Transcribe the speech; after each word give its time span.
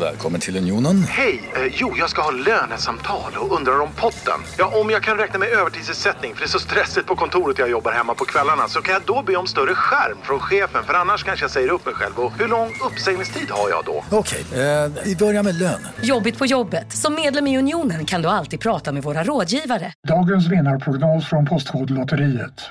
Välkommen 0.00 0.40
till 0.40 0.56
Unionen. 0.56 1.02
Hej! 1.08 1.50
Eh, 1.56 1.72
jo, 1.76 1.94
jag 1.96 2.10
ska 2.10 2.22
ha 2.22 2.30
lönesamtal 2.30 3.32
och 3.40 3.56
undrar 3.56 3.80
om 3.80 3.88
potten. 3.96 4.40
Ja, 4.58 4.80
om 4.80 4.90
jag 4.90 5.02
kan 5.02 5.16
räkna 5.16 5.38
med 5.38 5.48
övertidsersättning 5.48 6.34
för 6.34 6.40
det 6.40 6.46
är 6.46 6.48
så 6.48 6.58
stressigt 6.58 7.06
på 7.06 7.16
kontoret 7.16 7.58
jag 7.58 7.70
jobbar 7.70 7.92
hemma 7.92 8.14
på 8.14 8.24
kvällarna 8.24 8.68
så 8.68 8.80
kan 8.82 8.92
jag 8.92 9.02
då 9.06 9.22
be 9.22 9.36
om 9.36 9.46
större 9.46 9.74
skärm 9.74 10.18
från 10.22 10.40
chefen 10.40 10.84
för 10.84 10.94
annars 10.94 11.24
kanske 11.24 11.44
jag 11.44 11.50
säger 11.50 11.68
upp 11.68 11.86
mig 11.86 11.94
själv. 11.94 12.18
Och 12.18 12.32
hur 12.38 12.48
lång 12.48 12.68
uppsägningstid 12.86 13.50
har 13.50 13.70
jag 13.70 13.84
då? 13.84 14.04
Okej, 14.10 14.44
eh, 14.52 14.92
vi 15.04 15.16
börjar 15.16 15.42
med 15.42 15.54
lön. 15.54 15.86
Jobbigt 16.02 16.38
på 16.38 16.46
jobbet. 16.46 16.92
Som 16.92 17.14
medlem 17.14 17.46
i 17.46 17.58
Unionen 17.58 18.04
kan 18.04 18.22
du 18.22 18.28
alltid 18.28 18.60
prata 18.60 18.92
med 18.92 19.02
våra 19.02 19.24
rådgivare. 19.24 19.92
Dagens 20.08 20.46
vinnarprognos 20.46 21.28
från 21.28 21.46
Postkodlotteriet. 21.46 22.70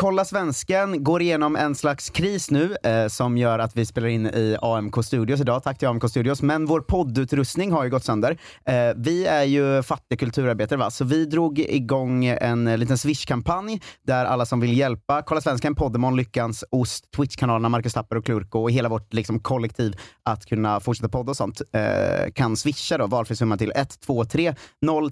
Kolla 0.00 0.24
svensken 0.24 1.04
går 1.04 1.22
igenom 1.22 1.56
en 1.56 1.74
slags 1.74 2.10
kris 2.10 2.50
nu 2.50 2.76
eh, 2.82 3.08
som 3.08 3.38
gör 3.38 3.58
att 3.58 3.76
vi 3.76 3.86
spelar 3.86 4.08
in 4.08 4.26
i 4.26 4.56
AMK 4.62 5.04
Studios 5.04 5.40
idag. 5.40 5.62
Tack 5.62 5.78
till 5.78 5.88
AMK 5.88 6.10
Studios. 6.10 6.42
Men 6.42 6.66
vår 6.66 6.80
poddutrustning 6.80 7.72
har 7.72 7.84
ju 7.84 7.90
gått 7.90 8.04
sönder. 8.04 8.38
Eh, 8.64 8.74
vi 8.96 9.26
är 9.26 9.44
ju 9.44 9.82
fattig 9.82 10.20
kulturarbetare, 10.20 10.78
va? 10.78 10.90
så 10.90 11.04
vi 11.04 11.24
drog 11.24 11.58
igång 11.58 12.24
en 12.24 12.66
eh, 12.66 12.78
liten 12.78 12.98
Swish-kampanj 12.98 13.80
där 14.06 14.24
alla 14.24 14.46
som 14.46 14.60
vill 14.60 14.78
hjälpa 14.78 15.22
Kolla 15.22 15.40
svensken, 15.40 15.74
Poddemon, 15.74 16.16
Lyckans, 16.16 16.64
Ost, 16.70 17.10
Twitch-kanalerna, 17.16 17.68
Marcus 17.68 17.94
Tapper 17.94 18.16
och 18.16 18.24
Klurko 18.24 18.58
och 18.58 18.70
hela 18.70 18.88
vårt 18.88 19.14
liksom, 19.14 19.40
kollektiv 19.40 19.94
att 20.22 20.46
kunna 20.46 20.80
fortsätta 20.80 21.08
podda 21.08 21.30
och 21.30 21.36
sånt 21.36 21.62
eh, 21.72 22.32
kan 22.34 22.56
swisha 22.56 22.98
då 22.98 23.06
valfri 23.06 23.36
summa 23.36 23.56
till 23.56 23.72
123 23.76 24.54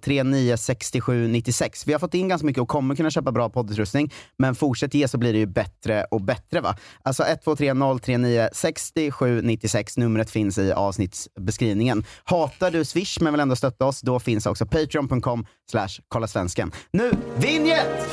039 0.02 0.56
67 0.56 1.28
96. 1.28 1.86
Vi 1.86 1.92
har 1.92 2.00
fått 2.00 2.14
in 2.14 2.28
ganska 2.28 2.46
mycket 2.46 2.62
och 2.62 2.68
kommer 2.68 2.94
kunna 2.94 3.10
köpa 3.10 3.32
bra 3.32 3.48
poddutrustning, 3.48 4.12
men 4.38 4.54
fortsätt 4.74 4.94
ge 4.94 5.08
så 5.08 5.18
blir 5.18 5.32
det 5.32 5.38
ju 5.38 5.46
bättre 5.46 6.04
och 6.10 6.20
bättre. 6.20 6.60
va? 6.60 6.76
Alltså 7.02 7.22
123 7.22 7.74
039 7.74 8.48
67 8.52 9.42
96. 9.42 9.96
Numret 9.96 10.30
finns 10.30 10.58
i 10.58 10.72
avsnittsbeskrivningen. 10.72 12.04
Hatar 12.24 12.70
du 12.70 12.84
Swish 12.84 13.20
men 13.20 13.32
vill 13.32 13.40
ändå 13.40 13.56
stötta 13.56 13.86
oss, 13.86 14.00
då 14.00 14.20
finns 14.20 14.46
också 14.46 14.66
patreon.com 14.66 15.46
slash 15.70 15.88
kolla 16.08 16.26
svensken. 16.26 16.72
Nu, 16.92 17.12
vinjett! 17.36 18.08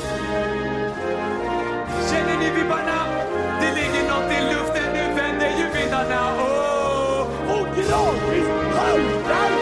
Känner 2.10 2.38
ni 2.38 2.50
vibbarna? 2.60 3.06
Det 3.60 3.74
ligger 3.74 4.08
något 4.08 4.32
i 4.32 4.54
luften, 4.54 4.92
nu 4.92 5.14
vänder 5.14 5.50
ju 5.58 5.80
vindarna. 5.80 6.34
Oh, 6.34 7.20
och 7.52 7.66
gradvis 7.76 8.48
haltar 8.76 9.52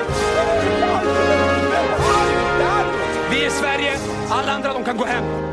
Vi 3.31 3.45
är 3.45 3.51
Sverige, 3.51 3.99
alla 4.31 4.53
andra 4.53 4.73
de 4.73 4.85
kan 4.85 4.97
gå 4.97 5.05
hem. 5.05 5.50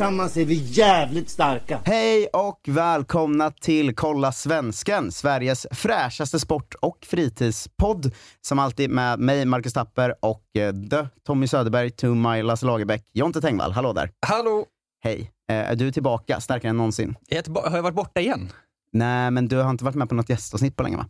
Tillsammans 0.00 0.36
är 0.36 0.44
vi 0.44 0.54
jävligt 0.54 1.28
starka. 1.30 1.80
Hej 1.84 2.26
och 2.26 2.60
välkomna 2.68 3.50
till 3.50 3.94
Kolla 3.94 4.32
Svensken, 4.32 5.12
Sveriges 5.12 5.66
fräschaste 5.70 6.40
sport 6.40 6.74
och 6.80 6.98
fritidspodd. 7.06 8.12
Som 8.40 8.58
alltid 8.58 8.90
med 8.90 9.18
mig, 9.18 9.44
Marcus 9.44 9.72
Tapper 9.72 10.14
och 10.20 10.56
eh, 10.56 10.74
The 10.90 11.08
Tommy 11.26 11.46
Söderberg, 11.46 11.90
to 11.90 12.14
my 12.14 12.42
Lasse 12.42 12.66
Lagerbäck, 12.66 13.04
Jonte 13.12 13.40
Tengvall. 13.40 13.72
Hallå 13.72 13.92
där. 13.92 14.10
Hallå! 14.26 14.64
Hej. 15.04 15.30
Eh, 15.50 15.70
Är 15.70 15.76
du 15.76 15.92
tillbaka 15.92 16.40
starkare 16.40 16.70
än 16.70 16.76
någonsin? 16.76 17.14
Jag 17.28 17.42
har 17.48 17.76
jag 17.76 17.82
varit 17.82 17.94
borta 17.94 18.20
igen? 18.20 18.52
Nej, 18.92 19.30
men 19.30 19.48
du 19.48 19.56
har 19.56 19.70
inte 19.70 19.84
varit 19.84 19.94
med 19.96 20.08
på 20.08 20.14
något 20.14 20.28
gästavsnitt 20.28 20.76
på 20.76 20.82
länge 20.82 20.96
va? 20.96 21.06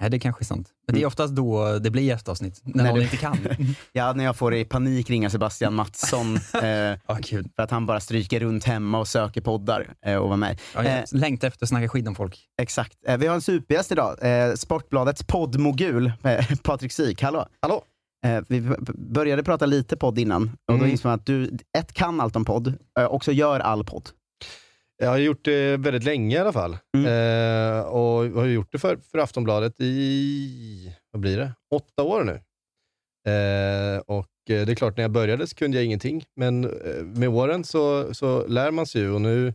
Nej, 0.00 0.10
det 0.10 0.16
är 0.16 0.18
kanske 0.18 0.42
är 0.42 0.44
sant. 0.44 0.68
Men 0.86 0.94
det 0.94 1.02
är 1.02 1.06
oftast 1.06 1.34
då 1.34 1.78
det 1.78 1.90
blir 1.90 2.02
gästavsnitt, 2.02 2.60
när 2.64 2.76
När 2.84 2.90
någon 2.90 2.98
du- 2.98 3.04
inte 3.04 3.16
kan. 3.16 3.38
Ja, 3.92 4.12
när 4.12 4.24
jag 4.24 4.36
får 4.36 4.54
i 4.54 4.64
panik 4.64 5.10
ringa 5.10 5.30
Sebastian 5.30 5.74
Mattsson 5.74 6.36
eh, 6.62 7.18
kul. 7.22 7.48
för 7.56 7.62
att 7.62 7.70
han 7.70 7.86
bara 7.86 8.00
stryker 8.00 8.40
runt 8.40 8.64
hemma 8.64 8.98
och 8.98 9.08
söker 9.08 9.40
poddar 9.40 9.94
eh, 10.06 10.16
och 10.16 10.28
var 10.28 10.36
med. 10.36 10.60
Ja, 10.74 10.84
Eh, 10.84 11.04
längtar 11.12 11.48
efter 11.48 11.64
att 11.64 11.68
snacka 11.68 11.88
skit 11.88 12.08
om 12.08 12.14
folk. 12.14 12.46
Exakt. 12.62 12.98
Eh, 13.06 13.16
vi 13.18 13.26
har 13.26 13.34
en 13.34 13.40
supergäst 13.40 13.92
idag. 13.92 14.16
Eh, 14.22 14.54
Sportbladets 14.54 15.22
poddmogul, 15.26 16.12
eh, 16.24 16.46
Patrik 16.62 16.92
Syk. 16.92 17.22
Hallå! 17.22 17.46
Hallå! 17.62 17.82
Eh, 18.26 18.40
vi 18.48 18.60
började 18.94 19.42
prata 19.42 19.66
lite 19.66 19.96
podd 19.96 20.18
innan 20.18 20.42
och 20.42 20.50
då 20.66 20.74
Mm. 20.74 20.90
insåg 20.90 21.04
man 21.10 21.14
att 21.18 21.26
du, 21.26 21.56
ett, 21.78 21.92
kan 21.92 22.20
allt 22.20 22.36
om 22.36 22.44
podd, 22.44 22.74
också 23.10 23.32
gör 23.32 23.60
all 23.60 23.84
podd. 23.84 24.08
Jag 24.98 25.08
har 25.08 25.18
gjort 25.18 25.44
det 25.44 25.76
väldigt 25.76 26.04
länge 26.04 26.36
i 26.36 26.38
alla 26.38 26.52
fall. 26.52 26.72
Eh, 26.72 27.80
och 27.80 28.40
har 28.40 28.46
gjort 28.46 28.72
det 28.72 28.78
för, 28.78 28.96
för 28.96 29.18
Aftonbladet 29.18 29.80
i, 29.80 30.92
vad 31.10 31.20
blir 31.20 31.36
det, 31.38 31.52
åtta 31.74 32.02
år 32.02 32.24
nu. 32.24 32.32
Eh, 33.32 33.98
och 33.98 34.26
det 34.46 34.68
är 34.68 34.74
klart, 34.74 34.96
när 34.96 35.04
jag 35.04 35.10
började 35.10 35.46
så 35.46 35.56
kunde 35.56 35.76
jag 35.76 35.84
ingenting. 35.84 36.24
Men 36.36 36.64
eh, 36.64 37.02
med 37.02 37.28
åren 37.28 37.64
så, 37.64 38.14
så 38.14 38.46
lär 38.46 38.70
man 38.70 38.86
sig 38.86 39.00
ju. 39.00 39.10
Och 39.10 39.20
nu 39.20 39.54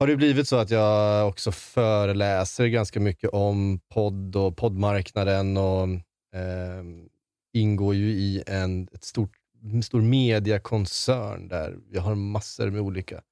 har 0.00 0.06
det 0.06 0.16
blivit 0.16 0.48
så 0.48 0.56
att 0.56 0.70
jag 0.70 1.28
också 1.28 1.52
föreläser 1.52 2.66
ganska 2.66 3.00
mycket 3.00 3.30
om 3.30 3.80
podd 3.94 4.36
och 4.36 4.56
poddmarknaden 4.56 5.56
och 5.56 5.88
eh, 6.34 6.84
ingår 7.54 7.94
ju 7.94 8.08
i 8.08 8.42
en 8.46 8.88
ett 8.92 9.04
stort, 9.04 9.32
en 9.62 9.82
stor 9.82 10.00
mediakoncern 10.00 11.48
där 11.48 11.76
vi 11.90 11.98
har 11.98 12.14
massor 12.14 12.70
med 12.70 12.80
olika 12.80 13.22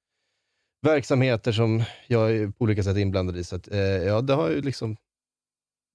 verksamheter 0.85 1.51
som 1.51 1.83
jag 2.07 2.31
är 2.31 2.47
på 2.47 2.63
olika 2.63 2.83
sätt 2.83 2.97
inblandad 2.97 3.37
i. 3.37 3.43
Så 3.43 3.55
att, 3.55 3.71
eh, 3.71 3.79
ja, 3.79 4.21
det 4.21 4.33
har 4.33 4.49
ju 4.49 4.61
liksom, 4.61 4.97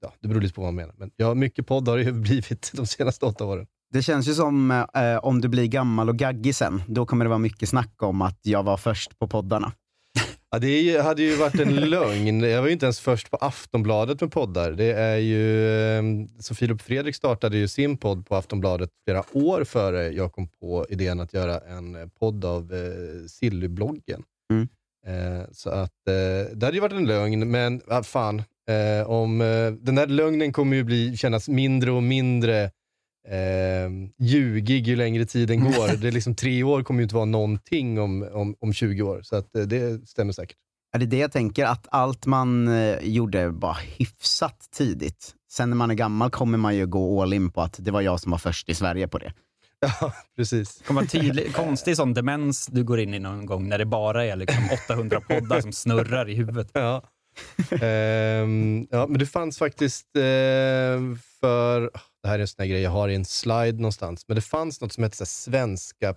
ja, 0.02 0.12
det 0.20 0.28
beror 0.28 0.40
lite 0.40 0.54
på 0.54 0.60
vad 0.62 0.68
man 0.68 0.74
menar. 0.74 0.94
Men 0.98 1.10
ja, 1.16 1.34
mycket 1.34 1.66
podd 1.66 1.88
har 1.88 1.96
det 1.98 2.02
ju 2.04 2.12
blivit 2.28 2.70
de 2.74 2.86
senaste 2.86 3.26
åtta 3.26 3.44
åren. 3.44 3.66
Det 3.92 4.02
känns 4.02 4.28
ju 4.28 4.34
som 4.34 4.70
eh, 4.70 5.16
om 5.22 5.40
du 5.40 5.48
blir 5.48 5.66
gammal 5.66 6.08
och 6.08 6.16
gaggig 6.16 6.54
sen, 6.54 6.82
då 6.88 7.06
kommer 7.06 7.24
det 7.24 7.28
vara 7.28 7.38
mycket 7.38 7.68
snack 7.68 8.02
om 8.02 8.22
att 8.22 8.38
jag 8.42 8.62
var 8.62 8.76
först 8.76 9.18
på 9.18 9.28
poddarna. 9.28 9.72
Ja, 10.52 10.58
det 10.58 10.66
är 10.68 10.82
ju- 10.82 10.98
hade 11.00 11.22
ju 11.22 11.36
varit 11.36 11.60
en 11.60 11.74
lögn. 11.90 12.40
Jag 12.40 12.60
var 12.60 12.66
ju 12.68 12.72
inte 12.72 12.86
ens 12.86 13.00
först 13.00 13.30
på 13.30 13.36
Aftonbladet 13.36 14.20
med 14.20 14.32
poddar. 14.32 14.72
Det 14.72 14.92
är 14.92 15.16
ju, 15.16 15.68
eh, 15.98 16.02
så 16.38 16.54
Filip 16.54 16.82
Fredrik 16.82 17.14
startade 17.16 17.56
ju 17.56 17.68
sin 17.68 17.96
podd 17.96 18.26
på 18.26 18.36
Aftonbladet 18.36 18.90
flera 19.06 19.24
år 19.32 19.64
före 19.64 20.08
jag 20.08 20.32
kom 20.32 20.48
på 20.48 20.86
idén 20.88 21.20
att 21.20 21.32
göra 21.34 21.58
en 21.60 21.94
eh, 21.96 22.06
podd 22.18 22.44
av 22.44 22.72
eh, 22.74 23.26
Sillybloggen. 23.28 24.22
Mm. 24.52 24.68
Eh, 25.06 25.44
så 25.52 25.70
att 25.70 26.08
eh, 26.08 26.56
det 26.56 26.66
hade 26.66 26.76
ju 26.76 26.80
varit 26.80 26.92
en 26.92 27.06
lögn, 27.06 27.50
men 27.50 27.80
ah, 27.88 28.02
fan. 28.02 28.42
Eh, 28.68 29.10
om, 29.10 29.40
eh, 29.40 29.72
den 29.72 29.94
där 29.94 30.06
lögnen 30.06 30.52
kommer 30.52 30.76
ju 30.76 30.84
bli, 30.84 31.16
kännas 31.16 31.48
mindre 31.48 31.90
och 31.90 32.02
mindre 32.02 32.64
eh, 33.28 33.90
ljugig 34.18 34.88
ju 34.88 34.96
längre 34.96 35.24
tiden 35.24 35.60
går. 35.64 35.96
det 36.00 36.08
är 36.08 36.12
liksom 36.12 36.34
tre 36.34 36.62
år 36.62 36.82
kommer 36.82 37.00
ju 37.00 37.02
inte 37.02 37.14
vara 37.14 37.24
någonting 37.24 38.00
om, 38.00 38.28
om, 38.32 38.56
om 38.60 38.72
20 38.72 39.02
år, 39.02 39.20
så 39.22 39.36
att, 39.36 39.56
eh, 39.56 39.62
det 39.62 40.08
stämmer 40.08 40.32
säkert. 40.32 40.56
Är 40.92 40.98
det 40.98 41.06
det 41.06 41.18
jag 41.18 41.32
tänker, 41.32 41.64
att 41.64 41.86
allt 41.90 42.26
man 42.26 42.68
eh, 42.68 42.98
gjorde 43.02 43.48
var 43.48 43.78
hyfsat 43.98 44.68
tidigt. 44.76 45.34
Sen 45.52 45.70
när 45.70 45.76
man 45.76 45.90
är 45.90 45.94
gammal 45.94 46.30
kommer 46.30 46.58
man 46.58 46.76
ju 46.76 46.86
gå 46.86 47.22
all 47.22 47.32
in 47.32 47.50
på 47.50 47.60
att 47.60 47.76
det 47.78 47.90
var 47.90 48.00
jag 48.00 48.20
som 48.20 48.30
var 48.30 48.38
först 48.38 48.68
i 48.68 48.74
Sverige 48.74 49.08
på 49.08 49.18
det. 49.18 49.32
Ja, 50.00 50.12
precis. 50.36 50.76
Det 50.76 50.84
kommer 50.84 51.00
vara 51.00 51.08
tydlig, 51.08 51.54
konstig 51.54 51.96
sån 51.96 52.14
demens 52.14 52.66
du 52.66 52.84
går 52.84 53.00
in 53.00 53.14
i 53.14 53.18
någon 53.18 53.46
gång 53.46 53.68
när 53.68 53.78
det 53.78 53.86
bara 53.86 54.24
är 54.24 54.36
liksom 54.36 54.64
800 54.88 55.20
poddar 55.20 55.60
som 55.60 55.72
snurrar 55.72 56.28
i 56.28 56.34
huvudet. 56.34 56.70
Ja. 56.72 57.02
Ehm, 57.80 58.86
ja, 58.90 59.06
men 59.06 59.18
det 59.18 59.26
fanns 59.26 59.58
faktiskt 59.58 60.16
eh, 60.16 60.22
för, 61.40 61.80
det 62.22 62.28
här 62.28 62.34
är 62.34 62.38
en 62.38 62.48
sån 62.48 62.62
här 62.62 62.66
grej 62.66 62.82
jag 62.82 62.90
har 62.90 63.08
i 63.08 63.14
en 63.14 63.24
slide 63.24 63.72
någonstans, 63.72 64.28
men 64.28 64.34
det 64.34 64.40
fanns 64.40 64.80
något 64.80 64.92
som 64.92 65.04
hette 65.04 65.26
Svenska 65.26 66.14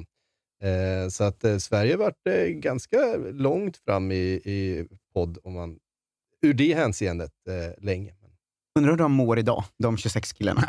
eh, 0.68 1.08
så 1.08 1.24
att 1.24 1.44
eh, 1.44 1.58
Sverige 1.58 1.96
varit 1.96 2.26
eh, 2.28 2.46
ganska 2.46 3.16
långt 3.32 3.76
fram 3.76 4.12
i, 4.12 4.16
i 4.44 4.86
podd, 5.14 5.38
om 5.44 5.52
man, 5.52 5.78
ur 6.42 6.54
det 6.54 6.74
hänseendet, 6.74 7.32
eh, 7.48 7.84
länge. 7.84 8.12
Undrar 8.78 8.90
hur 8.90 8.98
de 8.98 9.12
mår 9.12 9.38
idag, 9.38 9.64
de 9.78 9.96
26 9.96 10.32
killarna. 10.32 10.68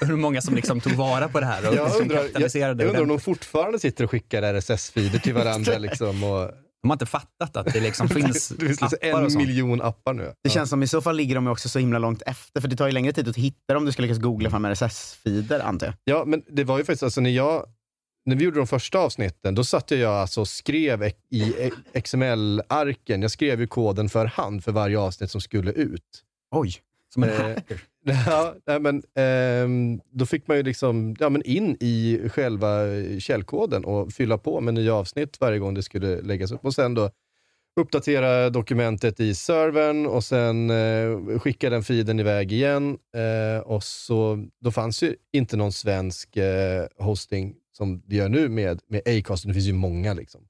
Hur 0.00 0.16
många 0.16 0.40
som 0.40 0.54
liksom 0.54 0.80
tog 0.80 0.92
vara 0.92 1.28
på 1.28 1.40
det 1.40 1.46
här 1.46 1.68
och 1.68 1.74
Jag 1.74 1.84
liksom 1.84 2.02
undrar, 2.02 2.16
jag, 2.16 2.26
kapitaliserade 2.26 2.82
jag 2.82 2.88
undrar 2.88 3.02
om 3.02 3.08
de 3.08 3.20
fortfarande 3.20 3.78
sitter 3.78 4.04
och 4.04 4.10
skickar 4.10 4.42
RSS-feeder 4.42 5.18
till 5.18 5.34
varandra. 5.34 5.78
liksom, 5.78 6.24
och, 6.24 6.50
De 6.84 6.90
har 6.90 6.94
inte 6.94 7.06
fattat 7.06 7.56
att 7.56 7.72
det 7.72 7.80
liksom 7.80 8.08
finns 8.18 8.48
det 8.48 8.66
finns 8.66 8.80
liksom 8.80 8.98
appar 9.02 9.12
och 9.12 9.24
en 9.24 9.30
sånt. 9.30 9.46
miljon 9.46 9.82
appar 9.82 10.14
nu. 10.14 10.32
Det 10.42 10.50
känns 10.50 10.70
som 10.70 10.82
i 10.82 10.86
så 10.86 11.00
fall 11.00 11.16
ligger 11.16 11.34
de 11.34 11.44
ju 11.44 11.50
också 11.50 11.68
så 11.68 11.78
himla 11.78 11.98
långt 11.98 12.22
efter, 12.26 12.60
för 12.60 12.68
det 12.68 12.76
tar 12.76 12.86
ju 12.86 12.92
längre 12.92 13.12
tid 13.12 13.28
att 13.28 13.36
hitta 13.36 13.76
om 13.76 13.84
du 13.84 13.92
ska 13.92 14.02
lyckas 14.02 14.18
googla 14.18 14.50
fram 14.50 14.66
RSS-feeder, 14.66 15.60
antar 15.60 15.86
jag. 15.86 15.94
Ja, 16.04 16.24
men 16.26 16.42
det 16.48 16.64
var 16.64 16.78
ju 16.78 16.84
faktiskt, 16.84 17.02
alltså 17.02 17.20
när 17.20 17.30
jag, 17.30 17.66
när 18.26 18.36
vi 18.36 18.44
gjorde 18.44 18.56
de 18.58 18.66
första 18.66 18.98
avsnitten, 18.98 19.54
då 19.54 19.64
satt 19.64 19.90
jag 19.90 20.14
alltså 20.14 20.40
och 20.40 20.48
skrev 20.48 21.02
i 21.30 21.70
XML-arken, 22.04 23.22
jag 23.22 23.30
skrev 23.30 23.60
ju 23.60 23.66
koden 23.66 24.08
för 24.08 24.26
hand 24.26 24.64
för 24.64 24.72
varje 24.72 24.98
avsnitt 24.98 25.30
som 25.30 25.40
skulle 25.40 25.72
ut. 25.72 26.22
Oj. 26.50 26.74
Som 27.14 27.22
en 27.22 27.30
Eh, 27.30 27.36
hacker. 27.36 27.80
Ja, 28.26 28.54
nej, 28.66 28.80
men, 28.80 29.02
ehm, 29.14 30.00
då 30.10 30.26
fick 30.26 30.48
man 30.48 30.56
ju 30.56 30.62
liksom 30.62 31.16
ja, 31.20 31.28
men 31.28 31.42
in 31.42 31.76
i 31.80 32.20
själva 32.28 32.70
källkoden 33.18 33.84
och 33.84 34.12
fylla 34.12 34.38
på 34.38 34.60
med 34.60 34.74
nya 34.74 34.94
avsnitt 34.94 35.40
varje 35.40 35.58
gång 35.58 35.74
det 35.74 35.82
skulle 35.82 36.20
läggas 36.20 36.52
upp. 36.52 36.64
Och 36.64 36.74
sen 36.74 36.94
då 36.94 37.10
uppdatera 37.80 38.50
dokumentet 38.50 39.20
i 39.20 39.34
servern 39.34 40.06
och 40.06 40.24
sen 40.24 40.70
eh, 40.70 41.38
skicka 41.38 41.70
den 41.70 41.82
feeden 41.82 42.20
iväg 42.20 42.52
igen. 42.52 42.98
Eh, 43.16 43.60
och 43.60 43.84
så, 43.84 44.46
då 44.60 44.70
fanns 44.70 45.02
ju 45.02 45.16
inte 45.32 45.56
någon 45.56 45.72
svensk 45.72 46.36
eh, 46.36 46.86
hosting 46.98 47.54
som 47.72 48.02
det 48.06 48.16
gör 48.16 48.28
nu 48.28 48.48
med, 48.48 48.80
med 48.88 49.02
Acast. 49.06 49.46
Det 49.46 49.54
finns 49.54 49.66
ju 49.66 49.72
många. 49.72 50.14
Liksom. 50.14 50.40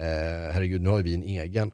Eh, 0.00 0.52
herregud, 0.52 0.80
nu 0.82 0.88
har 0.88 0.98
ju 0.98 1.04
vi 1.04 1.14
en 1.14 1.22
egen. 1.22 1.72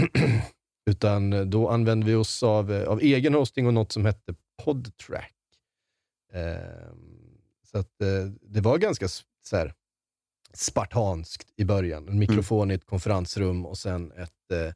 Utan 0.88 1.50
då 1.50 1.68
använde 1.68 2.06
vi 2.06 2.14
oss 2.14 2.42
av, 2.42 2.72
eh, 2.72 2.88
av 2.88 3.00
egen 3.00 3.34
hosting 3.34 3.66
och 3.66 3.74
något 3.74 3.92
som 3.92 4.04
hette 4.04 4.34
Podtrack. 4.64 5.34
Eh, 6.32 6.92
så 7.62 7.78
att, 7.78 8.00
eh, 8.02 8.24
det 8.42 8.60
var 8.60 8.78
ganska 8.78 9.08
så 9.08 9.56
här, 9.56 9.74
spartanskt 10.54 11.52
i 11.56 11.64
början. 11.64 12.08
En 12.08 12.18
mikrofon 12.18 12.70
i 12.70 12.74
ett 12.74 12.86
konferensrum 12.86 13.66
och 13.66 13.78
sen 13.78 14.12
ett, 14.12 14.50
eh, 14.52 14.66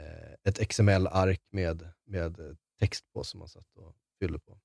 eh, 0.00 0.34
ett 0.44 0.68
XML-ark 0.68 1.40
med, 1.50 1.88
med 2.06 2.40
eh, 2.40 2.54
text 2.80 3.04
på 3.12 3.24
som 3.24 3.38
man 3.38 3.48
satt 3.48 3.76
och 3.76 3.94
fyllde 4.20 4.38
på. 4.38 4.58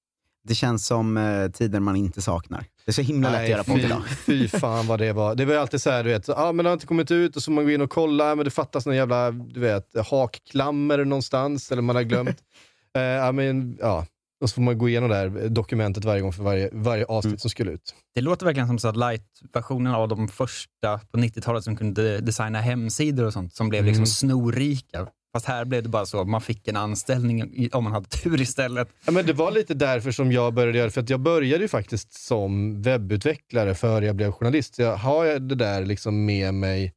Det 0.49 0.55
känns 0.55 0.85
som 0.85 1.17
eh, 1.17 1.51
tider 1.51 1.79
man 1.79 1.95
inte 1.95 2.21
saknar. 2.21 2.59
Det 2.85 2.91
är 2.91 2.93
så 2.93 3.01
himla 3.01 3.31
lätt 3.31 3.41
att 3.41 3.49
göra 3.49 3.63
podd 3.63 3.75
fy, 3.79 3.85
idag. 3.85 4.01
fy 4.25 4.47
fan 4.47 4.87
vad 4.87 4.99
det 4.99 5.13
var. 5.13 5.35
Det 5.35 5.45
var 5.45 5.53
ju 5.53 5.59
alltid 5.59 5.81
så 5.81 5.89
här, 5.89 6.03
du 6.03 6.09
vet, 6.09 6.25
så, 6.25 6.33
ah, 6.33 6.51
men 6.51 6.63
det 6.63 6.69
har 6.69 6.73
inte 6.73 6.87
kommit 6.87 7.11
ut 7.11 7.35
och 7.35 7.43
så 7.43 7.51
man 7.51 7.63
går 7.63 7.73
in 7.73 7.81
och 7.81 7.89
kollar, 7.89 8.35
men 8.35 8.45
det 8.45 8.51
fattas 8.51 8.85
någon 8.85 8.95
jävla 8.95 9.31
du 9.31 9.59
vet, 9.59 9.85
hakklammer 10.11 11.05
någonstans, 11.05 11.71
eller 11.71 11.81
man 11.81 11.95
har 11.95 12.03
glömt. 12.03 12.37
eh, 12.95 13.01
ja, 13.01 13.31
men, 13.31 13.77
ja. 13.79 14.05
Och 14.41 14.49
så 14.49 14.53
får 14.53 14.61
man 14.61 14.77
gå 14.77 14.89
igenom 14.89 15.09
det 15.09 15.15
här 15.15 15.49
dokumentet 15.49 16.05
varje 16.05 16.21
gång 16.21 16.33
för 16.33 16.43
varje, 16.43 16.69
varje 16.73 17.05
avsnitt 17.05 17.41
som 17.41 17.49
skulle 17.49 17.71
ut. 17.71 17.95
Det 18.15 18.21
låter 18.21 18.45
verkligen 18.45 18.67
som 18.67 18.79
så 18.79 18.87
att 18.87 18.95
light-versionen 18.97 19.93
av 19.93 20.07
de 20.07 20.27
första 20.27 20.99
på 21.11 21.17
90-talet 21.17 21.63
som 21.63 21.75
kunde 21.75 22.19
designa 22.19 22.61
hemsidor 22.61 23.25
och 23.25 23.33
sånt, 23.33 23.53
som 23.55 23.69
blev 23.69 23.85
liksom 23.85 23.99
Mm. 23.99 24.05
snorrika. 24.05 25.07
Fast 25.33 25.45
här 25.45 25.65
blev 25.65 25.83
det 25.83 25.89
bara 25.89 26.05
så, 26.05 26.23
man 26.23 26.41
fick 26.41 26.67
en 26.67 26.75
anställning 26.75 27.69
om 27.73 27.83
man 27.83 27.93
hade 27.93 28.09
tur 28.09 28.41
istället. 28.41 28.89
Ja, 29.05 29.11
men 29.11 29.25
det 29.25 29.33
var 29.33 29.51
lite 29.51 29.73
därför 29.73 30.11
som 30.11 30.31
jag 30.31 30.53
började 30.53 30.77
göra 30.77 30.89
för 30.89 31.01
att 31.01 31.09
jag 31.09 31.19
började 31.19 31.63
ju 31.63 31.67
faktiskt 31.67 32.13
som 32.13 32.81
webbutvecklare 32.81 33.75
före 33.75 34.05
jag 34.05 34.15
blev 34.15 34.31
journalist. 34.31 34.75
Så 34.75 34.81
jag 34.81 34.95
har 34.95 35.39
det 35.39 35.55
där 35.55 35.85
liksom 35.85 36.25
med 36.25 36.53
mig 36.53 36.93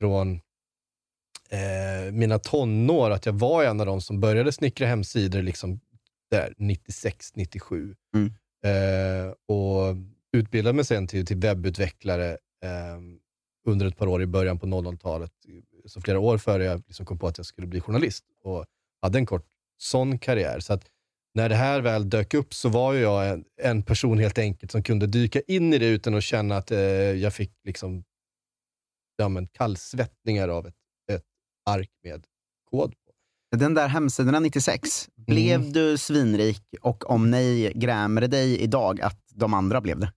från 0.00 0.40
eh, 1.50 2.12
mina 2.12 2.38
tonår, 2.38 3.10
att 3.10 3.26
jag 3.26 3.32
var 3.32 3.64
en 3.64 3.80
av 3.80 3.86
de 3.86 4.00
som 4.00 4.20
började 4.20 4.52
snickra 4.52 4.86
hemsidor 4.86 5.42
liksom 5.42 5.80
där 6.30 6.54
96, 6.56 7.32
97. 7.34 7.94
Mm. 8.14 8.32
Eh, 8.64 9.32
och 9.48 9.96
utbildade 10.32 10.76
mig 10.76 10.84
sen 10.84 11.06
till, 11.06 11.26
till 11.26 11.36
webbutvecklare 11.36 12.30
eh, 12.64 12.98
under 13.66 13.86
ett 13.86 13.96
par 13.96 14.06
år 14.06 14.22
i 14.22 14.26
början 14.26 14.58
på 14.58 14.66
00-talet. 14.66 15.30
Så 15.86 16.00
flera 16.00 16.20
år 16.20 16.38
före 16.38 16.64
jag 16.64 16.82
liksom 16.86 17.06
kom 17.06 17.18
på 17.18 17.26
att 17.26 17.38
jag 17.38 17.46
skulle 17.46 17.66
bli 17.66 17.80
journalist. 17.80 18.24
Och 18.44 18.64
hade 19.02 19.18
en 19.18 19.26
kort 19.26 19.46
sån 19.78 20.18
karriär. 20.18 20.60
Så 20.60 20.72
att 20.72 20.84
när 21.34 21.48
det 21.48 21.54
här 21.54 21.80
väl 21.80 22.10
dök 22.10 22.34
upp 22.34 22.54
så 22.54 22.68
var 22.68 22.92
ju 22.92 23.00
jag 23.00 23.28
en, 23.28 23.44
en 23.62 23.82
person 23.82 24.18
helt 24.18 24.38
enkelt 24.38 24.72
som 24.72 24.82
kunde 24.82 25.06
dyka 25.06 25.40
in 25.40 25.72
i 25.74 25.78
det 25.78 25.86
utan 25.86 26.14
att 26.14 26.24
känna 26.24 26.56
att 26.56 26.70
eh, 26.70 26.78
jag 26.80 27.34
fick 27.34 27.52
liksom, 27.64 28.04
ja, 29.16 29.28
men 29.28 29.48
kallsvettningar 29.48 30.48
av 30.48 30.66
ett, 30.66 30.74
ett 31.12 31.24
ark 31.70 31.90
med 32.02 32.26
kod. 32.70 32.94
Den 33.56 33.74
där 33.74 33.88
hemsidan 33.88 34.42
96, 34.42 35.08
blev 35.16 35.72
du 35.72 35.98
svinrik 35.98 36.62
och 36.80 37.10
om 37.10 37.30
nej, 37.30 37.72
grämer 37.74 38.20
det 38.20 38.26
dig 38.26 38.60
idag 38.60 39.00
att 39.00 39.20
de 39.34 39.54
andra 39.54 39.80
blev 39.80 39.98
det? 39.98 40.12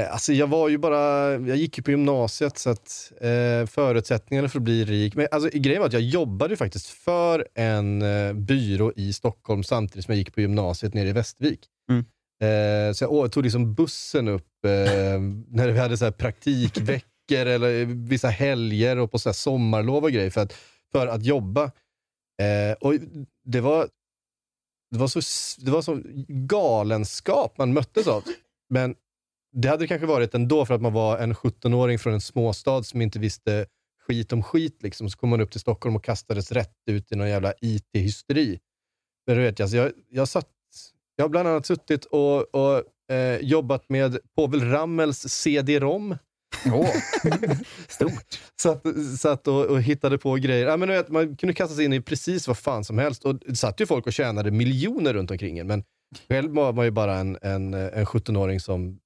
Eh, 0.00 0.12
Alltså 0.12 0.32
jag 0.32 0.46
var 0.46 0.68
ju 0.68 0.78
bara, 0.78 1.32
jag 1.32 1.56
gick 1.56 1.78
ju 1.78 1.82
på 1.84 1.90
gymnasiet 1.90 2.58
så 2.58 2.70
att 2.70 3.12
eh, 3.20 3.66
förutsättningarna 3.66 4.48
för 4.48 4.58
att 4.58 4.62
bli 4.62 4.84
rik, 4.84 5.14
men 5.14 5.28
alltså, 5.30 5.50
grejen 5.52 5.80
var 5.80 5.86
att 5.86 5.92
jag 5.92 6.02
jobbade 6.02 6.56
faktiskt 6.56 6.86
för 6.86 7.48
en 7.54 8.02
eh, 8.02 8.32
byrå 8.32 8.92
i 8.96 9.12
Stockholm 9.12 9.64
samtidigt 9.64 10.04
som 10.04 10.12
jag 10.12 10.18
gick 10.18 10.34
på 10.34 10.40
gymnasiet 10.40 10.94
nere 10.94 11.08
i 11.08 11.12
Västervik. 11.12 11.60
Mm. 11.90 12.04
Eh, 12.42 12.92
så 12.92 13.04
jag 13.04 13.12
å- 13.12 13.28
tog 13.28 13.42
liksom 13.44 13.74
bussen 13.74 14.28
upp 14.28 14.64
eh, 14.64 14.70
när 15.48 15.68
vi 15.72 15.78
hade 15.78 15.96
så 15.96 16.12
praktikveckor 16.12 17.46
eller 17.46 17.84
vissa 17.84 18.28
helger 18.28 18.98
och 18.98 19.10
på 19.10 19.18
så 19.18 19.32
sommarlov 19.32 20.04
och 20.04 20.12
grejer 20.12 20.30
för 20.30 20.40
att, 20.40 20.52
för 20.92 21.06
att 21.06 21.24
jobba. 21.24 21.64
Eh, 22.42 22.72
och 22.80 22.94
det 23.44 23.60
var, 23.60 23.88
det 24.90 24.98
var 24.98 25.08
så, 25.08 25.20
det 25.64 25.70
var 25.70 25.82
så 25.82 26.00
galenskap 26.28 27.58
man 27.58 27.72
möttes 27.72 28.06
av. 28.06 28.22
Men 28.70 28.94
det 29.56 29.68
hade 29.68 29.84
det 29.84 29.88
kanske 29.88 30.06
varit 30.06 30.34
ändå 30.34 30.66
för 30.66 30.74
att 30.74 30.82
man 30.82 30.92
var 30.92 31.18
en 31.18 31.34
17-åring 31.34 31.98
från 31.98 32.12
en 32.12 32.20
småstad 32.20 32.82
som 32.82 33.02
inte 33.02 33.18
visste 33.18 33.66
skit 34.06 34.32
om 34.32 34.42
skit. 34.42 34.82
Liksom. 34.82 35.10
Så 35.10 35.18
kom 35.18 35.30
man 35.30 35.40
upp 35.40 35.50
till 35.50 35.60
Stockholm 35.60 35.96
och 35.96 36.04
kastades 36.04 36.52
rätt 36.52 36.74
ut 36.86 37.12
i 37.12 37.16
någon 37.16 37.28
jävla 37.28 37.52
IT-hysteri. 37.60 38.58
Men 39.26 39.36
du 39.36 39.42
vet, 39.42 39.60
alltså, 39.60 39.76
jag, 39.76 39.92
jag, 40.08 40.28
satt, 40.28 40.48
jag 41.16 41.24
har 41.24 41.28
bland 41.28 41.48
annat 41.48 41.66
suttit 41.66 42.04
och, 42.04 42.54
och 42.54 42.82
eh, 43.14 43.40
jobbat 43.40 43.88
med 43.88 44.18
Povel 44.36 44.70
Ramels 44.70 45.18
CD-ROM. 45.28 46.16
Stort. 47.88 48.40
Satt, 48.60 48.82
satt 49.18 49.48
och, 49.48 49.64
och 49.64 49.82
hittade 49.82 50.18
på 50.18 50.34
grejer. 50.34 50.66
Ja, 50.66 50.76
men 50.76 50.88
du 50.88 50.94
vet, 50.94 51.08
man 51.08 51.36
kunde 51.36 51.54
kasta 51.54 51.74
sig 51.74 51.84
in 51.84 51.92
i 51.92 52.00
precis 52.00 52.48
vad 52.48 52.58
fan 52.58 52.84
som 52.84 52.98
helst. 52.98 53.24
Och 53.24 53.34
det 53.34 53.56
satt 53.56 53.80
ju 53.80 53.86
folk 53.86 54.06
och 54.06 54.12
tjänade 54.12 54.50
miljoner 54.50 55.14
runt 55.14 55.30
omkring 55.30 55.58
en. 55.58 55.66
Men 55.66 55.84
själv 56.28 56.52
var 56.52 56.72
man 56.72 56.84
ju 56.84 56.90
bara 56.90 57.16
en, 57.16 57.38
en, 57.42 57.74
en 57.74 58.06
17-åring 58.06 58.60
som 58.60 58.98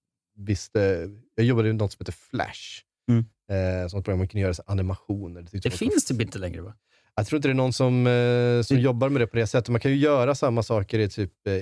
visste... 0.47 1.11
Jag 1.35 1.47
jobbade 1.47 1.68
i 1.68 1.73
något 1.73 1.92
som 1.92 1.99
heter 2.00 2.12
Flash. 2.30 2.82
Mm. 3.09 3.25
Eh, 3.50 3.88
som 3.88 3.99
ett 3.99 4.04
program 4.04 4.18
man 4.18 4.28
kunde 4.28 4.42
göra 4.42 4.54
så 4.54 4.62
animationer. 4.66 5.47
Det 5.52 5.64
var 5.64 5.70
finns 5.70 6.04
typ 6.04 6.20
inte 6.20 6.38
längre 6.38 6.61
va? 6.61 6.75
jag 7.20 7.26
tror 7.26 7.37
inte 7.37 7.49
det 7.49 7.52
är 7.52 7.54
någon 7.54 7.73
som, 7.73 8.06
eh, 8.06 8.62
som 8.62 8.78
jobbar 8.78 9.09
med 9.09 9.23
det 9.23 9.26
på 9.26 9.37
det 9.37 9.47
sättet. 9.47 9.68
Man 9.68 9.80
kan 9.80 9.90
ju 9.90 9.97
göra 9.97 10.35
samma 10.35 10.62
saker 10.62 10.99
i, 10.99 11.09
typ, 11.09 11.47
eh, 11.47 11.54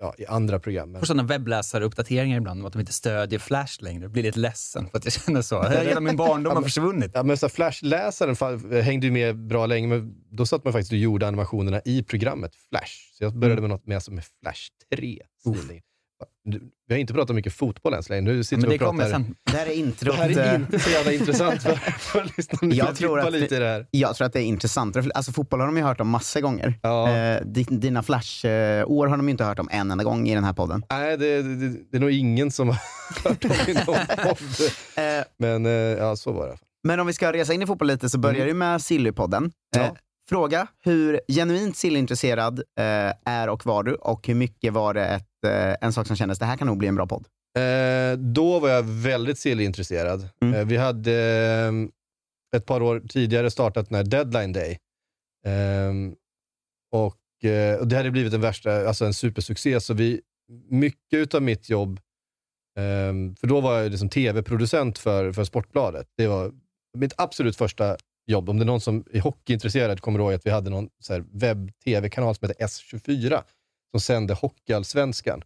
ja, 0.00 0.14
i 0.18 0.26
andra 0.26 0.58
program. 0.58 0.92
Jag 0.92 1.00
får 1.00 1.06
sådana 1.06 1.22
webbläsaruppdateringar 1.22 2.36
ibland 2.36 2.60
om 2.60 2.66
att 2.66 2.72
de 2.72 2.80
inte 2.80 2.92
stödjer 2.92 3.38
Flash 3.38 3.82
längre. 3.82 4.02
Jag 4.02 4.10
blir 4.10 4.22
lite 4.22 4.38
ledsen 4.38 4.88
för 4.88 4.98
att 4.98 5.04
jag 5.04 5.12
känner 5.12 5.42
så. 5.42 5.62
Hela 5.68 6.00
min 6.00 6.16
barndom 6.16 6.56
har 6.56 6.62
försvunnit. 6.62 7.10
Ja, 7.14 7.22
men 7.22 7.36
så 7.36 7.48
Flash-läsaren 7.48 8.82
hängde 8.82 9.06
ju 9.06 9.12
med 9.12 9.36
bra 9.36 9.66
länge, 9.66 9.88
men 9.88 10.14
då 10.30 10.46
satt 10.46 10.64
man 10.64 10.72
faktiskt 10.72 10.92
och 10.92 10.98
gjorde 10.98 11.28
animationerna 11.28 11.80
i 11.84 12.02
programmet 12.02 12.52
Flash. 12.68 13.16
Så 13.18 13.24
jag 13.24 13.38
började 13.38 13.60
med 13.60 13.70
något 13.70 13.86
mer 13.86 14.00
som 14.00 14.18
är 14.18 14.24
Flash 14.40 14.68
3. 14.96 15.22
Du- 15.44 15.80
Vi 16.88 16.94
har 16.94 16.98
inte 17.00 17.12
pratat 17.14 17.36
mycket 17.36 17.52
fotboll 17.52 17.94
än 17.94 18.02
så 18.02 18.12
länge. 18.12 18.22
Nu 18.22 18.44
sitter 18.44 18.66
vi 18.68 18.76
och 18.76 18.80
pratar... 18.80 19.08
sen. 19.10 19.34
Det 19.50 19.56
här 19.56 19.66
är 19.66 19.70
introt. 19.72 20.16
Det 20.16 20.22
här 20.22 20.30
är 20.30 20.48
eh, 20.54 20.60
inte 20.60 20.78
så 20.78 20.90
jävla 20.90 21.12
intressant 21.12 21.62
för, 21.62 21.74
för 21.98 22.30
lyssnarna. 22.36 22.74
Jag 22.74 22.88
Jag 22.88 22.96
tror 22.96 23.20
att 23.20 23.32
lite 23.32 23.56
i 23.56 23.58
det 23.58 23.64
här. 23.66 23.86
Jag 23.90 24.16
tror 24.16 24.26
att 24.26 24.32
det 24.32 24.40
är 24.40 24.44
intressantare. 24.44 25.02
för- 25.02 25.10
Alltså 25.14 25.32
fotboll 25.32 25.60
har 25.60 25.66
de 25.66 25.76
ju 25.76 25.82
hört 25.82 26.00
om 26.00 26.08
massor 26.08 26.40
gånger. 26.40 26.78
Ja. 26.82 27.10
Eh, 27.16 27.40
di- 27.44 27.66
dina 27.70 28.02
Flash-år 28.02 29.06
har 29.06 29.16
de 29.16 29.26
ju 29.26 29.30
inte 29.30 29.44
hört 29.44 29.58
om 29.58 29.68
en 29.72 29.90
enda 29.90 30.04
gång 30.04 30.28
i 30.28 30.34
den 30.34 30.44
här 30.44 30.52
podden. 30.52 30.84
Nej, 30.90 31.16
det, 31.18 31.42
det, 31.42 31.68
det 31.90 31.96
är 31.96 32.00
nog 32.00 32.10
ingen 32.10 32.50
som 32.50 32.68
har 32.68 32.78
hört 33.24 33.44
om 33.44 33.50
i 33.68 33.74
någon 33.74 33.84
podd. 34.24 34.38
Eh, 34.96 35.24
Men 35.38 35.66
eh, 35.66 35.72
ja, 35.72 36.16
så 36.16 36.32
var 36.32 36.48
det. 36.48 36.56
Men 36.84 37.00
om 37.00 37.06
vi 37.06 37.12
ska 37.12 37.32
resa 37.32 37.52
in 37.52 37.62
i 37.62 37.66
fotboll 37.66 37.88
lite 37.88 38.08
så 38.10 38.18
börjar 38.18 38.36
Mm. 38.36 38.48
det 38.48 38.54
med 38.54 38.82
Sillypodden. 38.82 39.44
Eh, 39.76 39.82
Ja. 39.82 39.96
Fråga, 40.32 40.66
hur 40.80 41.20
genuint 41.28 41.76
sillintresserad 41.76 42.58
eh, 42.58 43.12
är 43.24 43.48
och 43.48 43.66
var 43.66 43.82
du? 43.82 43.94
Och 43.94 44.26
hur 44.26 44.34
mycket 44.34 44.72
var 44.72 44.94
det 44.94 45.06
ett, 45.06 45.44
eh, 45.46 45.74
en 45.80 45.92
sak 45.92 46.06
som 46.06 46.16
kändes, 46.16 46.38
det 46.38 46.44
här 46.44 46.56
kan 46.56 46.66
nog 46.66 46.78
bli 46.78 46.88
en 46.88 46.94
bra 46.94 47.06
podd? 47.06 47.26
Eh, 47.58 48.18
då 48.18 48.58
var 48.58 48.68
jag 48.68 48.82
väldigt 48.82 49.38
sillintresserad. 49.38 50.28
Mm. 50.42 50.54
Eh, 50.54 50.66
vi 50.66 50.76
hade, 50.76 51.12
ett 52.56 52.66
par 52.66 52.82
år 52.82 53.02
tidigare 53.08 53.50
startat 53.50 53.88
den 53.88 53.96
här 53.96 54.04
Deadline 54.04 54.52
Day. 54.52 54.78
Ehm, 55.46 56.14
och, 56.92 57.44
eh, 57.50 57.78
och 57.78 57.88
det 57.88 57.96
hade 57.96 58.10
blivit 58.10 58.34
en, 58.34 58.40
värsta, 58.40 58.88
alltså 58.88 59.04
en 59.04 59.14
supersuccé, 59.14 59.80
så 59.80 59.94
vi, 59.94 60.20
mycket 60.70 61.34
av 61.34 61.42
mitt 61.42 61.68
jobb, 61.68 62.00
ehm, 62.78 63.36
för 63.36 63.46
då 63.46 63.60
var 63.60 63.78
jag 63.78 63.90
liksom 63.90 64.08
tv-producent 64.08 64.98
för, 64.98 65.32
för 65.32 65.44
Sportbladet. 65.44 66.06
Det 66.16 66.26
var 66.26 66.52
mitt 66.98 67.14
absolut 67.16 67.56
första 67.56 67.96
jobb. 68.26 68.50
Om 68.50 68.58
det 68.58 68.62
är 68.62 68.66
någon 68.66 68.80
som 68.80 69.04
är 69.12 69.20
hockeyintresserad 69.20 70.00
kommer 70.00 70.18
ihåg 70.18 70.32
att 70.32 70.46
vi 70.46 70.50
hade 70.50 70.70
någon 70.70 70.88
webb-tv-kanal 71.32 72.34
som 72.34 72.48
hette 72.48 72.64
S24 72.64 73.42
som 73.90 74.00
sände 74.00 74.34
Hockeyallsvenskan. 74.34 75.42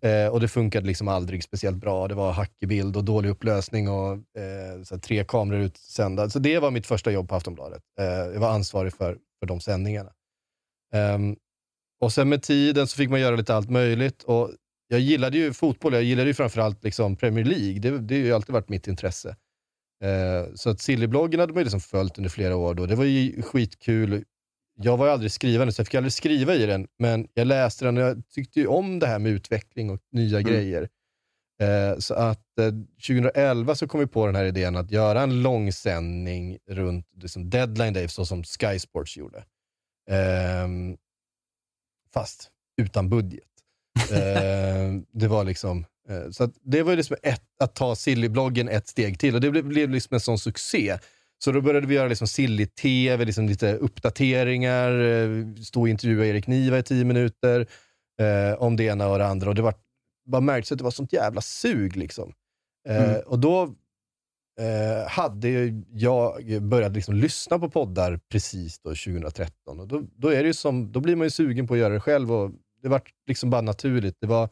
Eh, 0.00 0.26
och 0.32 0.40
det 0.40 0.48
funkade 0.48 0.86
liksom 0.86 1.08
aldrig 1.08 1.44
speciellt 1.44 1.76
bra. 1.76 2.08
Det 2.08 2.14
var 2.14 2.32
hackig 2.32 2.68
bild 2.68 2.96
och 2.96 3.04
dålig 3.04 3.30
upplösning 3.30 3.88
och 3.88 4.12
eh, 4.12 4.82
så 4.84 4.94
här, 4.94 5.00
tre 5.00 5.24
kameror 5.24 5.60
utsända. 5.60 6.30
Så 6.30 6.38
det 6.38 6.58
var 6.58 6.70
mitt 6.70 6.86
första 6.86 7.10
jobb 7.10 7.28
på 7.28 7.34
Aftonbladet. 7.34 7.82
Eh, 8.00 8.06
jag 8.06 8.40
var 8.40 8.50
ansvarig 8.50 8.92
för, 8.92 9.18
för 9.40 9.46
de 9.46 9.60
sändningarna. 9.60 10.12
Ehm, 10.94 11.36
och 12.00 12.12
sen 12.12 12.28
med 12.28 12.42
tiden 12.42 12.86
så 12.86 12.96
fick 12.96 13.10
man 13.10 13.20
göra 13.20 13.36
lite 13.36 13.54
allt 13.54 13.70
möjligt. 13.70 14.22
Och 14.22 14.50
jag 14.88 15.00
gillade 15.00 15.38
ju 15.38 15.52
fotboll, 15.52 15.92
jag 15.92 16.02
gillade 16.02 16.28
ju 16.28 16.34
framförallt 16.34 16.84
liksom 16.84 17.16
Premier 17.16 17.44
League. 17.44 17.78
Det, 17.78 17.98
det 17.98 18.14
har 18.14 18.24
ju 18.24 18.32
alltid 18.32 18.52
varit 18.52 18.68
mitt 18.68 18.86
intresse. 18.86 19.36
Eh, 20.04 20.54
så 20.54 20.70
att 20.70 20.80
Sillybloggen 20.80 21.40
hade 21.40 21.52
man 21.52 21.60
ju 21.60 21.64
liksom 21.64 21.80
följt 21.80 22.18
under 22.18 22.30
flera 22.30 22.56
år. 22.56 22.74
Då. 22.74 22.86
Det 22.86 22.94
var 22.94 23.04
ju 23.04 23.42
skitkul. 23.42 24.24
Jag 24.80 24.96
var 24.96 25.06
ju 25.06 25.12
aldrig 25.12 25.32
skrivande, 25.32 25.72
så 25.72 25.80
jag 25.80 25.86
fick 25.86 25.94
aldrig 25.94 26.12
skriva 26.12 26.54
i 26.54 26.66
den, 26.66 26.88
men 26.98 27.28
jag 27.34 27.46
läste 27.46 27.84
den 27.84 27.96
och 27.96 28.02
jag 28.02 28.28
tyckte 28.28 28.60
ju 28.60 28.66
om 28.66 28.98
det 28.98 29.06
här 29.06 29.18
med 29.18 29.32
utveckling 29.32 29.90
och 29.90 30.00
nya 30.12 30.42
grejer. 30.42 30.88
Eh, 31.62 31.98
så 31.98 32.14
att 32.14 32.58
eh, 32.58 32.72
2011 33.06 33.74
så 33.74 33.88
kom 33.88 34.00
vi 34.00 34.06
på 34.06 34.26
den 34.26 34.34
här 34.34 34.44
idén 34.44 34.76
att 34.76 34.90
göra 34.90 35.22
en 35.22 35.42
långsändning 35.42 36.58
runt 36.70 37.06
liksom 37.14 37.50
deadline 37.50 37.92
day, 37.92 38.08
så 38.08 38.26
som 38.26 38.44
Sky 38.44 38.78
Sports 38.78 39.16
gjorde. 39.16 39.44
Ehm, 40.10 40.96
fast 42.14 42.50
utan 42.82 43.08
budget. 43.08 43.44
Ehm, 44.12 45.06
det 45.12 45.28
var 45.28 45.44
liksom, 45.44 45.84
så 46.30 46.44
att 46.44 46.54
det 46.62 46.82
var 46.82 46.92
ju 46.92 46.96
liksom 46.96 47.16
ett, 47.22 47.42
att 47.58 47.74
ta 47.74 47.94
Silly-bloggen 47.94 48.68
ett 48.68 48.88
steg 48.88 49.18
till 49.18 49.34
och 49.34 49.40
det 49.40 49.50
blev, 49.50 49.90
liksom 49.90 50.14
en 50.14 50.20
sån 50.20 50.38
succé. 50.38 50.98
Så 51.38 51.52
då 51.52 51.60
började 51.60 51.86
vi 51.86 51.94
göra 51.94 52.08
liksom 52.08 52.26
Silly-TV, 52.26 53.24
liksom 53.24 53.46
lite 53.46 53.74
uppdateringar, 53.74 55.00
eh, 55.00 55.54
stå 55.62 55.80
och 55.80 55.88
intervjua 55.88 56.26
Erik 56.26 56.46
Niva 56.46 56.78
i 56.78 56.82
tio 56.82 57.04
minuter 57.04 57.66
eh, 58.20 58.62
om 58.62 58.76
det 58.76 58.84
ena 58.84 59.08
och 59.08 59.18
det 59.18 59.26
andra. 59.26 59.48
Och 59.48 59.54
det 59.54 59.62
var, 59.62 59.74
bara 60.26 60.40
märktes 60.40 60.72
att 60.72 60.78
det 60.78 60.84
var 60.84 60.90
sånt 60.90 61.12
jävla 61.12 61.40
sug. 61.40 61.96
Liksom. 61.96 62.32
Eh, 62.88 63.04
Mm. 63.04 63.20
Och 63.26 63.38
då 63.38 63.62
eh, 64.60 65.08
hade 65.08 65.48
jag 65.92 66.62
börjat 66.62 66.92
liksom 66.92 67.14
lyssna 67.14 67.58
på 67.58 67.70
poddar 67.70 68.20
precis 68.28 68.78
då 68.78 68.90
2013. 68.90 69.80
Och 69.80 69.88
då, 69.88 70.02
då, 70.16 70.28
är 70.28 70.44
det 70.44 70.54
som, 70.54 70.92
då 70.92 71.00
blir 71.00 71.16
man 71.16 71.26
ju 71.26 71.30
sugen 71.30 71.66
på 71.66 71.74
att 71.74 71.80
göra 71.80 71.94
det 71.94 72.00
själv 72.00 72.32
och 72.32 72.50
det 72.82 72.88
var 72.88 73.02
liksom 73.26 73.50
bara 73.50 73.62
naturligt. 73.62 74.16
Det 74.20 74.26
var, 74.26 74.48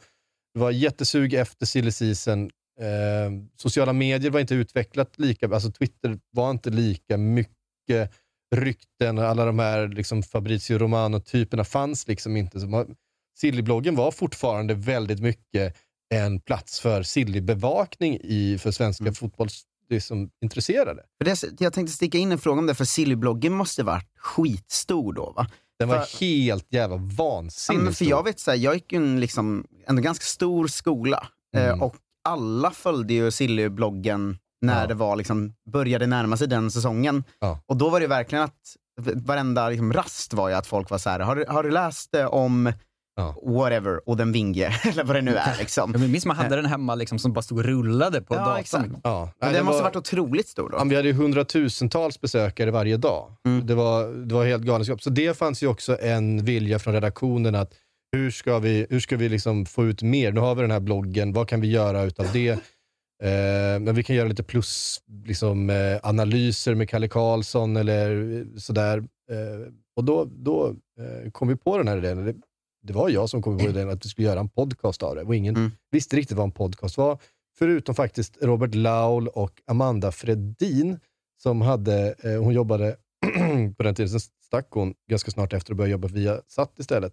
det 0.57 0.61
var 0.61 0.71
jättesug 0.71 1.35
efter 1.35 1.67
silly 1.67 1.91
season. 1.91 2.51
Eh, 2.81 3.31
sociala 3.57 3.93
medier 3.93 4.31
var 4.31 4.41
inte 4.41 4.55
utvecklat 4.55 5.19
lika, 5.19 5.47
alltså 5.47 5.71
Twitter 5.71 6.19
var 6.31 6.51
inte 6.51 6.71
lika 6.71 7.17
mycket 7.17 8.13
rykten, 8.55 9.19
alla 9.19 9.45
de 9.45 9.59
här 9.59 9.89
liksom 9.89 10.23
Fabrizio 10.23 10.79
Romano-typerna 10.79 11.65
fanns 11.65 12.09
liksom 12.09 12.37
inte. 12.37 12.61
Så 12.61 12.67
man, 12.67 12.95
Silly-bloggen 13.39 13.97
var 13.97 14.11
fortfarande 14.11 14.75
väldigt 14.75 15.21
mycket 15.21 15.77
en 16.15 16.41
plats 16.41 16.81
för 16.81 17.03
Silly-bevakning 17.03 18.19
i, 18.23 18.59
för 18.59 18.71
svenska 18.71 19.05
Mm. 19.05 19.15
För 21.19 21.25
det, 21.25 21.63
jag 21.65 21.73
tänkte 21.73 21.93
sticka 21.93 22.19
in 22.19 22.33
en 22.33 22.39
fråga 22.39 22.59
om 22.59 22.67
det, 22.67 22.75
för 22.75 22.85
Sillybloggen 22.85 23.53
måste 23.53 23.83
varit 23.83 24.19
skitstor 24.19 25.13
då 25.13 25.33
va? 25.37 25.47
Den 25.79 25.89
var 25.89 25.99
För- 26.01 26.21
helt 26.21 26.67
jävla 26.73 26.97
Ja, 26.97 27.03
vansinnigt 27.19 27.85
men 27.85 27.93
för 27.95 28.05
jag 28.05 28.25
vet 28.25 28.41
så 28.41 28.51
här, 28.51 28.59
jag 28.59 28.75
gick 28.75 28.93
ju 28.93 28.97
en 28.97 29.21
liksom, 29.21 29.65
en 29.87 30.03
ganska 30.03 30.25
stor 30.25 30.67
skola 30.67 31.27
Mm. 31.57 31.69
eh, 31.69 31.83
och 31.83 31.97
alla 32.29 32.71
följde 32.71 33.15
ju 33.15 33.31
Silly-bloggen 33.31 34.39
när 34.61 34.81
Ja. 34.81 34.87
det 34.87 34.95
var 34.95 35.17
liksom, 35.17 35.55
började 35.71 36.07
närma 36.07 36.37
sig 36.37 36.49
den 36.49 36.71
säsongen. 36.71 37.25
Ja. 37.41 37.61
Och 37.67 37.77
då 37.77 37.89
var 37.91 38.01
det 38.01 38.07
verkligen 38.07 38.45
att 38.45 38.77
varenda 39.15 39.69
liksom, 39.69 39.93
rast 39.93 40.33
var 40.35 40.49
ju 40.49 40.55
att 40.55 40.67
folk 40.67 40.91
var 40.91 40.99
så 40.99 41.11
här, 41.11 41.21
har, 41.21 41.37
du- 41.37 41.45
har 41.49 41.63
du 41.63 41.71
läst 41.71 42.15
eh, 42.15 42.27
om 43.17 43.55
whatever, 43.55 44.09
och 44.09 44.17
den 44.17 44.33
Vinge, 44.33 44.67
eller 44.85 45.05
vad 45.05 45.17
det 45.17 45.23
nu 45.23 45.37
är. 45.37 45.59
Liksom. 45.59 45.93
Jag 45.93 46.11
minns 46.11 46.27
man 46.27 46.37
hade 46.37 46.57
den 46.57 46.67
hemma 46.67 46.95
liksom, 46.95 47.19
som 47.19 47.33
bara 47.33 47.43
stod 47.43 47.59
och 47.59 47.65
rullade 47.65 48.21
på 48.23 48.35
Ja, 48.35 48.39
datorn. 48.39 48.61
exakt. 48.61 48.91
Ja. 49.05 49.31
Men 49.41 49.49
den 49.53 49.59
det 49.59 49.63
måste 49.65 49.77
var- 49.83 49.89
varit 49.91 49.97
otroligt 49.97 50.49
stor 50.49 50.71
då. 50.71 50.77
Ja, 50.79 50.85
vi 50.85 50.97
hade 50.97 51.09
ju 51.09 51.15
hundratusentals 51.15 52.21
besökare 52.21 52.71
varje 52.71 52.97
dag. 52.97 53.33
Mm. 53.47 53.67
Det, 53.67 53.75
var, 53.75 54.27
det 54.27 54.35
var 54.35 54.45
helt 54.47 54.63
galenskap. 54.65 55.03
Så 55.03 55.11
det 55.11 55.37
fanns 55.39 55.63
ju 55.63 55.67
också 55.67 55.99
en 56.01 56.45
vilja 56.45 56.79
från 56.79 56.95
redaktionen 56.95 57.55
att 57.55 57.73
hur 58.13 58.31
ska 58.31 58.59
vi, 58.59 58.87
hur 58.91 59.01
ska 59.01 59.17
vi 59.17 59.29
liksom 59.29 59.67
få 59.67 59.85
ut 59.85 60.03
mer? 60.03 60.33
Nu 60.33 60.41
har 60.41 60.55
vi 60.55 60.63
den 60.63 60.71
här 60.71 60.81
bloggen, 60.81 61.33
vad 61.33 61.49
kan 61.49 61.61
vi 61.61 61.71
göra 61.71 62.03
utav 62.03 62.27
det? 62.33 62.49
Eh, 63.23 63.81
men 63.81 63.95
vi 63.95 64.03
kan 64.03 64.17
göra 64.17 64.29
lite 64.29 64.43
plus 64.43 65.01
liksom, 65.25 65.71
eh, 65.71 65.77
analyser 66.03 66.75
med 66.75 66.89
Kalle 66.91 67.09
Karlsson 67.09 67.77
eller 67.77 68.39
eh, 68.39 68.45
sådär. 68.59 68.99
Eh, 68.99 69.73
och 69.97 70.05
då, 70.05 70.25
då 70.25 70.69
eh, 71.01 71.31
kom 71.31 71.49
vi 71.49 71.57
på 71.57 71.79
den 71.79 71.89
här 71.89 71.97
idén. 71.97 72.43
Det, 72.87 72.93
var 72.93 73.09
jag 73.09 73.29
som 73.31 73.43
kom 73.43 73.59
på 73.59 73.65
idén 73.65 73.91
att 73.91 74.05
vi 74.05 74.09
skulle 74.09 74.27
göra 74.29 74.41
en 74.41 74.49
podcast 74.49 75.03
av 75.03 75.15
det. 75.15 75.23
Och 75.23 75.37
ingen 75.37 75.57
Mm. 75.57 75.71
visste 75.91 76.17
riktigt 76.17 76.37
vad 76.37 76.45
en 76.45 76.53
podcast 76.53 76.97
var. 76.97 77.19
Förutom 77.59 77.95
faktiskt 77.95 78.37
Robert 78.43 78.75
Laul 78.75 79.29
och 79.29 79.63
Amanda 79.67 80.13
Fredin 80.13 80.99
som 81.43 81.61
hade, 81.61 82.15
eh, 82.25 82.43
hon 82.43 82.55
jobbade 82.55 82.97
på 83.77 83.83
den 83.83 83.95
tiden, 83.95 84.11
sen 84.11 84.21
stack 84.47 84.67
hon 84.71 84.95
ganska 85.11 85.31
snart 85.31 85.53
efter 85.53 85.73
och 85.73 85.77
började 85.77 85.93
jobba 85.93 86.09
via 86.09 86.41
SAT 86.47 86.79
istället. 86.79 87.13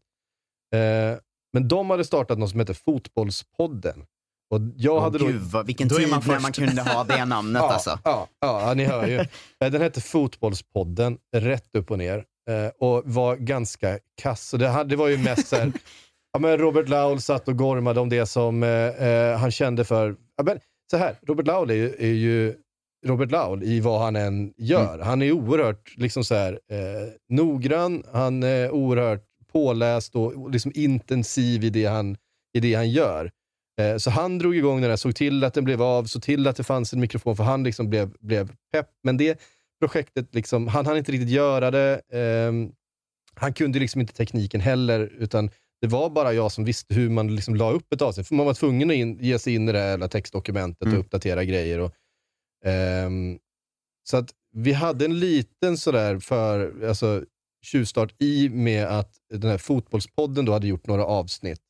Eh, 0.74 1.18
men 1.54 1.68
de 1.68 1.90
hade 1.90 2.04
startat 2.06 2.38
något 2.40 2.50
som 2.50 2.60
heter 2.60 2.74
Fotbollspodden. 2.74 4.06
Och 4.50 4.60
jag 4.76 4.96
Åh, 4.96 5.02
hade 5.04 5.18
då, 5.18 5.26
Gud, 5.28 5.42
vad, 5.42 5.66
vilken 5.66 5.90
tid 5.90 6.10
man 6.10 6.20
när 6.20 6.22
först. 6.22 6.42
man 6.42 6.52
kunde 6.52 6.82
ha 6.82 7.04
det 7.04 7.26
namnet 7.26 7.62
ja, 7.62 7.74
alltså. 7.74 8.00
Ja, 8.04 8.28
ja, 8.40 8.68
ja, 8.68 8.74
ni 8.74 8.84
hör 8.84 9.08
ju. 9.08 9.16
Eh, 9.60 9.72
Den 9.72 9.82
hette 9.82 10.02
Fotbollspodden, 10.02 11.18
rätt 11.36 11.76
upp 11.76 11.92
och 11.92 11.98
ner. 11.98 12.26
Eh, 12.50 12.72
Och 12.80 13.04
var 13.06 13.36
ganska 13.36 14.00
kass. 14.22 14.52
Det, 14.52 14.68
hade- 14.68 14.90
det 14.90 14.96
var 14.96 15.08
ju 15.08 15.18
mest 15.18 15.48
så 15.48 15.56
här, 15.56 15.72
ja, 16.34 16.40
men 16.40 16.58
Robert 16.58 16.90
Laul 16.90 17.22
satt 17.22 17.48
och 17.48 17.58
gormade 17.58 18.00
om 18.00 18.10
det 18.10 18.26
som 18.26 18.64
eh, 18.64 18.70
eh, 18.70 19.38
han 19.38 19.52
kände 19.52 19.86
för... 19.86 20.16
Ja, 20.38 20.44
men, 20.44 20.60
så 20.92 20.98
här, 20.98 21.16
Robert 21.28 21.48
Laul 21.48 21.70
är 21.70 21.76
ju, 21.76 21.96
är 22.00 22.14
ju 22.14 22.56
Robert 23.06 23.32
Laul 23.32 23.64
i 23.64 23.80
vad 23.80 24.02
han 24.02 24.16
än 24.16 24.54
gör. 24.58 25.00
Han 25.00 25.22
är 25.22 25.32
oerhört 25.32 25.94
liksom 25.98 26.24
så 26.24 26.36
här, 26.36 26.54
eh, 26.72 27.10
noggrann, 27.30 28.04
han 28.14 28.44
är 28.44 28.72
oerhört 28.72 29.24
påläst 29.52 30.16
och 30.16 30.52
liksom 30.52 30.72
intensiv 30.76 31.64
i 31.64 31.70
det 31.70 31.86
han, 31.86 32.18
i 32.58 32.60
det 32.60 32.74
han 32.74 32.90
gör. 32.90 33.32
Eh, 33.82 33.98
Så 33.98 34.10
han 34.10 34.38
drog 34.40 34.56
igång 34.56 34.82
den 34.82 34.90
här, 34.90 34.98
såg 34.98 35.16
till 35.16 35.44
att 35.44 35.54
den 35.54 35.64
blev 35.64 35.82
av, 35.82 36.04
såg 36.06 36.22
till 36.24 36.48
att 36.48 36.56
det 36.56 36.64
fanns 36.64 36.94
en 36.94 37.00
mikrofon, 37.00 37.36
för 37.38 37.44
han 37.44 37.64
liksom 37.64 37.90
blev, 37.90 38.14
blev 38.20 38.48
pepp. 38.74 38.88
Men 39.04 39.18
det 39.18 39.40
projektet, 39.80 40.36
liksom, 40.36 40.68
han 40.68 40.86
hann 40.86 40.98
inte 40.98 41.12
riktigt 41.12 41.30
göra 41.30 41.72
det. 41.72 42.02
Ehm, 42.12 42.72
han 43.36 43.54
kunde 43.54 43.80
liksom 43.80 44.02
inte 44.02 44.14
tekniken 44.14 44.62
heller, 44.62 45.00
utan 45.18 45.50
det 45.82 45.88
var 45.88 46.10
bara 46.10 46.34
jag 46.34 46.52
som 46.52 46.66
visste 46.66 46.94
hur 46.94 47.10
man 47.10 47.36
liksom 47.36 47.56
la 47.56 47.72
upp 47.72 47.94
ett 47.94 48.02
avsnitt. 48.02 48.28
För 48.28 48.36
man 48.36 48.46
var 48.46 48.54
tvungen 48.54 48.90
att 48.90 48.96
in, 48.96 49.18
ge 49.20 49.40
sig 49.40 49.56
in 49.56 49.70
i 49.70 49.72
det 49.72 49.80
här 49.80 50.08
textdokumentet 50.08 50.82
Mm. 50.86 50.94
och 50.94 51.00
uppdatera 51.06 51.44
grejer. 51.44 51.80
Och, 51.80 51.94
ehm, 52.66 53.40
så 54.04 54.18
att 54.18 54.30
vi 54.56 54.74
hade 54.74 55.06
en 55.06 55.20
liten 55.20 55.78
sådär 55.78 56.20
för, 56.20 56.84
alltså, 56.88 57.26
tjuvstart 57.66 58.22
i 58.22 58.50
med 58.50 58.86
att 58.88 59.16
den 59.30 59.50
här 59.50 59.58
fotbollspodden 59.58 60.46
då 60.46 60.52
hade 60.54 60.68
gjort 60.68 60.88
några 60.88 61.06
avsnitt. 61.06 61.62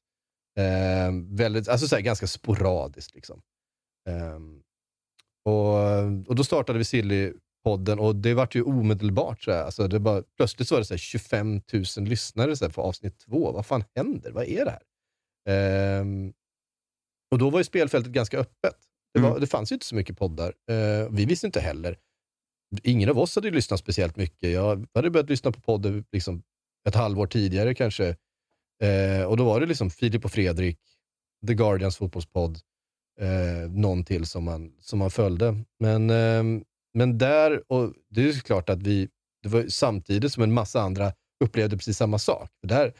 Ehm, 0.59 1.35
väldigt, 1.35 1.67
alltså 1.67 1.87
såhär, 1.87 2.01
ganska 2.01 2.27
sporadiskt. 2.27 3.15
Liksom. 3.15 3.41
Ehm, 4.09 4.61
och, 5.45 6.27
och 6.27 6.35
Då 6.35 6.43
startade 6.43 6.79
vi 6.79 6.85
Silly-podden 7.63 7.99
och 7.99 8.15
det 8.15 8.33
vart 8.33 8.55
ju 8.55 8.63
omedelbart. 8.63 9.41
Så 9.43 9.51
här, 9.51 9.63
alltså 9.63 9.87
det 9.87 9.99
bara, 9.99 10.23
plötsligt 10.37 10.67
så 10.67 10.75
var 10.75 10.79
det 10.79 10.85
så 10.85 10.93
här 10.93 10.97
25 10.99 11.61
000 11.97 12.07
lyssnare 12.07 12.55
så 12.55 12.65
här, 12.65 12.71
på 12.71 12.81
avsnitt 12.81 13.19
två. 13.19 13.51
Vad 13.51 13.65
fan 13.65 13.83
händer? 13.95 14.31
Vad 14.31 14.45
är 14.45 14.65
det 14.65 14.71
här? 14.71 14.81
Ehm, 15.99 16.33
och 17.31 17.37
då 17.37 17.49
var 17.49 17.59
ju 17.59 17.63
spelfältet 17.63 18.11
ganska 18.11 18.37
öppet. 18.39 18.75
Det, 19.13 19.19
var, 19.19 19.29
Mm. 19.29 19.41
det 19.41 19.47
fanns 19.47 19.71
ju 19.71 19.73
inte 19.73 19.85
så 19.85 19.95
mycket 19.95 20.17
poddar. 20.17 20.53
Eh, 20.69 21.09
vi 21.11 21.25
visste 21.25 21.45
inte 21.47 21.59
heller. 21.59 21.97
Ingen 22.83 23.09
av 23.09 23.19
oss 23.19 23.35
hade 23.35 23.47
ju 23.47 23.53
lyssnat 23.53 23.79
speciellt 23.79 24.15
mycket. 24.15 24.51
Jag 24.51 24.87
hade 24.93 25.09
börjat 25.09 25.29
lyssna 25.29 25.51
på 25.51 25.61
poddar 25.61 26.03
liksom 26.11 26.43
ett 26.87 26.95
halvår 26.95 27.27
tidigare 27.27 27.75
kanske. 27.75 28.15
Eh, 28.83 29.23
och 29.25 29.37
då 29.37 29.45
var 29.45 29.59
det 29.59 29.65
liksom 29.65 29.89
Filip 29.89 30.25
och 30.25 30.31
Fredrik, 30.31 30.79
The 31.47 31.53
Guardians 31.53 31.97
fotbollspodd, 31.97 32.59
eh, 33.19 33.71
någon 33.71 34.03
till 34.05 34.25
som 34.25 34.43
man, 34.43 34.73
som 34.79 34.99
man 34.99 35.11
följde. 35.11 35.63
Men, 35.79 36.09
ehm, 36.09 36.63
men 36.93 37.17
där, 37.17 37.71
och 37.71 37.93
det 38.09 38.21
är 38.21 38.25
ju 38.25 38.33
klart 38.33 38.69
att 38.69 38.83
vi, 38.83 39.09
det 39.43 39.49
var 39.49 39.65
samtidigt 39.67 40.33
som 40.33 40.43
en 40.43 40.53
massa 40.53 40.81
andra 40.81 41.13
upplevde 41.43 41.77
precis 41.77 41.97
samma 41.97 42.19
sak. 42.19 42.49
För 42.61 42.67
där, 42.67 42.93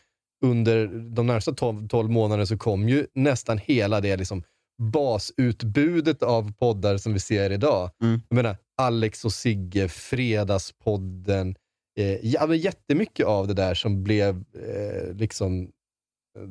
under 0.45 0.87
de 0.87 1.27
närmsta 1.27 1.53
12, 1.53 1.87
12 1.87 2.09
månaderna 2.09 2.45
så 2.45 2.57
kom 2.57 2.89
ju 2.89 3.07
nästan 3.13 3.57
hela 3.57 4.01
det 4.01 4.17
liksom 4.17 4.43
basutbudet 4.81 6.23
av 6.23 6.53
poddar 6.53 6.97
som 6.97 7.13
vi 7.13 7.19
ser 7.19 7.49
idag. 7.49 7.91
Mm. 8.01 8.21
Jag 8.29 8.35
menar, 8.35 8.57
Alex 8.77 9.25
och 9.25 9.33
Sigge, 9.33 9.87
Fredagspodden. 9.87 11.55
Eh, 11.99 12.25
ja, 12.25 12.47
men 12.47 12.57
jättemycket 12.57 13.25
av 13.25 13.47
det 13.47 13.53
där 13.53 13.73
som 13.73 14.03
blev 14.03 14.43
eh, 14.53 15.15
liksom 15.15 15.71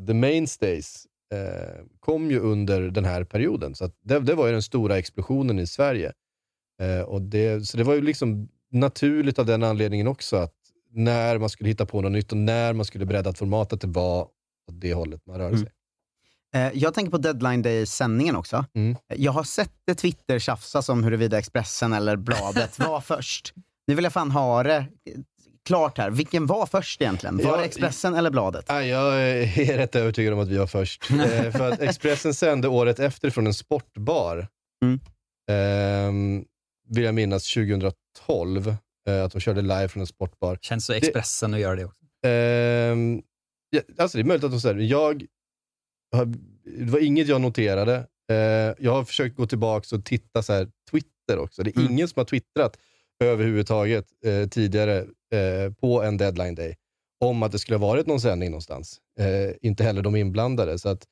the 0.06 0.14
mainstays 0.14 1.06
eh, 1.34 1.84
kom 2.00 2.30
ju 2.30 2.38
under 2.38 2.80
den 2.90 3.04
här 3.04 3.24
perioden. 3.24 3.74
Så 3.74 3.90
det, 4.04 4.18
det 4.18 4.34
var 4.34 4.46
ju 4.46 4.52
den 4.52 4.62
stora 4.62 4.98
explosionen 4.98 5.58
i 5.58 5.66
Sverige. 5.66 6.12
Eh, 6.82 7.00
och 7.00 7.22
det, 7.22 7.68
så 7.68 7.76
det 7.76 7.84
var 7.84 7.94
ju 7.94 8.00
liksom 8.00 8.48
naturligt 8.70 9.38
av 9.38 9.46
den 9.46 9.62
anledningen 9.62 10.06
också 10.06 10.36
att 10.36 10.54
när 10.90 11.38
man 11.38 11.48
skulle 11.50 11.68
hitta 11.68 11.86
på 11.86 12.00
något 12.00 12.12
nytt 12.12 12.32
och 12.32 12.38
när 12.38 12.72
man 12.72 12.84
skulle 12.86 13.06
bredda 13.06 13.30
ett 13.30 13.38
format, 13.38 13.72
att 13.72 13.80
det 13.80 13.86
var 13.86 14.20
åt 14.22 14.28
det 14.80 14.94
hållet 14.94 15.20
man 15.26 15.38
rörde 15.38 15.58
sig. 15.58 15.68
Eh, 16.54 16.70
Jag 16.74 16.94
tänker 16.94 17.10
på 17.10 17.18
deadline 17.18 17.62
day-sändningen 17.62 18.36
också. 18.36 18.64
Mm. 18.74 18.96
Jag 19.16 19.32
har 19.32 19.44
sett 19.44 19.72
det 19.86 19.94
Twitter 19.94 20.38
tjafsas 20.38 20.88
om 20.88 21.04
huruvida 21.04 21.38
Expressen 21.38 21.92
eller 21.92 22.16
bladet 22.16 22.78
var 22.88 23.00
först. 23.00 23.54
Nu 23.86 23.94
vill 23.94 24.04
jag 24.04 24.12
fan 24.12 24.30
ha 24.30 24.62
det 24.62 24.86
klart 25.66 25.98
här. 25.98 26.10
Vilken 26.10 26.46
var 26.46 26.66
först 26.66 27.00
egentligen? 27.02 27.36
Var 27.36 27.44
Ja, 27.44 27.56
det 27.56 27.64
Expressen 27.64 28.14
eller 28.14 28.30
bladet? 28.30 28.64
Nej, 28.68 28.88
jag 28.88 29.22
är 29.22 29.76
rätt 29.76 29.96
övertygad 29.96 30.32
om 30.34 30.40
att 30.40 30.48
vi 30.48 30.56
var 30.56 30.66
först. 30.66 31.10
eh, 31.10 31.50
för 31.50 31.72
att 31.72 31.80
Expressen 31.80 32.34
sände 32.34 32.68
året 32.68 32.98
efter 32.98 33.30
från 33.30 33.46
en 33.46 33.54
sportbar. 33.54 34.48
Mm. 34.84 35.00
Ehm, 35.50 36.44
vill 36.94 37.04
jag 37.04 37.14
minnas 37.14 37.54
2012. 37.54 38.76
eh, 39.08 39.24
att 39.24 39.32
de 39.32 39.40
körde 39.40 39.62
live 39.62 39.88
från 39.88 40.00
en 40.00 40.06
sportbar. 40.06 40.58
Känns 40.60 40.86
så 40.86 40.92
Expressen 40.92 41.54
att 41.54 41.60
göra 41.60 41.76
det 41.76 41.84
också. 41.84 42.04
Ja, 43.70 43.80
alltså 43.98 44.18
det 44.18 44.22
är 44.22 44.24
möjligt 44.24 44.44
att 44.44 44.50
de 44.50 44.60
säger 44.60 44.76
jag 44.76 45.26
har, 46.12 46.24
Det 46.64 46.90
var 46.90 46.98
inget 46.98 47.28
jag 47.28 47.40
noterade. 47.40 48.06
Eh, 48.30 48.36
jag 48.78 48.92
har 48.92 49.04
försökt 49.04 49.36
gå 49.36 49.46
tillbaka 49.46 49.96
och 49.96 50.04
titta 50.04 50.42
så 50.42 50.52
här, 50.52 50.68
Twitter 50.90 51.38
också. 51.38 51.62
Det 51.62 51.76
är 51.76 51.90
ingen 51.90 52.08
som 52.08 52.20
har 52.20 52.24
twittrat 52.24 52.78
överhuvudtaget 53.24 54.06
eh, 54.24 54.48
tidigare 54.48 54.98
eh, 55.32 55.72
på 55.80 56.02
en 56.02 56.16
deadline 56.16 56.54
day 56.54 56.76
om 57.20 57.42
att 57.42 57.52
det 57.52 57.58
skulle 57.58 57.78
ha 57.78 57.86
varit 57.86 58.06
någon 58.06 58.20
sändning 58.20 58.50
någonstans. 58.50 59.00
Eh, 59.20 59.54
inte 59.60 59.84
heller 59.84 60.02
de 60.02 60.16
inblandade. 60.16 60.78
Så 60.78 60.88
att, 60.88 61.06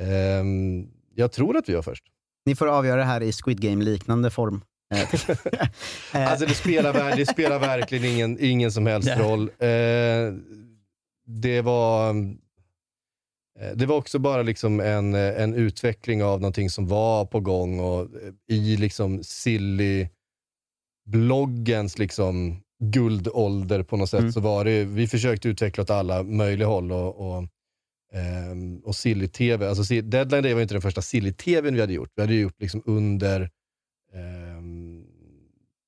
ehm, 0.00 0.88
jag 1.14 1.32
tror 1.32 1.56
att 1.56 1.68
vi 1.68 1.74
var 1.74 1.82
först. 1.82 2.04
Ni 2.46 2.54
får 2.56 2.66
avgöra 2.66 2.96
det 2.96 3.04
här 3.04 3.20
i 3.20 3.32
Squid 3.32 3.60
Game-liknande 3.60 4.30
form. 4.30 4.64
Eh, 6.14 6.30
Alltså 6.30 6.46
det 6.46 6.54
spelar, 6.54 7.16
det 7.16 7.26
spelar 7.26 7.58
verkligen 7.58 8.04
ingen, 8.04 8.38
ingen 8.40 8.72
som 8.72 8.86
helst 8.86 9.08
Nej. 9.08 9.18
roll. 9.18 9.42
Eh, 9.58 10.34
det 11.26 11.60
var 11.62 12.10
eh, 13.60 13.70
det 13.74 13.86
var 13.86 13.96
också 13.96 14.18
bara 14.18 14.42
liksom 14.42 14.80
en, 14.80 15.14
eh, 15.14 15.42
en 15.42 15.54
utveckling 15.54 16.22
av 16.24 16.40
någonting 16.40 16.70
som 16.70 16.86
var 16.86 17.24
på 17.26 17.40
gång 17.40 17.80
och 17.80 18.00
eh, 18.00 18.32
i 18.56 18.76
liksom 18.76 19.24
silly 19.24 20.08
bloggens 21.06 21.98
liksom 21.98 22.60
guldålder 22.84 23.82
på 23.82 23.96
något 23.96 24.10
sätt 24.10 24.20
Mm. 24.20 24.32
så 24.32 24.40
var 24.40 24.64
det, 24.64 24.84
vi 24.84 25.06
försökte 25.08 25.48
utveckla 25.48 25.82
åt 25.82 25.90
alla 25.90 26.22
möjliga 26.22 26.68
håll 26.68 26.92
och, 26.92 27.16
och, 27.36 27.46
ehm, 28.14 28.78
och 28.84 28.96
silly-tv, 28.96 29.68
alltså 29.68 29.94
Deadline 29.94 30.42
Day 30.42 30.54
var 30.54 30.62
inte 30.62 30.74
den 30.74 30.82
första 30.82 31.02
silly-tvn 31.02 31.74
vi 31.74 31.80
hade 31.80 31.92
gjort. 31.92 32.10
Vi 32.16 32.22
hade 32.22 32.34
gjort 32.34 32.60
liksom 32.60 32.82
under 32.86 33.40
ehm, 34.14 34.43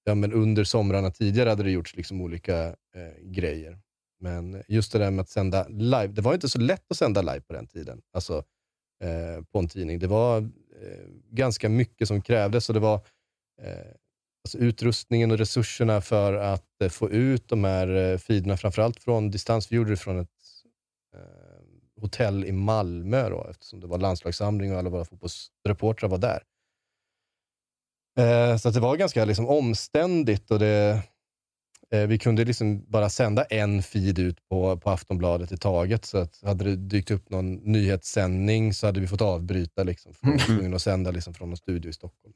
ja, 0.06 0.14
men 0.14 0.32
under 0.32 0.64
somrarna 0.64 1.10
tidigare 1.10 1.48
hade 1.48 1.62
det 1.62 1.70
gjorts 1.70 1.96
liksom 1.96 2.20
olika 2.20 2.66
eh, 2.66 3.22
grejer. 3.22 3.78
Men 4.20 4.62
just 4.68 4.92
det 4.92 4.98
där 4.98 5.10
med 5.10 5.22
att 5.22 5.28
sända 5.28 5.68
live, 5.68 6.06
det 6.06 6.22
var 6.22 6.34
inte 6.34 6.48
så 6.48 6.58
lätt 6.58 6.90
att 6.90 6.96
sända 6.96 7.22
live 7.22 7.40
på 7.40 7.52
den 7.52 7.66
tiden. 7.66 8.02
Alltså 8.12 8.44
eh, 9.02 9.44
på 9.52 9.58
en 9.58 9.68
tidning. 9.68 9.98
Det 9.98 10.06
var 10.06 10.38
eh, 10.38 11.06
ganska 11.30 11.68
mycket 11.68 12.08
som 12.08 12.22
krävdes 12.22 12.68
och 12.68 12.74
det 12.74 12.80
var 12.80 12.94
eh, 13.62 13.92
alltså 14.44 14.58
utrustningen 14.58 15.30
och 15.30 15.38
resurserna 15.38 16.00
för 16.00 16.32
att 16.32 16.82
eh, 16.82 16.88
få 16.88 17.10
ut 17.10 17.48
de 17.48 17.64
här 17.64 17.88
eh, 17.88 18.18
feederna, 18.18 18.56
framförallt 18.56 19.02
från 19.02 19.30
distans. 19.30 19.72
Vi 19.72 19.76
gjorde 19.76 19.90
det 19.90 19.96
från 19.96 20.18
ett 20.18 20.28
eh, 21.16 22.00
hotell 22.00 22.44
i 22.44 22.52
Malmö 22.52 23.28
då, 23.30 23.46
eftersom 23.50 23.80
det 23.80 23.86
var 23.86 23.98
landslagssamling 23.98 24.72
och 24.72 24.78
alla 24.78 24.90
våra 24.90 25.04
fotbollsreportrar 25.04 26.08
var 26.08 26.18
där. 26.18 26.42
Eh, 28.16 28.56
så 28.56 28.68
att 28.68 28.74
det 28.74 28.80
var 28.80 28.96
ganska 28.96 29.24
liksom, 29.24 29.48
omständigt 29.48 30.50
och 30.50 30.58
det, 30.58 31.02
eh, 31.92 32.06
vi 32.06 32.18
kunde 32.18 32.44
liksom 32.44 32.84
bara 32.90 33.10
sända 33.10 33.44
en 33.44 33.82
feed 33.82 34.18
ut 34.18 34.48
på, 34.48 34.76
på 34.76 34.90
Aftonbladet 34.90 35.52
i 35.52 35.56
taget. 35.56 36.04
Så 36.04 36.18
att 36.18 36.40
hade 36.42 36.64
det 36.64 36.76
dykt 36.76 37.10
upp 37.10 37.30
någon 37.30 37.54
nyhetssändning 37.54 38.74
så 38.74 38.86
hade 38.86 39.00
vi 39.00 39.06
fått 39.08 39.20
avbryta. 39.22 39.82
Liksom, 39.84 40.14
för 40.14 40.28
att 40.32 40.48
Mm. 40.48 40.78
sända 40.78 41.10
liksom, 41.10 41.34
från 41.34 41.50
en 41.50 41.56
studio 41.56 41.90
i 41.90 41.92
Stockholm. 41.92 42.34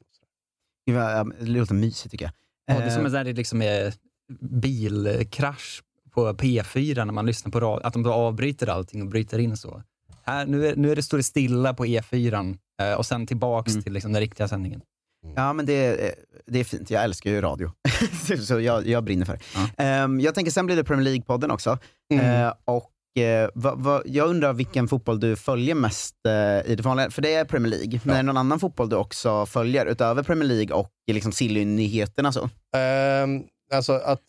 Vad- 0.85 1.11
ja, 1.17 1.23
Det 1.39 1.45
låter 1.45 1.73
mysigt 1.73 2.11
tycker 2.11 2.25
jag. 2.25 2.33
Ja, 2.65 2.79
det 2.81 2.85
är 2.85 2.89
som 2.89 2.99
Eh, 2.99 3.05
en 3.05 3.25
där 3.25 3.33
liksom 3.33 3.61
är 3.61 3.93
bilkrasch 4.39 5.81
på 6.11 6.33
P4 6.33 7.05
när 7.05 7.13
man 7.13 7.25
lyssnar 7.25 7.51
på 7.51 7.59
radio, 7.59 7.85
att 7.87 7.93
de 7.93 8.03
då 8.03 8.13
avbryter 8.13 8.67
allting 8.69 9.01
och 9.01 9.07
bryter 9.07 9.39
in 9.39 9.57
så. 9.57 9.83
Här, 10.23 10.45
nu, 10.45 10.67
är, 10.67 10.75
nu 10.75 10.91
är 10.91 10.95
det, 10.95 11.03
står 11.03 11.17
det 11.17 11.23
stilla 11.23 11.73
på 11.73 11.85
E4 11.85 12.57
eh, 12.81 12.93
och 12.93 13.05
sen 13.05 13.27
tillbaks 13.27 13.71
Mm. 13.71 13.83
till 13.83 13.93
liksom 13.93 14.11
den 14.13 14.19
riktiga 14.21 14.47
sändningen. 14.47 14.81
Ja, 15.35 15.53
men 15.53 15.65
det, 15.65 15.73
är- 15.73 16.15
det 16.45 16.59
är 16.59 16.63
fint. 16.63 16.89
Jag 16.91 17.03
älskar 17.03 17.31
ju 17.31 17.41
radio. 17.41 17.71
så 18.47 18.59
jag, 18.59 18.87
jag 18.87 19.03
brinner 19.03 19.25
för 19.25 19.33
det. 19.33 19.83
Ehm, 19.83 20.19
jag 20.19 20.35
tänker 20.35 20.51
sen 20.51 20.65
blir 20.65 20.75
det 20.75 20.83
Premier 20.83 21.05
League-podden 21.13 21.51
också. 21.51 21.77
Eh, 22.13 22.53
och 22.65 23.21
eh, 23.23 23.49
vad, 23.53 23.79
vad, 23.79 24.01
Jag 24.05 24.29
undrar 24.29 24.53
vilken 24.53 24.87
fotboll 24.87 25.19
du 25.19 25.35
följer 25.35 25.75
mest 25.75 26.15
eh, 26.27 26.71
i 26.71 26.75
det 26.75 26.83
vanliga, 26.83 27.11
för 27.11 27.21
det 27.21 27.33
är 27.33 27.45
Premier 27.45 27.69
League. 27.69 27.99
Men 28.03 28.13
är 28.13 28.17
det 28.17 28.23
någon 28.23 28.37
annan 28.37 28.59
fotboll 28.59 28.89
du 28.89 28.95
också 28.95 29.45
följer 29.45 29.85
utöver 29.85 30.23
Premier 30.23 30.47
League 30.49 30.75
och 30.75 30.89
liksom 31.11 31.31
Silly-nyheterna? 31.31 32.31
Så? 32.31 32.49
Ehm, 32.77 33.43
alltså 33.73 33.93
att 33.93 34.21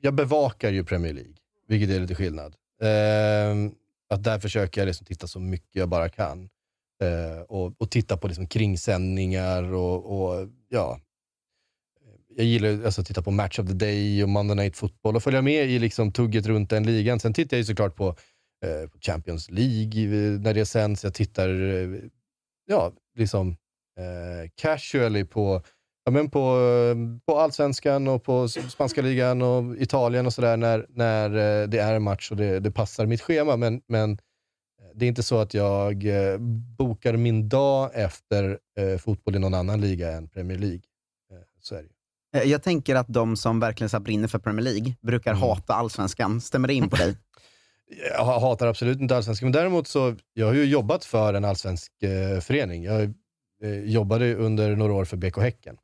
jag 0.00 0.14
bevakar 0.14 0.70
ju 0.70 0.84
Premier 0.84 1.12
League, 1.14 1.32
vilket 1.68 1.90
är 1.96 2.00
lite 2.00 2.14
skillnad. 2.14 2.54
Ehm, 2.82 3.72
att 4.10 4.24
där 4.24 4.38
försöker 4.38 4.80
jag 4.80 4.86
liksom 4.86 5.06
titta 5.06 5.26
så 5.26 5.40
mycket 5.40 5.76
jag 5.76 5.88
bara 5.88 6.08
kan. 6.08 6.48
Eh, 7.02 7.40
och, 7.42 7.72
och 7.78 7.90
titta 7.90 8.16
på 8.16 8.28
liksom 8.28 8.46
kringsändningar 8.46 9.72
och, 9.74 10.20
och 10.20 10.48
ja. 10.68 11.00
Jag 12.36 12.46
gillar 12.46 12.68
ju, 12.68 12.84
alltså 12.84 13.00
att 13.00 13.06
titta 13.06 13.22
på 13.22 13.30
Match 13.30 13.58
of 13.58 13.66
the 13.66 13.72
Day 13.72 14.22
och 14.22 14.28
Monday 14.28 14.56
Night 14.56 14.76
Football 14.76 15.16
och 15.16 15.22
följa 15.22 15.42
med 15.42 15.66
i 15.66 15.78
liksom 15.78 16.12
tugget 16.12 16.46
runt 16.46 16.70
den 16.70 16.86
ligan. 16.86 17.20
Sen 17.20 17.32
tittar 17.32 17.56
jag 17.56 17.58
ju 17.58 17.64
såklart 17.64 17.96
på, 17.96 18.08
eh, 18.64 18.90
Champions 19.00 19.50
League 19.50 20.08
när 20.38 20.54
det 20.54 20.66
sänds. 20.66 21.04
Jag 21.04 21.14
tittar 21.14 21.48
eh, 21.48 22.00
ja, 22.66 22.92
liksom 23.16 23.56
eh, 23.98 24.50
casually 24.56 25.24
på 25.24 25.62
Ja, 26.06 26.10
men 26.10 26.30
på, 26.30 26.58
på 27.26 27.38
allsvenskan 27.38 28.08
och 28.08 28.22
på 28.22 28.48
spanska 28.48 29.02
ligan 29.02 29.42
och 29.42 29.76
Italien 29.76 30.26
och 30.26 30.32
sådär 30.32 30.56
när, 30.56 30.86
när 30.88 31.30
eh, 31.30 31.68
det 31.68 31.78
är 31.78 31.94
en 31.94 32.02
match 32.02 32.30
och 32.30 32.36
det, 32.36 32.60
det 32.60 32.70
passar 32.70 33.06
mitt 33.06 33.20
schema. 33.20 33.56
Men, 33.56 33.82
men 33.86 34.10
eh, 34.10 34.16
det 34.94 35.04
är 35.04 35.08
inte 35.08 35.22
så 35.22 35.38
att 35.38 35.54
jag 35.54 36.06
eh, 36.06 36.38
bokar 36.78 37.16
min 37.16 37.48
dag 37.48 37.90
efter 37.94 38.58
eh, 38.78 38.98
fotboll 38.98 39.36
i 39.36 39.38
någon 39.38 39.54
annan 39.54 39.80
liga 39.80 40.12
än 40.12 40.28
Premier 40.28 40.58
League. 40.58 40.80
Eh, 41.32 41.38
så 41.60 41.74
är 41.74 41.82
det. 41.82 42.44
Jag 42.44 42.62
tänker 42.62 42.94
att 42.94 43.06
de 43.08 43.36
som 43.36 43.60
verkligen 43.60 43.88
så 43.88 44.00
brinner 44.00 44.28
för 44.28 44.38
Premier 44.38 44.64
League 44.64 44.94
brukar 45.00 45.30
Mm. 45.30 45.42
hata 45.42 45.74
allsvenskan. 45.74 46.40
Stämmer 46.40 46.68
det 46.68 46.74
in 46.74 46.88
på 46.88 46.96
dig? 46.96 47.16
Jag 48.16 48.24
ha- 48.24 48.40
hatar 48.40 48.66
absolut 48.66 49.00
inte 49.00 49.16
allsvenskan, 49.16 49.46
men 49.46 49.52
däremot 49.52 49.88
så 49.88 50.16
jag 50.32 50.46
har 50.46 50.54
ju 50.54 50.64
jobbat 50.64 51.04
för 51.04 51.34
en 51.34 51.44
allsvensk 51.44 52.02
eh, 52.02 52.40
förening. 52.40 52.84
Jag 52.84 53.02
eh, 53.62 53.70
jobbade 53.84 54.34
under 54.34 54.76
några 54.76 54.92
år 54.92 55.04
för 55.04 55.16
BK 55.16 55.38
Häcken. 55.38 55.76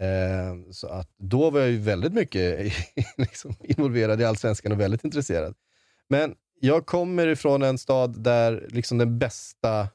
Eh, 0.00 0.70
så 0.70 0.86
att 0.88 1.08
då 1.18 1.50
var 1.50 1.60
jag 1.60 1.70
ju 1.70 1.78
väldigt 1.78 2.12
mycket 2.12 2.72
liksom, 3.16 3.54
involverad 3.60 4.20
i 4.20 4.24
allsvenskan 4.24 4.72
och 4.72 4.80
väldigt 4.80 5.04
intresserad. 5.04 5.54
Men 6.08 6.34
jag 6.64 6.86
kommer 6.86 7.26
ifrån 7.26 7.62
en 7.62 7.78
stad 7.78 8.22
där 8.22 8.66
liksom 8.70 8.98
den 8.98 9.18
bästa, 9.18 9.88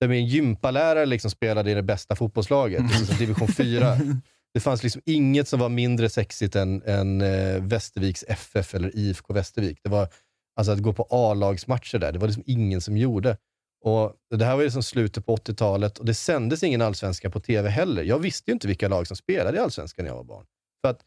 där 0.00 0.08
min 0.08 0.26
gympalärare 0.26 1.06
liksom 1.06 1.30
spelade 1.30 1.70
i 1.70 1.74
det 1.74 1.82
bästa 1.82 2.16
fotbollslaget, 2.16 2.82
liksom 2.98 3.16
division 3.16 3.48
4. 3.48 3.96
Det 4.54 4.60
fanns 4.60 4.82
liksom 4.82 5.02
inget 5.04 5.48
som 5.48 5.60
var 5.60 5.68
mindre 5.68 6.08
sexigt 6.08 6.56
än, 6.56 6.82
än 6.82 7.20
eh, 7.20 7.62
Västerviks 7.62 8.24
FF 8.28 8.74
eller 8.74 8.96
IFK 8.96 9.34
Västervik. 9.34 9.78
Det 9.82 9.88
var 9.88 10.08
alltså 10.56 10.72
att 10.72 10.82
gå 10.82 10.92
på 10.92 11.06
A-lagsmatcher 11.10 11.98
där, 11.98 12.12
det 12.12 12.18
var 12.18 12.26
liksom 12.26 12.44
ingen 12.46 12.80
som 12.80 12.96
gjorde. 12.96 13.36
Och 13.84 14.12
Det 14.30 14.44
här 14.44 14.56
var 14.56 14.62
liksom 14.62 14.82
slutet 14.82 15.26
på 15.26 15.36
80-talet 15.36 15.98
och 15.98 16.04
det 16.04 16.14
sändes 16.14 16.62
ingen 16.62 16.82
allsvenska 16.82 17.30
på 17.30 17.40
tv 17.40 17.68
heller. 17.68 18.02
Jag 18.02 18.18
visste 18.18 18.50
ju 18.50 18.52
inte 18.52 18.68
vilka 18.68 18.88
lag 18.88 19.06
som 19.06 19.16
spelade 19.16 19.56
i 19.56 19.60
allsvenskan 19.60 20.04
när 20.04 20.12
jag 20.12 20.16
var 20.16 20.24
barn. 20.24 20.44
För 20.80 20.90
att, 20.90 21.00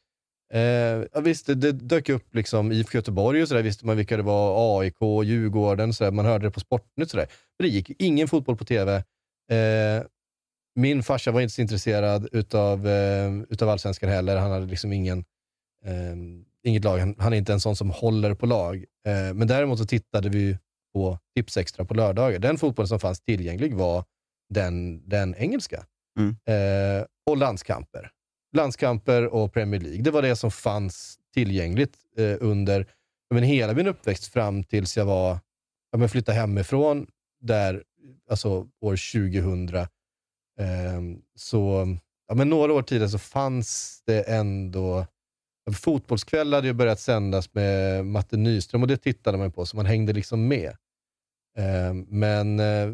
eh, 0.53 1.21
visst, 1.21 1.45
det, 1.45 1.55
det 1.55 1.71
dök 1.71 2.09
upp 2.09 2.35
liksom 2.35 2.71
IFK 2.71 2.97
Göteborg 2.97 3.41
och 3.41 3.47
sådär, 3.47 3.61
visste 3.61 3.85
man 3.85 3.97
vilka 3.97 4.17
det 4.17 4.23
var, 4.23 4.79
AIK, 4.79 4.97
Djurgården, 5.23 5.93
så 5.93 6.03
där. 6.03 6.11
man 6.11 6.25
hörde 6.25 6.47
det 6.47 6.51
på 6.51 6.59
Sportnytt. 6.59 7.11
sådär. 7.11 7.27
Men 7.59 7.69
det 7.69 7.73
gick 7.73 7.91
ingen 8.01 8.27
fotboll 8.27 8.57
på 8.57 8.65
tv. 8.65 8.95
Eh, 9.51 10.03
min 10.75 11.03
farsa 11.03 11.31
var 11.31 11.41
inte 11.41 11.53
så 11.53 11.61
intresserad 11.61 12.29
utav, 12.31 12.87
eh, 12.87 13.31
utav 13.49 13.69
allsvenskan 13.69 14.09
heller. 14.09 14.37
Han 14.37 14.51
hade 14.51 14.65
liksom 14.65 14.93
ingen, 14.93 15.19
eh, 15.85 16.15
inget 16.63 16.83
lag. 16.83 16.97
Han, 16.97 17.15
han 17.17 17.33
är 17.33 17.37
inte 17.37 17.53
en 17.53 17.59
sån 17.59 17.75
som 17.75 17.89
håller 17.89 18.33
på 18.33 18.45
lag. 18.45 18.75
Eh, 19.07 19.33
men 19.33 19.47
däremot 19.47 19.79
så 19.79 19.85
tittade 19.85 20.29
vi 20.29 20.57
på 20.93 21.19
Tipsextra 21.35 21.85
på 21.85 21.93
lördagar. 21.93 22.39
Den 22.39 22.57
fotbollen 22.57 22.87
som 22.87 22.99
fanns 22.99 23.21
tillgänglig 23.21 23.73
var 23.75 24.03
den, 24.49 25.09
den 25.09 25.35
engelska. 25.35 25.85
Mm. 26.19 26.35
Eh, 26.45 27.05
och 27.29 27.37
landskamper 27.37 28.11
landskamper 28.53 29.25
och 29.25 29.53
Premier 29.53 29.81
League. 29.81 30.01
Det 30.01 30.11
var 30.11 30.21
det 30.21 30.35
som 30.35 30.51
fanns 30.51 31.19
tillgängligt 31.33 31.97
eh, 32.17 32.35
under 32.39 32.85
men 33.33 33.43
hela 33.43 33.73
min 33.73 33.87
uppväxt 33.87 34.33
fram 34.33 34.63
tills 34.63 34.97
jag 34.97 35.05
var, 35.05 35.39
ja, 35.91 35.97
men 35.97 36.09
flyttade 36.09 36.37
hemifrån 36.37 37.07
där, 37.41 37.83
alltså 38.29 38.67
år 38.81 39.31
2000. 39.31 39.75
Eh, 39.75 39.85
så 41.35 41.87
ja, 42.27 42.35
men 42.35 42.49
några 42.49 42.73
år 42.73 42.81
tidigare 42.81 43.09
så 43.09 43.19
fanns 43.19 44.01
det 44.05 44.21
ändå 44.21 45.05
Fotbollskväll 45.73 46.53
hade 46.53 46.67
ju 46.67 46.73
börjat 46.73 46.99
sändas 46.99 47.53
med 47.53 48.05
Matte 48.05 48.37
Nyström 48.37 48.81
och 48.81 48.87
det 48.87 48.97
tittade 48.97 49.37
man 49.37 49.51
på, 49.51 49.65
så 49.65 49.77
man 49.77 49.85
hängde 49.85 50.13
liksom 50.13 50.47
med. 50.47 50.77
Ehm, 51.57 52.05
men 52.09 52.59
eh, 52.59 52.89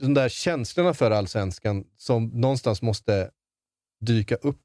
de 0.00 0.14
där 0.14 0.28
känslorna 0.28 0.94
för 0.94 1.10
allsvenskan 1.10 1.84
som 1.96 2.26
någonstans 2.26 2.82
måste 2.82 3.30
dyka 4.00 4.34
upp, 4.34 4.60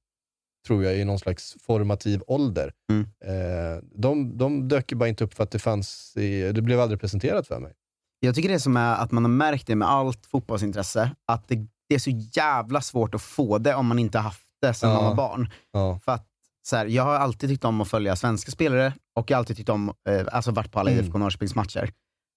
tror 0.67 0.84
jag, 0.84 0.97
i 0.97 1.06
någon 1.06 1.19
slags 1.19 1.56
formativ 1.62 2.21
ålder. 2.28 2.74
Mm. 2.91 3.04
Eh, 3.26 3.84
de, 3.95 4.38
de 4.38 4.67
dök 4.67 4.91
ju 4.91 4.97
bara 4.97 5.10
inte 5.10 5.24
upp 5.24 5.34
för 5.34 5.43
att 5.43 5.52
det 5.52 5.60
fanns, 5.60 6.13
i, 6.17 6.52
det 6.52 6.62
blev 6.62 6.80
aldrig 6.80 7.02
presenterat 7.02 7.47
för 7.47 7.60
mig. 7.60 7.74
Jag 8.19 8.36
tycker 8.36 8.50
det 8.50 8.60
som 8.60 8.78
är 8.78 8.95
att 8.95 9.12
man 9.12 9.24
har 9.26 9.32
märkt 9.32 9.67
det 9.67 9.76
med 9.76 9.89
allt 9.89 10.26
fotbollsintresse, 10.26 11.12
att 11.28 11.47
det, 11.47 11.56
det 11.89 11.95
är 11.95 12.00
så 12.00 12.12
jävla 12.34 12.82
svårt 12.82 13.15
att 13.15 13.21
få 13.21 13.58
det 13.58 13.76
om 13.76 13.86
man 13.88 14.00
inte 14.00 14.17
har 14.17 14.24
haft 14.24 14.41
det 14.62 14.74
sedan 14.74 14.89
Ja. 14.89 14.95
man 14.95 15.06
var 15.06 15.15
barn. 15.15 15.50
Ja. 15.71 16.00
För 16.06 16.12
att, 16.12 16.28
så 16.63 16.76
här, 16.76 16.86
jag 16.86 17.04
har 17.04 17.13
alltid 17.15 17.50
tyckt 17.50 17.65
om 17.65 17.82
att 17.82 17.88
följa 17.89 18.15
svenska 18.15 18.52
spelare 18.52 18.93
och 19.15 19.32
jag 19.32 19.38
har 19.38 19.39
alltid 19.39 19.58
tyckt 19.58 19.69
om, 19.69 19.93
eh, 20.10 20.26
alltså 20.32 20.52
varit 20.52 20.71
på 20.71 20.80
alla 20.80 20.91
Mm. 20.91 21.06
IFK 21.06 21.17
Norrköpings 21.17 21.56
matcher. 21.56 21.91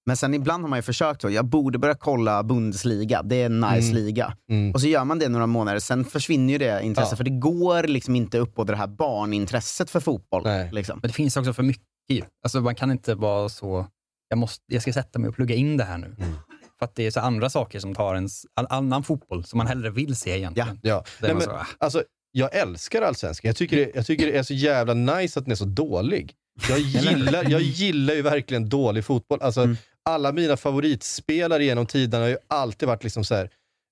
Men 0.06 0.16
sen 0.16 0.34
ibland 0.34 0.62
har 0.64 0.68
man 0.68 0.78
ju 0.78 0.82
försökt 0.82 1.22
så, 1.22 1.30
jag 1.30 1.44
borde 1.44 1.78
börja 1.78 1.94
kolla 1.94 2.42
Bundesliga, 2.42 3.22
det 3.22 3.36
är 3.36 3.46
en 3.46 3.60
nice 3.60 3.90
Mm. 3.90 3.94
liga. 3.94 4.36
Mm. 4.50 4.72
Och 4.72 4.80
så 4.80 4.86
gör 4.86 5.04
man 5.04 5.18
det 5.18 5.28
några 5.28 5.46
månader, 5.46 5.78
sen 5.78 6.04
försvinner 6.04 6.52
ju 6.52 6.58
det 6.58 6.82
intresset, 6.82 7.10
Ja. 7.12 7.16
för 7.16 7.24
det 7.24 7.30
går 7.30 7.82
liksom 7.82 8.16
inte 8.16 8.38
upp 8.38 8.54
på 8.54 8.64
det 8.64 8.76
här 8.76 8.86
barnintresset 8.86 9.90
för 9.90 10.00
fotboll. 10.00 10.42
Liksom. 10.72 10.98
Men 11.02 11.08
det 11.08 11.14
finns 11.14 11.36
också 11.36 11.52
för 11.52 11.62
mycket 11.62 11.84
ju. 12.08 12.22
Alltså 12.44 12.60
man 12.60 12.74
kan 12.74 12.90
inte 12.90 13.14
vara 13.14 13.48
så, 13.48 13.86
jag, 14.28 14.38
måste, 14.38 14.64
jag 14.66 14.82
ska 14.82 14.92
sätta 14.92 15.18
mig 15.18 15.28
och 15.28 15.34
plugga 15.34 15.54
in 15.54 15.76
det 15.76 15.84
här 15.84 15.98
nu. 15.98 16.06
Mm. 16.18 16.34
För 16.78 16.84
att 16.84 16.94
det 16.94 17.06
är 17.06 17.10
så 17.10 17.20
andra 17.20 17.50
saker 17.50 17.78
som 17.80 17.94
tar 17.94 18.14
ens, 18.14 18.46
all, 18.54 18.66
annan 18.70 19.02
fotboll 19.04 19.44
som 19.44 19.58
man 19.58 19.66
hellre 19.66 19.90
vill 19.90 20.16
se 20.16 20.30
egentligen. 20.36 20.78
Ja. 20.82 21.04
Där 21.20 21.26
Nej, 21.28 21.34
men, 21.34 21.42
så, 21.44 21.50
ah. 21.50 21.66
alltså, 21.78 22.02
jag 22.32 22.54
älskar 22.56 23.02
allsvenskan. 23.02 23.48
Jag 23.48 23.56
tycker, 23.56 23.76
det, 23.76 23.90
jag 23.94 24.06
tycker 24.06 24.26
det 24.26 24.38
är 24.38 24.42
så 24.42 24.54
jävla 24.54 24.94
nice 24.94 25.38
att 25.38 25.44
den 25.44 25.52
är 25.52 25.56
så 25.56 25.64
dålig. 25.64 26.32
Jag 26.68 26.78
gillar, 27.08 27.50
jag 27.50 27.60
gillar 27.62 28.14
ju 28.14 28.22
verkligen 28.22 28.68
dålig 28.68 29.04
fotboll. 29.04 29.38
Alltså, 29.42 29.60
Mm. 29.62 29.76
Alla 30.04 30.32
mina 30.32 30.56
favoritspelare 30.56 31.64
genom 31.64 31.86
tiderna 31.86 32.24
har 32.24 32.28
ju 32.28 32.36
alltid 32.48 32.88
varit 32.88 33.04
liksom 33.04 33.24
så 33.24 33.34
här. 33.34 33.50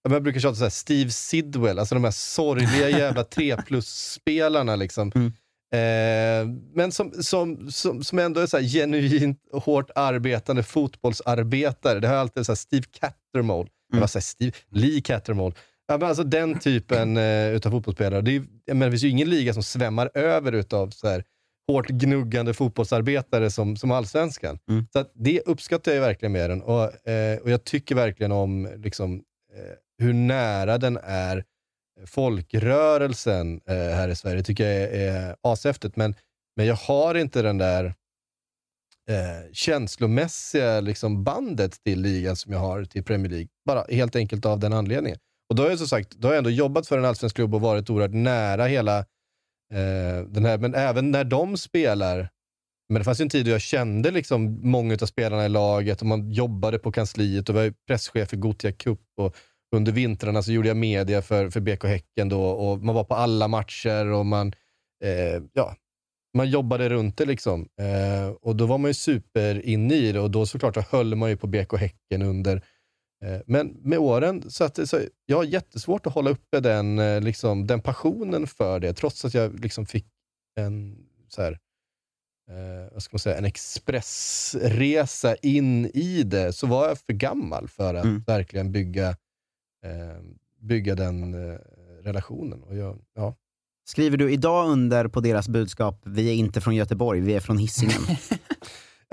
Jag 0.08 0.22
brukar 0.22 0.40
tjata 0.40 0.54
så 0.54 0.62
här, 0.62 0.70
Steve 0.70 1.10
Sidwell, 1.10 1.78
alltså 1.78 1.94
de 1.94 2.04
här 2.04 2.10
sorgliga 2.10 2.88
jävla 2.98 3.24
3 3.24 3.56
plus-spelarna. 3.56 4.76
Liksom. 4.76 5.12
Mm. 5.14 5.32
Eh, 5.72 6.48
men 6.74 6.92
som, 6.92 7.12
som, 7.22 7.70
som, 7.70 8.04
som 8.04 8.18
ändå 8.18 8.40
är 8.40 8.46
så 8.46 8.56
här 8.56 8.64
genuint 8.64 9.38
hårt 9.52 9.90
arbetande 9.94 10.62
fotbollsarbetare. 10.62 12.00
Det 12.00 12.08
har 12.08 12.14
alltid 12.14 12.46
så 12.46 12.52
här 12.52 12.56
Steve 12.56 12.84
Cattermole. 13.00 13.68
Var 13.92 14.06
så 14.06 14.18
här 14.18 14.22
Steve, 14.22 14.52
Lee 14.70 15.00
Cattermole. 15.00 15.54
Ja, 15.86 15.98
men 15.98 16.08
alltså 16.08 16.24
den 16.24 16.58
typen 16.58 17.16
eh, 17.16 17.48
utav 17.48 17.70
fotbollsspelare. 17.70 18.20
Det, 18.20 18.36
är, 18.36 18.44
jag 18.64 18.76
menar, 18.76 18.86
det 18.86 18.92
finns 18.92 19.04
ju 19.04 19.08
ingen 19.08 19.30
liga 19.30 19.54
som 19.54 19.62
svämmar 19.62 20.10
över 20.14 20.52
utav 20.52 20.90
så 20.90 21.08
här, 21.08 21.24
hårt 21.68 21.88
gnuggande 21.88 22.54
fotbollsarbetare 22.54 23.50
som, 23.50 23.76
som 23.76 23.90
allsvenskan. 23.90 24.58
Så 24.92 24.98
att 24.98 25.12
det 25.14 25.40
uppskattar 25.40 25.92
jag 25.92 26.00
verkligen 26.00 26.32
med 26.32 26.50
den. 26.50 26.62
Och, 26.62 27.08
eh, 27.08 27.38
och 27.38 27.50
jag 27.50 27.64
tycker 27.64 27.94
verkligen 27.94 28.32
om 28.32 28.68
liksom, 28.76 29.14
eh, 29.54 30.04
hur 30.04 30.12
nära 30.12 30.78
den 30.78 30.98
är 31.02 31.44
folkrörelsen 32.06 33.60
eh, 33.66 33.74
här 33.74 34.08
i 34.08 34.16
Sverige. 34.16 34.36
Det 34.36 34.42
tycker 34.42 34.64
jag 34.64 34.82
är, 34.82 35.12
är 35.12 35.36
ashäftigt. 35.40 35.96
Men, 35.96 36.14
men 36.56 36.66
jag 36.66 36.74
har 36.74 37.14
inte 37.14 37.42
den 37.42 37.58
där 37.58 37.84
eh, 39.08 39.52
känslomässiga 39.52 40.80
liksom, 40.80 41.24
bandet 41.24 41.84
till 41.84 42.00
ligan 42.00 42.36
som 42.36 42.52
jag 42.52 42.60
har 42.60 42.84
till 42.84 43.04
Premier 43.04 43.30
League. 43.30 43.48
Bara 43.66 43.84
helt 43.90 44.16
enkelt 44.16 44.46
av 44.46 44.58
den 44.58 44.72
anledningen. 44.72 45.18
Och 45.50 45.56
då 45.56 45.62
har 45.62 45.70
jag 45.70 45.78
som 45.78 45.88
sagt 45.88 46.10
då 46.10 46.28
har 46.28 46.32
jag 46.32 46.38
ändå 46.38 46.50
jobbat 46.50 46.86
för 46.86 46.98
en 46.98 47.04
allsvensk 47.04 47.36
klubb 47.36 47.54
och 47.54 47.60
varit 47.60 47.90
oerhört 47.90 48.14
nära 48.14 48.66
hela 48.66 49.04
eh, 49.72 50.26
den 50.26 50.44
här. 50.44 50.58
Men 50.58 50.74
även 50.74 51.10
när 51.10 51.24
de 51.24 51.56
spelar, 51.56 52.28
men 52.88 53.00
det 53.00 53.04
fanns 53.04 53.20
ju 53.20 53.22
en 53.22 53.28
tid 53.28 53.44
då 53.44 53.50
jag 53.50 53.60
kände 53.60 54.10
liksom 54.10 54.70
många 54.70 54.94
av 55.02 55.06
spelarna 55.06 55.46
i 55.46 55.48
laget 55.48 56.00
och 56.00 56.06
man 56.06 56.30
jobbade 56.30 56.78
på 56.78 56.92
kansliet 56.92 57.48
och 57.48 57.54
var 57.54 57.74
presschef 57.86 58.28
för 58.28 58.36
Gothia 58.36 58.72
Cup 58.72 59.00
och 59.16 59.36
under 59.76 59.92
vintrarna 59.92 60.42
så 60.42 60.52
gjorde 60.52 60.68
jag 60.68 60.76
media 60.76 61.22
för, 61.22 61.50
för 61.50 61.60
BK 61.60 61.84
Häcken 61.84 62.28
då 62.28 62.44
och 62.44 62.84
man 62.84 62.94
var 62.94 63.04
på 63.04 63.14
alla 63.14 63.48
matcher 63.48 64.06
och 64.06 64.26
man, 64.26 64.52
eh, 65.04 65.42
ja, 65.52 65.76
man 66.36 66.50
jobbade 66.50 66.88
runt 66.88 67.16
det 67.16 67.24
liksom. 67.24 67.68
Eh, 67.80 68.28
och 68.42 68.56
då 68.56 68.66
var 68.66 68.78
man 68.78 68.90
ju 68.90 68.94
super 68.94 69.66
inne 69.66 69.94
i 69.94 70.12
det 70.12 70.20
och 70.20 70.30
då 70.30 70.46
såklart 70.46 70.74
så 70.74 70.80
höll 70.90 71.14
man 71.14 71.30
ju 71.30 71.36
på 71.36 71.46
BK 71.46 71.76
Häcken 71.76 72.22
under. 72.22 72.62
Eh, 73.22 73.40
men 73.46 73.68
med 73.82 73.98
åren, 73.98 74.50
så 74.50 74.64
att, 74.64 74.88
så 74.88 75.00
jag 75.26 75.36
har 75.36 75.44
jättesvårt 75.44 76.06
att 76.06 76.14
hålla 76.14 76.30
uppe 76.30 76.60
den, 76.60 76.98
eh, 76.98 77.20
liksom, 77.20 77.66
den 77.66 77.80
passionen 77.80 78.46
för 78.46 78.80
det, 78.80 78.92
trots 78.94 79.24
att 79.24 79.34
jag 79.34 79.60
liksom 79.60 79.86
fick 79.86 80.06
en 80.56 80.96
så 81.28 81.42
här, 81.42 81.52
eh, 82.50 82.92
vad 82.92 83.02
ska 83.02 83.14
man 83.14 83.18
säga, 83.18 83.38
en 83.38 83.44
expressresa 83.44 85.34
in 85.36 85.86
i 85.86 86.22
det, 86.22 86.52
så 86.52 86.66
var 86.66 86.88
jag 86.88 86.98
för 86.98 87.12
gammal 87.12 87.68
för 87.68 87.94
att 87.94 88.04
Mm. 88.04 88.22
verkligen 88.26 88.72
bygga, 88.72 89.08
eh, 89.84 90.22
bygga 90.60 90.94
den 90.94 91.34
eh, 91.34 91.58
relationen. 92.02 92.62
Och 92.62 92.76
jag, 92.76 92.98
ja. 93.14 93.34
Skriver 93.84 94.16
du 94.16 94.32
idag 94.32 94.68
under 94.70 95.08
på 95.08 95.20
deras 95.20 95.48
budskap, 95.48 96.00
vi 96.04 96.28
är 96.30 96.34
inte 96.34 96.60
från 96.60 96.74
Göteborg, 96.74 97.20
vi 97.20 97.34
är 97.34 97.40
från 97.40 97.58
Hisingen? 97.58 98.00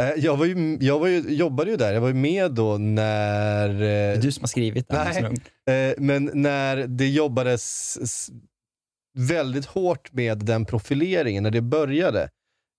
Eh, 0.01 0.09
Jag, 0.17 0.37
var 0.37 0.45
ju, 0.45 0.77
jag 0.81 0.99
var 0.99 1.07
ju, 1.07 1.19
jobbade 1.35 1.71
ju 1.71 1.77
där, 1.77 1.93
jag 1.93 2.01
var 2.01 2.07
ju 2.07 2.13
med 2.13 2.51
då 2.51 2.77
när... 2.77 3.69
Det 3.69 3.87
är 3.87 4.21
du 4.21 4.31
som 4.31 4.41
har 4.41 4.47
skrivit 4.47 4.91
Lund. 5.21 5.39
Nej, 5.67 5.89
eh, 5.89 5.95
men 5.97 6.31
när 6.33 6.77
det 6.87 7.07
jobbades 7.07 7.97
väldigt 9.17 9.65
hårt 9.65 10.13
med 10.13 10.37
den 10.37 10.65
profileringen, 10.65 11.43
när 11.43 11.51
det 11.51 11.61
började. 11.61 12.29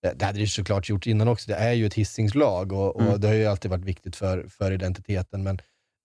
Eh, 0.07 0.13
Det 0.17 0.25
hade 0.25 0.39
det 0.39 0.47
såklart 0.47 0.89
gjort 0.89 1.07
innan 1.07 1.29
också, 1.29 1.51
det 1.51 1.57
är 1.57 1.73
ju 1.73 1.87
ett 1.87 1.95
hissingslag 1.95 2.73
och, 2.73 2.97
och 2.97 3.03
Mm. 3.03 3.21
det 3.21 3.29
har 3.29 3.35
ju 3.35 3.47
alltid 3.47 3.71
varit 3.71 3.85
viktigt 3.85 4.17
för, 4.17 4.47
för 4.49 4.73
identiteten. 4.73 5.43
Men 5.43 5.59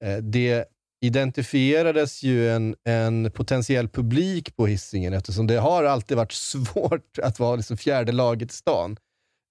eh, 0.06 0.18
det 0.18 0.66
identifierades 1.06 2.24
ju 2.24 2.50
en, 2.50 2.76
en 2.84 3.32
potentiell 3.32 3.90
publik 3.90 4.56
på 4.56 4.68
hissingen 4.68 5.14
eftersom 5.14 5.48
det 5.48 5.56
har 5.56 5.84
alltid 5.84 6.18
varit 6.18 6.32
svårt 6.54 7.20
att 7.24 7.40
vara 7.40 7.56
liksom 7.56 7.78
fjärde 7.78 8.12
laget 8.12 8.52
i 8.52 8.56
stan. 8.56 8.98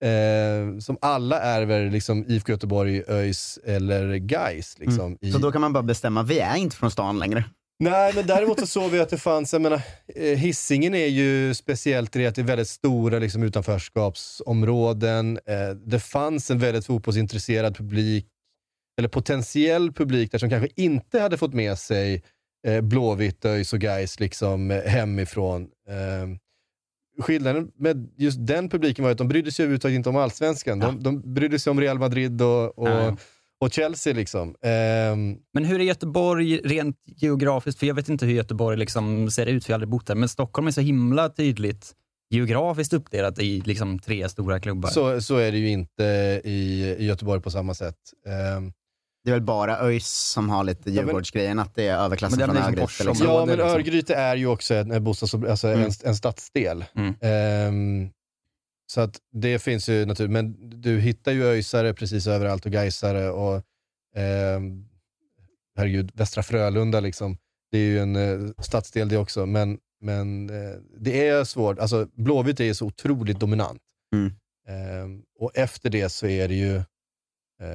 Eh, 0.04 0.78
som 0.78 0.98
alla 1.00 1.40
ärver 1.40 1.90
liksom 1.90 2.24
IFK 2.28 2.52
Göteborg, 2.52 3.02
ÖIS 3.08 3.58
eller 3.64 4.16
Gais 4.16 4.78
liksom, 4.78 5.06
Mm. 5.06 5.18
i, 5.20 5.32
Så 5.32 5.38
då 5.38 5.52
kan 5.52 5.60
man 5.60 5.72
bara 5.72 5.82
bestämma, 5.82 6.22
vi 6.22 6.38
är 6.38 6.56
inte 6.56 6.76
från 6.76 6.90
stan 6.90 7.18
längre. 7.18 7.44
Nej, 7.78 8.12
men 8.14 8.26
däremot 8.26 8.60
så 8.60 8.66
såg 8.66 8.90
vi 8.90 9.00
att 9.00 9.08
det 9.08 9.18
fanns, 9.18 9.52
jag 9.52 9.62
menar, 9.62 9.82
eh, 10.14 10.22
Hisingen 10.38 10.94
är 10.94 11.06
ju 11.06 11.54
speciellt 11.54 12.16
i 12.16 12.18
det 12.18 12.26
att 12.26 12.34
det 12.34 12.40
är 12.40 12.46
väldigt 12.46 12.68
stora 12.68 13.18
liksom, 13.18 13.42
utanförskapsområden. 13.42 15.38
Eh, 15.46 15.70
det 15.86 16.00
fanns 16.00 16.50
en 16.50 16.58
väldigt 16.58 16.86
fotbollsintresserad 16.86 17.76
publik, 17.76 18.26
eller 18.98 19.08
potentiell 19.08 19.92
publik 19.92 20.32
där 20.32 20.38
som 20.38 20.50
kanske 20.50 20.68
inte 20.76 21.20
hade 21.20 21.38
fått 21.38 21.54
med 21.54 21.78
sig 21.78 22.22
eh, 22.66 22.80
Blåvitt, 22.80 23.44
ÖIS 23.44 23.72
och 23.72 23.78
Gais 23.80 24.20
liksom, 24.20 24.70
hemifrån. 24.86 25.62
Eh, 25.88 26.28
skillnaden 27.18 27.70
med 27.78 28.12
just 28.16 28.46
den 28.46 28.68
publiken 28.68 29.04
var 29.04 29.12
att 29.12 29.18
de 29.18 29.28
brydde 29.28 29.52
sig 29.52 29.62
överhuvudtaget 29.62 29.96
inte 29.96 30.08
om 30.08 30.16
allsvenskan. 30.16 30.78
De, 30.78 31.02
de 31.02 31.34
brydde 31.34 31.58
sig 31.58 31.70
om 31.70 31.80
Real 31.80 31.98
Madrid 31.98 32.42
och, 32.42 32.78
och, 32.78 32.88
Ja, 32.88 33.04
ja. 33.04 33.16
och 33.60 33.72
Chelsea. 33.72 34.12
Liksom. 34.14 34.54
Ehm, 34.62 35.36
Men 35.54 35.64
hur 35.64 35.80
är 35.80 35.84
Göteborg 35.84 36.60
rent 36.64 36.96
geografiskt? 37.06 37.78
För 37.78 37.86
jag 37.86 37.94
vet 37.94 38.08
inte 38.08 38.26
hur 38.26 38.34
Göteborg 38.34 38.76
liksom 38.78 39.30
ser 39.30 39.46
ut, 39.46 39.64
för 39.64 39.70
jag 39.70 39.74
har 39.74 39.76
aldrig 39.78 39.90
bott 39.90 40.06
där. 40.06 40.14
Men 40.14 40.28
Stockholm 40.28 40.66
är 40.66 40.70
så 40.72 40.80
himla 40.80 41.28
tydligt 41.28 41.92
geografiskt 42.30 42.92
uppdelat 42.92 43.38
i 43.38 43.60
liksom 43.60 43.98
tre 43.98 44.28
stora 44.28 44.60
klubbar. 44.60 44.88
Så, 44.88 45.20
så 45.20 45.36
är 45.36 45.52
det 45.52 45.58
ju 45.58 45.68
inte 45.68 46.04
i, 46.44 46.82
i 46.98 47.06
Göteborg 47.06 47.40
på 47.42 47.50
samma 47.50 47.74
sätt. 47.74 47.96
Ehm, 48.26 48.72
Det 49.24 49.30
är 49.30 49.34
väl 49.34 49.42
bara 49.42 49.78
ÖIS 49.78 50.08
som 50.08 50.50
har 50.50 50.64
lite 50.64 50.90
Djurgårdsgrejen, 50.90 51.58
att 51.58 51.74
det 51.74 51.88
är 51.88 51.98
överklassen 51.98 52.38
Men 52.38 52.48
det 52.48 52.54
från 52.54 52.64
är 52.64 52.70
liksom 52.70 52.82
Örgryte. 52.82 53.04
Liksom. 53.04 53.26
ja, 53.26 53.46
men 53.46 53.56
liksom. 53.56 53.70
Örgryte 53.74 54.14
är 54.14 54.36
ju 54.36 54.46
också 54.46 54.74
en, 54.74 55.04
bostads, 55.04 55.34
alltså 55.34 55.68
Mm. 55.68 55.80
en, 55.80 55.90
en 56.04 56.16
stadsdel. 56.16 56.84
Mm. 56.94 57.14
Ehm, 57.20 58.10
så 58.86 59.00
att 59.00 59.18
det 59.32 59.58
finns 59.58 59.88
ju 59.88 60.06
naturligt, 60.06 60.32
men 60.32 60.80
du 60.80 61.00
hittar 61.00 61.32
ju 61.32 61.44
öisare 61.44 61.94
precis 61.94 62.26
överallt 62.26 62.66
och 62.66 62.72
gaisare 62.72 63.30
och 63.30 63.62
ehm, 64.16 64.84
herregud, 65.76 66.10
Västra 66.14 66.42
Frölunda 66.42 67.00
liksom. 67.00 67.36
Det 67.70 67.78
är 67.78 67.82
ju 67.82 67.98
en 67.98 68.16
eh, 68.16 68.50
stadsdel 68.58 69.08
det 69.08 69.16
också, 69.16 69.46
men, 69.46 69.78
men 70.00 70.50
eh, 70.50 70.76
det 70.98 71.28
är 71.28 71.44
svårt. 71.44 71.78
Alltså 71.78 72.06
Blåvitt 72.16 72.60
är 72.60 72.64
ju 72.64 72.74
så 72.74 72.86
otroligt 72.86 73.40
dominant. 73.40 73.80
Mm. 74.14 74.32
Ehm, 74.68 75.22
och 75.38 75.50
efter 75.54 75.90
det 75.90 76.08
så 76.08 76.26
är 76.26 76.48
det 76.48 76.54
ju 76.54 76.76
eh, 76.76 76.82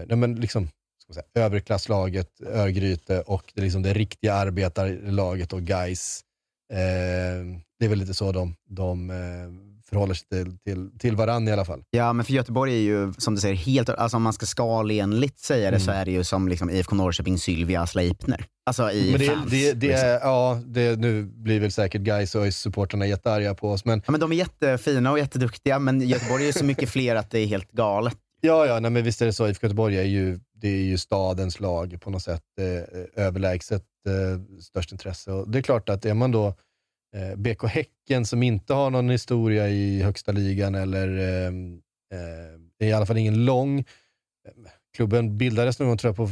nej, 0.07 0.17
men 0.17 0.35
liksom, 0.35 0.69
säga, 1.13 1.25
överklasslaget 1.35 2.41
Örgryte 2.47 3.21
och 3.21 3.51
det, 3.55 3.61
liksom 3.61 3.81
det 3.81 3.93
riktiga 3.93 4.33
arbetarlaget 4.33 5.53
och 5.53 5.61
guys 5.61 6.23
Eh, 6.73 7.45
det 7.79 7.85
är 7.85 7.89
väl 7.89 7.99
lite 7.99 8.13
så 8.13 8.31
de, 8.31 8.55
de 8.69 9.09
eh, 9.09 9.15
förhåller 9.89 10.13
sig 10.13 10.27
till, 10.27 10.57
till, 10.57 10.99
till 10.99 11.15
varandra 11.15 11.49
i 11.49 11.53
alla 11.53 11.65
fall. 11.65 11.83
Ja, 11.91 12.13
men 12.13 12.25
för 12.25 12.33
Göteborg 12.33 12.73
är 12.73 12.79
ju, 12.81 13.13
som 13.17 13.35
du 13.35 13.41
säger, 13.41 13.55
helt... 13.55 13.89
Alltså 13.89 14.17
om 14.17 14.23
man 14.23 14.33
ska 14.33 14.45
skalenligt 14.45 15.39
säga 15.39 15.71
det 15.71 15.77
Mm. 15.77 15.85
så 15.85 15.91
är 15.91 16.05
det 16.05 16.11
ju 16.11 16.23
som 16.23 16.47
liksom 16.47 16.69
IFK 16.69 16.95
Norrköping, 16.95 17.37
Sylvia, 17.37 17.87
Sleipner. 17.87 18.45
Alltså 18.65 18.91
i 18.91 19.11
Men 19.11 19.19
det, 19.19 19.25
fans. 19.27 19.51
det, 19.51 19.73
det 19.73 19.87
liksom. 19.87 20.07
är, 20.09 20.19
ja, 20.19 20.61
det, 20.65 20.99
nu 20.99 21.23
blir 21.23 21.59
väl 21.59 21.71
säkert 21.71 22.01
guys 22.01 22.35
och 22.35 22.53
supporterna 22.53 23.05
jättearga 23.07 23.55
på 23.55 23.71
oss, 23.71 23.85
men 23.85 24.01
Ja, 24.05 24.11
men 24.11 24.19
de 24.19 24.31
är 24.31 24.35
jättefina 24.35 25.11
och 25.11 25.19
jätteduktiga, 25.19 25.79
men 25.79 26.01
Göteborg 26.01 26.43
är 26.43 26.47
ju 26.47 26.53
så 26.53 26.65
mycket 26.65 26.89
fler 26.89 27.15
att 27.15 27.31
det 27.31 27.39
är 27.39 27.45
helt 27.45 27.71
galet. 27.71 28.15
Ja, 28.41 28.65
ja 28.65 28.79
nej, 28.79 28.91
men 28.91 29.03
visst 29.03 29.21
är 29.21 29.25
det 29.25 29.33
så. 29.33 29.47
IFK 29.47 29.65
Göteborg 29.67 29.97
är 29.97 30.03
ju, 30.03 30.39
det 30.61 30.67
är 30.67 30.83
ju 30.83 30.97
stadens 30.97 31.59
lag 31.59 31.97
på 32.01 32.09
något 32.09 32.23
sätt. 32.23 32.43
Eh, 32.59 33.23
överlägset 33.25 33.85
eh, 34.07 34.59
störst 34.61 34.91
intresse. 34.91 35.31
Och 35.31 35.49
det 35.49 35.57
är 35.57 35.61
klart 35.61 35.89
att 35.89 36.05
är 36.05 36.13
man 36.13 36.31
då 36.31 36.47
eh, 37.15 37.35
BK 37.35 37.63
Häcken 37.63 38.25
som 38.25 38.43
inte 38.43 38.73
har 38.73 38.89
någon 38.89 39.09
historia 39.09 39.69
i 39.69 40.01
högsta 40.01 40.31
ligan 40.31 40.75
eller 40.75 41.17
eh, 41.17 41.53
eh, 42.79 42.87
i 42.87 42.93
alla 42.93 43.05
fall 43.05 43.17
ingen 43.17 43.45
lång. 43.45 43.79
eh, 43.79 43.85
Klubben 44.97 45.37
bildades 45.37 45.79
någon 45.79 45.87
gång 45.87 45.97
tror 45.97 46.09
jag 46.09 46.15
på 46.15 46.29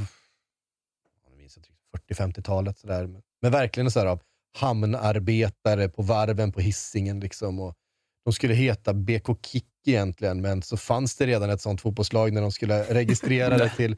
jag 1.30 1.38
minns 1.38 1.58
inte 1.58 1.70
riktigt, 1.70 2.18
40-50-talet. 2.20 2.78
sådär. 2.78 3.10
Men 3.42 3.52
verkligen 3.52 3.92
så 3.92 4.00
här 4.00 4.08
av 4.08 4.22
hamnarbetare 4.58 5.90
på 5.90 6.02
varven 6.02 6.52
på 6.52 6.60
hissingen 6.60 7.20
liksom. 7.20 7.60
Och 7.60 7.76
de 8.26 8.34
skulle 8.34 8.54
heta 8.54 8.94
BK 8.94 9.46
Kick 9.46 9.66
egentligen, 9.86 10.42
men 10.42 10.62
så 10.62 10.78
fanns 10.78 11.16
det 11.16 11.26
redan 11.26 11.50
ett 11.50 11.62
sånt 11.62 11.82
fotbollslag 11.82 12.34
när 12.34 12.42
de 12.42 12.52
skulle 12.52 12.84
registrera 12.84 13.58
det 13.64 13.70
till, 13.70 13.98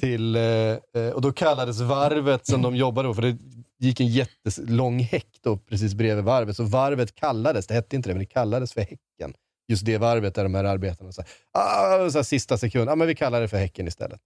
till 0.00 0.36
eh, 0.36 0.42
eh, 0.42 1.10
och 1.14 1.20
då 1.20 1.32
kallades 1.32 1.80
varvet 1.80 2.46
som 2.46 2.62
de 2.62 2.76
jobbade 2.76 3.08
på, 3.08 3.14
för 3.14 3.22
det 3.22 3.38
gick 3.78 4.00
en 4.00 4.06
jättelång 4.06 4.98
häck 4.98 5.38
då 5.40 5.56
precis 5.56 5.94
bredvid 5.94 6.24
varvet, 6.24 6.56
så 6.56 6.64
varvet 6.64 7.14
kallades, 7.14 7.66
det 7.66 7.74
hette 7.74 7.96
inte 7.96 8.08
det, 8.08 8.14
men 8.14 8.20
det 8.20 8.26
kallades 8.26 8.72
för 8.72 8.80
Häcken. 8.80 9.34
Just 9.68 9.84
det 9.84 9.98
varvet 9.98 10.34
där 10.34 10.42
de 10.42 10.54
här 10.54 10.64
arbetarna 10.64 11.10
här, 11.16 11.26
ah, 11.52 12.10
så 12.10 12.18
här, 12.18 12.22
sista 12.22 12.58
sekund, 12.58 12.90
ah, 12.90 12.96
men 12.96 13.06
vi 13.06 13.14
kallar 13.14 13.40
det 13.40 13.48
för 13.48 13.56
Häcken 13.56 13.88
istället. 13.88 14.20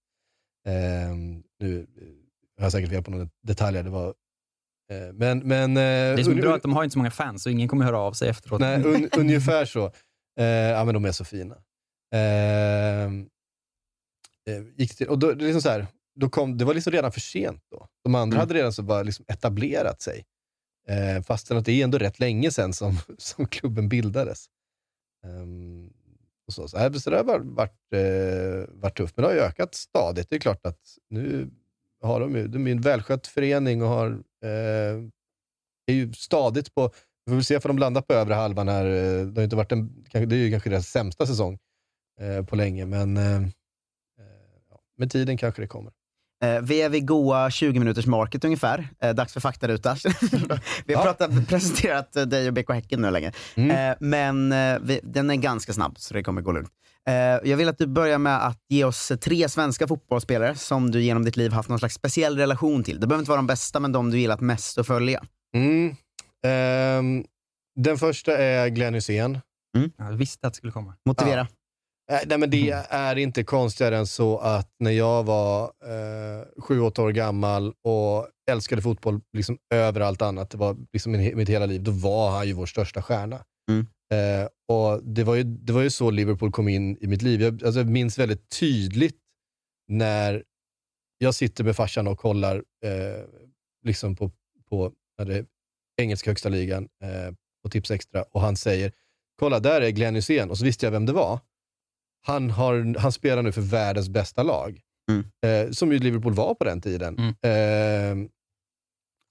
Eh, 0.67 1.15
nu 1.61 1.87
har 2.59 2.65
jag 2.65 2.73
säkert 2.73 2.91
fel 2.91 3.03
på 3.03 3.11
några 3.11 3.29
detaljer, 3.43 3.83
det 3.83 3.91
var 3.91 4.15
eh, 4.91 5.13
men, 5.13 5.39
men, 5.39 5.75
Det 5.75 5.81
är 5.81 6.23
så 6.23 6.35
bra 6.35 6.55
att 6.55 6.63
de 6.63 6.73
har 6.73 6.85
inte 6.85 6.93
så 6.93 6.99
många 6.99 7.11
fans, 7.11 7.43
så 7.43 7.51
ingen 7.51 7.69
kommer 7.69 7.85
höra 7.85 7.99
av 7.99 8.13
sig 8.13 8.29
efteråt. 8.29 8.61
Nej, 8.61 8.83
un, 8.85 9.09
ungefär 9.19 9.65
så. 9.65 9.93
Eh, 10.41 10.45
ja, 10.47 10.85
men 10.85 10.95
de 10.95 11.05
är 11.05 11.13
så 11.13 11.25
fina. 11.25 11.55
Eh, 12.15 13.11
gick 14.77 14.97
till, 14.97 15.09
och 15.09 15.19
då, 15.19 15.33
det, 15.33 15.45
liksom 15.45 15.63
så 15.63 15.69
här, 15.69 15.87
då 16.17 16.29
kom, 16.29 16.59
det 16.59 16.65
var 16.65 16.75
liksom 16.75 16.93
redan 16.93 17.13
för 17.13 17.21
sent 17.21 17.63
då. 17.71 17.89
De 18.05 18.15
andra 18.15 18.37
Mm. 18.37 18.41
hade 18.41 18.55
redan 18.55 18.73
så 18.73 18.83
bara 18.83 19.03
liksom 19.03 19.25
etablerat 19.29 20.03
sig. 20.03 20.25
Eh, 20.89 21.23
fastän 21.23 21.57
att 21.57 21.65
det 21.65 21.73
är 21.81 21.85
ändå 21.85 21.99
rätt 21.99 22.21
länge 22.21 22.51
sedan 22.51 22.73
som, 22.73 22.97
som 23.19 23.47
klubben 23.47 23.89
bildades. 23.89 24.47
Ehm, 25.25 25.91
och 26.47 26.53
så, 26.53 26.69
så, 26.69 26.79
här, 26.79 26.93
så 26.93 27.11
det 27.11 27.17
har 27.17 27.25
varit, 27.25 27.47
varit, 27.47 27.93
eh, 27.93 28.75
varit 28.75 28.97
tufft, 28.97 29.17
men 29.17 29.23
det 29.23 29.29
har 29.29 29.35
ju 29.35 29.41
ökat 29.41 29.75
stadigt. 29.75 30.31
Det 30.31 30.37
är 30.37 30.41
klart 30.41 30.67
att 30.67 30.81
nu 31.11 31.51
har 32.03 32.21
de 32.21 32.37
ju, 32.37 32.49
de 32.49 32.67
är 32.67 32.71
en 32.73 32.81
välskött 32.81 33.27
förening 33.27 33.83
och 33.83 33.89
har, 33.89 34.11
eh, 34.45 35.03
är 35.87 35.95
ju 35.95 36.13
stadigt 36.13 36.75
på 36.75 36.91
vi 37.27 37.31
får 37.31 37.35
väl 37.35 37.45
se 37.45 37.61
för 37.61 37.69
de 37.69 37.79
landar 37.79 38.03
på 38.03 38.15
övre 38.15 38.35
halvan 38.35 38.69
här. 38.69 38.85
Eh, 38.87 39.27
Det, 39.27 39.41
har 39.41 39.45
inte 39.45 39.57
varit 39.57 39.73
en, 39.73 40.05
det 40.13 40.19
är 40.19 40.35
ju 40.35 40.51
kanske 40.51 40.71
deras 40.71 40.87
sämsta 40.89 41.27
säsong 41.27 41.59
eh, 42.21 42.45
på 42.45 42.57
länge, 42.57 42.87
men 42.87 43.17
eh, 43.17 43.35
eh, 43.35 43.43
med 44.99 45.11
tiden 45.11 45.37
kanske 45.37 45.63
det 45.63 45.69
kommer. 45.69 45.93
Eh, 46.45 46.61
vi 46.63 46.83
är 46.83 46.89
vid 46.89 47.07
goa 47.07 47.51
20 47.51 47.79
minuters 47.79 48.07
market 48.07 48.45
ungefär. 48.45 48.89
Eh, 49.01 49.15
dags 49.15 49.33
för 49.33 49.41
faktaruta. 49.41 49.97
vi 50.87 50.95
har 50.95 51.05
pratat, 51.05 51.49
presenterat 51.49 52.17
eh, 52.17 52.23
dig 52.23 52.49
och 52.49 52.55
BK 52.55 52.71
Häcken 52.71 53.01
nu 53.01 53.11
länge. 53.11 53.33
Eh, 53.55 53.97
men 54.01 54.53
eh, 54.53 54.79
vi, 54.83 55.01
den 55.03 55.31
är 55.31 55.35
ganska 55.35 55.73
snabb, 55.73 55.95
så 55.99 56.15
det 56.15 56.23
kommer 56.23 56.43
gå 56.43 56.53
lugnt. 56.53 56.71
Eh, 57.09 57.15
jag 57.51 57.57
vill 57.57 57.69
att 57.69 57.79
du 57.79 57.87
börjar 57.87 58.19
med 58.19 58.47
att 58.47 58.61
ge 58.69 58.85
oss 58.85 59.13
tre 59.21 59.49
svenska 59.49 59.89
fotbollsspelare 59.89 60.55
som 60.55 60.91
du 60.91 61.03
genom 61.03 61.25
ditt 61.25 61.37
liv 61.37 61.53
haft 61.53 61.69
någon 61.69 61.79
slags 61.79 61.95
speciell 61.95 62.39
relation 62.39 62.85
till. 62.85 63.01
Det 63.01 63.07
behöver 63.07 63.23
inte 63.23 63.31
vara 63.31 63.39
de 63.39 63.47
bästa, 63.47 63.81
men 63.81 63.93
de 63.93 64.11
du 64.11 64.19
gillat 64.19 64.41
mest 64.41 64.79
att 64.79 64.87
följa. 64.87 65.23
Mm. 65.55 65.97
Ehm, 66.47 67.25
den 67.77 67.99
första 67.99 68.39
är 68.39 68.69
Glenn 68.69 68.95
Hysén. 68.95 69.41
Jag 69.97 70.13
visste 70.13 70.47
att 70.47 70.53
det 70.53 70.57
skulle 70.57 70.73
komma. 70.73 70.95
Motivera. 71.07 71.41
Ja. 71.41 71.47
Eh, 72.13 72.19
Nej, 72.27 72.39
men 72.39 72.51
det 72.51 72.71
är 72.89 73.17
inte 73.17 73.45
konstigare 73.45 73.97
än 73.97 74.07
så 74.07 74.39
att 74.39 74.71
när 74.79 74.91
jag 74.91 75.25
var 75.25 75.65
eh, 75.65 76.63
sju, 76.63 76.81
åtta 76.81 77.03
år 77.03 77.11
gammal 77.11 77.75
och 77.83 78.29
älskade 78.51 78.83
fotboll 78.83 79.21
liksom 79.33 79.59
över 79.75 80.01
allt 80.01 80.23
annat, 80.23 80.51
det 80.51 80.59
var 80.59 80.77
liksom 80.93 81.13
min, 81.13 81.37
mitt 81.37 81.49
hela 81.49 81.67
liv, 81.67 81.83
då 81.83 81.91
var 81.91 82.31
han 82.31 82.47
ju 82.47 82.53
vår 82.53 82.67
största 82.67 83.03
stjärna. 83.03 83.45
Mm. 83.71 83.87
Eh, 84.13 84.49
och 84.69 85.05
det 85.05 85.25
var, 85.25 85.35
ju, 85.35 85.43
det 85.43 85.73
var 85.73 85.83
ju 85.83 85.91
så 85.91 86.11
Liverpool 86.11 86.53
kom 86.53 86.69
in 86.69 86.99
i 87.01 87.07
mitt 87.07 87.23
liv. 87.23 87.43
Jag, 87.43 87.65
alltså, 87.65 87.81
jag 87.81 87.91
minns 87.91 88.19
väldigt 88.19 88.49
tydligt 88.61 89.19
när 89.89 90.45
jag 91.19 91.35
sitter 91.35 91.65
med 91.65 91.77
farsan 91.77 92.07
och 92.07 92.19
kollar 92.19 92.57
eh, 92.57 93.25
liksom 93.85 94.17
på, 94.17 94.31
på 94.71 94.93
det 95.17 95.47
engelska 96.03 96.31
högsta 96.31 96.49
ligan 96.49 96.89
eh, 97.03 97.35
på 97.63 97.71
Tips 97.71 97.91
Extra 97.91 98.23
och 98.23 98.41
han 98.41 98.57
säger 98.57 98.93
“Kolla, 99.39 99.61
där 99.61 99.81
är 99.81 99.91
Glenn 99.91 100.15
Hysén” 100.15 100.51
och 100.51 100.59
så 100.59 100.65
visste 100.65 100.87
jag 100.87 100.91
vem 100.91 101.07
det 101.07 101.13
var. 101.13 101.41
Han, 102.27 102.51
har, 102.51 102.99
han 102.99 103.13
spelar 103.13 103.43
nu 103.43 103.53
för 103.53 103.61
världens 103.61 104.09
bästa 104.09 104.43
lag, 104.43 104.81
Mm. 105.11 105.25
eh, 105.67 105.71
som 105.73 105.93
ju 105.93 105.99
Liverpool 105.99 106.33
var 106.35 106.55
på 106.55 106.65
den 106.65 106.81
tiden. 106.81 107.19
Eh, 107.43 108.29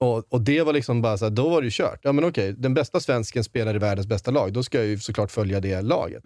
och, 0.07 0.33
och 0.33 0.41
det 0.41 0.61
var 0.61 0.73
liksom 0.73 1.01
bara 1.01 1.17
så 1.17 1.25
här, 1.25 1.29
då 1.29 1.49
var 1.49 1.61
det 1.61 1.65
ju 1.65 1.71
kört. 1.73 1.99
Ja 2.03 2.11
men 2.11 2.23
okej, 2.25 2.53
den 2.57 2.73
bästa 2.73 2.99
svensken 2.99 3.43
spelar 3.43 3.75
i 3.75 3.77
världens 3.79 4.07
bästa 4.07 4.31
lag, 4.31 4.53
då 4.53 4.63
ska 4.63 4.77
jag 4.77 4.87
ju 4.87 4.99
såklart 4.99 5.31
följa 5.31 5.59
det 5.59 5.81
laget. 5.81 6.23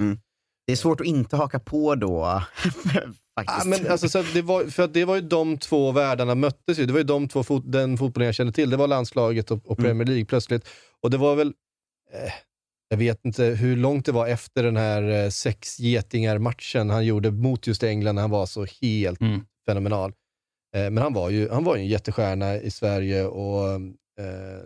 Det 0.67 0.71
är 0.73 0.75
svårt 0.75 1.01
att 1.01 1.07
inte 1.07 1.35
haka 1.35 1.59
på 1.59 1.95
då, 1.95 2.41
faktiskt. 3.39 3.65
men 3.65 3.91
alltså, 3.91 4.09
så 4.09 4.23
det, 4.33 4.41
var, 4.41 4.63
för 4.63 4.87
det 4.87 5.05
var 5.05 5.15
ju 5.15 5.21
de 5.21 5.57
två 5.57 5.91
världarna 5.91 6.35
möttes 6.35 6.79
ju. 6.79 6.85
Det 6.85 6.93
var 6.93 6.99
ju 6.99 7.03
de 7.03 7.27
två 7.27 7.43
fot, 7.43 7.63
den 7.65 7.97
fotbollen 7.97 8.25
jag 8.25 8.35
kände 8.35 8.53
till. 8.53 8.69
Det 8.69 8.77
var 8.77 8.87
landslaget 8.87 9.51
och, 9.51 9.71
och 9.71 9.77
Premier 9.77 10.05
League 10.07 10.25
plötsligt. 10.25 10.67
Och 11.03 11.09
det 11.11 11.17
var 11.17 11.35
väl, 11.35 11.47
eh, 12.13 12.33
jag 12.89 12.97
vet 12.97 13.25
inte 13.25 13.43
hur 13.43 13.75
långt 13.75 14.05
det 14.05 14.11
var 14.11 14.27
efter 14.27 14.63
den 14.63 14.77
här 14.77 15.23
eh, 15.23 15.29
sex 15.29 15.79
getingar-matchen 15.79 16.89
han 16.89 17.05
gjorde 17.05 17.31
mot 17.31 17.67
just 17.67 17.83
England 17.83 18.15
när 18.15 18.21
han 18.21 18.31
var 18.31 18.45
så 18.45 18.65
helt 18.81 19.19
fenomenal. 19.67 20.13
Eh, 20.75 20.89
men 20.89 20.97
han 20.97 21.13
var 21.13 21.29
ju 21.29 21.49
han 21.49 21.63
var 21.63 21.75
ju 21.75 21.81
en 21.81 21.87
jättestjärna 21.87 22.55
i 22.55 22.71
Sverige 22.71 23.25
och, 23.25 23.69
eh, 24.19 24.61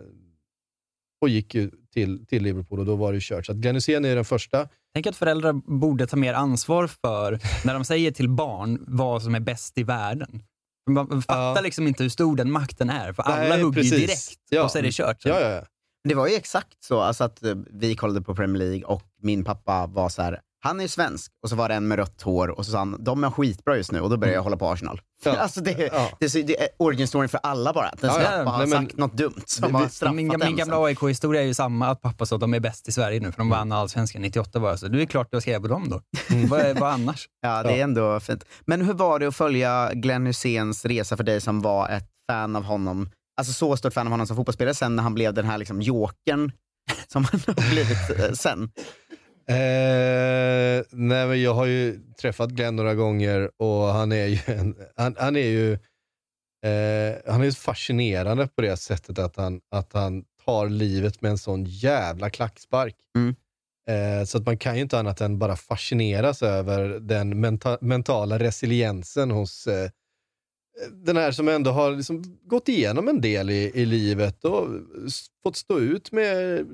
och 1.22 1.28
gick 1.28 1.54
ju 1.54 1.70
till, 1.92 2.26
till 2.26 2.42
Liverpool 2.42 2.78
och 2.78 2.86
då 2.86 2.96
var 2.96 3.12
det 3.12 3.16
ju 3.16 3.20
kört. 3.22 3.46
Så 3.46 3.52
att 3.52 3.58
Glenn 3.58 3.74
Hysén 3.74 4.04
är 4.04 4.14
den 4.14 4.24
första. 4.24 4.68
Tänk 4.94 5.06
att 5.06 5.16
föräldrar 5.16 5.52
borde 5.52 6.06
ta 6.06 6.16
mer 6.16 6.34
ansvar 6.34 6.86
för, 6.86 7.40
när 7.66 7.74
de 7.74 7.84
säger 7.84 8.10
till 8.10 8.28
barn 8.28 8.84
vad 8.86 9.22
som 9.22 9.34
är 9.34 9.40
bäst 9.40 9.78
i 9.78 9.82
världen. 9.82 10.42
Man 10.90 11.22
fattar 11.22 11.62
liksom 11.62 11.86
inte 11.86 12.02
hur 12.02 12.10
stor 12.10 12.36
den 12.36 12.50
makten 12.50 12.90
är, 12.90 13.12
för 13.12 13.22
alla 13.22 13.48
Nej, 13.48 13.62
hugger 13.62 13.82
precis. 13.82 14.00
direkt 14.00 14.40
Ja. 14.50 14.64
och 14.64 14.70
så 14.70 14.78
är 14.78 14.82
det 14.82 14.92
kört. 14.92 15.24
Ja, 15.24 15.40
ja, 15.40 15.50
ja. 15.50 15.62
Det 16.08 16.14
var 16.14 16.26
ju 16.26 16.34
exakt 16.34 16.84
så, 16.84 17.00
alltså 17.00 17.24
att 17.24 17.44
eh, 17.44 17.54
vi 17.70 17.96
kollade 17.96 18.22
på 18.22 18.34
Premier 18.34 18.58
League 18.62 18.84
och 18.84 19.02
min 19.22 19.44
pappa 19.44 19.86
var 19.86 20.08
så 20.08 20.22
här. 20.22 20.40
han 20.64 20.80
är 20.80 20.88
svensk 20.88 21.32
och 21.42 21.48
så 21.48 21.56
var 21.56 21.68
det 21.68 21.74
en 21.74 21.88
med 21.88 21.98
rött 21.98 22.22
hår 22.22 22.48
och 22.48 22.66
så 22.66 22.72
sa 22.72 22.78
han, 22.78 22.96
de 23.04 23.24
är 23.24 23.30
skitbra 23.30 23.76
just 23.76 23.92
nu 23.92 24.00
och 24.00 24.10
då 24.10 24.16
började 24.16 24.34
jag 24.36 24.42
hålla 24.42 24.56
på 24.56 24.68
Arsenal. 24.70 25.00
Ja. 25.24 25.36
Alltså 25.38 25.60
det, 25.60 25.90
Ja. 25.92 26.10
det, 26.20 26.30
så- 26.30 26.38
det 26.38 26.60
är 26.62 26.68
origin 26.78 27.08
story 27.08 27.28
för 27.28 27.40
alla 27.42 27.72
bara. 27.72 27.88
Att 27.88 28.00
den 28.00 28.10
Ja, 28.10 28.20
ska 28.20 28.36
ja. 28.36 28.42
ha 28.44 28.58
Nej, 28.58 28.66
men- 28.66 28.86
sagt 28.86 28.96
något 28.98 29.12
dumt 29.16 29.42
som 29.46 29.74
har 29.74 29.88
straffat 29.88 30.16
min, 30.16 30.28
min 30.44 30.56
gamla 30.56 30.84
AIK-historia 30.84 31.42
är 31.42 31.46
ju 31.46 31.54
samma, 31.54 31.88
att 31.88 32.00
pappa 32.00 32.26
sa 32.26 32.34
att 32.36 32.40
de 32.40 32.54
är 32.54 32.60
bäst 32.60 32.88
i 32.88 32.92
Sverige 32.92 33.20
nu, 33.20 33.32
för 33.32 33.38
de 33.38 33.48
vann 33.48 33.72
allsvenskan 33.72 34.22
98 34.22 34.60
bara. 34.60 34.76
Så 34.76 34.88
det 34.88 35.02
är 35.02 35.06
klart 35.06 35.28
jag 35.30 35.42
ska 35.42 35.60
på 35.60 35.68
dem 35.68 35.88
då. 35.88 36.00
vad, 36.48 36.78
vad 36.78 36.90
annars? 36.92 37.28
Ja, 37.42 37.62
det 37.62 37.72
är 37.80 37.84
ändå 37.84 38.20
fint. 38.20 38.44
Men 38.66 38.82
hur 38.82 38.94
var 38.94 39.18
det 39.18 39.26
att 39.28 39.36
följa 39.36 39.90
Glenn 39.94 40.26
Hyséns 40.26 40.84
resa 40.84 41.16
för 41.16 41.24
dig 41.24 41.40
som 41.40 41.60
var 41.62 41.88
ett 41.88 42.08
fan 42.30 42.56
av 42.56 42.62
honom, 42.62 43.10
alltså 43.36 43.52
så 43.52 43.76
stort 43.76 43.92
fan 43.92 44.06
av 44.06 44.10
honom 44.10 44.26
som 44.26 44.36
fotbollsspelare 44.36 44.74
sen 44.74 44.96
när 44.96 45.02
han 45.02 45.14
blev 45.14 45.34
den 45.34 45.44
här 45.44 45.58
liksom 45.58 45.82
jokern 45.82 46.52
som 47.08 47.24
han 47.24 47.40
har 47.46 47.70
blivit 47.70 48.10
eh, 48.18 48.32
sen? 48.32 48.62
Eh, 49.48 50.84
nej, 50.90 51.26
men 51.26 51.42
jag 51.42 51.54
har 51.54 51.66
ju 51.66 52.00
träffat 52.20 52.50
Glenn 52.50 52.76
några 52.76 52.94
gånger 52.94 53.50
och 53.56 53.86
han 53.86 54.12
är 54.12 54.26
ju, 54.26 54.38
en, 54.46 54.76
han, 54.96 55.16
han 55.18 55.36
är 55.36 55.48
ju 55.48 55.72
eh, 55.72 57.32
han 57.32 57.42
är 57.42 57.50
fascinerande 57.50 58.48
på 58.48 58.62
det 58.62 58.76
sättet 58.76 59.18
att 59.18 59.36
han, 59.36 59.60
att 59.70 59.92
han 59.92 60.24
tar 60.44 60.68
livet 60.68 61.22
med 61.22 61.30
en 61.30 61.38
sån 61.38 61.64
jävla 61.64 62.30
klackspark. 62.30 62.96
Eh, 63.88 64.24
så 64.24 64.38
att 64.38 64.46
man 64.46 64.58
kan 64.58 64.76
ju 64.76 64.82
inte 64.82 64.98
annat 64.98 65.20
än 65.20 65.38
bara 65.38 65.56
fascineras 65.56 66.42
över 66.42 66.88
den 66.88 67.40
menta 67.40 67.78
mentala 67.80 68.38
resiliensen 68.38 69.30
hos 69.30 69.66
eh, 69.66 69.90
den 70.90 71.16
här 71.16 71.32
som 71.32 71.48
ändå 71.48 71.70
har 71.70 71.96
liksom 71.96 72.38
gått 72.44 72.68
igenom 72.68 73.08
en 73.08 73.20
del 73.20 73.50
i, 73.50 73.70
i 73.74 73.84
livet 73.84 74.44
och 74.44 74.68
fått 75.42 75.56
stå 75.56 75.78
ut 75.80 76.12
med 76.12 76.66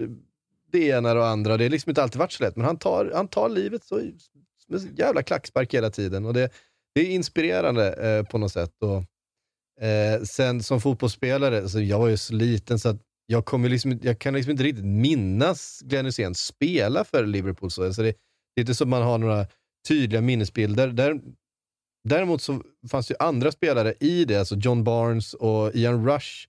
det 0.73 0.87
ena 0.87 1.11
och 1.11 1.17
det 1.17 1.29
andra. 1.29 1.57
Det 1.57 1.65
har 1.65 1.71
liksom 1.71 1.91
inte 1.91 2.03
alltid 2.03 2.19
varit 2.19 2.33
så 2.33 2.45
lätt, 2.45 2.57
men 2.57 2.67
han 2.67 2.79
tar, 2.79 3.13
han 3.15 3.29
tar 3.29 3.49
livet 3.49 3.85
så, 3.85 3.95
med 4.69 4.81
en 4.81 4.97
jävla 4.97 5.23
klackspark 5.23 5.75
hela 5.75 5.91
tiden. 5.91 6.27
Och 6.27 6.35
det, 6.35 6.51
det 6.95 7.01
är 7.01 7.11
inspirerande 7.11 7.93
eh, 7.93 8.27
på 8.27 8.39
något 8.39 8.53
sätt. 8.53 8.73
Och, 8.83 9.85
eh, 9.85 10.23
sen 10.23 10.63
som 10.63 10.81
fotbollsspelare, 10.81 11.59
alltså 11.59 11.81
jag 11.81 11.99
var 11.99 12.09
ju 12.09 12.17
så 12.17 12.35
liten 12.35 12.79
så 12.79 12.89
att 12.89 13.03
jag, 13.27 13.45
kommer 13.45 13.69
liksom, 13.69 13.99
jag 14.03 14.19
kan 14.19 14.35
liksom 14.35 14.51
inte 14.51 14.63
riktigt 14.63 14.85
minnas 14.85 15.81
Glenn 15.85 16.07
Hysén 16.07 16.35
spela 16.35 17.05
för 17.05 17.27
Liverpool. 17.27 17.71
Så, 17.71 17.85
alltså 17.85 18.03
det, 18.03 18.15
det 18.55 18.61
är 18.61 18.63
inte 18.63 18.75
så 18.75 18.85
att 18.85 18.89
man 18.89 19.03
har 19.03 19.19
några 19.19 19.47
tydliga 19.89 20.21
minnesbilder. 20.21 20.89
Där, 20.89 21.21
däremot 22.05 22.43
så 22.43 22.63
fanns 22.91 23.07
det 23.09 23.13
ju 23.13 23.17
andra 23.27 23.53
spelare 23.53 23.95
i 24.01 24.25
det, 24.25 24.37
alltså 24.37 24.55
John 24.57 24.85
Barnes 24.85 25.35
och 25.35 25.75
Ian 25.75 26.07
Rush, 26.09 26.47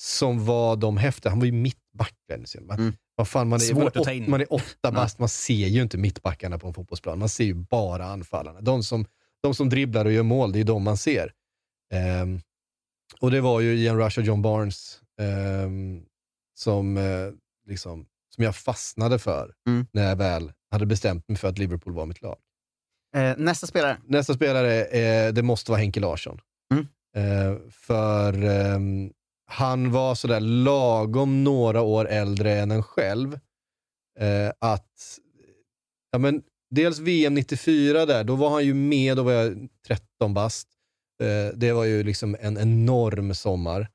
som 0.00 0.44
var 0.46 0.76
de 0.76 0.96
häftiga. 0.96 1.30
Han 1.30 1.38
var 1.38 1.46
ju 1.46 1.52
mittback, 1.52 2.14
Glenn 2.28 2.40
Hysén. 2.40 2.66
Man, 2.66 2.92
vad 3.14 3.28
fan, 3.28 3.48
man, 3.48 3.56
är, 3.56 3.64
Svårt 3.64 3.78
man, 3.78 3.86
att 3.86 3.96
är, 3.96 4.00
ta 4.04 4.10
åt- 4.10 4.16
in. 4.16 4.30
man 4.30 4.40
är 4.40 4.52
åtta 4.52 4.92
bast, 4.92 5.18
man 5.18 5.28
ser 5.28 5.66
ju 5.66 5.82
inte 5.82 5.98
mittbackarna 5.98 6.58
på 6.58 6.66
en 6.68 6.74
fotbollsplan. 6.74 7.18
Man 7.18 7.28
ser 7.28 7.44
ju 7.44 7.54
bara 7.54 8.04
anfallarna. 8.06 8.60
De 8.60 8.82
som, 8.82 9.06
de 9.42 9.54
som 9.54 9.68
dribblar 9.68 10.04
och 10.04 10.12
gör 10.12 10.22
mål, 10.22 10.52
det 10.52 10.60
är 10.60 10.64
de 10.64 10.82
man 10.82 10.96
ser. 10.96 11.32
Ehm, 11.92 12.40
och 13.20 13.30
det 13.30 13.40
var 13.40 13.60
ju 13.60 13.74
Ian 13.76 13.98
Rush 13.98 14.18
och 14.18 14.24
John 14.24 14.42
Barnes 14.42 15.00
ehm, 15.20 16.02
som, 16.54 16.96
eh, 16.96 17.30
liksom, 17.66 18.06
som 18.34 18.44
jag 18.44 18.56
fastnade 18.56 19.18
för 19.18 19.54
Mm. 19.68 19.86
när 19.92 20.08
jag 20.08 20.16
väl 20.16 20.52
hade 20.70 20.86
bestämt 20.86 21.28
mig 21.28 21.38
för 21.38 21.48
att 21.48 21.58
Liverpool 21.58 21.92
var 21.94 22.06
mitt 22.06 22.22
lag. 22.22 22.36
Eh, 23.16 23.34
nästa 23.36 23.66
spelare. 23.66 23.98
Nästa 24.04 24.34
spelare, 24.34 24.84
eh, 24.84 25.32
det 25.32 25.42
måste 25.42 25.70
vara 25.70 25.80
Henke 25.80 26.00
Larsson. 26.00 26.40
Mm. 26.74 26.86
Eh, 27.16 27.58
för 27.70 28.42
ehm, 28.42 29.10
han 29.46 29.92
var 29.92 30.14
sådär 30.14 30.40
lagom 30.40 31.44
några 31.44 31.80
år 31.80 32.08
äldre 32.08 32.52
än 32.52 32.70
en 32.70 32.82
själv. 32.82 33.38
Eh, 34.18 34.52
att, 34.58 35.18
ja 36.12 36.18
men, 36.18 36.42
dels 36.70 36.98
VM 36.98 37.34
94 37.34 38.06
där, 38.06 38.24
då 38.24 38.36
var 38.36 38.50
han 38.50 38.64
ju 38.64 38.74
med, 38.74 39.16
då 39.16 39.22
var 39.22 39.32
jag 39.32 39.68
13 39.86 40.34
bast. 40.34 40.68
Eh, 41.22 41.54
det 41.54 41.72
var 41.72 41.84
ju 41.84 42.02
liksom 42.02 42.36
en 42.40 42.58
enorm 42.58 43.34
sommar. 43.34 43.88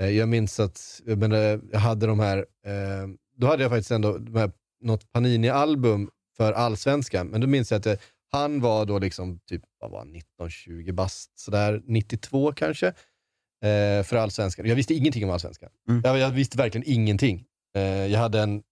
Eh, 0.00 0.10
jag 0.10 0.28
minns 0.28 0.60
att 0.60 1.00
jag, 1.04 1.18
menar, 1.18 1.60
jag 1.72 1.80
hade 1.80 2.06
de 2.06 2.20
här, 2.20 2.38
eh, 2.38 3.08
då 3.36 3.46
hade 3.46 3.62
jag 3.62 3.70
faktiskt 3.70 3.90
ändå 3.90 4.18
de 4.18 4.36
här, 4.36 4.50
något 4.80 5.12
Panini-album 5.12 6.10
för 6.36 6.52
allsvenskan, 6.52 7.26
men 7.26 7.40
då 7.40 7.46
minns 7.46 7.70
jag 7.70 7.78
att 7.78 7.84
det, 7.84 7.98
han 8.34 8.60
var 8.60 8.86
då 8.86 8.98
liksom 8.98 9.38
typ, 9.38 9.62
vad 9.80 9.90
var 9.90 9.98
han, 9.98 10.14
19-20 10.40 10.92
bast, 10.92 11.38
sådär 11.38 11.82
92 11.84 12.52
kanske, 12.52 12.86
eh, 12.86 14.02
för 14.04 14.16
allsvenskan. 14.16 14.66
Jag 14.66 14.76
visste 14.76 14.94
ingenting 14.94 15.24
om 15.24 15.30
allsvenskan. 15.30 15.70
Mm. 15.88 16.02
Jag, 16.04 16.18
jag 16.18 16.30
visste 16.30 16.58
verkligen 16.58 16.88
ingenting. 16.88 17.44
Eh, 17.76 17.82
jag 17.82 18.20
hade 18.20 18.40
en, 18.40 18.62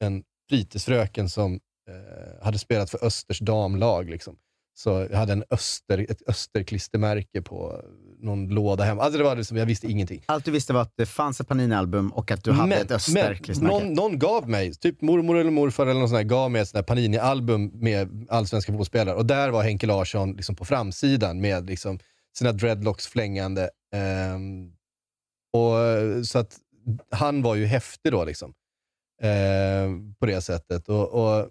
en 0.00 0.24
fritidsfröken 0.48 1.28
som 1.28 1.60
eh, 1.88 2.44
hade 2.44 2.58
spelat 2.58 2.90
för 2.90 3.04
Östers 3.04 3.38
damlag. 3.38 4.10
Liksom. 4.10 4.36
Så 4.74 5.06
jag 5.10 5.18
hade 5.18 5.32
en 5.32 5.44
öster, 5.50 6.06
ett 6.10 6.22
österklistermärke 6.28 7.42
på 7.42 7.84
någon 8.18 8.48
låda 8.48 8.84
hemma. 8.84 9.02
Alltså 9.02 9.18
det 9.18 9.24
var 9.24 9.36
liksom, 9.36 9.56
jag 9.56 9.66
visste 9.66 9.86
ingenting. 9.90 10.22
Allt 10.26 10.44
du 10.44 10.50
visste 10.50 10.72
var 10.72 10.80
att 10.82 10.92
det 10.96 11.06
fanns 11.06 11.40
ett 11.40 11.48
Panini-album 11.48 12.12
och 12.12 12.30
att 12.30 12.44
du 12.44 12.52
hade 12.52 12.76
ett 12.76 12.90
Öster-klistermärke. 12.90 13.80
någon, 13.80 13.92
någon 13.94 14.18
gav 14.18 14.48
mig, 14.48 14.74
typ 14.74 15.00
mormor 15.00 15.38
eller 15.38 15.50
morfar 15.50 15.86
eller 15.86 16.00
någon 16.00 16.08
sån 16.08 16.16
här, 16.16 16.24
gav 16.24 16.50
mig 16.50 16.62
ett 16.62 16.86
Panini-album 16.86 17.70
med 17.74 18.26
allsvenska 18.30 18.72
fotbollsspelare. 18.72 19.16
Och 19.16 19.26
där 19.26 19.50
var 19.50 19.62
Henke 19.62 19.86
Larsson 19.86 20.32
liksom 20.32 20.56
på 20.56 20.64
framsidan 20.64 21.40
med 21.40 21.66
liksom 21.66 21.98
sina 22.38 22.52
dreadlocks 22.52 23.06
flängande. 23.06 23.70
Ehm, 23.94 24.72
och, 25.52 26.26
så 26.26 26.38
att 26.38 26.56
han 27.10 27.42
var 27.42 27.54
ju 27.54 27.66
häftig 27.66 28.12
då, 28.12 28.24
liksom. 28.24 28.54
Ehm, 29.22 30.14
på 30.14 30.26
det 30.26 30.40
sättet. 30.40 30.88
Och, 30.88 31.08
och, 31.08 31.48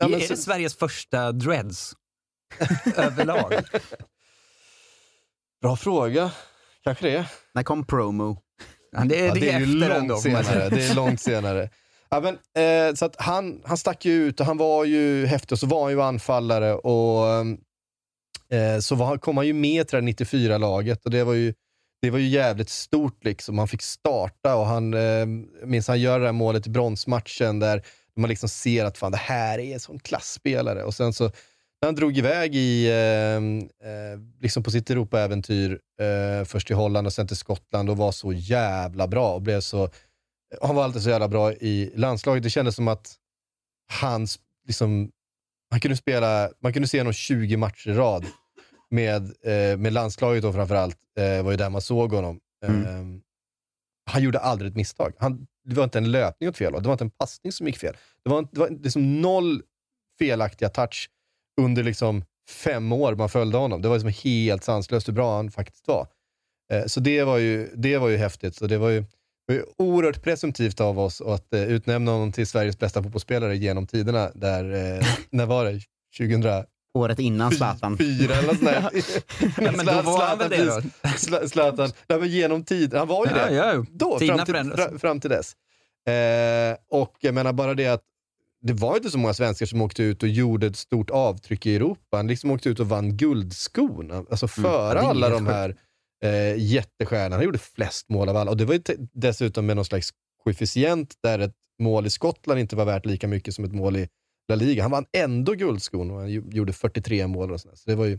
ja, 0.00 0.08
men 0.08 0.14
är 0.14 0.20
så- 0.24 0.32
det 0.32 0.40
Sveriges 0.40 0.76
första 0.76 1.32
dreads? 1.32 1.94
Överlag? 2.96 3.52
Bra 5.62 5.76
fråga. 5.76 6.30
Kanske 6.84 7.08
det. 7.10 7.26
När 7.54 7.62
kom 7.62 7.86
promo? 7.86 8.38
Ja, 8.92 9.04
det, 9.04 9.26
är- 9.26 9.34
det 9.34 9.50
är 9.50 9.56
efter 9.60 9.66
långt 9.66 9.92
ändå, 9.92 10.16
senare. 10.16 10.68
Det 10.68 10.86
är 10.86 10.94
långt 10.94 11.20
senare. 11.20 11.70
Ja, 12.08 12.20
men, 12.20 12.34
eh, 12.88 12.94
så 12.94 13.10
han, 13.18 13.62
han 13.64 13.76
stack 13.76 14.04
ju 14.04 14.12
ut 14.12 14.40
och 14.40 14.46
han 14.46 14.56
var 14.56 14.84
ju 14.84 15.26
häftig 15.26 15.52
och 15.52 15.58
så 15.58 15.66
var 15.66 15.82
han 15.82 15.92
ju 15.92 16.02
anfallare 16.02 16.74
och 16.74 17.26
eh, 18.56 18.78
så 18.80 18.94
var, 18.94 19.18
kom 19.18 19.36
han 19.36 19.46
ju 19.46 19.52
med 19.52 19.88
till 19.88 19.96
det 19.96 20.02
här 20.04 20.12
94-laget 20.12 21.04
och 21.04 21.10
det 21.10 21.24
var 21.24 21.32
ju 21.34 21.54
det 22.02 22.10
var 22.10 22.18
ju 22.18 22.28
jävligt 22.28 22.68
stort 22.68 23.24
liksom. 23.24 23.58
Han 23.58 23.68
fick 23.68 23.82
starta 23.82 24.54
och 24.56 24.66
han, 24.66 24.94
eh, 24.94 25.26
minns 25.64 25.88
han 25.88 26.00
gör 26.00 26.20
det 26.20 26.26
här 26.26 26.32
målet 26.32 26.66
i 26.66 26.70
bronsmatchen 26.70 27.58
där 27.58 27.82
man 28.16 28.28
liksom 28.30 28.48
ser 28.48 28.84
att 28.84 28.98
fan 28.98 29.12
det 29.12 29.18
här 29.18 29.58
är 29.58 29.74
en 29.74 29.80
sån 29.80 29.98
klassspelare. 29.98 30.82
Och 30.84 30.94
sen 30.94 31.12
så 31.12 31.30
han 31.86 31.94
drog 31.94 32.18
iväg 32.18 32.54
i, 32.54 32.86
eh, 32.88 33.36
eh, 33.90 34.18
liksom 34.40 34.62
på 34.62 34.70
sitt 34.70 34.90
Europa-äventyr, 34.90 35.80
eh, 36.00 36.44
först 36.44 36.66
till 36.66 36.76
Holland 36.76 37.06
och 37.06 37.12
sen 37.12 37.26
till 37.26 37.36
Skottland 37.36 37.90
och 37.90 37.96
var 37.96 38.12
så 38.12 38.32
jävla 38.32 39.08
bra. 39.08 39.34
Och 39.34 39.42
blev 39.42 39.60
så, 39.60 39.88
han 40.62 40.76
var 40.76 40.84
alltid 40.84 41.02
så 41.02 41.10
jävla 41.10 41.28
bra 41.28 41.52
i 41.52 41.92
landslaget. 41.94 42.42
Det 42.42 42.50
kändes 42.50 42.76
som 42.76 42.88
att 42.88 43.16
hans, 44.00 44.38
liksom, 44.66 45.10
han 45.70 45.80
kunde 45.80 45.96
spela, 45.96 46.50
man 46.62 46.72
kunde 46.72 46.88
se 46.88 47.00
honom 47.00 47.12
20 47.12 47.56
matcher 47.56 47.90
i 47.90 47.94
rad 47.94 48.26
med, 48.90 49.22
eh, 49.22 49.76
med 49.78 49.92
landslaget 49.92 50.42
då 50.42 50.52
framförallt, 50.52 50.98
eh, 51.18 51.42
var 51.42 51.50
ju 51.50 51.56
där 51.56 51.70
man 51.70 51.82
såg 51.82 52.12
honom. 52.12 52.40
Eh, 52.64 52.70
han 54.10 54.22
gjorde 54.22 54.38
aldrig 54.38 54.70
ett 54.70 54.76
misstag. 54.76 55.12
Han, 55.18 55.46
det 55.64 55.74
var 55.74 55.84
inte 55.84 55.98
en 55.98 56.10
löpning 56.10 56.48
åt 56.48 56.56
fel 56.56 56.72
håll, 56.72 56.82
det 56.82 56.88
var 56.88 56.94
inte 56.94 57.04
en 57.04 57.10
passning 57.10 57.52
som 57.52 57.66
gick 57.66 57.78
fel. 57.78 57.96
Det 58.24 58.30
var, 58.30 58.48
det 58.52 58.60
var 58.60 58.68
liksom 58.68 59.20
noll 59.20 59.62
felaktiga 60.18 60.68
touch 60.68 61.10
under 61.64 61.82
liksom 61.82 62.24
fem 62.50 62.92
år 62.92 63.14
man 63.14 63.28
följde 63.28 63.58
honom. 63.58 63.82
Det 63.82 63.88
var 63.88 63.96
liksom 63.98 64.30
helt 64.30 64.64
sanslöst 64.64 65.08
hur 65.08 65.12
bra 65.12 65.36
han 65.36 65.50
faktiskt 65.50 65.88
var. 65.88 66.06
Eh, 66.72 66.84
så 66.86 67.00
det 67.00 67.24
var 67.24 67.38
ju, 67.38 67.68
det 67.74 67.98
var 67.98 68.08
ju 68.08 68.16
häftigt. 68.16 68.56
Så 68.56 68.66
det 68.66 68.78
var 68.78 68.88
ju, 68.88 69.00
det 69.00 69.06
var 69.46 69.54
ju 69.54 69.64
oerhört 69.78 70.22
presumtivt 70.22 70.80
av 70.80 70.98
oss 70.98 71.20
att 71.20 71.54
eh, 71.54 71.62
utnämna 71.62 72.10
honom 72.12 72.32
till 72.32 72.46
Sveriges 72.46 72.78
bästa 72.78 73.02
fotbollsspelare 73.02 73.56
genom 73.56 73.86
tiderna. 73.86 74.30
Där, 74.34 74.96
eh, 74.98 75.06
när 75.30 75.46
var 75.46 75.64
det? 75.64 75.80
2000? 76.18 76.64
Året 76.94 77.18
innan 77.18 77.50
Zlatan. 77.52 77.98
Fyra 77.98 78.34
eller 78.34 78.54
där. 78.54 78.90
Ja, 79.64 79.72
men 79.76 79.86
då 79.86 80.02
var 80.02 80.26
han 80.26 80.38
väl 80.38 80.50
det 80.50 80.64
då? 80.64 80.80
Zlatan, 81.16 81.48
Zlatan, 81.48 81.90
nej, 82.08 82.18
men 82.18 82.28
genom 82.28 82.64
tid. 82.64 82.94
Han 82.94 83.08
var 83.08 83.26
ju 83.26 83.32
Ja, 83.36 83.46
det. 83.46 83.54
ja. 83.54 83.84
Då, 83.90 84.18
fram 84.18 84.38
till, 84.38 84.46
förändras. 84.46 84.88
fra, 84.90 84.98
fram 84.98 85.20
till 85.20 85.30
dess. 85.30 85.52
Eh, 86.08 86.76
och 86.90 87.16
jag 87.20 87.34
menar 87.34 87.52
bara 87.52 87.74
det 87.74 87.86
att 87.86 88.02
det 88.62 88.72
var 88.72 88.96
inte 88.96 89.10
så 89.10 89.18
många 89.18 89.34
svenskar 89.34 89.66
som 89.66 89.80
åkte 89.80 90.02
ut 90.02 90.22
och 90.22 90.28
gjorde 90.28 90.66
ett 90.66 90.76
stort 90.76 91.10
avtryck 91.10 91.66
i 91.66 91.76
Europa. 91.76 92.16
Han 92.16 92.26
liksom 92.26 92.50
åkte 92.50 92.68
ut 92.68 92.80
och 92.80 92.88
vann 92.88 93.16
guldskon. 93.16 94.10
Alltså 94.12 94.48
före 94.48 94.90
Mm. 94.90 94.94
Det 94.94 95.00
är 95.00 95.10
alla 95.10 95.28
de 95.28 95.46
här 95.46 95.76
eh, 96.24 96.56
jättestjärnorna. 96.56 97.36
Han 97.36 97.44
gjorde 97.44 97.58
flest 97.58 98.08
mål 98.08 98.28
av 98.28 98.36
alla. 98.36 98.50
Och 98.50 98.56
det 98.56 98.64
var 98.64 98.80
dessutom 99.12 99.66
med 99.66 99.76
någon 99.76 99.84
slags 99.84 100.10
koefficient 100.44 101.14
där 101.22 101.38
ett 101.38 101.54
mål 101.78 102.06
i 102.06 102.10
Skottland 102.10 102.60
inte 102.60 102.76
var 102.76 102.84
värt 102.84 103.06
lika 103.06 103.28
mycket 103.28 103.54
som 103.54 103.64
ett 103.64 103.74
mål 103.74 103.96
i 103.96 104.08
La 104.48 104.54
Liga. 104.54 104.82
Han 104.82 104.90
vann 104.90 105.06
ändå 105.12 105.52
guldskon 105.52 106.10
och 106.10 106.20
han 106.20 106.30
gjorde 106.30 106.72
43 106.72 107.26
mål. 107.26 107.52
Och 107.52 107.60
sådär. 107.60 107.76
så 107.76 107.90
det 107.90 107.96
var 107.96 108.06
ju... 108.06 108.18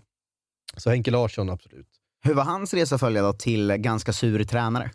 Så 0.78 0.90
Henke 0.90 1.12
Larsson, 1.12 1.50
absolut. 1.50 1.88
Hur 2.24 2.34
var 2.34 2.44
hans 2.44 2.74
resa 2.74 2.98
följa 2.98 3.22
då 3.22 3.34
till 3.34 3.72
ganska 3.72 4.14
sur 4.14 4.44
tränare? 4.44 4.92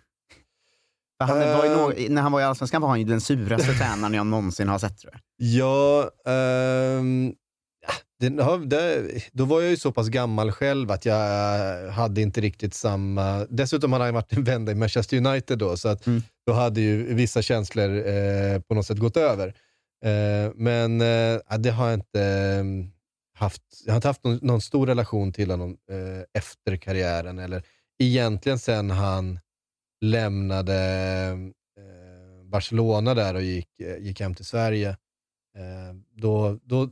Han 1.19 1.39
var 1.39 1.65
ju 1.65 1.71
Eh. 1.71 1.77
nå- 1.77 2.15
när 2.15 2.23
han 2.23 2.33
var 2.33 2.41
i 2.41 2.45
Allsvenskan 2.45 2.83
var 2.83 2.89
han 2.89 2.99
ju 2.99 3.05
den 3.05 3.21
suraste 3.21 3.73
tränaren 3.79 4.15
jag 4.15 4.27
någonsin 4.27 4.69
har 4.69 4.79
sett. 4.79 5.01
Ja, 5.37 6.11
ehm, 6.27 7.35
det, 8.21 8.29
det, 8.67 9.03
då 9.33 9.45
var 9.45 9.61
jag 9.61 9.71
ju 9.71 9.77
så 9.77 9.93
pass 9.93 10.09
gammal 10.09 10.53
själv 10.53 10.91
att 10.91 11.05
jag 11.05 11.91
hade 11.91 12.21
inte 12.21 12.41
riktigt 12.41 12.75
samma... 12.75 13.47
Dessutom 13.51 13.93
hade 13.93 14.07
jag 14.07 14.13
varit 14.13 14.33
en 14.33 14.45
vända 14.45 14.73
i 14.73 14.75
Manchester 14.75 15.17
United 15.17 15.59
då, 15.59 15.77
så 15.77 15.89
att 15.89 16.05
då 16.47 16.53
hade 16.53 16.81
ju 16.81 17.15
vissa 17.15 17.43
känslor 17.43 17.97
eh, 18.09 18.61
på 18.69 18.75
något 18.75 18.87
sätt 18.87 18.99
gått 18.99 19.17
över. 19.17 19.49
Eh, 20.05 20.53
men 20.55 21.01
eh, 21.01 21.39
det 21.59 21.71
har 21.71 21.87
jag 21.87 21.95
inte 21.95 22.23
eh, 22.23 22.65
haft. 23.39 23.63
Jag 23.85 23.93
har 23.93 23.97
inte 23.97 24.09
haft 24.09 24.25
någon, 24.25 24.39
någon 24.43 24.61
stor 24.61 24.87
relation 24.87 25.33
till 25.33 25.51
honom 25.51 25.77
eh, 25.91 26.41
efter 26.43 26.77
karriären, 26.77 27.39
eller 27.39 27.63
egentligen 28.03 28.59
sen 28.59 28.91
han 28.91 29.39
lämnade 30.01 30.75
eh, 31.79 32.51
Barcelona 32.51 33.15
där 33.15 33.35
och 33.35 33.43
gick, 33.43 33.81
eh, 33.81 33.97
gick 33.99 34.21
hem 34.21 34.35
till 34.35 34.45
Sverige. 34.45 34.89
Eh, 35.57 35.95
då, 36.15 36.59
då, 36.63 36.89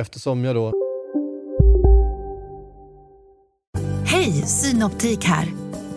eftersom 0.00 0.44
jag 0.44 0.54
då... 0.54 0.72
Hej, 4.06 4.32
Synoptik 4.32 5.24
här. 5.24 5.48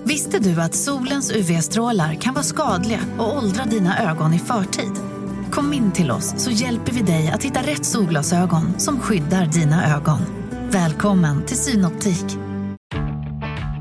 Visste 0.03 0.39
du 0.39 0.61
att 0.61 0.75
solens 0.75 1.31
UV-strålar 1.31 2.13
kan 2.13 2.33
vara 2.33 2.43
skadliga 2.43 2.99
och 3.19 3.37
åldra 3.37 3.65
dina 3.65 4.11
ögon 4.11 4.33
i 4.33 4.39
förtid? 4.39 4.91
Kom 5.51 5.73
in 5.73 5.91
till 5.91 6.11
oss 6.11 6.33
så 6.37 6.51
hjälper 6.51 6.91
vi 6.91 7.01
dig 7.01 7.29
att 7.29 7.43
hitta 7.43 7.59
rätt 7.59 7.85
solglasögon 7.85 8.79
som 8.79 8.99
skyddar 8.99 9.45
dina 9.45 9.95
ögon. 9.95 10.19
Välkommen 10.71 11.45
till 11.45 11.57
Synoptik. 11.57 12.44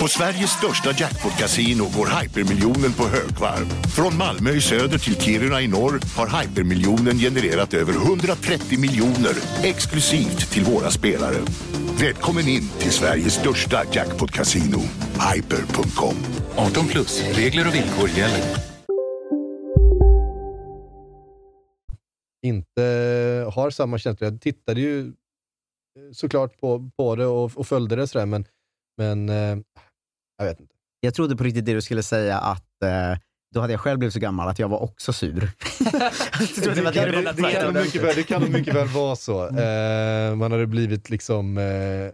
På 0.00 0.08
Sveriges 0.08 0.50
största 0.50 0.90
jackpot-kasino 0.90 1.84
går 1.96 2.20
hypermiljonen 2.20 2.92
på 2.92 3.02
högvarv. 3.02 3.66
Från 3.96 4.16
Malmö 4.16 4.50
i 4.50 4.60
söder 4.60 4.98
till 4.98 5.20
Kiruna 5.20 5.60
i 5.60 5.68
norr 5.68 6.00
har 6.16 6.40
hypermiljonen 6.40 7.18
genererat 7.18 7.74
över 7.74 7.92
130 7.92 8.80
miljoner 8.80 9.32
exklusivt 9.62 10.50
till 10.52 10.64
våra 10.64 10.90
spelare. 10.90 11.36
Välkommen 12.00 12.48
in 12.48 12.68
till 12.78 12.92
Sveriges 12.92 13.34
största 13.34 13.84
jackpot-kasino, 13.92 14.80
hyper.com. 15.34 16.16
18 16.56 16.86
plus, 16.86 17.22
regler 17.36 17.68
och 17.68 17.74
villkor 17.74 18.08
gäller. 18.08 18.66
inte 22.46 22.82
har 23.54 23.70
samma 23.70 23.98
känsla. 23.98 24.26
Jag 24.26 24.40
tittade 24.40 24.80
ju 24.80 25.00
eh, 25.00 25.12
såklart 26.12 26.60
på, 26.60 26.90
på 26.96 27.16
det 27.16 27.26
och, 27.26 27.50
och 27.56 27.66
följde 27.66 27.96
det 27.96 28.06
sådär, 28.06 28.26
men, 28.26 28.44
men 28.96 29.28
eh, 29.28 29.58
jag 30.38 30.44
vet 30.44 30.60
inte. 30.60 30.74
Jag 31.00 31.14
trodde 31.14 31.36
på 31.36 31.44
riktigt 31.44 31.64
det 31.64 31.74
du 31.74 31.82
skulle 31.82 32.02
säga 32.02 32.38
att 32.38 32.82
eh, 32.82 33.18
då 33.54 33.60
hade 33.60 33.72
jag 33.72 33.80
själv 33.80 33.98
blivit 33.98 34.14
så 34.14 34.20
gammal 34.20 34.48
att 34.48 34.58
jag 34.58 34.68
var 34.68 34.82
också 34.82 35.12
sur. 35.12 35.50
Det, 36.56 36.74
det, 36.74 36.92
kan, 36.92 37.12
det, 37.12 37.32
det, 37.32 37.52
kan 37.52 37.74
mycket 37.74 38.02
väl, 38.02 38.14
det 38.16 38.22
kan 38.22 38.52
mycket 38.52 38.74
väl 38.74 38.88
vara 38.88 39.16
så. 39.16 39.46
Eh, 39.46 40.34
man 40.34 40.52
hade 40.52 40.66
blivit 40.66 41.10
liksom 41.10 41.58
eh, 41.58 42.10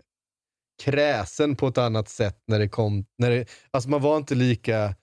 kräsen 0.84 1.56
på 1.56 1.68
ett 1.68 1.78
annat 1.78 2.08
sätt 2.08 2.38
när 2.46 2.58
det 2.58 2.68
kom. 2.68 3.04
När 3.18 3.30
det, 3.30 3.46
alltså 3.70 3.90
man 3.90 4.02
var 4.02 4.16
inte 4.16 4.34
lika 4.34 4.94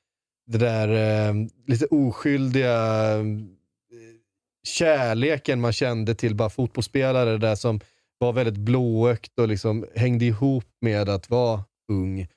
det 0.48 0.58
där 0.58 0.88
eh, 0.90 1.34
lite 1.68 1.86
oskyldiga 1.86 3.16
eh, 3.16 3.24
kärleken 4.68 5.62
man 5.62 5.74
kände 5.74 6.16
till 6.16 6.36
bara 6.36 6.50
fotbollsspelare 6.50 7.38
där 7.38 7.56
som 7.56 7.80
var 8.18 8.34
väldigt 8.34 8.58
blåögt 8.58 9.40
och 9.40 9.48
liksom 9.48 9.86
hängde 9.96 10.26
ihop 10.26 10.66
med 10.82 11.10
att 11.10 11.30
vara 11.30 11.64
ung. 11.90 12.28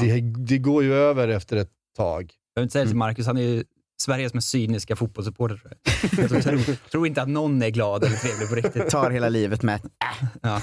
Det, 0.00 0.20
det 0.20 0.58
går 0.58 0.82
ju 0.82 0.94
över 0.94 1.28
efter 1.28 1.56
ett 1.56 1.70
tag. 1.96 2.22
Jag 2.22 2.54
behöver 2.54 2.64
inte 2.64 2.72
säga 2.72 2.84
det 2.84 2.90
till 2.90 2.96
Marcus, 2.96 3.26
han 3.26 3.36
är 3.36 3.42
ju 3.42 3.64
Sveriges 4.02 4.34
mest 4.34 4.48
cyniska 4.48 4.96
fotbollssupporter 4.96 5.56
tror 5.56 5.72
jag. 5.72 6.30
Jag 6.32 6.42
tror, 6.42 6.88
tror 6.90 7.06
inte 7.06 7.22
att 7.22 7.28
någon 7.28 7.62
är 7.62 7.70
glad 7.70 8.04
eller 8.04 8.16
trevlig 8.16 8.48
på 8.48 8.54
riktigt. 8.54 8.90
Tar 8.90 9.10
hela 9.10 9.28
livet 9.28 9.62
med 9.62 9.80
äh. 9.84 10.28
Ja. 10.42 10.60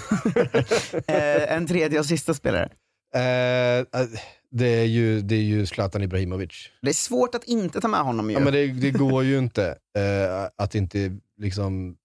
Eh, 1.08 1.56
en 1.56 1.68
tredje 1.68 2.00
och 2.00 2.06
sista 2.06 2.34
spelare. 2.34 2.70
Eh, 3.14 3.86
det, 4.52 4.68
är 4.68 4.86
ju, 4.86 5.22
det 5.22 5.36
är 5.36 5.42
ju 5.42 5.66
Zlatan 5.66 6.04
Ibrahimovic. 6.04 6.70
Det 6.82 6.90
är 6.90 6.94
svårt 6.94 7.36
att 7.36 7.44
inte 7.44 7.82
ta 7.82 7.88
med 7.88 8.00
honom 8.00 8.30
ju. 8.30 8.34
Ja, 8.34 8.40
men 8.40 8.54
det, 8.54 8.68
det 8.68 8.92
går 8.92 9.24
ju 9.24 9.38
inte 9.38 9.68
eh, 9.98 10.50
att 10.58 10.76
inte 10.76 11.18
liksom... 11.38 11.96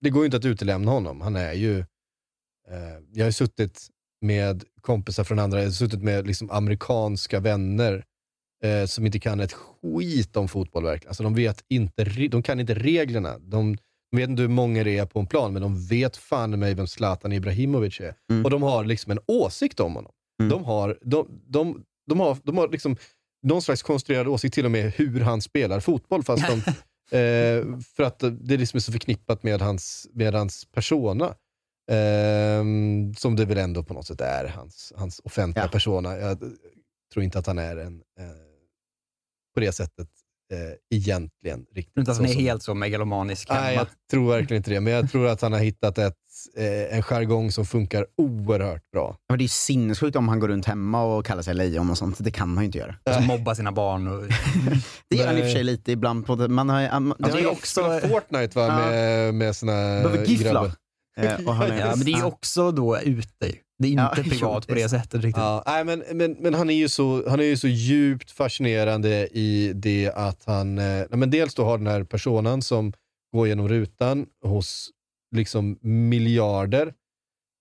Det 0.00 0.10
går 0.10 0.22
ju 0.22 0.24
inte 0.24 0.36
att 0.36 0.44
utelämna 0.44 0.90
honom. 0.90 1.20
Han 1.20 1.36
är 1.36 1.52
ju... 1.52 1.78
Eh, 2.70 2.98
jag 3.12 3.26
har 3.26 3.30
suttit 3.30 3.88
med 4.22 4.64
kompisar 4.80 5.24
från 5.24 5.38
andra, 5.38 5.58
jag 5.58 5.66
har 5.66 5.72
suttit 5.72 6.02
med 6.02 6.26
liksom 6.26 6.50
amerikanska 6.50 7.40
vänner 7.40 8.04
eh, 8.64 8.86
som 8.86 9.06
inte 9.06 9.18
kan 9.18 9.40
ett 9.40 9.52
skit 9.52 10.36
om 10.36 10.48
fotboll 10.48 10.84
verkligen. 10.84 11.10
Alltså, 11.10 11.22
de, 11.22 11.34
vet 11.34 11.64
inte, 11.68 12.04
de 12.04 12.42
kan 12.42 12.60
inte 12.60 12.74
reglerna. 12.74 13.38
De, 13.38 13.76
de 14.10 14.16
vet 14.16 14.28
inte 14.28 14.42
hur 14.42 14.48
många 14.48 14.84
det 14.84 14.98
är 14.98 15.06
på 15.06 15.20
en 15.20 15.26
plan, 15.26 15.52
men 15.52 15.62
de 15.62 15.86
vet 15.86 16.16
fan 16.16 16.58
mig 16.58 16.74
vem 16.74 16.86
Zlatan 16.86 17.32
Ibrahimovic 17.32 18.00
är. 18.00 18.14
Och 18.44 18.50
de 18.50 18.62
har 18.62 18.84
liksom 18.84 19.12
en 19.12 19.20
åsikt 19.26 19.80
om 19.80 19.94
honom. 19.94 20.12
De 20.50 20.64
har, 20.64 20.98
de, 21.02 21.28
de, 21.46 21.84
de 22.06 22.20
har, 22.20 22.38
de 22.42 22.58
har 22.58 22.68
liksom 22.68 22.96
någon 23.42 23.62
slags 23.62 23.82
konstruerad 23.82 24.28
åsikt 24.28 24.54
till 24.54 24.64
och 24.64 24.70
med 24.70 24.92
hur 24.92 25.20
han 25.20 25.42
spelar 25.42 25.80
fotboll. 25.80 26.22
Fast 26.22 26.44
de, 26.48 26.58
eh, 27.18 27.78
för 27.96 28.02
att 28.02 28.18
det 28.40 28.56
liksom 28.56 28.76
är 28.76 28.80
så 28.80 28.92
förknippat 28.92 29.42
med 29.42 29.60
hans, 29.60 30.08
med 30.12 30.34
hans 30.34 30.64
persona. 30.64 31.34
Eh, 31.92 32.64
som 33.16 33.36
det 33.36 33.44
väl 33.44 33.58
ändå 33.58 33.82
på 33.82 33.94
något 33.94 34.06
sätt 34.06 34.20
är, 34.20 34.48
hans, 34.48 34.92
hans 34.96 35.20
offentliga 35.24 35.68
persona. 35.68 36.16
Jag 36.18 36.38
tror 37.12 37.24
inte 37.24 37.38
att 37.38 37.46
han 37.46 37.58
är 37.58 37.76
en, 37.76 37.94
eh, 38.20 38.26
på 39.54 39.60
det 39.60 39.72
sättet 39.72 40.08
eh, 40.52 40.58
egentligen. 40.98 41.66
Riktigt 41.74 41.96
inte 41.98 42.10
att 42.10 42.16
han 42.16 42.26
är 42.26 42.32
som- 42.32 42.42
helt 42.42 42.62
så 42.62 42.74
megalomanisk 42.74 43.48
Nej, 43.50 43.74
jag 43.74 43.86
tror 44.10 44.30
verkligen 44.30 44.56
inte 44.60 44.70
det. 44.70 44.80
Men 44.80 44.92
jag 44.92 45.10
tror 45.10 45.26
att 45.28 45.40
han 45.40 45.52
har 45.52 45.60
hittat 45.60 45.98
ett, 45.98 46.14
eh, 46.56 46.96
en 46.96 47.02
jargong 47.02 47.52
som 47.52 47.66
funkar 47.66 48.06
oerhört 48.16 48.90
bra. 48.92 49.16
Men 49.28 49.38
det 49.38 49.42
är 49.42 49.44
ju 49.44 49.48
sinnessjukt 49.48 50.16
om 50.16 50.28
han 50.28 50.40
går 50.40 50.48
runt 50.48 50.66
hemma 50.66 51.02
och 51.04 51.26
kallar 51.26 51.42
sig 51.42 51.54
lejon 51.54 51.90
och 51.90 51.98
sånt. 51.98 52.16
Det 52.20 52.30
kan 52.30 52.48
han 52.48 52.58
ju 52.58 52.66
inte 52.66 52.78
göra. 52.78 52.94
Och 53.04 53.14
så 53.14 53.20
mobbar 53.20 53.54
sina 53.54 53.72
barn. 53.72 54.08
Och... 54.08 54.22
Det 55.08 55.16
gör 55.16 55.26
han 55.26 55.36
i 55.38 55.40
och 55.40 55.44
för 55.44 55.52
sig 55.52 55.64
lite 55.64 55.92
ibland. 55.92 56.26
På 56.26 56.34
det. 56.34 56.48
Man 56.48 56.68
har, 56.68 57.00
man, 57.00 57.14
Han 57.22 57.32
har 57.32 57.46
också 57.46 58.00
Fortnite 58.00 58.58
va, 58.58 58.66
Ja. 58.66 58.76
med, 58.90 59.34
med 59.34 59.56
sina 59.56 60.02
grabbar. 60.02 60.72
Eh, 61.16 61.34
och 61.46 61.54
han 61.54 61.70
är- 61.70 61.78
Ja, 61.78 61.96
men 61.96 62.04
det 62.06 62.12
är 62.12 62.24
också 62.24 62.70
då 62.72 63.00
ute. 63.00 63.52
Det 63.78 63.88
är 63.88 63.92
inte 63.92 64.02
Ja, 64.16 64.22
privat 64.22 64.66
på 64.68 64.74
det 64.74 64.88
sättet 64.88 65.14
riktigt. 65.14 65.36
Ja, 65.36 65.62
nej, 65.66 65.84
men, 65.84 66.04
men, 66.12 66.32
men 66.32 66.54
han 66.54 66.70
är 66.70 66.74
ju 66.74 66.88
så, 66.88 67.28
han 67.30 67.40
är 67.40 67.44
ju 67.44 67.56
så 67.56 67.68
djupt 67.68 68.30
fascinerande 68.30 69.28
i 69.32 69.72
det 69.74 70.10
att 70.14 70.42
han, 70.44 70.78
eh, 70.78 71.04
men 71.10 71.30
dels 71.30 71.54
då 71.54 71.64
har 71.64 71.78
den 71.78 71.86
här 71.86 72.04
personan 72.04 72.62
som 72.62 72.92
går 73.32 73.48
genom 73.48 73.68
rutan 73.68 74.26
hos 74.44 74.90
liksom 75.36 75.78
miljarder. 75.82 76.86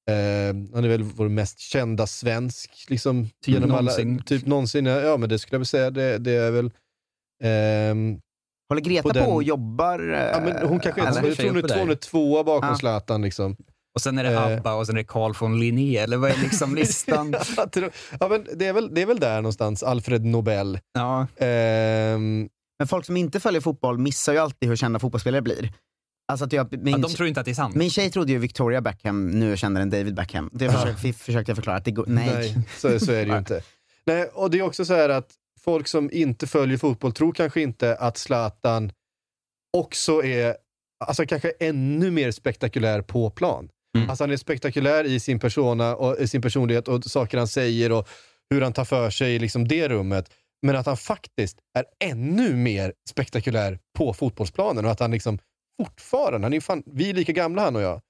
Eh, 0.09 0.55
han 0.73 0.83
är 0.83 0.87
väl 0.87 1.03
vår 1.03 1.29
mest 1.29 1.59
kända 1.59 2.07
svensk. 2.07 2.85
Liksom, 2.89 3.29
Typ 3.45 3.53
genom 3.53 3.69
någonsin. 3.69 4.13
Alla, 4.13 4.23
typ 4.23 4.45
någonsin. 4.45 4.85
Ja, 4.85 5.17
men 5.17 5.29
det 5.29 5.39
skulle 5.39 5.55
jag 5.55 5.59
väl 5.59 5.65
säga. 5.65 5.89
Det, 5.91 6.17
det 6.17 6.31
är 6.31 6.51
väl... 6.51 6.71
ehm, 7.43 8.19
Håller 8.71 8.81
Greta 8.81 9.03
på 9.03 9.09
på, 9.09 9.13
den- 9.13 9.29
och 9.29 9.43
jobbar? 9.43 10.13
eh, 10.13 10.19
ja, 10.19 10.39
men 10.45 10.67
hon 10.69 10.79
kanske 10.79 11.01
är, 11.01 11.05
jag 11.05 11.13
tror 11.37 11.47
hon 11.47 11.57
är, 11.71 11.79
hon 11.79 11.89
är 11.91 11.95
tvåa 11.95 12.43
bakom 12.43 12.69
Ja. 12.69 12.75
Zlatan. 12.77 13.21
Liksom. 13.21 13.55
Och 13.95 14.01
sen 14.01 14.17
är 14.17 14.23
det 14.23 14.29
Eh. 14.31 14.43
ABBA 14.57 14.73
och 14.73 14.85
sen 14.85 14.95
är 14.95 14.99
det 14.99 15.07
Carl 15.07 15.33
von 15.39 15.59
Linné, 15.59 15.97
eller 15.97 16.17
vad 16.17 16.31
är 16.31 16.37
liksom 16.37 16.75
listan? 16.81 17.35
Ja, 18.19 18.27
men 18.29 18.47
det, 18.55 18.65
är 18.67 18.73
väl, 18.73 18.93
det 18.95 19.01
är 19.01 19.05
väl 19.05 19.19
där 19.19 19.35
någonstans, 19.35 19.83
Alfred 19.83 20.25
Nobel. 20.25 20.79
Ja. 20.93 21.27
Ehm, 21.37 22.49
Men 22.79 22.87
folk 22.87 23.05
som 23.05 23.17
inte 23.17 23.39
följer 23.39 23.61
fotboll 23.61 23.97
missar 23.97 24.33
ju 24.33 24.39
alltid 24.39 24.69
hur 24.69 24.75
kända 24.75 24.99
fotbollsspelare 24.99 25.41
blir. 25.41 25.73
Alltså 26.31 26.45
att 26.45 26.53
jag, 26.53 26.83
min, 26.83 26.91
Ja, 26.93 26.97
de 26.97 27.13
tror 27.13 27.27
inte 27.27 27.39
att 27.39 27.45
det 27.45 27.51
är 27.51 27.55
sant. 27.55 27.75
min 27.75 27.89
tjej 27.89 28.09
trodde 28.11 28.31
ju 28.31 28.37
Victoria 28.37 28.81
Beckham 28.81 29.31
nu 29.31 29.51
är 29.51 29.55
kändare 29.55 29.81
än 29.83 29.89
David 29.89 30.15
Beckham. 30.15 30.49
Det 30.53 30.69
försökte, 30.69 31.01
vi 31.03 31.13
försökte 31.13 31.49
jag 31.49 31.57
förklara 31.57 31.77
att 31.77 31.85
det 31.85 31.91
går, 31.91 32.05
nej. 32.07 32.29
Nej, 32.33 32.57
så, 32.77 32.99
så 33.05 33.11
är 33.11 33.25
det 33.25 33.31
ju 33.31 33.37
inte. 33.37 33.61
Nej, 34.05 34.29
och 34.33 34.51
det 34.51 34.59
är 34.59 34.63
också 34.63 34.85
så 34.85 34.93
här 34.93 35.09
att 35.09 35.27
folk 35.63 35.87
som 35.87 36.09
inte 36.11 36.47
följer 36.47 36.77
fotboll 36.77 37.11
tror 37.11 37.33
kanske 37.33 37.61
inte 37.61 37.95
att 37.95 38.17
Zlatan 38.17 38.91
också 39.77 40.23
är, 40.23 40.55
alltså 41.05 41.25
kanske 41.25 41.51
ännu 41.59 42.11
mer 42.11 42.31
spektakulär 42.31 43.01
på 43.01 43.29
plan. 43.29 43.69
Alltså 44.09 44.23
han 44.23 44.31
är 44.31 44.37
spektakulär 44.37 45.03
i 45.03 45.19
sin 45.19 45.39
persona 45.39 45.95
och 45.95 46.19
i 46.19 46.27
sin 46.27 46.41
personlighet 46.41 46.87
och 46.87 47.03
saker 47.03 47.37
han 47.37 47.47
säger 47.47 47.91
och 47.91 48.07
hur 48.49 48.61
han 48.61 48.73
tar 48.73 48.85
för 48.85 49.09
sig 49.09 49.35
i 49.35 49.39
liksom 49.39 49.67
det 49.67 49.87
rummet. 49.89 50.33
Men 50.61 50.75
att 50.75 50.85
han 50.85 50.97
faktiskt 50.97 51.57
är 51.77 51.85
ännu 52.03 52.55
mer 52.55 52.93
spektakulär 53.09 53.79
på 53.97 54.13
fotbollsplanen 54.13 54.85
och 54.85 54.91
att 54.91 54.99
han 54.99 55.11
liksom 55.11 55.39
fortfarande, 55.81 56.45
han 56.45 56.53
är 56.53 56.59
fan, 56.59 56.83
vi 56.85 57.09
är 57.09 57.13
lika 57.13 57.31
gamla 57.31 57.61
han 57.61 57.75
och 57.75 57.81
jag, 57.81 58.01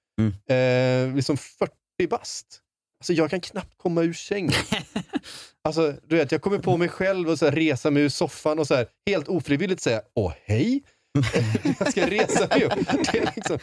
eh, 0.47 1.15
liksom 1.15 1.37
40 1.37 1.73
bast. 2.09 2.60
Alltså 3.01 3.13
jag 3.13 3.29
kan 3.29 3.41
knappt 3.41 3.77
komma 3.77 4.01
ur 4.01 4.13
sängen. 4.13 4.53
Alltså, 5.63 5.93
du 6.07 6.15
vet, 6.15 6.31
jag 6.31 6.41
kommer 6.41 6.59
på 6.59 6.77
mig 6.77 6.89
själv 6.89 7.29
och 7.29 7.39
så 7.39 7.45
här, 7.45 7.51
resa 7.51 7.91
mig 7.91 8.03
ur 8.03 8.09
soffan 8.09 8.59
och 8.59 8.67
så 8.67 8.75
här, 8.75 8.87
helt 9.05 9.27
ofrivilligt 9.27 9.81
säga 9.81 10.01
åh 10.15 10.33
hej. 10.45 10.83
jag 11.79 11.91
ska 11.91 12.09
resa 12.09 12.47
mig 12.47 12.63
upp. 12.63 12.73
Det 13.11 13.17
är 13.17 13.31
liksom, 13.35 13.59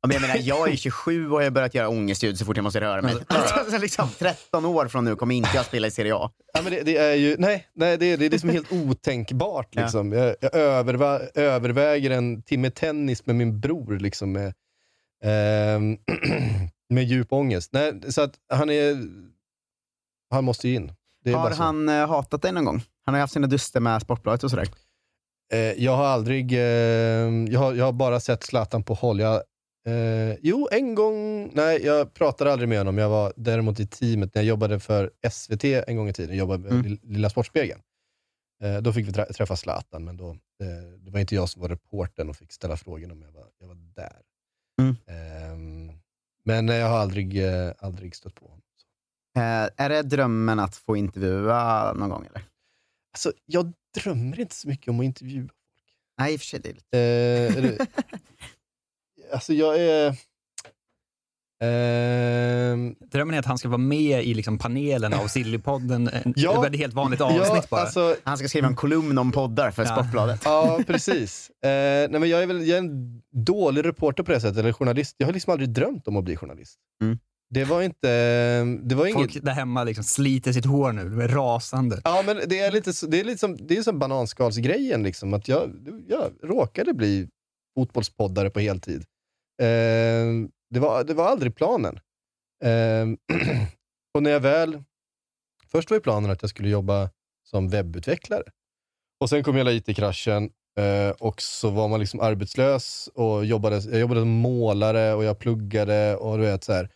Ja, 0.00 0.08
men 0.08 0.14
jag 0.14 0.20
menar, 0.22 0.36
jag 0.40 0.72
är 0.72 0.76
27 0.76 1.30
och 1.30 1.40
jag 1.40 1.46
har 1.46 1.50
börjat 1.50 1.74
göra 1.74 1.88
ångestljud 1.88 2.38
så 2.38 2.44
fort 2.44 2.56
jag 2.56 2.62
måste 2.64 2.80
röra 2.80 3.02
mig. 3.02 3.14
Alltså, 3.28 3.78
liksom 3.78 4.08
13 4.18 4.64
år 4.64 4.88
från 4.88 5.04
nu 5.04 5.16
kommer 5.16 5.34
inte 5.34 5.50
jag 5.54 5.64
spela 5.64 5.86
i 5.86 5.90
Serie 5.90 6.14
A. 6.14 6.30
ja, 6.54 6.62
men 6.62 6.72
det, 6.72 6.82
det 6.82 6.96
är 6.96 7.14
ju, 7.14 7.36
nej, 7.38 7.66
nej 7.74 7.98
det, 7.98 8.06
är, 8.06 8.16
det 8.16 8.26
är 8.26 8.30
liksom 8.30 8.50
helt 8.50 8.72
otänkbart. 8.72 9.74
Liksom. 9.74 10.12
Jag, 10.12 10.36
jag 10.40 10.54
överva, 10.54 11.20
överväger 11.34 12.10
en 12.10 12.42
timme 12.42 12.70
tennis 12.70 13.26
med 13.26 13.36
min 13.36 13.60
bror 13.60 13.98
liksom, 13.98 14.32
med, 14.32 14.54
ehm, 15.24 15.98
med 16.94 17.04
djup 17.04 17.32
ångest. 17.32 17.72
Nej, 17.72 18.00
så 18.12 18.20
att 18.22 18.34
han 18.48 18.70
är, 18.70 18.96
han 20.30 20.44
måste 20.44 20.68
ju 20.68 20.74
in. 20.74 20.92
Har 21.34 21.50
han 21.56 21.88
eh, 21.88 22.08
hatat 22.08 22.42
dig 22.42 22.52
någon 22.52 22.64
gång? 22.64 22.82
Han 23.04 23.14
har 23.14 23.18
ju 23.18 23.20
haft 23.20 23.32
sina 23.32 23.46
duster 23.46 23.80
med 23.80 24.02
Sportbladet 24.02 24.44
och 24.44 24.50
sådär. 24.50 24.68
Eh, 25.52 25.58
jag 25.58 25.96
har 25.96 26.04
aldrig, 26.04 26.52
eh, 26.52 26.60
jag, 27.52 27.60
har, 27.60 27.74
jag 27.74 27.84
har 27.84 27.92
bara 27.92 28.20
sett 28.20 28.42
Zlatan 28.42 28.82
på 28.82 28.94
håll. 28.94 29.20
Jag, 29.20 29.42
eh, 29.86 30.36
jo, 30.40 30.68
en 30.72 30.94
gång, 30.94 31.50
nej 31.54 31.84
jag 31.84 32.14
pratade 32.14 32.52
aldrig 32.52 32.68
med 32.68 32.78
honom. 32.78 32.98
Jag 32.98 33.08
var 33.08 33.32
däremot 33.36 33.80
i 33.80 33.86
teamet 33.86 34.34
när 34.34 34.42
jag 34.42 34.48
jobbade 34.48 34.80
för 34.80 35.10
SVT 35.30 35.64
en 35.64 35.96
gång 35.96 36.08
i 36.08 36.12
tiden. 36.12 36.30
Jag 36.30 36.38
jobbade 36.38 36.62
med 36.62 36.72
Mm. 36.72 36.86
Lill- 36.86 37.00
Lilla 37.02 37.30
Sportspegeln. 37.30 37.80
Eh, 38.62 38.76
då 38.78 38.92
fick 38.92 39.08
vi 39.08 39.12
trä- 39.12 39.32
träffa 39.32 39.56
Zlatan, 39.56 40.04
men 40.04 40.16
då, 40.16 40.36
det 40.98 41.10
var 41.10 41.20
inte 41.20 41.34
jag 41.34 41.48
som 41.48 41.62
var 41.62 41.68
reportern 41.68 42.28
och 42.28 42.36
fick 42.36 42.52
ställa 42.52 42.76
frågorna, 42.76 43.14
men 43.14 43.22
jag 43.22 43.32
var, 43.32 43.46
jag 43.58 43.66
var 43.66 43.74
där. 43.74 44.16
Mm. 44.82 45.92
Men 46.44 46.68
jag 46.68 46.88
har 46.88 46.98
aldrig, 46.98 47.44
eh, 47.44 47.72
aldrig 47.78 48.16
stött 48.16 48.34
på 48.34 48.44
honom. 48.44 48.62
Eh, 49.36 49.84
är 49.84 49.88
det 49.88 50.02
drömmen 50.02 50.58
att 50.58 50.76
få 50.76 50.96
intervjua 50.96 51.92
någon 51.92 52.10
gång 52.10 52.26
eller? 52.26 52.42
Alltså, 53.12 53.32
jag 53.46 53.72
drömmer 53.94 54.40
inte 54.40 54.54
så 54.54 54.68
mycket 54.68 54.88
om 54.88 55.00
att 55.00 55.04
intervjua 55.04 55.48
Nej, 56.18 56.32
i 56.32 56.36
och 56.36 56.40
för 56.40 56.46
sig. 56.46 56.60
Det 56.60 56.68
är 56.68 56.74
lite... 57.62 57.82
Eh, 57.82 57.86
alltså 59.32 59.52
jag 59.52 59.80
är... 59.80 60.16
ehm, 61.62 62.94
Drömmen 63.12 63.34
är 63.34 63.38
att 63.38 63.46
han 63.46 63.58
ska 63.58 63.68
vara 63.68 63.78
med 63.78 64.24
i 64.24 64.34
liksom 64.34 64.58
panelen 64.58 65.14
av 65.14 65.26
Sillypodden. 65.26 66.08
En- 66.24 66.34
Ja. 66.36 66.60
Det 66.60 66.66
är 66.66 66.70
ett 66.70 66.78
helt 66.78 66.94
vanligt 66.94 67.20
avsnitt 67.20 67.70
bara. 67.70 67.80
alltså- 67.80 68.16
Han 68.24 68.38
ska 68.38 68.48
skriva 68.48 68.66
en 68.68 68.76
kolumn 68.76 69.18
om 69.18 69.32
poddar 69.32 69.70
för 69.70 69.82
Ja. 69.84 69.88
Sportbladet. 69.96 70.40
Ja, 70.44 70.80
precis. 70.86 71.50
Eh, 71.64 71.68
nej, 72.10 72.20
men 72.20 72.28
jag, 72.28 72.42
är 72.42 72.46
väl, 72.46 72.66
jag 72.68 72.74
är 72.78 72.82
en 72.82 73.22
dålig 73.32 73.84
reporter 73.84 74.22
på 74.22 74.32
det 74.32 74.40
sättet, 74.40 74.58
eller 74.58 74.72
journalist. 74.72 75.14
Jag 75.18 75.26
har 75.26 75.32
liksom 75.32 75.52
aldrig 75.52 75.70
drömt 75.70 76.08
om 76.08 76.16
att 76.16 76.24
bli 76.24 76.36
journalist. 76.36 76.78
Mm. 77.02 77.18
Det 77.50 77.64
var 77.64 77.82
inte... 77.82 78.08
Det 78.82 78.94
var 78.94 79.06
inget... 79.06 79.14
Folk 79.32 79.44
där 79.44 79.52
hemma 79.52 79.84
liksom 79.84 80.04
sliter 80.04 80.52
sitt 80.52 80.64
hår 80.66 80.92
nu, 80.92 81.04
de 81.10 81.20
är 81.20 81.28
rasande. 81.28 82.00
Ja, 82.04 82.22
men 82.26 82.40
det 82.46 82.58
är 82.58 82.72
lite, 82.72 82.92
det 83.08 83.20
är 83.20 83.24
lite 83.24 83.38
som, 83.38 83.56
det 83.66 83.76
är 83.76 83.82
som 83.82 83.98
bananskalsgrejen. 83.98 85.02
Liksom, 85.02 85.34
att 85.34 85.48
jag, 85.48 85.70
jag 86.08 86.30
råkade 86.42 86.94
bli 86.94 87.28
fotbollspoddare 87.78 88.50
på 88.50 88.60
heltid. 88.60 89.04
Eh, 89.62 89.66
det, 90.72 90.80
var, 90.80 91.04
det 91.04 91.14
var 91.14 91.24
aldrig 91.24 91.56
planen. 91.56 92.00
Eh, 92.64 93.06
och 94.14 94.22
när 94.22 94.30
jag 94.30 94.40
väl... 94.40 94.82
Först 95.66 95.90
var 95.90 95.96
ju 95.96 96.00
planen 96.00 96.30
att 96.30 96.42
jag 96.42 96.50
skulle 96.50 96.68
jobba 96.68 97.10
som 97.50 97.68
webbutvecklare. 97.68 98.42
Och 99.20 99.28
sen 99.28 99.44
kom 99.44 99.56
hela 99.56 99.72
IT-kraschen 99.72 100.50
eh, 100.78 101.10
och 101.10 101.42
så 101.42 101.70
var 101.70 101.88
man 101.88 102.00
liksom 102.00 102.20
arbetslös 102.20 103.08
och 103.14 103.44
jobbade, 103.44 103.76
jag 103.76 104.00
jobbade 104.00 104.20
som 104.20 104.28
målare 104.28 105.14
och 105.14 105.24
jag 105.24 105.38
pluggade 105.38 106.16
och 106.16 106.38
du 106.38 106.44
vet 106.44 106.64
så 106.64 106.72
här. 106.72 106.90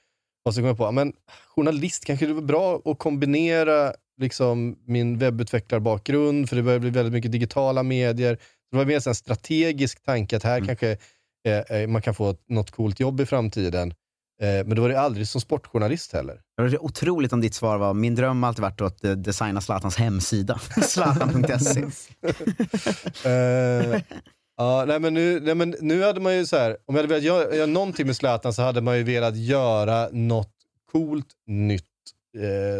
Och 0.44 0.54
så 0.54 0.60
kom 0.60 0.66
jag 0.66 0.76
på, 0.76 0.92
men 0.92 1.12
journalist 1.48 2.04
kanske 2.04 2.26
det 2.26 2.32
var 2.32 2.42
bra 2.42 2.82
att 2.84 2.98
kombinera 2.98 3.92
liksom 4.20 4.78
min 4.84 5.18
webbutvecklarbakgrund, 5.18 6.48
för 6.48 6.56
det 6.56 6.62
börjar 6.62 6.78
bli 6.78 6.90
väldigt 6.90 7.12
mycket 7.12 7.32
digitala 7.32 7.82
medier. 7.82 8.38
Det 8.70 8.76
var 8.76 8.84
mer 8.84 9.08
en 9.08 9.14
strategisk 9.14 10.02
tanke 10.02 10.36
att 10.36 10.42
här 10.42 10.66
kanske 10.66 10.96
eh, 11.46 11.58
eh, 11.58 11.88
man 11.88 12.02
kan 12.02 12.14
få 12.14 12.36
något 12.48 12.70
coolt 12.70 13.00
jobb 13.00 13.20
i 13.20 13.26
framtiden. 13.26 13.94
Eh, 14.40 14.66
men 14.66 14.68
det 14.68 14.80
var 14.80 14.88
det 14.88 15.00
aldrig 15.00 15.28
som 15.28 15.40
sportjournalist 15.40 16.12
heller. 16.12 16.40
Det 16.56 16.62
var 16.62 16.84
otroligt 16.84 17.32
om 17.32 17.40
ditt 17.40 17.54
svar 17.54 17.78
var, 17.78 17.94
min 17.94 18.14
dröm 18.14 18.42
har 18.42 18.48
alltid 18.48 18.62
varit 18.62 18.80
att 18.80 19.04
eh, 19.04 19.12
designa 19.12 19.60
Zlatans 19.60 19.96
hemsida. 19.96 20.58
Zlatan.se. 20.82 21.84
Eh, 23.24 24.00
ja, 24.56 24.84
nej, 24.86 25.00
men 25.00 25.14
nu, 25.14 25.40
nej, 25.40 25.54
men 25.54 25.74
nu 25.80 26.02
hade 26.02 26.20
man 26.20 26.36
ju 26.36 26.46
så 26.46 26.56
här, 26.56 26.70
om 26.86 26.94
jag 26.94 27.02
hade 27.02 27.08
velat 27.08 27.24
göra, 27.24 27.54
göra 27.54 27.66
någonting 27.66 28.06
med 28.06 28.16
Zlatan 28.16 28.52
så 28.52 28.62
hade 28.62 28.80
man 28.80 28.96
ju 28.96 29.02
velat 29.02 29.36
göra 29.36 30.08
något 30.12 30.52
coolt, 30.92 31.26
nytt 31.46 31.84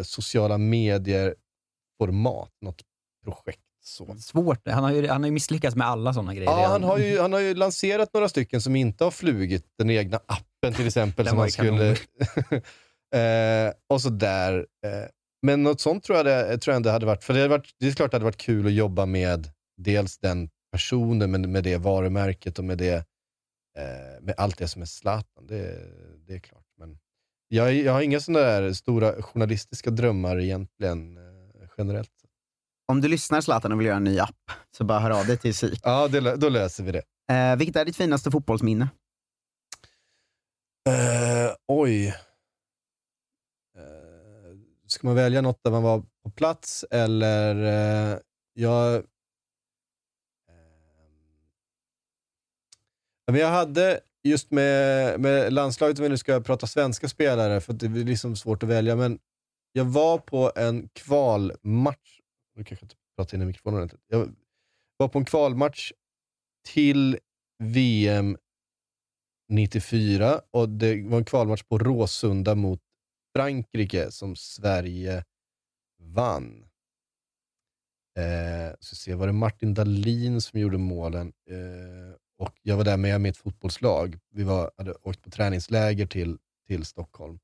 sociala 0.04 0.58
medier-format, 0.58 2.50
något 2.60 2.82
projekt. 3.24 3.65
Så. 3.86 4.16
Svårt. 4.18 4.68
Han 4.68 4.84
har 4.84 4.92
ju, 4.92 5.08
han 5.08 5.22
har 5.22 5.26
ju 5.26 5.32
misslyckats 5.32 5.76
med 5.76 5.86
alla 5.86 6.12
sådana 6.12 6.34
grejer 6.34 6.50
Ja, 6.50 6.66
han 6.66 6.84
har, 6.84 6.98
ju, 6.98 7.20
han 7.20 7.32
har 7.32 7.40
ju 7.40 7.54
lanserat 7.54 8.14
några 8.14 8.28
stycken 8.28 8.60
som 8.60 8.76
inte 8.76 9.04
har 9.04 9.10
flugit. 9.10 9.64
Den 9.78 9.90
egna 9.90 10.20
appen 10.26 10.74
till 10.74 10.86
exempel. 10.86 11.28
Som 11.28 11.38
han 11.38 11.50
skulle... 11.50 11.90
eh, 13.14 13.72
och 13.88 14.02
så 14.02 14.08
där. 14.08 14.58
Eh, 14.58 15.08
men 15.42 15.62
något 15.62 15.80
sånt 15.80 16.04
tror 16.04 16.16
jag, 16.16 16.26
det, 16.26 16.58
tror 16.58 16.72
jag 16.72 16.76
ändå 16.76 16.90
hade 16.90 17.06
varit. 17.06 17.24
För 17.24 17.34
det, 17.34 17.40
hade 17.40 17.50
varit, 17.50 17.70
det 17.80 17.86
är 17.86 17.92
klart 17.92 18.10
det 18.10 18.14
hade 18.14 18.24
varit 18.24 18.36
kul 18.36 18.66
att 18.66 18.72
jobba 18.72 19.06
med 19.06 19.48
dels 19.76 20.18
den 20.18 20.48
personen, 20.72 21.30
men 21.30 21.52
med 21.52 21.64
det 21.64 21.76
varumärket 21.76 22.58
och 22.58 22.64
med, 22.64 22.78
det, 22.78 22.94
eh, 23.78 24.20
med 24.20 24.34
allt 24.36 24.58
det 24.58 24.68
som 24.68 24.82
är 24.82 24.86
Zlatan. 24.86 25.46
Det, 25.46 25.78
det 26.26 26.34
är 26.34 26.38
klart. 26.38 26.66
Men 26.78 26.98
jag, 27.48 27.74
jag 27.74 27.92
har 27.92 28.02
inga 28.02 28.20
sådana 28.20 28.46
där 28.46 28.72
stora 28.72 29.22
journalistiska 29.22 29.90
drömmar 29.90 30.40
egentligen 30.40 31.16
eh, 31.16 31.68
generellt. 31.78 32.10
Om 32.88 33.00
du 33.00 33.08
lyssnar 33.08 33.40
Zlatan 33.40 33.72
och 33.72 33.80
vill 33.80 33.86
göra 33.86 33.96
en 33.96 34.04
ny 34.04 34.18
app, 34.18 34.50
så 34.76 34.84
bara 34.84 34.98
hör 34.98 35.10
av 35.10 35.26
dig 35.26 35.38
till 35.38 35.54
SIK. 35.54 35.80
Ja, 35.82 36.08
det, 36.08 36.36
då 36.36 36.48
löser 36.48 36.84
vi 36.84 36.92
det. 36.92 37.02
Eh, 37.34 37.56
vilket 37.56 37.76
är 37.76 37.84
ditt 37.84 37.96
finaste 37.96 38.30
fotbollsminne? 38.30 38.88
Eh, 40.88 41.54
oj. 41.68 42.06
Eh, 42.06 42.14
ska 44.86 45.06
man 45.06 45.16
välja 45.16 45.40
något 45.40 45.60
där 45.64 45.70
man 45.70 45.82
var 45.82 46.02
på 46.24 46.30
plats 46.30 46.84
eller... 46.90 47.56
Eh, 47.56 48.18
jag, 48.54 48.94
eh, 48.94 49.02
men 53.26 53.40
jag 53.40 53.48
hade 53.48 54.00
just 54.24 54.50
med, 54.50 55.20
med 55.20 55.52
landslaget, 55.52 55.98
om 55.98 56.02
vi 56.02 56.08
nu 56.08 56.18
ska 56.18 56.40
prata 56.40 56.66
svenska 56.66 57.08
spelare, 57.08 57.60
för 57.60 57.72
det 57.72 57.86
är 57.86 57.90
liksom 57.90 58.36
svårt 58.36 58.62
att 58.62 58.68
välja, 58.68 58.96
men 58.96 59.18
jag 59.72 59.84
var 59.84 60.18
på 60.18 60.52
en 60.56 60.88
kvalmatch. 60.88 62.15
Nu 62.56 62.64
kanske 62.64 62.84
jag 62.84 62.86
inte 62.86 62.96
pratar 63.16 63.36
in 63.36 63.42
i 63.42 63.46
mikrofonen 63.46 63.76
ordentligt. 63.76 64.02
Jag 64.06 64.34
var 64.96 65.08
på 65.08 65.18
en 65.18 65.24
kvalmatch 65.24 65.92
till 66.64 67.18
VM 67.58 68.36
94 69.48 70.40
och 70.50 70.68
det 70.68 71.02
var 71.02 71.18
en 71.18 71.24
kvalmatch 71.24 71.62
på 71.62 71.78
Råsunda 71.78 72.54
mot 72.54 72.80
Frankrike 73.36 74.10
som 74.10 74.36
Sverige 74.36 75.24
vann. 76.02 76.68
Eh, 78.18 78.74
så 78.80 78.96
se, 78.96 79.14
var 79.14 79.26
det 79.26 79.32
Martin 79.32 79.74
Dahlin 79.74 80.40
som 80.40 80.60
gjorde 80.60 80.78
målen 80.78 81.32
eh, 81.50 82.16
och 82.38 82.54
jag 82.62 82.76
var 82.76 82.84
där 82.84 82.96
med 82.96 83.20
mitt 83.20 83.36
fotbollslag. 83.36 84.18
Vi 84.30 84.44
var, 84.44 84.70
hade 84.76 84.94
åkt 84.94 85.22
på 85.22 85.30
träningsläger 85.30 86.06
till, 86.06 86.38
till 86.66 86.84
Stockholm. 86.84 87.38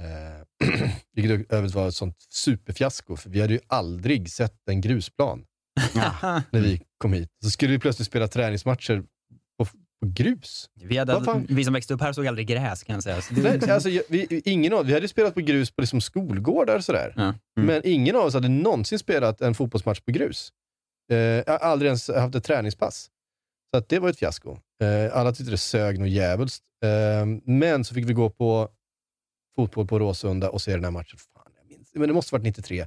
Eh, 0.00 0.68
vilket 1.12 1.52
övrigt 1.52 1.74
var 1.74 1.88
ett 1.88 1.94
sånt 1.94 2.16
superfiasko, 2.30 3.16
för 3.16 3.30
vi 3.30 3.40
hade 3.40 3.52
ju 3.52 3.60
aldrig 3.66 4.30
sett 4.30 4.68
en 4.68 4.80
grusplan 4.80 5.44
när 6.50 6.60
vi 6.60 6.82
kom 6.98 7.12
hit. 7.12 7.28
Så 7.44 7.50
skulle 7.50 7.72
vi 7.72 7.78
plötsligt 7.78 8.06
spela 8.08 8.28
träningsmatcher 8.28 9.02
på, 9.58 9.64
på 9.64 9.72
grus. 10.06 10.70
Vi, 10.74 10.96
hade, 10.96 11.24
fan? 11.24 11.46
vi 11.48 11.64
som 11.64 11.74
växte 11.74 11.94
upp 11.94 12.00
här 12.00 12.12
såg 12.12 12.26
aldrig 12.26 12.46
gräs 12.46 12.82
kan 12.82 12.94
jag 12.94 13.02
säga. 13.02 13.20
Så 13.20 13.34
det, 13.34 13.42
Nej, 13.42 13.70
alltså, 13.70 13.88
vi, 14.08 14.42
ingen 14.44 14.72
av, 14.72 14.86
vi 14.86 14.94
hade 14.94 15.08
spelat 15.08 15.34
på 15.34 15.40
grus 15.40 15.70
på 15.70 15.80
liksom 15.80 16.00
skolgårdar 16.00 16.76
och 16.76 16.84
sådär. 16.84 17.12
Ja. 17.16 17.34
Men 17.60 17.82
ingen 17.84 18.16
av 18.16 18.22
oss 18.22 18.34
hade 18.34 18.48
någonsin 18.48 18.98
spelat 18.98 19.40
en 19.40 19.54
fotbollsmatch 19.54 20.00
på 20.00 20.12
grus. 20.12 20.52
Eh, 21.12 21.18
jag 21.18 21.48
har 21.48 21.58
aldrig 21.58 21.88
ens 21.88 22.08
haft 22.08 22.34
ett 22.34 22.44
träningspass. 22.44 23.10
Så 23.74 23.78
att 23.78 23.88
det 23.88 23.98
var 23.98 24.08
ett 24.08 24.18
fiasko. 24.18 24.58
Eh, 24.82 25.16
alla 25.16 25.32
tyckte 25.32 25.50
det 25.50 25.58
sög 25.58 25.98
något 25.98 26.08
djävulskt. 26.08 26.64
Eh, 26.84 27.26
men 27.44 27.84
så 27.84 27.94
fick 27.94 28.08
vi 28.08 28.12
gå 28.12 28.30
på 28.30 28.68
fotboll 29.56 29.86
på 29.86 29.98
Råsunda 29.98 30.50
och 30.50 30.62
ser 30.62 30.74
den 30.74 30.84
här 30.84 30.90
matchen. 30.90 31.18
Fan, 31.34 31.52
jag 31.58 31.66
minns. 31.68 31.90
Men 31.94 32.08
det 32.08 32.14
måste 32.14 32.34
varit 32.34 32.44
93. 32.44 32.82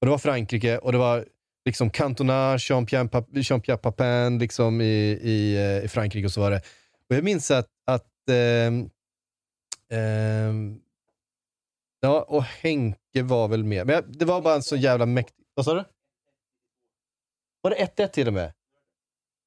Och 0.00 0.06
det 0.06 0.10
var 0.10 0.18
Frankrike 0.18 0.78
och 0.78 0.92
det 0.92 0.98
var 0.98 1.26
liksom 1.64 1.90
Cantona, 1.90 2.56
Jean-Pierre 2.56 3.42
Jean 3.66 3.78
Papin 3.78 4.38
liksom 4.38 4.80
i, 4.80 4.84
i, 5.22 5.56
eh, 5.56 5.84
i 5.84 5.88
Frankrike 5.88 6.26
och 6.26 6.32
så 6.32 6.40
var 6.40 6.50
det. 6.50 6.62
Och 7.08 7.16
jag 7.16 7.24
minns 7.24 7.50
att, 7.50 7.68
att 7.86 8.28
ehm, 8.30 8.90
ehm, 9.90 10.80
ja, 12.00 12.22
och 12.28 12.42
Henke 12.44 13.22
var 13.22 13.48
väl 13.48 13.64
med. 13.64 13.86
Men 13.86 13.94
jag- 13.94 14.18
det 14.18 14.24
var 14.24 14.40
bara 14.42 14.54
en 14.54 14.62
så 14.62 14.76
jävla 14.76 15.06
mäktig... 15.06 15.44
Vad 15.54 15.64
sa 15.64 15.74
du? 15.74 15.84
Var 17.60 17.70
det 17.70 17.76
1-1 17.76 18.08
till 18.08 18.28
och 18.28 18.34
med? 18.34 18.52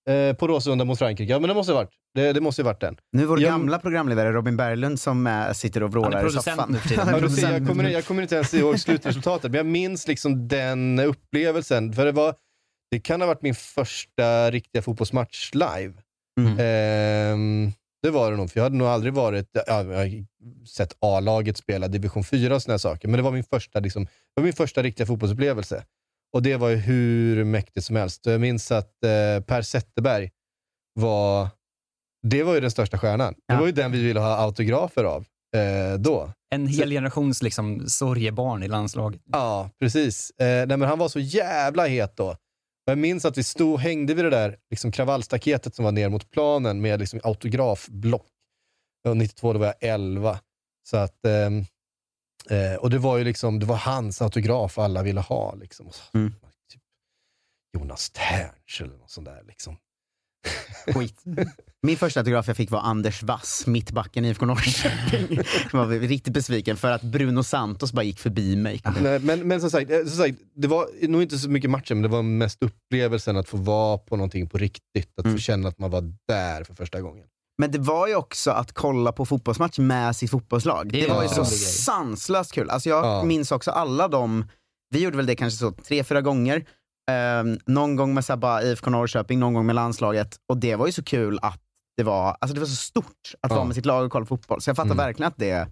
Eh, 0.10 0.34
på 0.34 0.48
Råsunda 0.48 0.86
mot 0.86 1.00
Frankrike. 1.00 1.32
Ja, 1.32 1.40
men 1.40 1.48
det 1.48 1.54
måste 1.54 1.72
ha 1.74 1.80
varit. 1.80 1.90
Det, 2.16 2.34
det 2.34 2.42
måste 2.42 2.62
ha 2.62 2.66
varit 2.70 2.82
den. 2.82 2.98
Nu 3.12 3.24
är 3.24 3.28
vår 3.28 3.42
Jag- 3.42 3.50
gamla 3.52 3.80
programledare 3.80 4.32
Robin 4.32 4.58
Berglund 4.58 5.00
som 5.00 5.28
eh, 5.28 5.52
sitter 5.52 5.84
och 5.84 5.92
vrålar 5.92 6.28
i 6.28 6.32
soffan. 6.32 6.78
Ja, 6.96 7.20
du 7.20 7.30
ser, 7.30 7.52
jag, 7.52 7.68
kommer, 7.68 7.90
jag 7.90 8.06
kommer 8.06 8.22
inte 8.22 8.36
ens 8.36 8.54
ihåg 8.54 8.80
slutresultatet, 8.80 9.52
men 9.52 9.58
jag 9.58 9.66
minns 9.66 10.08
liksom 10.08 10.48
den 10.48 11.00
upplevelsen. 11.00 11.94
För 11.94 12.06
det, 12.06 12.12
var, 12.12 12.36
det 12.92 13.00
kan 13.00 13.22
ha 13.22 13.28
varit 13.28 13.42
min 13.42 13.56
första 13.56 14.52
riktiga 14.52 14.82
fotbollsmatch 14.82 15.52
live. 15.54 15.94
Ehm, 16.60 17.72
det 18.04 18.10
var 18.10 18.32
det 18.32 18.38
nog, 18.38 18.52
för 18.52 18.60
jag 18.60 18.64
hade 18.64 18.78
nog 18.78 18.88
aldrig 18.88 19.14
varit... 19.14 19.50
Ja, 19.54 19.84
jag 19.84 19.98
har 19.98 20.26
sett 20.68 20.96
A-laget 21.00 21.58
spela 21.58 21.88
division 21.88 22.24
4 22.24 22.56
och 22.56 22.62
såna 22.62 22.80
saker, 22.80 23.08
men 23.08 23.18
det 23.18 23.24
var 23.24 23.32
min 23.32 23.44
första, 23.44 23.80
liksom, 23.80 24.04
det 24.06 24.12
var 24.36 24.44
min 24.44 24.54
första 24.54 24.84
riktiga 24.84 25.08
fotbollsupplevelse. 25.08 25.84
Och 26.34 26.42
det 26.42 26.56
var 26.56 26.70
ju 26.70 26.76
hur 26.76 27.44
mäktigt 27.44 27.86
som 27.86 27.96
helst. 27.96 28.26
Jag 28.26 28.42
minns 28.42 28.72
att 28.72 29.04
eh, 29.04 29.44
Per 29.44 29.62
Zetterberg 29.62 30.30
var... 30.94 31.50
Det 32.28 32.44
var 32.44 32.54
ju 32.54 32.60
den 32.60 32.72
största 32.72 32.98
stjärnan. 32.98 33.36
Det 33.48 33.56
var 33.56 33.66
ju 33.66 33.72
den 33.72 33.92
vi 33.92 34.04
ville 34.04 34.20
ha 34.20 34.38
autografer 34.38 35.04
av 35.04 35.26
eh, 35.56 36.00
då. 36.00 36.32
En 36.56 36.68
hel 36.68 36.90
generations 36.90 37.44
liksom, 37.44 37.88
sorgebarn 37.88 38.64
i 38.64 38.68
landslaget. 38.68 39.22
Ja, 39.32 39.70
precis. 39.80 40.32
Eh, 40.32 40.46
nej, 40.46 40.78
men 40.78 40.82
han 40.82 41.00
var 41.00 41.08
så 41.08 41.20
jävla 41.20 41.88
het 41.88 42.16
då. 42.16 42.30
Och 42.88 42.92
jag 42.92 42.98
minns 42.98 43.26
att 43.26 43.38
vi 43.38 43.44
stod 43.44 43.80
hängde 43.80 44.14
vid 44.14 44.26
det 44.26 44.30
där 44.30 44.58
liksom, 44.70 44.92
kravallstaketet 44.92 45.76
som 45.76 45.86
var 45.86 45.92
ner 45.92 46.10
mot 46.10 46.32
planen 46.32 46.82
med 46.82 47.00
liksom, 47.00 47.20
autografblock. 47.24 48.28
Och 49.08 49.18
92 49.18 49.54
då 49.54 49.60
var 49.60 49.66
jag 49.66 49.76
11. 49.94 50.40
Så 50.90 50.98
att, 50.98 51.26
ehm, 51.26 51.66
eh, 52.50 52.76
och 52.76 52.90
det 52.90 52.98
var 52.98 53.18
ju 53.18 53.24
liksom, 53.24 53.60
det 53.60 53.66
var 53.66 53.76
hans 53.76 54.22
autograf 54.22 54.78
alla 54.78 55.04
ville 55.04 55.22
ha. 55.22 55.56
Liksom. 55.56 55.88
Och 55.88 55.96
så, 55.96 56.04
typ, 56.12 56.82
Jonas 57.74 58.10
Terns 58.10 58.82
eller 58.82 58.98
något 58.98 59.12
sånt 59.12 59.28
där. 59.28 59.44
Liksom. 59.48 59.78
Skit. 60.94 61.24
Min 61.82 61.98
första 61.98 62.20
autograf 62.20 62.48
jag 62.48 62.58
fick 62.58 62.72
var 62.72 62.80
Anders 62.80 63.24
Wass, 63.24 63.68
mittbacken 63.68 64.26
i 64.26 64.30
IFK 64.30 64.46
Norrköping. 64.46 65.40
Jag 65.72 65.86
var 65.86 66.00
riktigt 66.00 66.34
besviken 66.34 66.78
för 66.78 66.92
att 66.92 67.02
Bruno 67.02 67.44
Santos 67.44 67.94
bara 67.94 68.04
gick 68.04 68.20
förbi 68.20 68.56
mig. 68.56 68.82
Nej, 69.02 69.20
men, 69.20 69.48
men 69.48 69.62
som, 69.62 69.72
sagt, 69.72 69.92
eh, 69.92 70.00
som 70.00 70.18
sagt, 70.18 70.38
det 70.56 70.68
var 70.68 71.08
nog 71.08 71.22
inte 71.22 71.38
så 71.38 71.50
mycket 71.50 71.70
matchen, 71.70 71.98
men 71.98 72.02
det 72.02 72.10
var 72.10 72.24
mest 72.24 72.64
upplevelsen 72.64 73.38
att 73.38 73.50
få 73.50 73.58
vara 73.58 73.98
på 73.98 74.16
någonting 74.16 74.50
på 74.50 74.58
riktigt. 74.58 75.20
Att 75.20 75.32
få 75.32 75.38
känna 75.38 75.70
att 75.70 75.80
man 75.80 75.92
var 75.92 76.14
där 76.28 76.64
för 76.64 76.76
första 76.76 77.02
gången. 77.02 77.28
Men 77.58 77.72
det 77.72 77.80
var 77.80 78.08
ju 78.08 78.16
också 78.16 78.52
att 78.52 78.74
kolla 78.74 79.12
på 79.12 79.26
fotbollsmatch 79.26 79.80
med 79.80 80.16
sitt 80.16 80.32
fotbollslag. 80.32 80.92
Det, 80.92 81.02
Det 81.02 81.14
var 81.14 81.24
ju 81.24 81.30
så 81.30 81.46
sanslöst 81.46 82.52
kul. 82.52 82.70
Alltså 82.70 82.90
jag 82.90 83.06
Ja. 83.06 83.24
minns 83.24 83.52
också 83.52 83.72
alla 83.72 84.08
de, 84.08 84.46
vi 84.90 85.00
gjorde 85.04 85.18
väl 85.18 85.26
det 85.26 85.36
kanske 85.36 85.58
så 85.60 85.72
tre, 85.72 86.04
fyra 86.04 86.22
gånger. 86.22 86.66
Ehm, 87.12 87.58
någon 87.66 87.96
gång 87.96 88.14
med 88.14 88.24
bara 88.38 88.64
IFK 88.64 88.90
Norrköping, 88.90 89.40
någon 89.40 89.54
gång 89.54 89.66
med 89.66 89.76
landslaget. 89.76 90.36
Och 90.50 90.58
det 90.58 90.76
var 90.76 90.86
ju 90.86 90.92
så 90.92 91.04
kul 91.04 91.40
att 91.42 91.60
det 91.98 92.04
var, 92.04 92.38
alltså 92.42 92.54
det 92.54 92.60
var 92.60 92.68
så 92.68 92.76
stort 92.76 93.06
att 93.42 93.52
Ja. 93.52 93.56
vara 93.56 93.66
med 93.66 93.76
sitt 93.76 93.86
lag 93.86 94.06
och 94.06 94.12
kolla 94.12 94.26
fotboll. 94.26 94.62
Så 94.62 94.70
jag 94.70 94.76
fattar 94.78 94.86
Mm. 94.92 94.98
verkligen 94.98 95.28
att 95.28 95.38
det, 95.38 95.68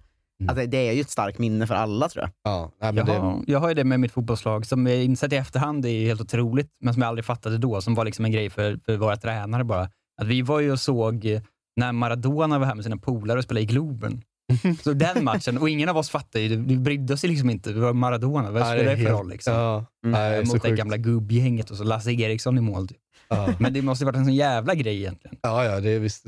att 0.50 0.56
det, 0.56 0.66
det 0.66 0.78
är 0.88 0.92
ju 0.94 1.02
ett 1.02 1.10
starkt 1.10 1.40
minne 1.40 1.68
för 1.68 1.76
alla 1.76 2.10
tror 2.10 2.24
jag. 2.24 2.32
Ja, 2.54 2.72
Jag 2.80 2.96
det, 2.96 3.14
har, 3.14 3.44
jag 3.48 3.60
har 3.60 3.68
ju 3.68 3.74
det 3.74 3.84
med 3.84 4.00
mitt 4.00 4.12
fotbollslag, 4.12 4.66
som 4.66 4.88
jag 4.88 5.04
insett 5.04 5.34
i 5.34 5.36
efterhand 5.36 5.86
är 5.86 6.06
helt 6.06 6.22
otroligt, 6.22 6.70
men 6.82 6.94
som 6.94 7.02
jag 7.02 7.10
aldrig 7.10 7.26
fattade 7.26 7.58
då, 7.58 7.82
som 7.82 7.96
var 7.96 8.06
liksom 8.06 8.26
en 8.26 8.32
grej 8.32 8.50
för, 8.50 8.80
för 8.86 8.98
våra 8.98 9.16
tränare 9.18 9.64
bara. 9.64 9.90
Att 10.22 10.28
vi 10.28 10.42
var 10.42 10.60
ju 10.60 10.72
och 10.72 10.80
såg 10.80 11.42
när 11.76 11.92
Maradona 11.92 12.60
var 12.60 12.66
här 12.66 12.76
med 12.76 12.84
sina 12.84 12.98
polare 12.98 13.38
och 13.38 13.44
spelade 13.44 13.62
i 13.64 13.66
Globen. 13.66 14.22
Så 14.84 14.94
den 14.94 15.24
matchen, 15.24 15.58
och 15.58 15.70
ingen 15.70 15.90
av 15.90 15.98
oss 15.98 16.10
fattade 16.10 16.44
ju, 16.46 16.56
vi 16.64 16.78
brydde 16.78 17.14
oss 17.14 17.24
liksom 17.24 17.50
inte. 17.50 17.72
Det 17.74 17.80
var 17.80 17.94
Maradona, 17.94 18.52
vad 18.52 18.62
Nej, 18.62 18.80
spelar 18.80 18.96
det 18.96 19.04
för 19.04 19.10
roll? 19.12 19.30
Liksom? 19.30 19.54
Ja, 19.54 19.86
nej, 20.04 20.38
Eh, 20.40 20.44
så 20.46 20.54
Mot 20.54 20.62
det 20.64 20.70
sjukt. 20.70 20.78
gamla 20.80 20.98
gubbgänget 20.98 21.72
och 21.72 21.78
så 21.78 21.84
Lasse 21.84 22.12
Eriksson 22.12 22.58
i 22.58 22.62
mål. 22.62 22.88
Typ. 22.88 22.98
Ja. 23.28 23.54
Men 23.60 23.74
det 23.74 23.82
måste 23.82 24.04
ju 24.04 24.06
varit 24.06 24.16
en 24.18 24.26
sån 24.26 24.36
jävla 24.36 24.76
grej 24.76 24.98
egentligen. 24.98 25.38
ja, 25.42 25.66
ja, 25.66 25.80
det 25.80 25.90
är 25.90 26.00
visst 26.00 26.26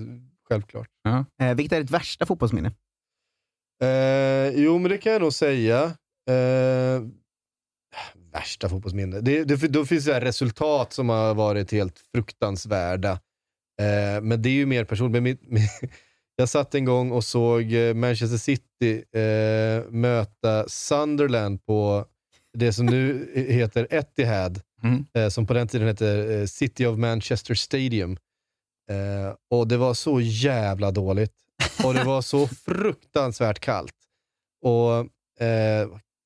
självklart. 0.49 0.87
Eh, 1.41 1.53
vilket 1.55 1.77
är 1.77 1.81
ditt 1.81 1.91
värsta 1.91 2.25
fotbollsminne? 2.25 2.71
Eh, 3.83 4.49
jo, 4.63 4.77
men 4.79 4.91
det 4.91 4.97
kan 4.97 5.11
jag 5.13 5.21
nog 5.21 5.33
säga. 5.33 5.83
Eh, 6.29 7.01
värsta 8.33 8.69
fotbollsminne. 8.69 9.21
Det, 9.21 9.43
det, 9.43 9.67
då 9.67 9.85
finns 9.85 10.05
det 10.05 10.13
här 10.13 10.21
resultat 10.21 10.93
som 10.93 11.09
har 11.09 11.33
varit 11.33 11.71
helt 11.71 11.99
fruktansvärda. 12.15 13.19
Eh, 13.81 14.21
men 14.21 14.41
det 14.41 14.49
är 14.49 14.53
ju 14.53 14.65
mer 14.65 14.83
personligt. 14.83 15.13
Men 15.13 15.23
mitt, 15.23 15.41
jag 16.35 16.49
satt 16.49 16.75
en 16.75 16.85
gång 16.85 17.11
och 17.11 17.23
såg 17.23 17.73
eh, 17.73 17.93
Manchester 17.93 18.37
City 18.37 19.03
eh, 19.11 19.91
möta 19.91 20.65
Sunderland 20.69 21.65
på 21.65 22.05
det 22.53 22.73
som 22.73 22.85
nu 22.85 23.31
heter 23.49 23.87
Etihad, 23.89 24.61
Mm. 24.83 25.05
eh, 25.13 25.29
som 25.29 25.47
på 25.47 25.53
den 25.53 25.67
tiden 25.67 25.87
hette 25.87 26.07
eh, 26.09 26.45
City 26.45 26.85
of 26.85 26.97
Manchester 26.97 27.53
Stadium. 27.55 28.17
Eh, 28.91 29.35
och 29.51 29.67
det 29.67 29.77
var 29.77 29.93
så 29.93 30.21
jävla 30.21 30.91
dåligt. 30.91 31.33
Och 31.83 31.93
det 31.93 32.03
var 32.03 32.21
så 32.21 32.47
fruktansvärt 32.65 33.59
kallt. 33.59 33.93
Och 34.61 35.07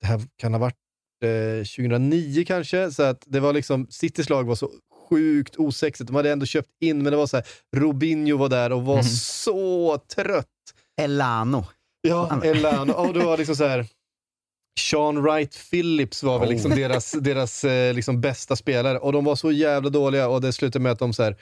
Det 0.02 0.08
här 0.08 0.22
kan 0.38 0.54
ha 0.54 0.60
varit 0.60 0.76
eh, 1.24 1.58
2009 1.64 2.44
kanske, 2.48 2.92
så 2.92 3.04
att 3.04 3.24
det 3.28 3.40
var 3.40 3.54
liksom, 3.54 3.88
Citys 3.90 4.30
lag 4.30 4.44
var 4.44 4.56
så 4.56 4.70
sjukt 5.12 5.56
osexigt. 5.56 6.08
De 6.08 6.16
hade 6.16 6.32
ändå 6.32 6.46
köpt 6.46 6.70
in, 6.82 7.04
men 7.04 7.12
det 7.12 7.18
var 7.18 7.28
så 7.28 7.38
här, 7.38 7.46
Robinho 7.76 8.38
var 8.38 8.50
där 8.50 8.72
och 8.72 8.86
var 8.86 8.96
Mhm. 8.96 9.04
så 9.04 9.98
trött. 10.16 10.48
Elano. 11.02 11.66
Ja, 12.02 12.42
Elano. 12.44 12.94
Och 12.94 13.14
det 13.14 13.20
var 13.26 13.38
liksom 13.38 13.56
så 13.56 13.66
här. 13.68 13.86
Sean 14.80 15.22
Wright 15.24 15.58
Phillips 15.72 16.24
var 16.24 16.40
väl 16.40 16.48
Oh. 16.48 16.54
liksom 16.54 16.72
deras, 16.72 17.12
deras 17.12 17.64
eh, 17.64 17.94
liksom 17.94 18.22
bästa 18.22 18.56
spelare 18.56 19.00
och 19.00 19.14
de 19.14 19.26
var 19.26 19.36
så 19.36 19.52
jävla 19.52 19.90
dåliga 19.90 20.28
och 20.28 20.42
det 20.42 20.54
slutade 20.54 20.84
med 20.84 20.92
att 20.92 21.00
de 21.00 21.14
så 21.14 21.24
här, 21.24 21.36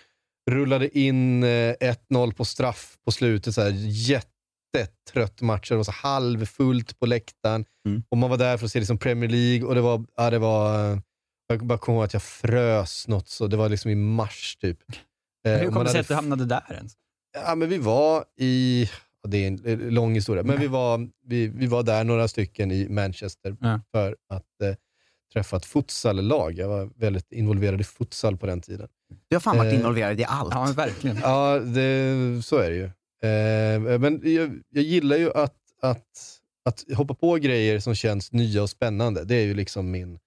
rullade 0.52 1.00
in 1.00 1.44
eh, 1.44 1.76
1-0 1.80 2.34
på 2.34 2.46
straff 2.46 2.98
på 3.06 3.12
slutet. 3.12 3.54
Så 3.56 3.62
här, 3.62 3.74
jättetrött 4.76 5.42
match. 5.42 5.70
Det 5.70 5.76
var 5.76 5.84
så 5.84 5.92
halvfullt 5.92 7.00
på 7.00 7.06
läktaren 7.06 7.66
och 8.12 8.18
man 8.18 8.30
var 8.30 8.38
där 8.38 8.58
för 8.58 8.66
att 8.66 8.72
se 8.72 8.80
liksom 8.80 8.98
Premier 8.98 9.30
League 9.30 9.68
och 9.68 9.76
det 9.76 9.82
var, 9.82 10.06
ja, 10.18 10.30
det 10.30 10.40
var 10.40 10.92
eh, 10.92 10.98
jag 11.54 11.66
bara 11.66 11.78
kommer 11.78 11.98
ihåg 11.98 12.06
att 12.06 12.14
jag 12.14 12.24
frös 12.24 13.08
något 13.08 13.28
så 13.28 13.48
det 13.48 13.58
var 13.58 13.70
liksom 13.70 13.92
i 13.92 13.96
mars 13.96 14.58
typ. 14.62 14.80
Eh, 15.46 15.52
Hur 15.54 15.68
och 15.68 15.74
kom 15.74 15.84
det 15.84 15.90
sig 15.90 16.00
att 16.00 16.08
du 16.08 16.14
hamnade 16.14 16.46
där 16.46 16.74
ens? 16.74 16.94
Ja, 17.46 17.56
men 17.56 17.70
vi 17.70 17.78
var 17.78 18.26
i, 18.38 18.84
ja, 19.24 19.30
det 19.30 19.38
är 19.38 19.48
en 19.48 19.66
eh, 19.66 19.80
lång 19.80 20.14
historia, 20.16 20.44
men 20.44 20.60
vi 20.60 20.68
var, 20.68 21.10
vi, 21.26 21.48
vi 21.48 21.68
var 21.68 21.84
där 21.84 22.04
några 22.04 22.28
stycken 22.28 22.72
i 22.72 22.90
Manchester 22.90 23.58
för 23.92 24.16
att 24.30 24.62
eh, 24.64 24.76
träffa 25.34 25.58
ett 25.58 25.66
futsallag. 25.66 26.54
Jag 26.54 26.68
var 26.68 26.90
väldigt 26.96 27.32
involverad 27.32 27.82
i 27.82 27.84
futsal 27.84 28.38
på 28.38 28.46
den 28.46 28.62
tiden. 28.62 28.88
Du 29.30 29.36
har 29.36 29.40
fan 29.42 29.58
varit 29.58 29.74
Eh, 29.74 29.80
involverad 29.80 30.20
i 30.20 30.24
allt. 30.24 30.54
Ja, 30.54 30.74
verkligen. 30.76 31.18
Ja, 31.18 31.60
det, 31.60 32.42
så 32.46 32.58
är 32.58 32.70
det 32.70 32.76
ju. 32.76 32.84
Eh, 33.30 34.00
men 34.00 34.22
jag, 34.24 34.60
jag 34.70 34.84
gillar 34.84 35.18
ju 35.18 35.32
att, 35.34 35.56
att, 35.82 36.08
att 36.66 36.86
hoppa 36.98 37.14
på 37.14 37.36
grejer 37.36 37.80
som 37.80 37.96
känns 37.96 38.32
nya 38.32 38.64
och 38.64 38.70
spännande. 38.70 39.24
Det 39.24 39.36
är 39.36 39.46
ju 39.46 39.54
liksom 39.54 39.92
min, 39.92 40.20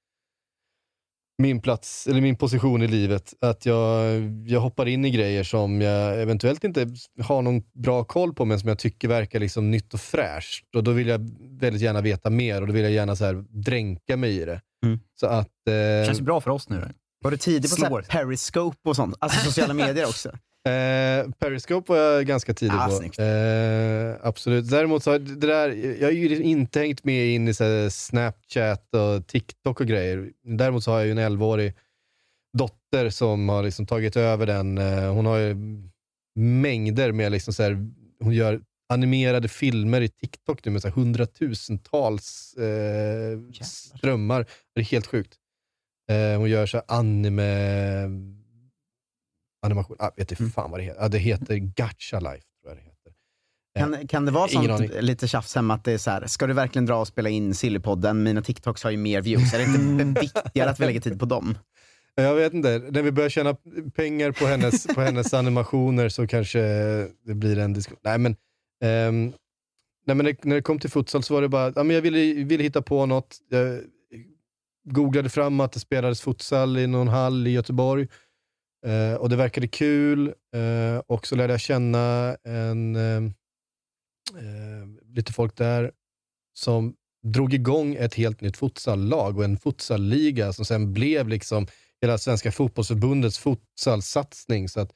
min 1.38 1.60
plats, 1.60 2.06
eller 2.06 2.20
min 2.20 2.36
position 2.36 2.82
i 2.82 2.86
livet. 2.86 3.34
Att 3.40 3.66
jag, 3.66 4.20
jag 4.46 4.60
hoppar 4.60 4.86
in 4.86 5.04
i 5.04 5.10
grejer 5.10 5.44
som 5.44 5.80
jag 5.80 6.22
eventuellt 6.22 6.64
inte 6.64 6.86
har 7.22 7.42
någon 7.42 7.62
bra 7.74 8.04
koll 8.04 8.34
på, 8.34 8.44
men 8.44 8.60
som 8.60 8.68
jag 8.68 8.78
tycker 8.78 9.08
verkar 9.08 9.40
liksom 9.40 9.70
nytt 9.70 9.94
och 9.94 10.00
fräscht. 10.00 10.74
Och 10.76 10.84
då 10.84 10.90
vill 10.90 11.08
jag 11.08 11.30
väldigt 11.60 11.82
gärna 11.82 12.00
veta 12.00 12.30
mer 12.30 12.60
och 12.60 12.66
då 12.66 12.72
vill 12.72 12.82
jag 12.82 12.92
gärna 12.92 13.16
så 13.16 13.24
här 13.24 13.44
dränka 13.48 14.16
mig 14.16 14.40
i 14.40 14.44
det. 14.44 14.60
Så 15.20 15.26
att... 15.26 15.48
Eh, 15.68 16.06
Känns 16.06 16.20
ju 16.20 16.24
bra 16.24 16.40
för 16.40 16.50
oss 16.50 16.68
nu. 16.68 16.88
Var 17.22 17.30
du 17.30 17.36
tidig 17.36 17.62
på 17.62 17.68
så 17.68 17.76
Slår. 17.76 18.04
här 18.08 18.24
Periscope 18.24 18.88
och 18.88 18.96
sånt? 18.96 19.16
Alltså 19.18 19.44
sociala 19.44 19.74
medier 19.84 20.04
också? 20.04 20.30
Eh, 20.64 21.30
Periscope 21.38 21.92
var 21.92 21.98
jag 21.98 22.26
ganska 22.26 22.54
tidig 22.54 22.74
Ah, 22.74 22.88
på. 23.16 23.22
Eh, 23.22 24.16
absolut. 24.22 24.70
Däremot 24.70 25.02
så 25.02 25.10
har 25.10 25.18
det 25.18 25.46
där, 25.46 25.68
jag 26.00 26.08
har 26.08 26.12
ju 26.12 26.42
inte 26.42 26.80
hängt 26.80 27.04
med 27.04 27.26
in 27.26 27.48
i 27.48 27.54
så 27.54 27.90
Snapchat 27.90 28.94
och 28.94 29.26
TikTok 29.26 29.80
och 29.80 29.86
grejer. 29.86 30.30
Däremot 30.44 30.84
så 30.84 30.90
har 30.90 30.98
jag 30.98 31.06
ju 31.06 31.12
en 31.12 31.18
11-årig 31.18 31.72
dotter 32.58 33.10
som 33.10 33.48
har 33.48 33.62
liksom 33.62 33.86
tagit 33.86 34.16
över 34.16 34.46
den. 34.46 34.78
Eh, 34.78 35.12
hon 35.12 35.26
har 35.26 35.36
ju 35.36 35.56
mängder 36.34 37.12
med, 37.12 37.32
liksom 37.32 37.54
så 37.54 37.62
här, 37.62 37.86
hon 38.20 38.32
gör 38.34 38.60
animerade 38.88 39.48
filmer 39.48 40.00
i 40.00 40.08
TikTok 40.08 40.64
nu 40.64 40.72
med 40.72 40.82
så 40.82 40.88
här 40.88 40.94
hundratusentals 40.94 42.54
eh, 42.54 43.62
strömmar. 43.62 44.46
Det 44.74 44.80
är 44.80 44.84
helt 44.84 45.06
sjukt. 45.06 45.34
Eh, 46.10 46.38
hon 46.38 46.50
gör 46.50 46.66
så 46.66 46.82
anime 46.88 48.08
animation. 49.62 49.96
Ah, 50.00 50.10
vet 50.16 50.30
inte 50.30 50.44
fan 50.52 50.70
vad 50.70 50.80
det 50.80 50.84
heter. 50.84 51.04
Ah, 51.04 51.08
det 51.08 51.18
heter 51.18 51.56
Gacha 51.56 52.20
Life, 52.20 52.44
tror 52.62 52.68
jag 52.68 52.76
det 52.76 52.82
heter. 52.82 52.92
Kan, 53.78 54.08
kan 54.08 54.24
det 54.24 54.32
vara 54.32 54.48
Ingen 54.50 54.78
sånt, 54.78 54.90
aning. 54.90 55.00
lite 55.00 55.28
tjafs 55.28 55.54
hemma, 55.54 55.74
att 55.74 55.84
det 55.84 55.92
är 55.92 55.98
så 55.98 56.10
här, 56.10 56.26
ska 56.26 56.46
du 56.46 56.52
verkligen 56.52 56.86
dra 56.86 56.96
och 56.96 57.08
spela 57.08 57.28
in 57.28 57.54
Sillypodden? 57.54 58.22
Mina 58.22 58.42
TikToks 58.42 58.84
har 58.84 58.90
ju 58.90 58.96
mer 58.96 59.20
views. 59.20 59.54
Är 59.54 59.58
det 59.58 59.64
inte 59.64 60.20
viktigare 60.20 60.70
att 60.70 60.80
vi 60.80 60.86
lägger 60.86 61.00
tid 61.00 61.20
på 61.20 61.26
dem? 61.26 61.58
Jag 62.14 62.34
vet 62.34 62.54
inte. 62.54 62.78
När 62.90 63.02
vi 63.02 63.12
börjar 63.12 63.30
tjäna 63.30 63.56
pengar 63.94 64.32
på 64.32 64.46
hennes, 64.46 64.86
på 64.86 65.00
hennes 65.00 65.34
animationer 65.42 66.08
så 66.08 66.26
kanske 66.26 66.60
det 67.24 67.34
blir 67.34 67.58
en 67.58 67.72
diskussion. 67.72 68.00
Nej, 68.04 68.18
men, 68.18 68.36
ehm, 68.82 69.32
nej, 70.06 70.16
men 70.16 70.24
när, 70.26 70.36
när 70.42 70.56
det 70.56 70.62
kom 70.62 70.78
till 70.78 70.90
futsal 70.90 71.22
så 71.22 71.34
var 71.34 71.42
det 71.42 71.48
bara, 71.48 71.72
ja, 71.76 71.82
men 71.82 71.94
jag 71.94 72.02
ville, 72.02 72.44
ville 72.44 72.62
hitta 72.62 72.82
på 72.82 73.06
något. 73.06 73.38
Jag 73.48 73.80
googlade 74.84 75.28
fram 75.28 75.60
att 75.60 75.72
det 75.72 75.80
spelades 75.80 76.20
futsal 76.20 76.78
i 76.78 76.86
någon 76.86 77.08
hall 77.08 77.46
i 77.46 77.50
Göteborg. 77.50 78.08
Eh, 78.86 79.14
och 79.14 79.28
det 79.28 79.36
verkade 79.36 79.68
kul. 79.68 80.28
Eh, 80.28 81.02
och 81.06 81.26
så 81.26 81.36
lärde 81.36 81.52
jag 81.52 81.60
känna 81.60 82.36
en, 82.44 82.96
eh, 82.96 83.22
eh, 84.38 84.86
lite 85.14 85.32
folk 85.32 85.56
där 85.56 85.92
som 86.54 86.94
drog 87.22 87.54
igång 87.54 87.94
ett 87.94 88.14
helt 88.14 88.40
nytt 88.40 88.56
futsallag 88.56 89.38
och 89.38 89.44
en 89.44 89.58
futsalliga 89.58 90.52
som 90.52 90.64
sen 90.64 90.92
blev 90.92 91.28
liksom 91.28 91.66
hela 92.00 92.18
Svenska 92.18 92.52
fotbollsförbundets 92.52 93.38
futsalsatsning. 93.38 94.68
Så 94.68 94.80
att, 94.80 94.90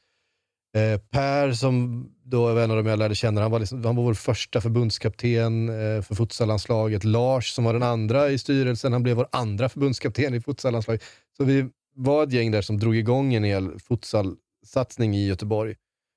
eh, 0.77 1.01
Per, 1.01 1.53
som 1.53 2.07
då 2.25 2.55
var 2.55 2.63
en 2.63 2.71
av 2.71 2.77
dem 2.77 2.87
jag 2.87 2.99
lärde 2.99 3.15
känna, 3.15 3.41
han 3.41 3.51
var, 3.51 3.59
liksom, 3.59 3.85
han 3.85 3.97
var 3.97 4.05
vår 4.05 4.15
första 4.15 4.61
förbundskapten 4.61 5.69
eh, 5.69 6.03
för 6.03 6.15
futsallandslaget. 6.15 7.05
Lars, 7.05 7.53
som 7.53 7.65
var 7.65 7.73
den 7.73 7.83
andra 7.83 8.31
i 8.31 8.39
styrelsen, 8.39 8.93
han 8.93 9.03
blev 9.03 9.17
vår 9.17 9.29
andra 9.33 9.69
förbundskapten 9.69 10.35
i 10.35 10.41
futsallandslaget. 10.41 11.03
Så 11.37 11.45
vi 11.45 11.69
var 11.97 12.23
ett 12.25 12.33
gäng 12.33 12.51
där 12.51 12.63
som 12.63 12.79
drog 12.79 12.97
igång 12.97 13.35
en 13.35 13.45
hel 13.45 13.79
futsalsatsning 13.81 15.17
i 15.17 15.27
Göteborg. 15.27 15.75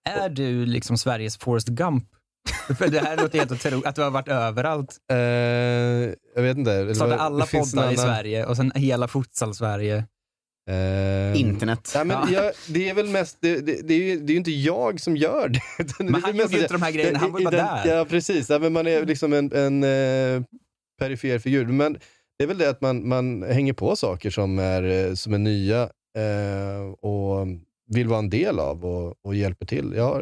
Är 0.09 0.29
du 0.29 0.65
liksom 0.65 0.97
Sveriges 0.97 1.37
Forrest 1.37 1.67
Gump? 1.67 2.03
För 2.77 2.87
det 2.87 2.99
här 2.99 3.17
låter 3.17 3.39
helt 3.39 3.51
otroligt, 3.51 3.85
att 3.85 3.95
du 3.95 4.01
har 4.01 4.09
varit 4.11 4.27
överallt. 4.27 4.97
Eh, 5.11 5.17
jag 6.35 6.41
vet 6.41 6.57
inte. 6.57 6.95
Startade 6.95 7.17
alla 7.19 7.45
det 7.45 7.51
poddar 7.59 7.83
i 7.83 7.85
annan- 7.87 7.97
Sverige 7.97 8.45
och 8.45 8.55
sen 8.55 8.71
hela 8.75 9.07
futsal-Sverige. 9.07 10.03
Internet. 11.35 11.91
Ja, 11.95 12.03
men 12.03 12.33
jag, 12.33 12.51
det 12.67 12.89
är 12.89 12.93
väl 12.93 13.07
mest, 13.07 13.37
det, 13.41 13.59
det, 13.59 13.87
det, 13.87 13.93
är 13.93 13.97
ju, 13.97 14.19
det 14.19 14.31
är 14.31 14.33
ju 14.33 14.37
inte 14.37 14.51
jag 14.51 14.99
som 14.99 15.17
gör 15.17 15.49
det. 15.49 15.61
det 15.97 16.03
Men 16.03 16.15
är 16.15 16.21
han 16.21 16.35
gjorde 16.35 16.53
ju 16.55 16.61
inte 16.61 16.73
de 16.73 16.81
här 16.81 16.91
grejerna, 16.91 17.19
han 17.19 17.31
var 17.31 17.39
ju 17.39 17.43
i 17.43 17.45
bara 17.45 17.55
den- 17.57 17.65
där. 17.87 17.95
Ja, 17.97 18.05
precis. 18.05 18.49
Ja, 18.49 18.59
men 18.59 18.73
man 18.73 18.87
är 18.87 19.05
liksom 19.05 19.33
en, 19.33 19.53
en 19.53 19.83
eh, 19.83 20.41
perifer 20.99 21.39
figur. 21.39 21.65
Men 21.65 21.97
det 22.39 22.43
är 22.43 22.47
väl 22.47 22.57
det 22.57 22.69
att 22.69 22.81
man, 22.81 23.07
man 23.07 23.43
hänger 23.43 23.73
på 23.73 23.95
saker 23.95 24.29
som 24.29 24.59
är, 24.59 24.83
eh, 24.83 25.13
som 25.13 25.33
är 25.33 25.37
nya 25.37 25.81
eh, 26.17 26.91
och 26.91 27.47
vill 27.87 28.07
vara 28.07 28.19
en 28.19 28.29
del 28.29 28.59
av 28.59 28.85
och, 28.85 29.25
och 29.25 29.35
hjälper 29.35 29.65
till. 29.65 29.93
Jag 29.95 30.03
har, 30.03 30.21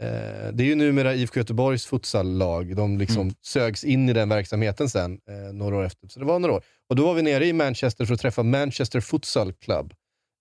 eh, 0.00 0.52
det 0.52 0.62
är 0.62 0.66
ju 0.66 0.74
numera 0.74 1.14
IFK 1.14 1.40
Göteborgs 1.40 1.86
futsallag. 1.86 2.76
De 2.76 2.98
liksom 2.98 3.20
Mm. 3.22 3.34
sögs 3.42 3.84
in 3.84 4.08
i 4.08 4.12
den 4.12 4.28
verksamheten 4.28 4.88
sen, 4.90 5.20
eh, 5.28 5.52
några 5.52 5.76
år 5.76 5.84
efter. 5.84 6.08
Så 6.08 6.20
det 6.20 6.26
var 6.26 6.38
några 6.38 6.54
år. 6.54 6.62
Och 6.88 6.96
då 6.96 7.06
var 7.06 7.14
vi 7.14 7.22
nere 7.22 7.46
i 7.46 7.52
Manchester 7.52 8.04
för 8.04 8.14
att 8.14 8.20
träffa 8.20 8.42
Manchester 8.42 9.00
Futsal 9.00 9.52
Club 9.52 9.94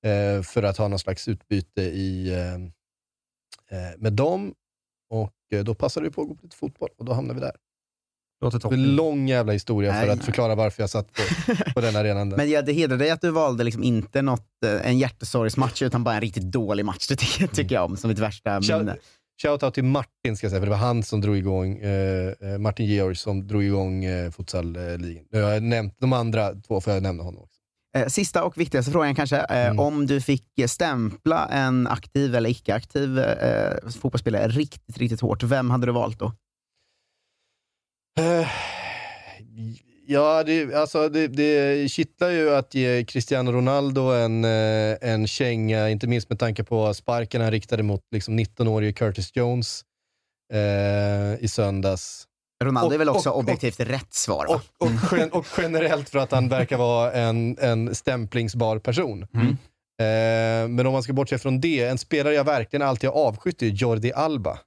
eh, 0.05 0.41
för 0.43 0.63
att 0.63 0.77
ha 0.77 0.87
någon 0.87 0.99
slags 0.99 1.27
utbyte 1.27 1.81
i, 1.81 2.29
eh, 2.33 3.97
med 3.97 4.13
dem 4.13 4.53
och 5.09 5.33
eh, 5.51 5.63
då 5.63 5.73
passade 5.75 6.05
det 6.07 6.11
på 6.11 6.21
att 6.21 6.27
gå 6.27 6.35
på 6.35 6.43
lite 6.43 6.55
fotboll 6.55 6.89
och 6.97 7.05
då 7.05 7.13
hamnade 7.13 7.39
vi 7.39 7.45
där. 7.45 7.55
Låter 8.41 8.57
Det 8.57 8.59
är 8.59 8.61
toppen. 8.61 8.79
en 8.79 8.95
lång 8.95 9.27
jävla 9.27 9.53
historia 9.53 9.93
för 9.93 9.99
Nej. 10.01 10.09
att 10.09 10.23
förklara 10.23 10.55
varför 10.55 10.83
jag 10.83 10.89
satt 10.89 11.07
på, 11.13 11.21
på 11.73 11.81
den 11.81 11.95
arenan. 11.95 12.29
där. 12.29 12.37
Men 12.37 12.49
ja, 12.49 12.61
det 12.61 12.73
hedrar 12.73 12.97
dig 12.97 13.09
att 13.09 13.21
du 13.21 13.29
valde 13.29 13.63
liksom 13.63 13.83
inte 13.83 14.21
något, 14.21 14.47
eh, 14.65 14.87
en 14.89 14.97
hjärtesorgsmatch 14.97 15.81
utan 15.81 16.03
bara 16.03 16.15
en 16.15 16.21
riktigt 16.21 16.51
dålig 16.51 16.85
match. 16.85 17.07
Det 17.07 17.15
tycker, 17.15 17.47
tycker 17.47 17.75
jag 17.75 17.85
om 17.85 17.97
som 17.97 18.07
mitt 18.07 18.19
värsta 18.19 18.59
minne. 18.59 18.95
Shoutout 19.41 19.73
till 19.73 19.83
Martin, 19.83 20.37
ska 20.37 20.45
jag 20.45 20.51
säga, 20.51 20.61
för 20.61 20.65
det 20.65 20.71
var 20.71 20.77
han 20.77 21.03
som 21.03 21.21
drog 21.21 21.37
igång, 21.37 21.77
eh, 21.77 22.33
eh, 22.41 22.57
Martin 22.57 22.85
Georg 22.85 23.15
som 23.15 23.47
drog 23.47 23.63
igång 23.63 24.05
eh, 24.05 24.31
futsal-ligan. 24.31 25.23
Jag 25.31 25.43
har 25.53 25.59
nämnt 25.59 25.95
de 25.99 26.13
andra 26.13 26.53
två, 26.67 26.81
får 26.81 26.93
jag 26.93 27.03
nämna 27.03 27.23
honom 27.23 27.41
också. 27.43 27.55
Eh, 27.97 28.07
Sista 28.07 28.43
och 28.43 28.57
viktigaste 28.57 28.91
frågan 28.91 29.15
kanske. 29.15 29.37
Eh, 29.37 29.65
Mm. 29.65 29.79
Om 29.79 30.05
du 30.05 30.21
fick 30.21 30.43
stämpla 30.67 31.45
en 31.51 31.87
aktiv 31.87 32.35
eller 32.35 32.49
icke-aktiv 32.49 33.19
eh, 33.19 33.89
fotbollsspelare 34.01 34.47
riktigt, 34.47 34.97
riktigt 34.97 35.21
hårt, 35.21 35.43
vem 35.43 35.69
hade 35.69 35.85
du 35.85 35.91
valt 35.91 36.19
då? 36.19 36.31
Eh, 38.19 38.47
Ja, 40.11 40.43
det, 40.43 40.73
alltså 40.75 41.09
det, 41.09 41.27
det 41.27 41.91
kittlar 41.91 42.29
ju 42.29 42.55
att 42.55 42.73
ge 42.75 43.03
Cristiano 43.05 43.51
Ronaldo 43.51 44.01
en, 44.01 44.45
eh, 44.45 44.97
en 45.01 45.27
känga, 45.27 45.89
inte 45.89 46.07
minst 46.07 46.29
med 46.29 46.39
tanke 46.39 46.63
på 46.63 46.93
sparken 46.93 47.41
han 47.41 47.51
riktade 47.51 47.83
mot 47.83 48.01
liksom 48.11 48.39
19-årige 48.39 48.93
Curtis 48.93 49.31
Jones 49.35 49.81
eh, 50.53 51.43
i 51.43 51.47
söndags. 51.47 52.25
Ronaldo 52.63 52.87
Och- 52.87 52.93
är 52.93 52.97
väl 52.97 53.09
också 53.09 53.29
och- 53.29 53.35
och- 53.35 53.43
objektivt 53.43 53.79
rätt 53.79 54.13
svar? 54.13 54.45
Va? 54.47 54.61
Och, 54.79 54.87
och, 54.87 55.17
gen, 55.19 55.31
och 55.31 55.45
generellt 55.57 56.09
för 56.09 56.19
att 56.19 56.31
han 56.31 56.49
verkar 56.49 56.77
vara 56.77 57.11
en, 57.11 57.57
en 57.61 57.95
stämplingsbar 57.95 58.79
person. 58.79 59.23
Eh, 59.23 60.67
men 60.67 60.85
om 60.87 60.93
man 60.93 61.03
ska 61.03 61.13
bortse 61.13 61.37
från 61.37 61.61
det, 61.61 61.83
en 61.85 61.97
spelare 61.97 62.33
jag 62.33 62.43
verkligen 62.43 62.87
alltid 62.87 63.09
har 63.09 63.17
avskytt 63.17 63.61
är 63.61 63.67
Jordi 63.67 64.11
Alba. 64.13 64.59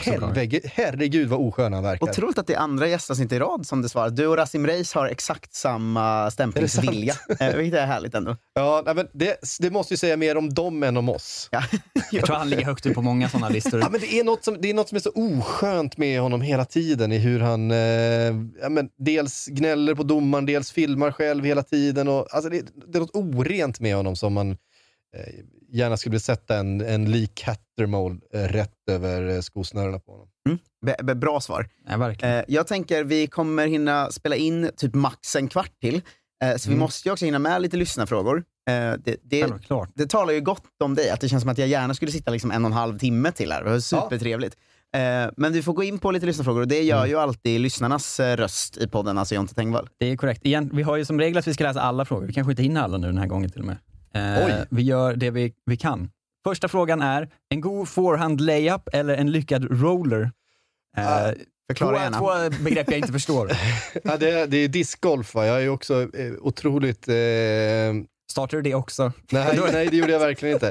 Helvege, 0.00 0.60
herregud 0.64 1.28
vad 1.28 1.40
oskön 1.40 1.72
han 1.72 1.82
verkar. 1.82 2.08
Otroligt 2.08 2.38
att 2.38 2.46
det 2.46 2.54
är 2.54 2.58
andra 2.58 2.88
gästavsnitt 2.88 3.32
i 3.32 3.38
rad 3.38 3.66
som 3.66 3.82
det 3.82 3.88
svarar. 3.88 4.10
Du 4.10 4.26
och 4.26 4.36
Rasim 4.36 4.66
Reis 4.66 4.94
har 4.94 5.06
exakt 5.06 5.54
samma 5.54 6.30
stämplingsvilja, 6.30 7.14
eh, 7.40 7.56
vilket 7.56 7.80
är 7.80 7.86
härligt 7.86 8.14
ändå. 8.14 8.36
Ja, 8.54 8.82
men 8.96 9.08
det, 9.12 9.38
det 9.60 9.70
måste 9.70 9.94
ju 9.94 9.98
säga 9.98 10.16
mer 10.16 10.36
om 10.36 10.54
dem 10.54 10.82
än 10.82 10.96
om 10.96 11.08
oss. 11.08 11.50
Jag 12.12 12.26
tror 12.26 12.36
han 12.36 12.50
ligger 12.50 12.64
högt 12.64 12.86
upp 12.86 12.94
på 12.94 13.02
många 13.02 13.28
sådana 13.28 13.48
listor. 13.48 13.80
Ja, 13.80 13.88
men 13.90 14.00
det, 14.00 14.18
är 14.18 14.24
något 14.24 14.44
som, 14.44 14.56
det 14.60 14.70
är 14.70 14.74
något 14.74 14.88
som 14.88 14.96
är 14.96 15.00
så 15.00 15.12
oskönt 15.14 15.96
med 15.96 16.20
honom 16.20 16.40
hela 16.40 16.64
tiden 16.64 17.12
i 17.12 17.18
hur 17.18 17.40
han 17.40 17.70
eh, 17.70 17.78
ja, 18.62 18.68
men 18.70 18.88
dels 18.98 19.46
gnäller 19.46 19.94
på 19.94 20.02
domaren, 20.02 20.46
dels 20.46 20.72
filmar 20.72 21.12
själv 21.12 21.44
hela 21.44 21.62
tiden. 21.62 22.08
Och, 22.08 22.34
alltså 22.34 22.50
det, 22.50 22.66
det 22.86 22.98
är 22.98 23.00
något 23.00 23.16
orent 23.16 23.80
med 23.80 23.96
honom 23.96 24.16
som 24.16 24.32
man 24.32 24.56
gärna 25.72 25.96
skulle 25.96 26.10
vilja 26.10 26.20
sätta 26.20 26.56
en, 26.56 26.80
en 26.80 27.10
lik 27.10 27.42
Hattermole 27.46 28.16
eh, 28.34 28.38
rätt 28.40 28.88
över 28.90 29.28
eh, 29.28 29.40
skosnörena 29.40 29.98
på 29.98 30.12
honom. 30.12 30.28
B- 31.02 31.14
bra 31.14 31.40
svar. 31.40 31.68
Ja, 31.88 31.96
verkligen. 31.96 32.34
Eh, 32.38 32.44
jag 32.48 32.66
tänker 32.66 33.04
vi 33.04 33.26
kommer 33.26 33.66
hinna 33.66 34.10
spela 34.10 34.36
in 34.36 34.70
typ 34.76 34.94
max 34.94 35.36
en 35.36 35.48
kvart 35.48 35.80
till. 35.80 36.02
Eh, 36.44 36.56
så 36.56 36.68
vi 36.68 36.74
Mm. 36.74 36.78
måste 36.80 37.08
ju 37.08 37.12
också 37.12 37.24
hinna 37.24 37.38
med 37.38 37.62
lite 37.62 37.76
lyssnarfrågor. 37.76 38.36
Eh, 38.70 38.74
det, 39.04 39.16
det, 39.22 39.42
Självklart. 39.42 39.90
det 39.94 40.06
talar 40.10 40.32
ju 40.32 40.40
gott 40.40 40.62
om 40.84 40.94
dig, 40.94 41.10
att 41.10 41.20
det 41.20 41.28
känns 41.28 41.42
som 41.42 41.50
att 41.50 41.58
jag 41.58 41.68
gärna 41.68 41.94
skulle 41.94 42.12
sitta 42.12 42.30
liksom 42.30 42.50
en 42.50 42.64
och 42.64 42.70
en 42.70 42.76
halv 42.76 42.98
timme 42.98 43.32
till 43.32 43.52
här. 43.52 43.64
Det 43.64 43.70
var 43.70 43.80
supertrevligt. 43.80 44.56
Eh, 44.96 45.30
men 45.36 45.52
vi 45.52 45.62
får 45.62 45.72
gå 45.72 45.82
in 45.82 45.98
på 45.98 46.10
lite 46.10 46.26
lyssnarfrågor 46.26 46.60
och 46.60 46.68
det 46.68 46.82
gör 46.82 46.98
Mm. 46.98 47.10
ju 47.10 47.16
alltid 47.18 47.60
lyssnarnas 47.60 48.20
eh, 48.20 48.36
röst 48.36 48.76
i 48.76 48.88
podden, 48.88 49.18
alltså 49.18 49.34
Jonte 49.34 49.54
Tengvall. 49.54 49.88
Det 49.98 50.06
är 50.06 50.16
korrekt. 50.16 50.40
Igen, 50.46 50.70
vi 50.72 50.82
har 50.82 50.96
ju 50.96 51.04
som 51.04 51.18
regel 51.20 51.38
att 51.38 51.46
vi 51.46 51.54
ska 51.54 51.64
läsa 51.64 51.80
alla 51.80 52.04
frågor. 52.04 52.26
Vi 52.26 52.32
kanske 52.32 52.52
inte 52.52 52.62
hinner 52.62 52.80
alla 52.82 52.98
nu 52.98 53.06
den 53.06 53.18
här 53.18 53.26
gången 53.26 53.50
till 53.50 53.60
och 53.60 53.66
med. 53.66 53.76
Eh, 54.14 54.46
Oj. 54.46 54.66
Vi 54.70 54.82
gör 54.82 55.16
det 55.16 55.30
vi, 55.30 55.54
vi 55.66 55.76
kan. 55.76 56.10
Första 56.44 56.68
frågan 56.68 57.00
är, 57.00 57.28
en 57.48 57.60
god 57.60 57.88
forehand 57.88 58.40
layup 58.40 58.88
eller 58.92 59.14
en 59.14 59.30
lyckad 59.30 59.80
roller? 59.80 60.30
Eh, 60.96 61.30
förklara 61.66 61.96
två, 61.96 62.02
gärna. 62.02 62.18
två 62.18 62.62
begrepp 62.64 62.90
jag 62.90 62.98
inte 62.98 63.12
förstår. 63.12 63.50
ja, 64.04 64.16
det, 64.16 64.46
det 64.46 64.56
är 64.56 64.68
discgolf 64.68 65.34
va? 65.34 65.46
Jag 65.46 65.62
är 65.62 65.68
också 65.68 66.02
eh, 66.16 66.32
otroligt... 66.40 67.08
Eh... 67.08 67.14
Startar 68.30 68.56
du 68.56 68.62
det 68.62 68.74
också? 68.74 69.12
Nej, 69.30 69.60
nej, 69.72 69.88
det 69.90 69.96
gjorde 69.96 70.12
jag 70.12 70.20
verkligen 70.20 70.54
inte. 70.54 70.68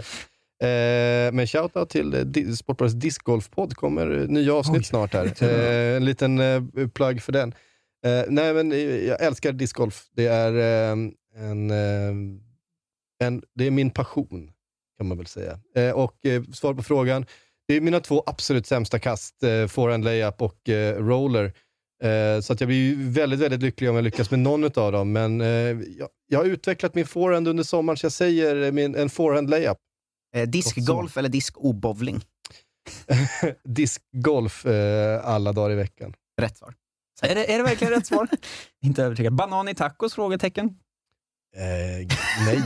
Eh, 0.62 1.32
men 1.32 1.48
shoutout 1.48 1.89
till 1.89 2.14
eh, 2.14 2.54
Sportbladets 2.54 2.96
discgolfpodd, 2.96 3.76
kommer 3.76 4.06
nya 4.28 4.54
avsnitt 4.54 4.86
snart 4.86 5.14
här. 5.14 5.44
Eh, 5.44 5.96
en 5.96 6.06
liten 6.06 6.39
eh, 6.39 6.88
plugg 6.94 7.22
för 7.22 7.32
den. 7.32 7.54
Eh, 8.06 8.24
nej, 8.28 8.54
men 8.54 8.72
jag 9.08 9.22
älskar 9.22 9.52
discgolf. 9.52 10.04
Det 10.16 10.28
är, 10.28 10.54
en, 11.38 11.72
en, 13.22 13.44
det 13.56 13.68
är 13.68 13.72
min 13.72 13.92
passion, 13.92 14.52
kan 14.98 15.08
man 15.08 15.18
väl 15.18 15.28
säga. 15.28 15.60
Eh, 15.76 15.92
och 15.92 16.26
eh, 16.26 16.44
svar 16.44 16.74
på 16.74 16.84
frågan, 16.84 17.26
det 17.68 17.74
är 17.74 17.82
mina 17.82 18.00
två 18.00 18.24
absolut 18.26 18.68
sämsta 18.68 19.00
kast, 19.00 19.44
eh, 19.44 19.68
forehand 19.68 20.04
layup 20.04 20.42
och 20.42 20.70
eh, 20.70 21.04
roller. 21.04 21.54
Eh, 22.04 22.42
så 22.42 22.54
att 22.54 22.62
jag 22.62 22.68
blir 22.68 22.78
ju 22.78 23.10
väldigt, 23.10 23.40
väldigt 23.40 23.62
lycklig 23.62 23.90
om 23.90 23.96
jag 23.96 24.04
lyckas 24.04 24.32
med 24.32 24.40
någon 24.40 24.64
av 24.64 24.92
dem. 24.92 25.12
Men 25.12 25.42
eh, 25.42 25.48
jag, 25.48 26.10
jag 26.28 26.40
har 26.40 26.46
utvecklat 26.46 26.96
min 26.96 27.06
forehand 27.06 27.48
under 27.48 27.64
sommaren, 27.64 27.98
så 27.98 28.06
jag 28.06 28.12
säger 28.12 28.62
eh, 28.62 28.72
min, 28.72 28.96
en 28.96 29.10
forehand 29.10 29.50
layup. 29.50 29.78
Eh, 30.36 30.50
diskgolf 30.50 31.18
eller 31.18 31.30
diskobowling? 31.30 32.22
Diskgolf 33.64 34.66
eh, 34.66 35.28
alla 35.28 35.54
dagar 35.54 35.72
i 35.72 35.76
veckan. 35.76 36.14
Rätt 36.42 36.58
svar. 36.58 36.74
Är 37.22 37.36
det, 37.36 37.54
är 37.54 37.58
det 37.58 37.64
verkligen 37.64 37.94
rätt 37.94 38.08
svar? 38.08 38.28
inte 38.86 39.04
övertygad. 39.04 39.34
Banan 39.34 39.68
i 39.68 39.76
tacos? 39.76 40.14
Frågetecken. 40.14 40.76
Eh, 41.58 42.08
nej. 42.45 42.62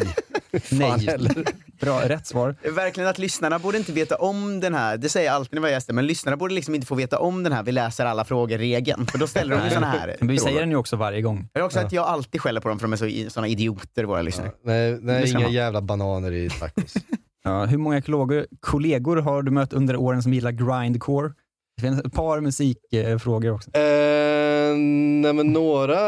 Nej. 0.71 1.05
heller. 1.07 1.45
Bra, 1.79 2.01
rätt 2.09 2.27
svar. 2.27 2.55
Verkligen 2.75 3.09
att 3.09 3.17
lyssnarna 3.17 3.59
borde 3.59 3.77
inte 3.77 3.91
veta 3.91 4.15
om 4.15 4.59
den 4.59 4.73
här, 4.73 4.97
det 4.97 5.09
säger 5.09 5.27
jag 5.27 5.35
alltid 5.35 5.53
när 5.53 5.61
jag 5.61 5.69
är 5.69 5.73
gäster, 5.73 5.93
men 5.93 6.07
lyssnarna 6.07 6.37
borde 6.37 6.53
liksom 6.53 6.75
inte 6.75 6.87
få 6.87 6.95
veta 6.95 7.19
om 7.19 7.43
den 7.43 7.53
här 7.53 7.63
vi 7.63 7.71
läser 7.71 8.05
alla 8.05 8.25
frågor-regeln. 8.25 9.07
För 9.07 9.17
då 9.17 9.27
ställer 9.27 9.57
de 9.57 9.63
ju 9.63 9.69
såna 9.69 9.87
här 9.87 10.15
Men 10.19 10.27
vi 10.27 10.37
säger 10.37 10.59
den 10.59 10.69
ju 10.69 10.75
också 10.75 10.95
varje 10.95 11.21
gång. 11.21 11.49
Det 11.53 11.59
är 11.59 11.63
också 11.63 11.79
att 11.79 11.91
jag 11.91 12.05
alltid 12.05 12.41
skäller 12.41 12.61
på 12.61 12.69
dem 12.69 12.79
för 12.79 12.87
de 12.87 12.93
är 12.93 13.25
så, 13.25 13.29
såna 13.33 13.47
idioter, 13.47 14.03
våra 14.03 14.21
lyssnare. 14.21 14.51
Nej, 14.63 14.97
nej 15.01 15.27
ska 15.27 15.37
inga 15.37 15.47
man. 15.47 15.53
jävla 15.53 15.81
bananer 15.81 16.31
i 16.31 16.49
tacos. 16.49 16.93
Ja, 17.47 17.65
hur 17.65 17.77
många 17.77 18.01
kollegor, 18.01 18.45
kollegor 18.59 19.17
har 19.17 19.41
du 19.43 19.51
mött 19.51 19.73
under 19.73 19.95
åren 19.95 20.23
som 20.23 20.33
gillar 20.33 20.51
grindcore? 20.51 21.33
Det 21.77 21.81
finns 21.81 22.01
ett 22.01 22.13
par 22.13 22.41
musikfrågor 22.41 23.51
också. 23.51 23.69
Eh, 23.77 24.75
nej, 25.21 25.33
men 25.33 25.47
några 25.53 25.99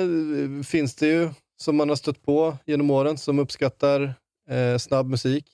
eh, 0.00 0.62
finns 0.64 0.94
det 0.94 1.06
ju 1.06 1.30
som 1.62 1.76
man 1.76 1.88
har 1.88 1.96
stött 1.96 2.22
på 2.22 2.56
genom 2.66 2.90
åren 2.90 3.18
som 3.18 3.38
uppskattar 3.38 4.14
eh, 4.50 4.78
snabb 4.78 5.06
musik. 5.06 5.44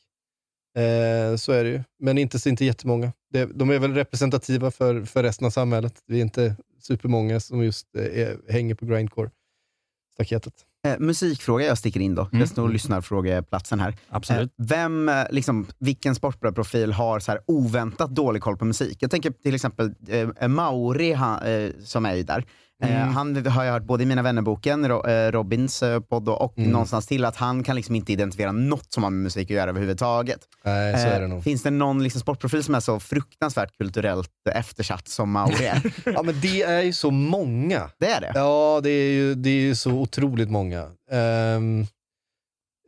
Eh, 0.76 1.36
så 1.36 1.52
är 1.52 1.64
det 1.64 1.70
ju. 1.70 1.82
Men 1.98 2.18
inte, 2.18 2.48
inte 2.48 2.64
jättemånga. 2.64 3.12
Det, 3.32 3.44
de 3.44 3.70
är 3.70 3.78
väl 3.78 3.94
representativa 3.94 4.70
för, 4.70 5.02
för 5.02 5.22
resten 5.22 5.46
av 5.46 5.50
samhället. 5.50 6.02
Vi 6.06 6.18
är 6.18 6.22
inte 6.22 6.56
supermånga 6.80 7.40
som 7.40 7.64
just 7.64 7.96
eh, 7.96 8.04
är, 8.04 8.52
hänger 8.52 8.74
på 8.74 8.86
grindcore-staketet. 8.86 10.54
Eh, 10.86 10.98
musikfråga 10.98 11.66
jag 11.66 11.78
sticker 11.78 12.00
in 12.00 12.14
då. 12.14 12.22
Mm. 12.22 12.40
Jag 12.40 12.48
står 12.48 12.68
lyssnarfrågeplatsen 12.68 13.80
här. 13.80 13.96
Absolut. 14.08 14.50
Eh, 14.58 14.66
vem, 14.66 15.08
eh, 15.08 15.24
liksom, 15.30 15.66
vilken 15.78 16.14
sportbladet-profil 16.14 16.92
har 16.92 17.20
så 17.20 17.32
här 17.32 17.40
oväntat 17.46 18.10
dålig 18.10 18.42
koll 18.42 18.56
på 18.56 18.64
musik? 18.64 18.98
Jag 19.00 19.10
tänker 19.10 19.30
till 19.30 19.54
exempel 19.54 19.94
eh, 20.08 20.48
Mauri 20.48 21.12
han, 21.12 21.42
eh, 21.42 21.70
som 21.84 22.06
är 22.06 22.14
ju 22.14 22.22
där. 22.22 22.44
Eh, 22.82 23.02
Mm. 23.02 23.08
han 23.14 23.46
har 23.46 23.64
jag 23.64 23.72
hört 23.72 23.82
både 23.82 24.02
i 24.02 24.06
Mina 24.06 24.22
vänner-boken, 24.22 24.84
eh, 24.84 25.32
Robins 25.32 25.82
eh, 25.82 26.00
podd 26.00 26.28
och 26.28 26.58
Mm. 26.58 26.70
någonstans 26.70 27.06
till 27.06 27.24
att 27.24 27.36
han 27.36 27.62
kan 27.62 27.76
liksom 27.76 27.94
inte 27.94 28.12
identifiera 28.12 28.52
något 28.52 28.92
som 28.92 29.02
har 29.02 29.10
med 29.10 29.22
musik 29.22 29.50
att 29.50 29.56
göra 29.56 29.70
överhuvudtaget. 29.70 30.40
Nej, 30.64 30.92
så 31.02 31.08
är 31.08 31.20
det 31.20 31.26
nog. 31.26 31.44
Finns 31.44 31.62
det 31.62 31.70
någon 31.70 32.02
liksom 32.02 32.20
sportprofil 32.20 32.64
som 32.64 32.74
är 32.74 32.80
så 32.80 33.00
fruktansvärt 33.00 33.76
kulturellt 33.78 34.30
eftersatt 34.54 35.08
som 35.08 35.30
Mauri 35.30 35.64
är? 35.66 35.82
Ja, 36.14 36.22
men 36.22 36.40
det 36.40 36.62
är 36.62 36.82
ju 36.82 36.92
så 36.92 37.10
många. 37.10 37.90
Det 37.98 38.06
är 38.06 38.20
det? 38.20 38.32
Ja, 38.34 38.80
det 38.82 38.90
är 38.90 39.12
ju, 39.12 39.34
det 39.34 39.50
är 39.50 39.60
ju 39.60 39.74
så 39.74 39.90
otroligt 39.90 40.50
många. 40.50 40.86
Ehm, 41.10 41.86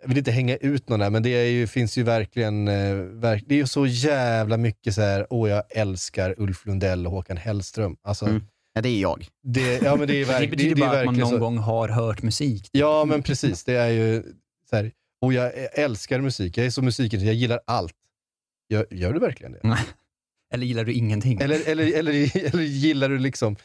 jag 0.02 0.08
vill 0.08 0.18
inte 0.18 0.30
hänga 0.30 0.56
ut 0.56 0.88
någon 0.88 1.00
där, 1.00 1.10
men 1.10 1.22
det 1.22 1.30
är 1.30 1.44
ju, 1.50 1.66
finns 1.66 1.98
ju 1.98 2.02
verkligen, 2.02 2.68
eh, 2.68 2.94
verk, 2.94 3.44
det 3.46 3.54
är 3.54 3.58
ju 3.58 3.66
så 3.66 3.86
jävla 3.86 4.56
mycket 4.56 4.94
så 4.94 5.00
här, 5.02 5.26
åh 5.30 5.50
jag 5.50 5.62
älskar 5.70 6.34
Ulf 6.38 6.66
Lundell 6.66 7.06
och 7.06 7.12
Håkan 7.12 7.36
Hellström. 7.36 7.96
Alltså, 8.02 8.26
Mm. 8.26 8.42
Ja, 8.78 8.82
det 8.82 8.88
är 8.88 9.00
jag. 9.00 9.26
det, 9.42 9.82
ja, 9.82 9.96
men 9.96 10.08
det, 10.08 10.20
är 10.20 10.24
verk, 10.24 10.40
det 10.40 10.56
betyder 10.56 10.74
det, 10.74 10.80
det 10.80 10.86
är 10.86 10.88
bara 10.88 10.98
att 11.00 11.06
man 11.06 11.14
någon 11.14 11.30
så. 11.30 11.38
gång 11.38 11.58
har 11.58 11.88
hört 11.88 12.22
musik. 12.22 12.68
Ja, 12.72 13.04
men 13.04 13.22
precis. 13.22 13.64
Det 13.64 13.74
är 13.74 13.88
ju 13.88 14.22
så 14.70 14.76
här, 14.76 14.92
och 15.20 15.32
jag 15.32 15.52
älskar 15.72 16.20
musik. 16.20 16.58
Jag 16.58 16.66
är 16.66 16.70
så 16.70 16.82
musikintresserad, 16.82 17.34
jag 17.34 17.40
gillar 17.40 17.60
allt. 17.66 17.94
Gör, 18.68 18.86
gör 18.90 19.12
du 19.12 19.20
verkligen 19.20 19.52
det? 19.52 19.60
Eller 20.54 20.66
gillar 20.66 20.84
du 20.84 20.92
ingenting? 20.92 21.40
Eller, 21.40 21.68
eller, 21.68 21.98
eller, 21.98 22.36
eller 22.54 22.62
gillar 22.62 23.08
du 23.08 23.18
liksom... 23.18 23.56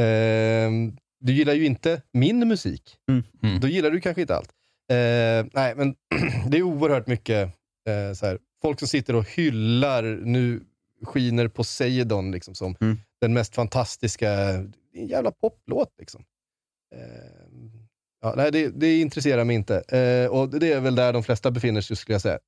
ehm, 0.00 0.96
du 1.20 1.32
gillar 1.32 1.54
ju 1.54 1.66
inte 1.66 2.02
min 2.12 2.48
musik. 2.48 2.96
Mm. 3.42 3.60
Då 3.60 3.68
gillar 3.68 3.90
du 3.90 4.00
kanske 4.00 4.20
inte 4.20 4.36
allt. 4.36 4.50
Eh, 4.92 5.46
nej, 5.52 5.74
men 5.76 5.94
det 6.50 6.58
är 6.58 6.62
oerhört 6.62 7.06
mycket 7.06 7.42
eh, 7.88 8.12
så 8.14 8.26
här, 8.26 8.38
folk 8.62 8.78
som 8.78 8.88
sitter 8.88 9.14
och 9.16 9.30
hyllar, 9.30 10.02
nu 10.24 10.60
skiner 11.04 11.48
Poseidon 11.48 12.30
liksom, 12.32 12.54
som 12.54 12.76
Mm. 12.80 12.98
den 13.20 13.32
mest 13.34 13.54
fantastiska, 13.54 14.30
det 14.30 14.98
är 14.98 15.02
en 15.02 15.06
jävla 15.08 15.30
poplåt. 15.32 15.88
Liksom. 15.98 16.24
Eh, 16.94 17.00
ja, 18.22 18.34
nej, 18.36 18.52
det, 18.52 18.68
det 18.68 19.00
intresserar 19.00 19.44
mig 19.44 19.56
inte. 19.56 19.76
Eh, 19.80 20.30
och 20.30 20.48
det 20.60 20.72
är 20.72 20.80
väl 20.80 20.94
där 20.94 21.12
de 21.12 21.22
flesta 21.22 21.50
befinner 21.50 21.80
sig, 21.80 21.96
skulle 21.96 22.14
jag 22.14 22.22
säga. 22.22 22.38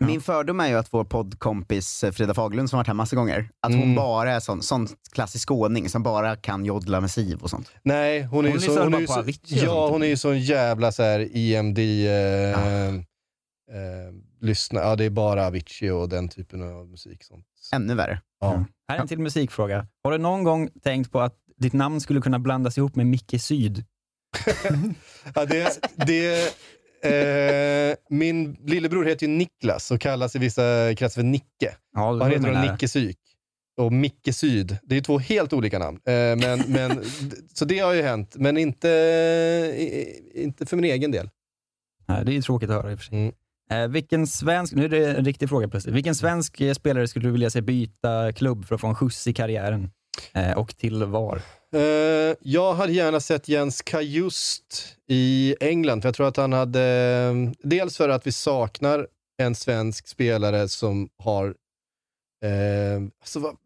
Min 0.00 0.20
fördom 0.20 0.60
är 0.60 0.68
ju 0.68 0.74
att 0.74 0.92
vår 0.92 1.04
poddkompis 1.04 2.04
eh, 2.04 2.12
Frida 2.12 2.34
Fagerlund 2.34 2.70
som 2.70 2.76
varit 2.76 2.86
här 2.86 2.94
massa 2.94 3.16
gånger, 3.16 3.48
att 3.60 3.72
hon 3.72 3.82
Mm. 3.82 3.94
bara 3.94 4.30
är 4.32 4.40
sån, 4.40 4.62
sån 4.62 4.88
klassisk 5.12 5.48
skåning 5.48 5.88
som 5.88 6.02
bara 6.02 6.36
kan 6.36 6.64
joddla 6.64 7.00
med 7.00 7.10
siv 7.10 7.38
och 7.42 7.50
sånt. 7.50 7.70
Nej, 7.82 8.22
hon 8.22 8.44
är 8.44 8.48
ju 8.48 8.52
Hon 8.54 8.60
så, 8.60 8.82
hon 8.82 8.94
är 8.94 9.06
så, 9.06 9.24
ja, 9.64 9.88
hon 9.88 10.02
är 10.02 10.06
ju 10.06 10.16
så 10.16 10.30
en 10.30 10.40
jävla 10.40 10.92
så 10.92 11.02
här 11.02 11.28
EMD 11.36 11.78
eh, 11.78 12.94
eh, 12.94 14.12
lyssna. 14.40 14.80
Ja, 14.80 14.96
det 14.96 15.04
är 15.04 15.10
bara 15.10 15.46
Avicii 15.46 15.90
och 15.90 16.08
den 16.08 16.28
typen 16.28 16.62
av 16.62 16.88
musik. 16.88 17.22
Sånt. 17.24 17.46
Ännu 17.74 17.94
värre. 17.94 18.20
Ja. 18.40 18.64
Här 18.88 18.96
är 18.96 19.00
en 19.00 19.08
till 19.08 19.18
musikfråga. 19.18 19.86
Har 20.04 20.12
du 20.12 20.18
någon 20.18 20.44
gång 20.44 20.68
tänkt 20.82 21.12
på 21.12 21.20
att 21.20 21.34
ditt 21.56 21.72
namn 21.72 22.00
skulle 22.00 22.20
kunna 22.20 22.38
blandas 22.38 22.78
ihop 22.78 22.96
med 22.96 23.06
Micke 23.06 23.40
Syd? 23.40 23.84
Ja, 25.34 25.44
det, 25.44 25.80
det, 26.06 26.52
eh, 27.02 27.96
min 28.10 28.52
lillebror 28.54 29.04
heter 29.04 29.26
ju 29.26 29.32
Niklas 29.32 29.90
och 29.90 30.00
kallas 30.00 30.36
i 30.36 30.38
vissa 30.38 30.94
kretsar 30.94 31.20
för 31.20 31.26
Nicke. 31.26 31.76
Ja, 31.94 32.10
och 32.10 32.20
han 32.20 32.30
heter 32.30 32.54
då 32.54 32.72
Nicke 32.72 32.88
Syk. 32.88 33.18
Och 33.76 33.92
Micke 33.92 34.34
Syd. 34.34 34.78
Det 34.82 34.96
är 34.96 35.00
två 35.00 35.18
helt 35.18 35.52
olika 35.52 35.78
namn. 35.78 36.00
Eh, 36.04 36.12
men, 36.14 36.62
men, 36.68 37.04
så 37.54 37.64
det 37.64 37.78
har 37.78 37.92
ju 37.92 38.02
hänt, 38.02 38.36
men 38.36 38.56
inte, 38.56 38.88
inte 40.34 40.66
för 40.66 40.76
min 40.76 40.84
egen 40.84 41.10
del. 41.10 41.30
Nej, 42.08 42.24
det 42.24 42.32
är 42.32 42.34
ju 42.34 42.42
tråkigt 42.42 42.70
att 42.70 42.76
höra 42.76 42.92
i 42.92 42.94
och 42.94 42.98
för 42.98 43.04
sig. 43.04 43.18
Mm. 43.18 43.34
Eh, 43.70 43.88
vilken 43.88 44.26
svensk, 44.26 44.74
nu 44.74 44.84
är 44.84 44.88
det 44.88 45.10
en 45.16 45.24
riktig 45.24 45.48
fråga 45.48 45.68
plötsligt. 45.68 45.94
Vilken 45.94 46.14
svensk 46.14 46.60
eh, 46.60 46.74
spelare 46.74 47.08
skulle 47.08 47.28
du 47.28 47.32
vilja 47.32 47.50
se 47.50 47.60
byta 47.60 48.32
klubb 48.32 48.66
för 48.66 48.74
att 48.74 48.80
få 48.80 48.86
en 48.86 48.94
skjuts 48.94 49.26
i 49.26 49.32
karriären? 49.34 49.90
Eh, 50.32 50.58
och 50.58 50.76
till 50.76 51.04
var? 51.04 51.42
Eh, 51.74 52.34
jag 52.40 52.74
hade 52.74 52.92
gärna 52.92 53.20
sett 53.20 53.48
Jens 53.48 53.82
Kajust 53.82 54.96
i 55.08 55.56
England, 55.60 56.02
för 56.02 56.08
jag 56.08 56.14
tror 56.14 56.28
att 56.28 56.36
han 56.36 56.52
hade... 56.52 56.82
Eh, 56.82 57.52
dels 57.68 57.96
för 57.96 58.08
att 58.08 58.26
vi 58.26 58.32
saknar 58.32 59.06
en 59.42 59.54
svensk 59.54 60.08
spelare 60.08 60.68
som 60.68 61.08
har... 61.18 61.46
Eh, 62.44 63.02
alltså, 63.20 63.40
vad- 63.40 63.56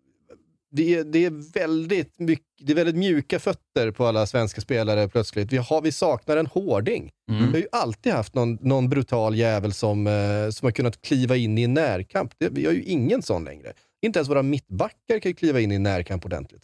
det, 0.71 0.95
är, 0.95 1.05
det, 1.05 1.25
är 1.25 1.53
väldigt 1.53 2.19
mycket, 2.19 2.47
det 2.61 2.73
är 2.73 2.77
väldigt 2.77 2.97
mjuka 2.97 3.39
fötter 3.39 3.91
på 3.91 4.07
alla 4.07 4.27
svenska 4.27 4.61
spelare 4.61 5.09
plötsligt. 5.09 5.53
Vi, 5.53 5.57
har, 5.57 5.83
vi 5.83 5.93
saknar 5.93 6.37
en 6.37 6.47
hårding. 6.47 7.11
Mm. 7.31 7.47
Vi 7.47 7.53
har 7.53 7.59
ju 7.59 7.69
alltid 7.73 8.13
haft 8.13 8.35
någon, 8.35 8.59
någon 8.61 8.89
brutal 8.89 9.37
jävel 9.37 9.73
som, 9.73 10.07
eh, 10.07 10.51
som 10.51 10.67
har 10.67 10.71
kunnat 10.71 11.03
kliva 11.03 11.37
in 11.37 11.59
i 11.59 11.63
en 11.63 11.75
närkamp. 11.75 12.33
Det, 12.39 12.49
vi 12.49 12.67
har 12.67 12.73
ju 12.73 12.83
ingen 12.83 13.23
sån 13.23 13.45
längre. 13.45 13.73
Inte 14.03 14.19
ens 14.19 14.29
våra 14.29 14.43
mittbackar 14.43 15.19
kan 15.19 15.31
ju 15.31 15.35
kliva 15.35 15.61
in 15.61 15.73
i 15.73 15.75
en 15.75 15.83
närkamp 15.83 16.25
ordentligt. 16.25 16.63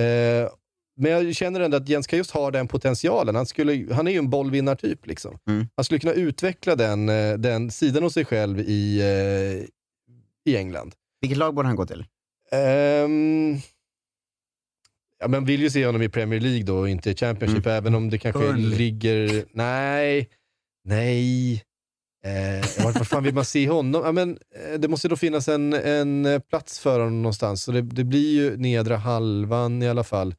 Eh, 0.00 0.50
men 0.96 1.12
jag 1.12 1.34
känner 1.34 1.60
ändå 1.60 1.76
att 1.76 1.88
Jens 1.88 2.06
Kajust 2.06 2.30
har 2.30 2.50
den 2.50 2.68
potentialen. 2.68 3.34
Han, 3.34 3.46
skulle, 3.46 3.94
han 3.94 4.06
är 4.06 4.12
ju 4.12 4.18
en 4.18 4.30
bollvinnartyp. 4.30 5.06
Liksom. 5.06 5.38
Han 5.76 5.84
skulle 5.84 6.00
kunna 6.00 6.12
utveckla 6.12 6.76
den, 6.76 7.08
eh, 7.08 7.34
den 7.34 7.70
sidan 7.70 8.04
av 8.04 8.10
sig 8.10 8.24
själv 8.24 8.60
i, 8.60 9.00
eh, 9.00 10.52
i 10.52 10.56
England. 10.56 10.94
Vilket 11.20 11.38
lag 11.38 11.54
borde 11.54 11.68
han 11.68 11.76
gå 11.76 11.86
till? 11.86 12.04
Ehm, 12.54 13.56
ja, 15.18 15.28
men 15.28 15.44
vill 15.44 15.60
ju 15.62 15.70
se 15.70 15.86
honom 15.86 16.02
i 16.02 16.08
Premier 16.08 16.40
League 16.40 16.62
då 16.62 16.78
och 16.78 16.88
inte 16.88 17.10
i 17.10 17.14
Championship, 17.16 17.66
även 17.66 17.94
om 17.94 18.10
det 18.10 18.18
kanske 18.18 18.40
Burnley. 18.40 18.78
ligger... 18.78 19.44
Nej, 19.52 20.28
nej. 20.84 21.52
Eh, 22.24 22.84
vart, 22.84 22.94
vart 22.98 23.08
fan 23.08 23.22
vill 23.22 23.34
man 23.34 23.44
se 23.44 23.68
honom? 23.68 24.02
Ja, 24.04 24.12
men, 24.12 24.38
eh, 24.54 24.78
det 24.80 24.88
måste 24.88 25.08
då 25.08 25.16
finnas 25.16 25.48
en, 25.48 25.72
en 25.72 26.26
eh, 26.26 26.38
plats 26.40 26.80
för 26.80 27.00
honom 27.00 27.22
någonstans, 27.22 27.62
så 27.62 27.72
det, 27.72 27.82
det 27.82 28.04
blir 28.04 28.34
ju 28.34 28.56
nedre 28.56 28.94
halvan 28.94 29.82
i 29.82 29.88
alla 29.88 30.04
fall. 30.04 30.34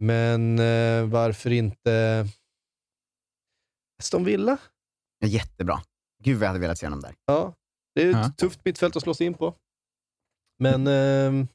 Men 0.00 0.58
eh, 0.58 1.04
varför 1.06 1.50
inte 1.52 2.26
Aston 3.98 4.24
Villa? 4.24 4.58
Ja, 5.18 5.28
Jättebra. 5.28 5.80
Gud 6.24 6.36
vad 6.36 6.42
jag 6.44 6.48
hade 6.48 6.60
velat 6.60 6.78
se 6.78 6.86
honom 6.86 7.00
där. 7.00 7.14
Ja, 7.26 7.54
det 7.94 8.02
är 8.02 8.06
ett 8.10 8.16
Ja. 8.16 8.32
tufft 8.36 8.60
mittfält 8.64 8.96
att 8.96 9.02
slå 9.02 9.14
sig 9.14 9.26
in 9.26 9.34
på. 9.34 9.54
Men, 10.58 10.86
ehm, 10.86 11.48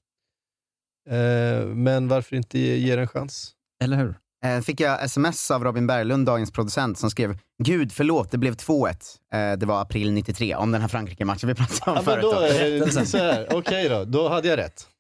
eh, 1.10 1.66
men 1.66 2.08
varför 2.08 2.36
inte 2.36 2.60
ge, 2.60 2.76
ge 2.76 2.96
det 2.96 3.02
en 3.02 3.08
chans? 3.08 3.52
Eller 3.84 3.98
hur? 3.98 4.16
Eh, 4.46 4.62
fick 4.62 4.80
jag 4.80 5.04
sms 5.04 5.52
av 5.52 5.64
Robin 5.64 5.88
Berglund, 5.88 6.26
dagens 6.26 6.52
producent, 6.52 6.98
som 7.00 7.12
skrev 7.12 7.38
“Gud, 7.64 7.92
förlåt, 7.92 8.32
det 8.32 8.38
blev 8.38 8.54
2-1”. 8.56 9.20
Eh, 9.34 9.58
det 9.58 9.66
var 9.66 9.82
april 9.82 10.12
93, 10.12 10.56
om 10.56 10.72
den 10.72 10.82
här 10.82 10.88
Frankrike-matchen 10.88 11.48
vi 11.48 11.56
pratade 11.56 11.92
om 11.92 11.98
Ja, 11.98 12.04
förut. 12.04 12.24
då 12.24 12.32
då. 12.32 13.18
här. 13.18 13.48
Okej 13.56 13.90
då, 13.90 14.06
då 14.06 14.30
hade 14.30 14.48
jag 14.48 14.58
rätt. 14.58 14.88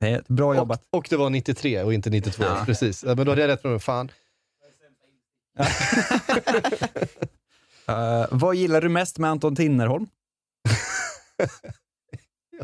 Det 0.00 0.28
bra 0.28 0.56
jobbat. 0.56 0.82
Och 0.90 1.06
det 1.10 1.16
var 1.16 1.30
93 1.30 1.82
och 1.82 1.94
inte 1.94 2.10
92. 2.10 2.44
Precis. 2.66 3.04
Ja, 3.04 3.14
men 3.14 3.26
då 3.26 3.32
hade 3.32 3.40
jag 3.40 3.48
rätt 3.48 3.64
med 3.64 3.70
mig. 3.70 3.80
Fan. 3.80 4.10
Eh, 7.86 8.26
vad 8.30 8.54
gillar 8.54 8.80
du 8.80 8.88
mest 8.88 9.18
med 9.18 9.30
Anton 9.30 9.56
Tinnerholm? 9.56 10.06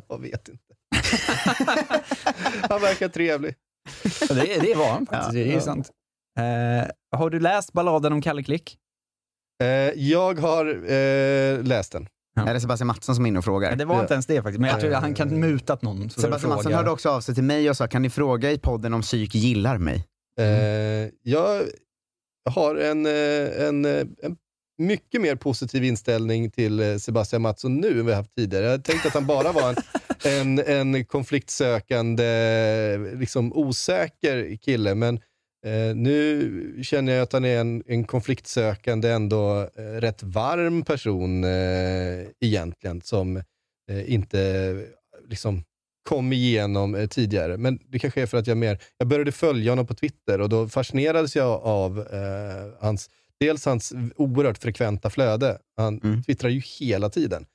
Jag 0.09 0.21
vet 0.23 0.49
inte. 0.49 0.65
Han 2.69 2.81
verkar 2.81 3.09
trevlig. 3.09 3.55
Ja, 4.29 4.35
det, 4.35 4.59
det 4.61 4.75
var 4.75 4.91
han 4.91 5.07
faktiskt, 5.07 5.33
det 5.33 5.49
är 5.51 5.55
Ja. 5.55 5.61
sant. 5.61 5.91
Eh, 6.39 7.19
har 7.19 7.31
du 7.31 7.41
läst 7.41 7.73
balladen 7.73 8.13
om 8.13 8.23
Kalle 8.23 8.43
Klick? 8.43 8.79
Eh, 9.63 9.69
jag 9.95 10.39
har 10.41 10.67
eh, 10.93 11.63
läst 11.63 11.93
den. 11.93 12.09
Är 12.47 12.55
det 12.55 12.61
Sebastian 12.61 12.87
Mattsson 12.87 13.15
som 13.15 13.25
är 13.25 13.29
inne 13.29 13.39
och 13.39 13.45
frågar? 13.45 13.77
Det 13.77 13.85
var 13.85 14.01
inte 14.01 14.13
ens 14.15 14.27
det 14.27 14.43
faktiskt, 14.43 14.61
men 14.61 14.71
jag 14.71 14.81
tror 14.81 14.95
att 14.95 15.03
han 15.03 15.15
kan 15.15 15.41
mutat 15.41 15.83
någon. 15.83 15.97
för 15.99 16.05
att 16.07 16.13
Sebastian 16.21 16.51
Mattsson 16.53 16.73
hörde 16.73 16.91
också 16.91 17.11
av 17.11 17.21
sig 17.21 17.35
till 17.35 17.45
mig 17.45 17.71
och 17.71 17.77
sa 17.77 17.87
“Kan 17.89 18.03
ni 18.03 18.11
fråga 18.11 18.51
i 18.53 18.59
podden 18.59 18.95
om 18.95 19.03
psyk 19.03 19.35
gillar 19.35 19.79
mig?” 19.79 20.05
Eh, 20.41 20.47
jag 21.23 21.63
har 22.51 22.75
en, 22.77 23.07
eh, 23.07 23.67
en, 23.69 23.85
eh, 23.85 24.07
en 24.23 24.37
mycket 24.79 25.21
mer 25.21 25.37
positiv 25.37 25.85
inställning 25.85 26.51
till 26.51 26.81
eh, 26.81 26.97
Sebastian 26.97 27.43
Mattsson 27.43 27.77
nu 27.77 28.01
än 28.01 28.07
vi 28.07 28.13
haft 28.13 28.35
tidigare. 28.35 28.67
Jag 28.67 28.85
tänkte 28.85 29.09
att 29.09 29.15
han 29.15 29.27
bara 29.27 29.53
var 29.53 29.77
en, 30.25 30.59
en, 30.67 30.95
en 30.95 31.05
konfliktsökande, 31.05 32.25
liksom 33.15 33.53
osäker 33.53 34.57
kille, 34.57 34.95
men 34.95 35.15
eh, 35.67 35.95
nu 35.97 36.83
känner 36.83 37.13
jag 37.13 37.23
att 37.23 37.33
han 37.33 37.45
är 37.45 37.61
en, 37.61 37.83
en 37.87 38.05
konfliktsökande, 38.05 39.09
ändå 39.11 39.61
eh, 39.61 39.83
rätt 39.83 40.23
varm 40.23 40.83
person 40.83 41.45
eh, 41.45 42.27
egentligen, 42.41 43.01
som 43.01 43.37
eh, 43.91 44.13
inte 44.13 44.85
liksom 45.29 45.63
kom 46.09 46.33
igenom 46.33 46.95
eh, 46.95 47.07
tidigare. 47.07 47.57
Men 47.57 47.79
det 47.89 47.99
kanske 47.99 48.23
är 48.23 48.27
för 48.27 48.39
att 48.39 48.47
jag 48.47 48.57
mer, 48.57 48.79
jag 48.99 49.09
började 49.09 49.33
följa 49.33 49.73
honom 49.73 49.87
på 49.87 49.95
Twitter 49.95 50.41
och 50.41 50.49
då 50.49 50.69
fascinerades 50.69 51.37
jag 51.37 51.63
av 51.63 51.99
eh, 51.99 52.73
hans, 52.81 53.11
dels 53.41 53.65
hans 53.65 53.93
oerhört 54.17 54.59
frekventa 54.59 55.11
flöde. 55.11 55.59
Han 55.77 56.23
twittrar 56.23 56.51
ju 56.51 56.61
hela 56.61 57.11
tiden. 57.11 57.47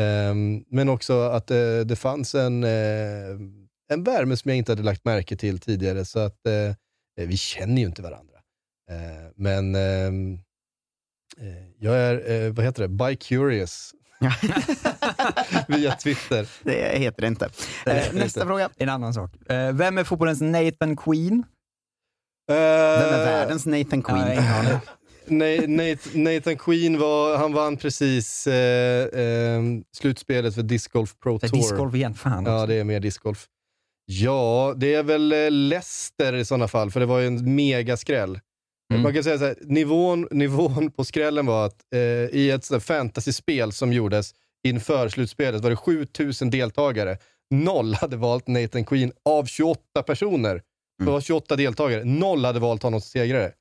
Ehm, 0.00 0.64
men 0.68 0.88
också 0.88 1.20
att 1.20 1.50
eh, 1.50 1.78
det 1.84 1.96
fanns 1.96 2.34
en, 2.34 2.64
eh, 2.64 3.30
en 3.92 4.04
värme 4.04 4.36
som 4.36 4.48
jag 4.48 4.58
inte 4.58 4.72
hade 4.72 4.82
lagt 4.82 5.04
märke 5.04 5.36
till 5.36 5.58
tidigare. 5.58 6.04
Så 6.04 6.18
att 6.18 6.46
eh, 6.46 7.26
vi 7.26 7.36
känner 7.36 7.82
ju 7.82 7.86
inte 7.86 8.02
varandra. 8.02 8.28
Men 9.36 9.74
ehm, 9.74 10.34
eh, 11.40 11.68
jag 11.78 11.96
är, 11.96 12.50
vad 12.50 12.64
heter 12.64 12.82
det, 12.82 12.88
bi-curious. 12.88 13.94
Via 15.68 15.94
Twitter. 15.94 16.48
Det 16.62 16.98
heter 16.98 17.20
det 17.20 17.26
inte. 17.26 17.50
Eh, 17.86 18.14
nästa 18.14 18.46
fråga. 18.46 18.70
En 18.76 18.88
annan 18.88 19.14
sak. 19.14 19.30
Vem 19.72 19.98
är 19.98 20.04
fotbollens 20.04 20.40
Nathan 20.40 20.96
Queen? 20.96 21.44
Vem 22.48 22.58
Vem 22.98 23.14
är 23.14 23.24
världens 23.24 23.66
Nathan 23.66 24.02
Queen? 24.02 24.44
Ja, 24.44 24.80
Nathan, 25.26 26.56
Queen 26.56 26.98
var, 26.98 27.36
han 27.36 27.52
vann 27.52 27.76
precis 27.76 28.46
eh, 28.46 29.20
eh, 29.20 29.62
slutspelet 29.96 30.54
för 30.54 30.62
Disc 30.62 30.88
Golf 30.88 31.14
Pro 31.22 31.38
Tour. 31.38 31.56
discgolf 31.56 31.94
igen, 31.94 32.14
fan 32.14 32.44
Ja, 32.44 32.66
det 32.66 32.74
är 32.74 32.84
mer 32.84 33.00
discgolf. 33.00 33.46
Ja, 34.06 34.74
det 34.76 34.94
är 34.94 35.02
väl 35.02 35.32
eh, 35.32 35.50
Leicester 35.50 36.34
i 36.34 36.44
sådana 36.44 36.68
fall, 36.68 36.90
för 36.90 37.00
det 37.00 37.06
var 37.06 37.18
ju 37.18 37.26
en 37.26 37.54
megaskräll. 37.54 38.40
Mm. 38.92 39.02
Man 39.02 39.14
kan 39.14 39.24
säga 39.24 39.38
så 39.38 39.44
här, 39.44 39.56
nivån, 39.60 40.28
nivån 40.30 40.90
på 40.90 41.04
skrällen 41.04 41.46
var 41.46 41.66
att 41.66 41.84
eh, 41.94 42.00
i 42.38 42.50
ett 42.50 42.84
fantasyspel 42.84 43.72
som 43.72 43.92
gjordes 43.92 44.34
inför 44.68 45.08
slutspelet 45.08 45.62
var 45.62 45.70
det 45.70 45.76
7000 45.76 46.50
deltagare. 46.50 47.18
Noll 47.50 47.94
hade 47.94 48.16
valt 48.16 48.48
Nathan 48.48 48.84
Queen 48.84 49.12
av 49.24 49.44
28 49.44 50.02
personer. 50.06 50.62
Det 50.98 51.10
var 51.10 51.20
28 51.20 51.56
deltagare. 51.56 52.04
Noll 52.04 52.44
hade 52.44 52.60
valt 52.60 52.82
honom 52.82 53.00
som 53.00 53.08
segrare. 53.08 53.52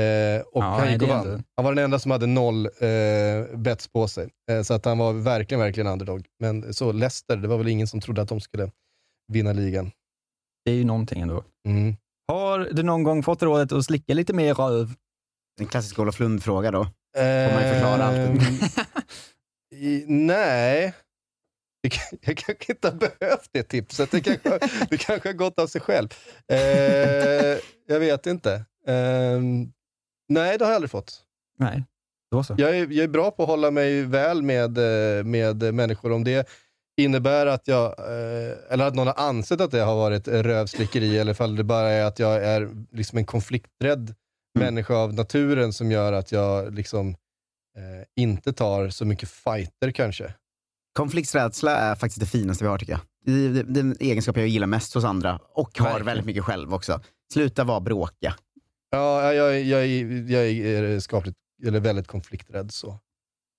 Eh, 0.00 0.40
och 0.40 0.62
Ja, 0.62 0.78
han 0.78 0.92
gick 0.92 1.02
och 1.02 1.08
vann. 1.08 1.26
ändå- 1.28 1.42
Han 1.56 1.64
var 1.64 1.74
den 1.74 1.84
enda 1.84 1.98
som 1.98 2.10
hade 2.10 2.26
noll 2.26 2.66
eh, 2.66 3.56
bets 3.56 3.88
på 3.88 4.08
sig. 4.08 4.28
Eh, 4.50 4.62
så 4.62 4.74
att 4.74 4.84
han 4.84 4.98
var 4.98 5.12
verkligen, 5.12 5.60
verkligen 5.60 5.86
underdog. 5.86 6.26
Men 6.40 6.74
så 6.74 6.92
Leicester, 6.92 7.36
det 7.36 7.48
var 7.48 7.58
väl 7.58 7.68
ingen 7.68 7.86
som 7.86 8.00
trodde 8.00 8.22
att 8.22 8.28
de 8.28 8.40
skulle 8.40 8.70
vinna 9.32 9.52
ligan. 9.52 9.90
Det 10.64 10.70
är 10.70 10.74
ju 10.74 10.84
någonting 10.84 11.20
ändå. 11.20 11.44
Mm. 11.68 11.96
Har 12.28 12.58
du 12.58 12.82
någon 12.82 13.02
gång 13.02 13.22
fått 13.22 13.42
rådet 13.42 13.72
att 13.72 13.84
slicka 13.84 14.14
lite 14.14 14.32
mer 14.32 14.54
röv? 14.54 14.94
En 15.60 15.66
klassisk 15.66 15.98
Olof 15.98 16.20
Lund-fråga 16.20 16.70
då. 16.70 16.84
Får 17.16 17.54
man 17.54 17.62
ju 17.66 17.72
förklara 17.72 18.04
allt. 18.04 18.16
Ehm, 18.16 18.38
i, 19.74 20.04
nej. 20.08 20.94
Jag 22.20 22.36
kanske 22.36 22.72
inte 22.72 22.88
har 22.88 22.94
behövt 22.96 23.48
det 23.52 23.62
tipset. 23.62 24.10
Det 24.10 24.20
kanske, 24.20 24.58
det 24.90 24.96
kanske 24.96 25.28
har 25.28 25.34
gått 25.34 25.58
av 25.58 25.66
sig 25.66 25.80
själv. 25.80 26.08
Eh, 26.52 26.58
jag 27.86 28.00
vet 28.00 28.26
inte. 28.26 28.64
Ehm, 28.86 29.72
nej, 30.28 30.58
det 30.58 30.64
har 30.64 30.72
jag 30.72 30.76
aldrig 30.76 30.90
fått. 30.90 31.20
Nej. 31.58 31.84
Då 32.30 32.42
så. 32.44 32.54
Jag 32.58 32.70
är, 32.78 32.86
jag 32.86 33.04
är 33.04 33.08
bra 33.08 33.30
på 33.30 33.42
att 33.42 33.48
hålla 33.48 33.70
mig 33.70 34.02
väl 34.02 34.42
med, 34.42 34.78
eh, 34.78 35.24
med 35.24 35.74
människor. 35.74 36.12
Om 36.12 36.24
det 36.24 36.48
innebär 36.96 37.46
att 37.46 37.68
jag, 37.68 37.98
eh, 37.98 38.54
eller 38.70 38.86
att 38.86 38.94
någon 38.94 39.06
har 39.06 39.18
ansett 39.18 39.60
att 39.60 39.70
det 39.70 39.80
har 39.80 39.96
varit 39.96 40.28
rövslickeri, 40.28 41.18
eller 41.18 41.32
ifall 41.32 41.56
det 41.56 41.64
bara 41.64 41.90
är 41.90 42.04
att 42.04 42.18
jag 42.18 42.44
är 42.44 42.70
liksom 42.92 43.18
en 43.18 43.24
konflikträdd 43.24 44.14
människa 44.58 44.94
av 44.94 45.14
naturen 45.14 45.72
som 45.72 45.90
gör 45.90 46.12
att 46.12 46.32
jag 46.32 46.74
liksom 46.74 47.08
eh, 47.76 48.22
inte 48.22 48.52
tar 48.52 48.88
så 48.88 49.04
mycket 49.04 49.28
fighter 49.28 49.90
kanske. 49.90 50.34
Konflikträdsla 50.98 51.76
är 51.76 51.94
faktiskt 51.94 52.20
det 52.20 52.26
finaste 52.26 52.64
vi 52.64 52.70
har 52.70 52.78
tycker 52.78 52.92
jag. 52.92 53.00
Det, 53.24 53.48
det, 53.48 53.62
det 53.62 53.80
är 53.80 53.84
en 53.84 53.96
egenskap 54.00 54.36
jag 54.36 54.48
gillar 54.48 54.66
mest 54.66 54.94
hos 54.94 55.04
andra 55.04 55.38
och 55.54 55.78
har 55.78 55.84
Verkligen. 55.84 56.06
väldigt 56.06 56.26
mycket 56.26 56.44
själv 56.44 56.74
också. 56.74 57.00
Sluta 57.32 57.64
vara 57.64 57.80
bråkiga. 57.80 58.34
Ja, 58.94 59.34
jag, 59.34 59.62
jag, 59.62 59.86
jag, 60.30 60.46
är 60.46 61.00
skapligt, 61.00 61.36
eller 61.66 61.80
väldigt 61.80 62.06
konflikträdd 62.06 62.72
så. 62.72 62.98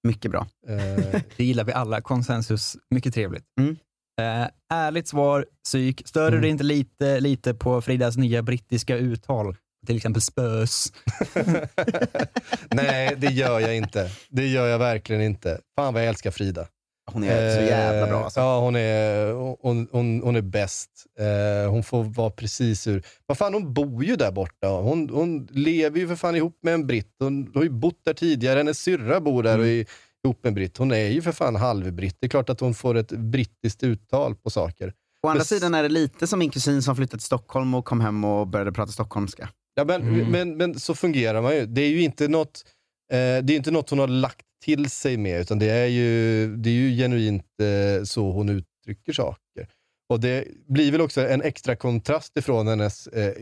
Mycket 0.07 0.31
bra. 0.31 0.47
Eh, 0.67 1.21
Det 1.37 1.43
gillar 1.43 1.63
vi 1.63 1.71
alla. 1.71 2.01
Konsensus. 2.01 2.77
Mycket 2.89 3.13
trevligt. 3.13 3.43
Mm. 3.59 3.77
Eh, 4.21 4.49
ärligt 4.73 5.07
svar, 5.07 5.45
psyk. 5.63 6.07
Stör 6.07 6.31
du 6.31 6.41
dig 6.41 6.49
inte 6.49 6.63
lite, 6.63 7.19
lite 7.19 7.53
på 7.53 7.81
Fridas 7.81 8.17
nya 8.17 8.41
brittiska 8.41 8.97
uttal? 8.97 9.55
Till 9.87 9.95
exempel 9.95 10.21
spös. 10.21 10.93
Nej, 12.71 13.15
det 13.17 13.27
gör 13.27 13.59
jag 13.59 13.75
inte. 13.75 14.11
Det 14.29 14.47
gör 14.47 14.67
jag 14.67 14.79
verkligen 14.79 15.21
inte. 15.21 15.59
Fan 15.75 15.93
vad 15.93 16.03
jag 16.03 16.09
älskar 16.09 16.31
Frida. 16.31 16.67
Hon 17.11 17.23
är 17.23 17.55
så 17.55 17.61
jävla 17.61 18.07
bra 18.07 18.17
Eh, 18.19 18.23
alltså. 18.23 18.39
Ja, 18.39 18.59
hon 18.59 18.75
är, 18.75 19.31
hon, 19.61 19.87
hon, 19.91 20.21
hon 20.23 20.35
är 20.35 20.41
bäst. 20.41 20.89
Eh, 21.19 21.71
hon 21.71 21.83
får 21.83 22.03
vara 22.03 22.29
precis 22.29 22.87
ur... 22.87 23.03
Vad 23.25 23.37
fan, 23.37 23.53
hon 23.53 23.73
bor 23.73 24.03
ju 24.03 24.15
där 24.15 24.31
borta. 24.31 24.67
Hon, 24.67 25.09
hon 25.09 25.47
lever 25.51 25.99
ju 25.99 26.07
för 26.07 26.15
fan 26.15 26.35
ihop 26.35 26.59
med 26.61 26.73
en 26.73 26.87
britt. 26.87 27.15
Hon 27.19 27.51
har 27.55 27.63
ju 27.63 27.69
bott 27.69 27.99
där 28.05 28.13
tidigare. 28.13 28.57
Hennes 28.57 28.79
syrra 28.79 29.19
bor 29.21 29.43
där 29.43 29.59
och 29.59 29.65
är 29.67 29.85
ihop 30.25 30.43
med 30.43 30.47
en 30.49 30.53
britt. 30.53 30.77
Hon 30.77 30.91
är 30.91 31.07
ju 31.07 31.21
för 31.21 31.31
fan 31.31 31.55
halvbritt. 31.55 32.17
Det 32.19 32.27
är 32.27 32.29
klart 32.29 32.49
att 32.49 32.59
hon 32.59 32.73
får 32.73 32.95
ett 32.97 33.11
brittiskt 33.11 33.83
uttal 33.83 34.35
på 34.35 34.49
saker. 34.49 34.93
Å 35.23 35.27
andra 35.27 35.43
sidan 35.43 35.73
är 35.73 35.83
det 35.83 35.89
lite 35.89 36.27
som 36.27 36.39
min 36.39 36.49
kusin 36.49 36.81
som 36.81 36.95
flyttade 36.95 37.17
till 37.19 37.25
Stockholm 37.25 37.73
och 37.75 37.85
kom 37.85 38.01
hem 38.01 38.23
och 38.25 38.47
började 38.47 38.71
prata 38.71 38.91
stockholmska. 38.91 39.49
Ja, 39.75 39.83
men, 39.85 40.01
Mm. 40.01 40.31
men, 40.31 40.57
men 40.57 40.79
så 40.79 40.95
fungerar 40.95 41.41
man 41.41 41.55
ju. 41.55 41.65
Det 41.65 41.81
är 41.81 41.89
ju 41.89 42.01
inte 42.01 42.27
något, 42.27 42.65
eh, 43.11 43.17
det 43.17 43.53
är 43.53 43.55
inte 43.55 43.71
något 43.71 43.89
hon 43.89 43.99
har 43.99 44.07
lagt 44.07 44.41
till 44.65 44.89
sig 44.89 45.17
med, 45.17 45.41
utan 45.41 45.59
det 45.59 45.69
är 45.69 45.85
ju, 45.87 46.47
det 46.57 46.69
är 46.69 46.73
ju 46.73 46.97
genuint 46.97 47.45
eh, 47.61 48.03
så 48.03 48.31
hon 48.31 48.49
uttrycker 48.49 49.13
saker. 49.13 49.67
Och 50.09 50.19
det 50.19 50.45
blir 50.67 50.91
väl 50.91 51.01
också 51.01 51.27
en 51.27 51.41
extra 51.41 51.75
kontrast 51.75 52.37
ifrån 52.37 52.67
hennes 52.67 53.07
eh, 53.07 53.33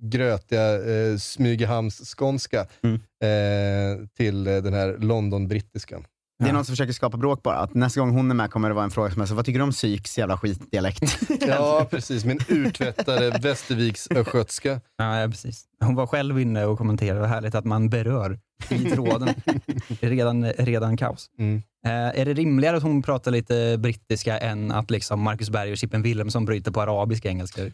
grötiga 0.00 0.74
eh, 0.74 1.16
Smygehamns-skånska 1.16 2.66
Mm. 2.82 2.94
eh, 3.22 4.06
till 4.16 4.46
eh, 4.46 4.56
den 4.56 4.74
här 4.74 4.96
London-brittiskan. 4.98 6.04
Det 6.38 6.48
är 6.48 6.52
någon 6.52 6.64
som 6.64 6.72
försöker 6.72 6.92
skapa 6.92 7.16
bråk 7.16 7.42
bara. 7.42 7.56
Att 7.56 7.74
nästa 7.74 8.00
gång 8.00 8.10
hon 8.10 8.30
är 8.30 8.34
med 8.34 8.50
kommer 8.50 8.68
det 8.68 8.74
vara 8.74 8.84
en 8.84 8.90
fråga 8.90 9.10
som 9.10 9.22
är 9.22 9.26
så, 9.26 9.34
vad 9.34 9.44
tycker 9.44 9.58
du 9.58 9.64
om 9.64 9.70
psyks 9.70 10.18
jävla 10.18 10.38
skitdialekt? 10.38 11.18
Ja, 11.48 11.86
precis. 11.90 12.24
Min 12.24 12.40
urtvättade 12.48 13.38
Västerviks 13.42 14.08
östgötska. 14.10 14.80
Ja, 14.96 15.20
ja, 15.20 15.28
precis. 15.28 15.64
Hon 15.80 15.94
var 15.94 16.06
själv 16.06 16.40
inne 16.40 16.64
och 16.64 16.78
kommenterade. 16.78 17.20
Vad 17.20 17.28
härligt 17.28 17.54
att 17.54 17.64
man 17.64 17.88
berör 17.88 18.38
i 18.70 18.90
tråden. 18.90 19.34
redan, 20.00 20.52
redan 20.52 20.96
kaos. 20.96 21.30
Mm. 21.38 21.62
Eh, 21.86 22.20
är 22.20 22.24
det 22.24 22.34
rimligare 22.34 22.76
att 22.76 22.82
hon 22.82 23.02
pratar 23.02 23.30
lite 23.30 23.76
brittiska 23.78 24.38
än 24.38 24.72
att 24.72 24.90
liksom 24.90 25.20
Marcus 25.20 25.50
Berg 25.50 25.72
och 25.72 25.78
Chippen 25.78 26.02
Wilhelmsson 26.02 26.44
bryter 26.44 26.70
på 26.70 26.80
arabisk 26.80 27.24
engelska? 27.24 27.62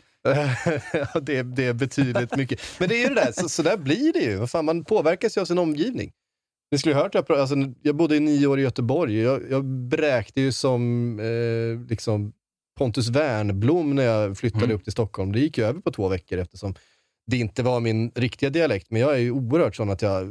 ja, 0.93 1.21
det, 1.21 1.43
det 1.43 1.67
är 1.67 1.73
betydligt 1.73 2.37
mycket. 2.37 2.61
Men 2.79 2.89
det 2.89 2.95
är 2.95 3.09
ju 3.09 3.15
det 3.15 3.21
där, 3.21 3.33
så, 3.33 3.49
så 3.49 3.63
där 3.63 3.77
blir 3.77 4.13
det 4.13 4.19
ju. 4.19 4.47
Fan, 4.47 4.65
man 4.65 4.85
påverkas 4.85 5.37
ju 5.37 5.41
av 5.41 5.45
sin 5.45 5.59
omgivning. 5.59 6.13
Ni 6.73 6.79
skulle 6.79 6.95
ha 6.95 7.03
hört, 7.03 7.15
jag, 7.15 7.33
alltså, 7.33 7.57
jag 7.83 7.97
bodde 7.97 8.17
i 8.17 8.21
nio 8.21 8.47
år 8.47 8.59
i 8.59 8.63
Göteborg. 8.63 9.21
Jag, 9.21 9.43
jag 9.51 9.65
bräkte 9.65 10.41
ju 10.41 10.53
som 10.53 11.19
eh, 11.21 11.89
liksom 11.91 12.33
Pontus 12.79 13.09
Wernblom 13.09 13.95
när 13.95 14.03
jag 14.03 14.39
flyttade 14.39 14.75
upp 14.75 14.85
till 14.85 14.93
Stockholm. 14.93 15.33
Det 15.33 15.41
gick 15.41 15.59
ju 15.59 15.65
över 15.65 15.81
på 15.81 15.91
två 15.91 16.09
veckor 16.09 16.39
eftersom 16.39 16.75
det 17.27 17.37
inte 17.37 17.63
var 17.63 17.81
min 17.81 18.11
riktiga 18.15 18.51
dialekt. 18.51 18.91
Men 18.91 19.01
jag 19.01 19.15
är 19.15 19.19
ju 19.19 19.31
oerhört 19.31 19.77
sån 19.77 19.91
att 19.91 20.03
jag 20.03 20.23
eh, 20.23 20.29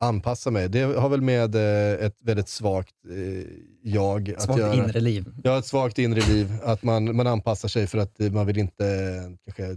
anpassar 0.00 0.50
mig. 0.50 0.68
Det 0.68 0.80
har 0.80 1.08
väl 1.08 1.20
med 1.22 1.54
eh, 1.54 2.06
ett 2.06 2.16
väldigt 2.22 2.48
svagt 2.48 2.94
eh, 3.10 3.44
jag 3.82 4.30
att 4.30 4.42
Svagt 4.42 4.58
göra. 4.58 4.74
inre 4.74 5.00
liv. 5.00 5.26
Ja, 5.44 5.58
ett 5.58 5.66
svagt 5.66 5.98
inre 5.98 6.20
liv. 6.20 6.52
Att 6.62 6.82
man, 6.82 7.16
man 7.16 7.26
anpassar 7.26 7.68
sig 7.68 7.86
för 7.86 7.98
att 7.98 8.18
man 8.18 8.46
vill 8.46 8.58
inte 8.58 8.84
kanske 9.44 9.76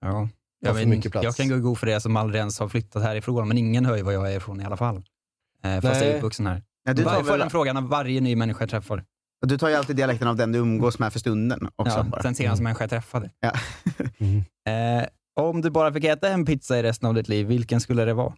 Ja. 0.00 0.28
Jag, 0.66 0.76
för 0.76 0.86
mycket 0.86 1.12
plats. 1.12 1.24
jag 1.24 1.36
kan 1.36 1.48
gå 1.48 1.56
god 1.68 1.78
för 1.78 1.86
det 1.86 2.00
som 2.00 2.16
aldrig 2.16 2.38
ens 2.38 2.58
har 2.58 2.68
flyttat 2.68 3.02
härifrån, 3.02 3.48
men 3.48 3.58
ingen 3.58 3.86
hör 3.86 3.96
ju 3.96 4.02
var 4.02 4.12
jag 4.12 4.32
är 4.32 4.36
ifrån 4.36 4.60
i 4.60 4.64
alla 4.64 4.76
fall. 4.76 4.96
Eh, 5.64 5.74
fast 5.74 5.84
jag 5.84 5.92
Nej. 5.94 6.10
är 6.10 6.16
uppvuxen 6.16 6.46
här. 6.46 6.62
Ja, 6.84 6.94
du 6.94 7.04
tar 7.04 7.12
jag 7.12 7.20
får 7.20 7.30
väl- 7.30 7.40
den 7.40 7.50
frågan 7.50 7.76
av 7.76 7.88
varje 7.88 8.20
ny 8.20 8.36
människa 8.36 8.60
jag 8.62 8.70
träffar. 8.70 9.04
Och 9.42 9.48
du 9.48 9.58
tar 9.58 9.68
ju 9.68 9.74
alltid 9.74 9.96
dialekten 9.96 10.28
av 10.28 10.36
den 10.36 10.52
du 10.52 10.58
umgås 10.58 10.98
med 10.98 11.12
för 11.12 11.18
stunden 11.20 11.68
också. 11.76 11.96
Ja, 11.96 12.02
bara. 12.02 12.22
den 12.22 12.34
senaste 12.34 12.62
människa 12.62 12.82
jag 12.82 12.90
träffade. 12.90 13.30
Ja. 13.40 13.52
Eh, 14.66 15.06
om 15.40 15.60
du 15.60 15.70
bara 15.70 15.92
fick 15.92 16.04
äta 16.04 16.28
en 16.28 16.44
pizza 16.46 16.78
i 16.78 16.82
resten 16.82 17.08
av 17.08 17.14
ditt 17.14 17.28
liv, 17.28 17.46
vilken 17.46 17.80
skulle 17.80 18.04
det 18.04 18.14
vara? 18.14 18.34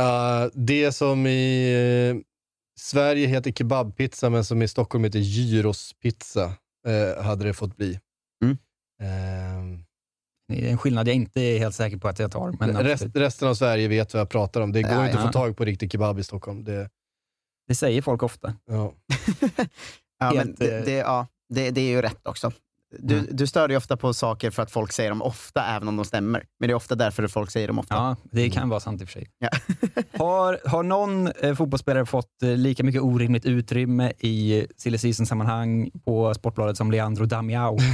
Uh, 0.00 0.50
det 0.54 0.92
som 0.92 1.26
i 1.26 2.12
eh, 2.14 2.20
Sverige 2.80 3.26
heter 3.26 3.52
kebabpizza, 3.52 4.30
men 4.30 4.44
som 4.44 4.62
i 4.62 4.68
Stockholm 4.68 5.04
heter 5.04 5.18
gyrospizza, 5.18 6.52
eh, 6.86 7.24
hade 7.24 7.44
det 7.44 7.52
fått 7.54 7.76
bli. 7.76 8.00
Mm. 8.44 8.58
Det 10.48 10.66
är 10.66 10.70
en 10.70 10.78
skillnad 10.78 11.08
jag 11.08 11.14
inte 11.14 11.40
är 11.40 11.58
helt 11.58 11.74
säker 11.74 11.96
på 11.96 12.08
att 12.08 12.18
jag 12.18 12.32
tar. 12.32 12.54
Men 12.58 12.76
rest, 12.82 13.06
resten 13.14 13.48
av 13.48 13.54
Sverige 13.54 13.88
vet 13.88 14.14
vad 14.14 14.20
jag 14.20 14.28
pratar 14.28 14.60
om. 14.60 14.72
Det 14.72 14.82
går 14.82 14.92
Ja, 14.92 15.04
inte 15.06 15.16
ja. 15.18 15.20
att 15.20 15.26
få 15.26 15.32
tag 15.32 15.56
på 15.56 15.64
riktig 15.64 15.92
kebab 15.92 16.18
i 16.18 16.24
Stockholm. 16.24 16.64
Det, 16.64 16.88
det 17.68 17.74
säger 17.74 18.02
folk 18.02 18.22
ofta. 18.22 18.54
Ja. 18.70 18.92
Ja, 20.20 20.32
men 20.34 20.54
det, 20.58 20.78
eh, 20.78 20.84
det, 20.84 20.92
ja, 20.92 21.26
det, 21.54 21.70
det 21.70 21.80
är 21.80 21.88
ju 21.90 22.02
rätt 22.02 22.26
också. 22.26 22.52
Du, 22.98 23.14
Mm. 23.18 23.26
du 23.36 23.46
stör 23.46 23.68
dig 23.68 23.76
ofta 23.76 23.96
på 23.96 24.14
saker 24.14 24.50
för 24.50 24.62
att 24.62 24.70
folk 24.70 24.92
säger 24.92 25.10
dem 25.10 25.22
ofta, 25.22 25.64
även 25.66 25.88
om 25.88 25.96
de 25.96 26.04
stämmer. 26.04 26.44
Men 26.60 26.68
det 26.68 26.72
är 26.72 26.74
ofta 26.76 26.94
därför 26.94 27.28
folk 27.28 27.50
säger 27.50 27.66
dem 27.68 27.78
ofta. 27.78 27.94
Ja, 27.94 28.16
det 28.32 28.50
kan 28.50 28.68
vara 28.68 28.80
sant 28.80 29.00
i 29.00 29.04
och 29.04 29.08
för 29.08 29.12
sig. 29.12 29.28
har, 30.18 30.68
har 30.68 30.82
någon 30.82 31.26
eh, 31.26 31.54
fotbollsspelare 31.54 32.06
fått 32.06 32.42
eh, 32.42 32.48
lika 32.48 32.84
mycket 32.84 33.02
orimligt 33.02 33.44
utrymme 33.46 34.12
i 34.18 34.66
silly 34.76 34.98
season-sammanhang 34.98 35.90
på 36.04 36.34
Sportbladet 36.34 36.76
som 36.76 36.90
Leandro 36.90 37.24
Damiao? 37.26 37.78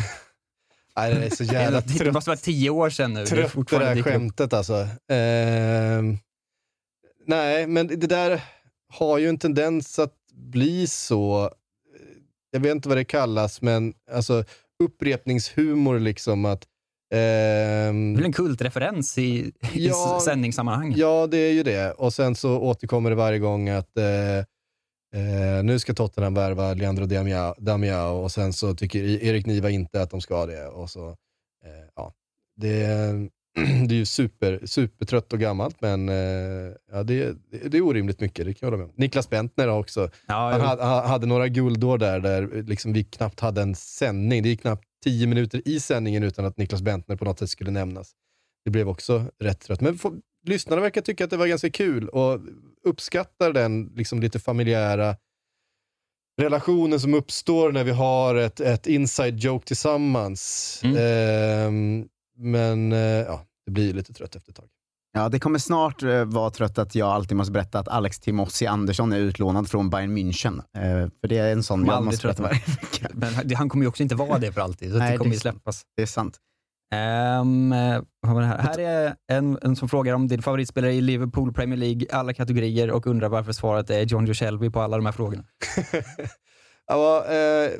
Nej, 0.96 1.14
det 1.14 1.26
är 1.26 1.30
så 1.30 1.44
jävla 1.54 1.80
det 1.80 1.88
trött. 1.98 2.14
måste 2.14 2.30
vara 2.30 2.38
tio 2.38 2.70
år 2.70 2.90
sedan 2.90 3.14
nu. 3.14 3.20
Det 3.20 3.26
trött 3.26 3.52
det 3.70 3.78
dyker 3.78 3.98
upp. 3.98 4.04
skämtet 4.04 4.52
alltså. 4.52 4.88
Ehm, 5.12 6.18
nej, 7.26 7.66
men 7.66 7.86
det 7.86 7.96
där 8.06 8.42
har 8.92 9.18
ju 9.18 9.28
en 9.28 9.38
tendens 9.38 9.98
att 9.98 10.14
bli 10.34 10.86
så, 10.86 11.50
jag 12.50 12.60
vet 12.60 12.70
inte 12.74 12.88
vad 12.88 12.98
det 12.98 13.04
kallas, 13.04 13.62
men 13.62 13.94
alltså 14.12 14.44
upprepningshumor 14.84 15.98
liksom 15.98 16.44
att 16.44 16.64
Det 17.10 17.18
är 17.18 18.14
väl 18.16 18.24
en 18.24 18.32
kultreferens 18.32 19.18
i, 19.18 19.22
i 19.22 19.52
Ja, 19.86 20.20
sändningssammanhang? 20.24 20.94
Ja, 20.96 21.26
det 21.26 21.36
är 21.38 21.52
ju 21.52 21.62
det. 21.62 21.92
Och 21.92 22.12
sen 22.14 22.34
så 22.34 22.58
återkommer 22.60 23.10
det 23.10 23.16
varje 23.16 23.38
gång 23.38 23.68
att 23.68 23.96
eh, 23.98 24.04
eh, 25.14 25.64
nu 25.64 25.78
ska 25.78 25.94
Tottenham 25.94 26.34
värva 26.34 26.74
Leandro 26.74 27.06
Damiao, 27.58 28.16
och 28.22 28.32
sen 28.32 28.52
så 28.52 28.74
tycker 28.74 29.02
E- 29.04 29.18
Erik 29.28 29.46
Niva 29.46 29.70
inte 29.70 30.02
att 30.02 30.10
de 30.10 30.20
ska 30.20 30.46
det. 30.46 30.66
Och 30.68 30.90
så, 30.90 31.08
eh, 31.64 31.88
ja. 31.96 32.14
det, 32.56 32.86
det 33.88 33.94
är 33.94 33.98
ju 33.98 34.06
super, 34.06 34.60
supertrött 34.66 35.32
och 35.32 35.38
gammalt, 35.40 35.80
men 35.80 36.08
eh, 36.08 36.72
ja, 36.92 37.02
det, 37.02 37.32
det, 37.50 37.68
det 37.68 37.76
är 37.76 37.82
orimligt 37.82 38.20
mycket. 38.20 38.46
Det 38.46 38.54
kan 38.54 38.66
jag 38.66 38.66
hålla 38.66 38.76
med 38.84 38.86
om. 38.86 38.92
Niklas 38.96 39.30
Bentner 39.30 39.68
också. 39.68 40.10
Ja, 40.26 40.50
han 40.52 40.60
hade, 40.60 40.84
han 40.84 41.06
hade 41.06 41.26
några 41.26 41.48
guldår 41.48 41.98
där, 41.98 42.20
där 42.20 42.62
liksom 42.62 42.92
vi 42.92 43.04
knappt 43.04 43.40
hade 43.40 43.62
en 43.62 43.74
sändning. 43.74 44.42
Det 44.42 44.48
gick 44.48 44.60
knappt 44.60 44.84
tio 45.04 45.26
minuter 45.26 45.62
i 45.68 45.80
sändningen 45.80 46.22
utan 46.22 46.44
att 46.44 46.58
Niklas 46.58 46.82
Bentner 46.82 47.16
på 47.16 47.24
något 47.24 47.38
sätt 47.38 47.50
skulle 47.50 47.70
nämnas. 47.70 48.12
Det 48.64 48.70
blev 48.70 48.88
också 48.88 49.24
rätt 49.40 49.60
trött. 49.60 49.80
Men 49.80 49.98
få- 49.98 50.14
lyssnarna 50.46 50.82
verkar 50.82 51.00
tycka 51.00 51.24
att 51.24 51.30
det 51.30 51.36
var 51.36 51.46
ganska 51.46 51.70
kul 51.70 52.08
och 52.08 52.40
uppskattar 52.84 53.52
den 53.52 53.92
liksom 53.94 54.20
lite 54.20 54.38
familjära 54.38 55.16
relationen 56.40 57.00
som 57.00 57.14
uppstår 57.14 57.72
när 57.72 57.84
vi 57.84 57.90
har 57.90 58.34
ett, 58.34 58.60
ett 58.60 58.86
inside 58.86 59.38
joke 59.38 59.66
tillsammans. 59.66 60.80
Ehm, 60.84 62.08
men 62.36 62.92
eh, 62.92 62.98
ja, 62.98 63.44
det 63.66 63.72
blir 63.72 63.94
lite 63.94 64.12
trött 64.12 64.36
efter 64.36 64.50
ett 64.50 64.56
tag. 64.56 64.68
Ja, 65.16 65.28
det 65.28 65.40
kommer 65.40 65.58
snart 65.58 66.02
eh, 66.02 66.24
vara 66.24 66.50
trött 66.50 66.78
att 66.78 66.94
jag 66.94 67.08
alltid 67.08 67.36
måste 67.36 67.52
berätta 67.52 67.78
att 67.78 67.88
Alex 67.88 68.20
Timossi 68.20 68.66
Andersson 68.66 69.12
är 69.12 69.18
utlånad 69.18 69.70
från 69.70 69.90
Bayern 69.90 70.18
München. 70.18 70.58
Eh, 70.58 71.08
för 71.20 71.28
det 71.28 71.38
är 71.38 71.52
en 71.52 71.62
sån 71.62 71.80
Kommer 71.80 71.92
jag 71.92 72.04
måste 72.04 72.26
berätta 72.26 72.42
varje 72.42 72.62
vecka. 72.66 73.08
Men 73.12 73.54
han 73.56 73.68
kommer 73.68 73.84
ju 73.84 73.88
också 73.88 74.02
inte 74.02 74.14
vara 74.14 74.38
det 74.38 74.52
för 74.52 74.60
alltid, 74.60 74.92
så 74.92 74.98
Nej, 74.98 75.12
det 75.12 75.18
kommer 75.18 75.30
det 75.30 75.34
ju 75.34 75.40
släppas. 75.40 75.82
Det 75.96 76.02
är 76.02 76.06
sant. 76.06 76.38
Um, 76.92 77.72
här? 77.72 78.58
här 78.58 78.78
är 78.78 79.16
en, 79.28 79.58
en 79.62 79.76
som 79.76 79.88
frågar 79.88 80.14
om 80.14 80.28
din 80.28 80.42
favoritspelare 80.42 80.92
i 80.92 81.00
Liverpool 81.00 81.52
Premier 81.52 81.78
League, 81.78 82.06
alla 82.10 82.34
kategorier 82.34 82.90
och 82.90 83.06
undrar 83.06 83.28
varför 83.28 83.52
svaret 83.52 83.90
är 83.90 84.02
John 84.02 84.26
Joe 84.26 84.34
Shelby 84.34 84.70
på 84.70 84.80
alla 84.80 84.96
de 84.96 85.06
här 85.06 85.12
frågorna. 85.12 85.44
Ja, 86.86 87.24
eh, 87.28 87.70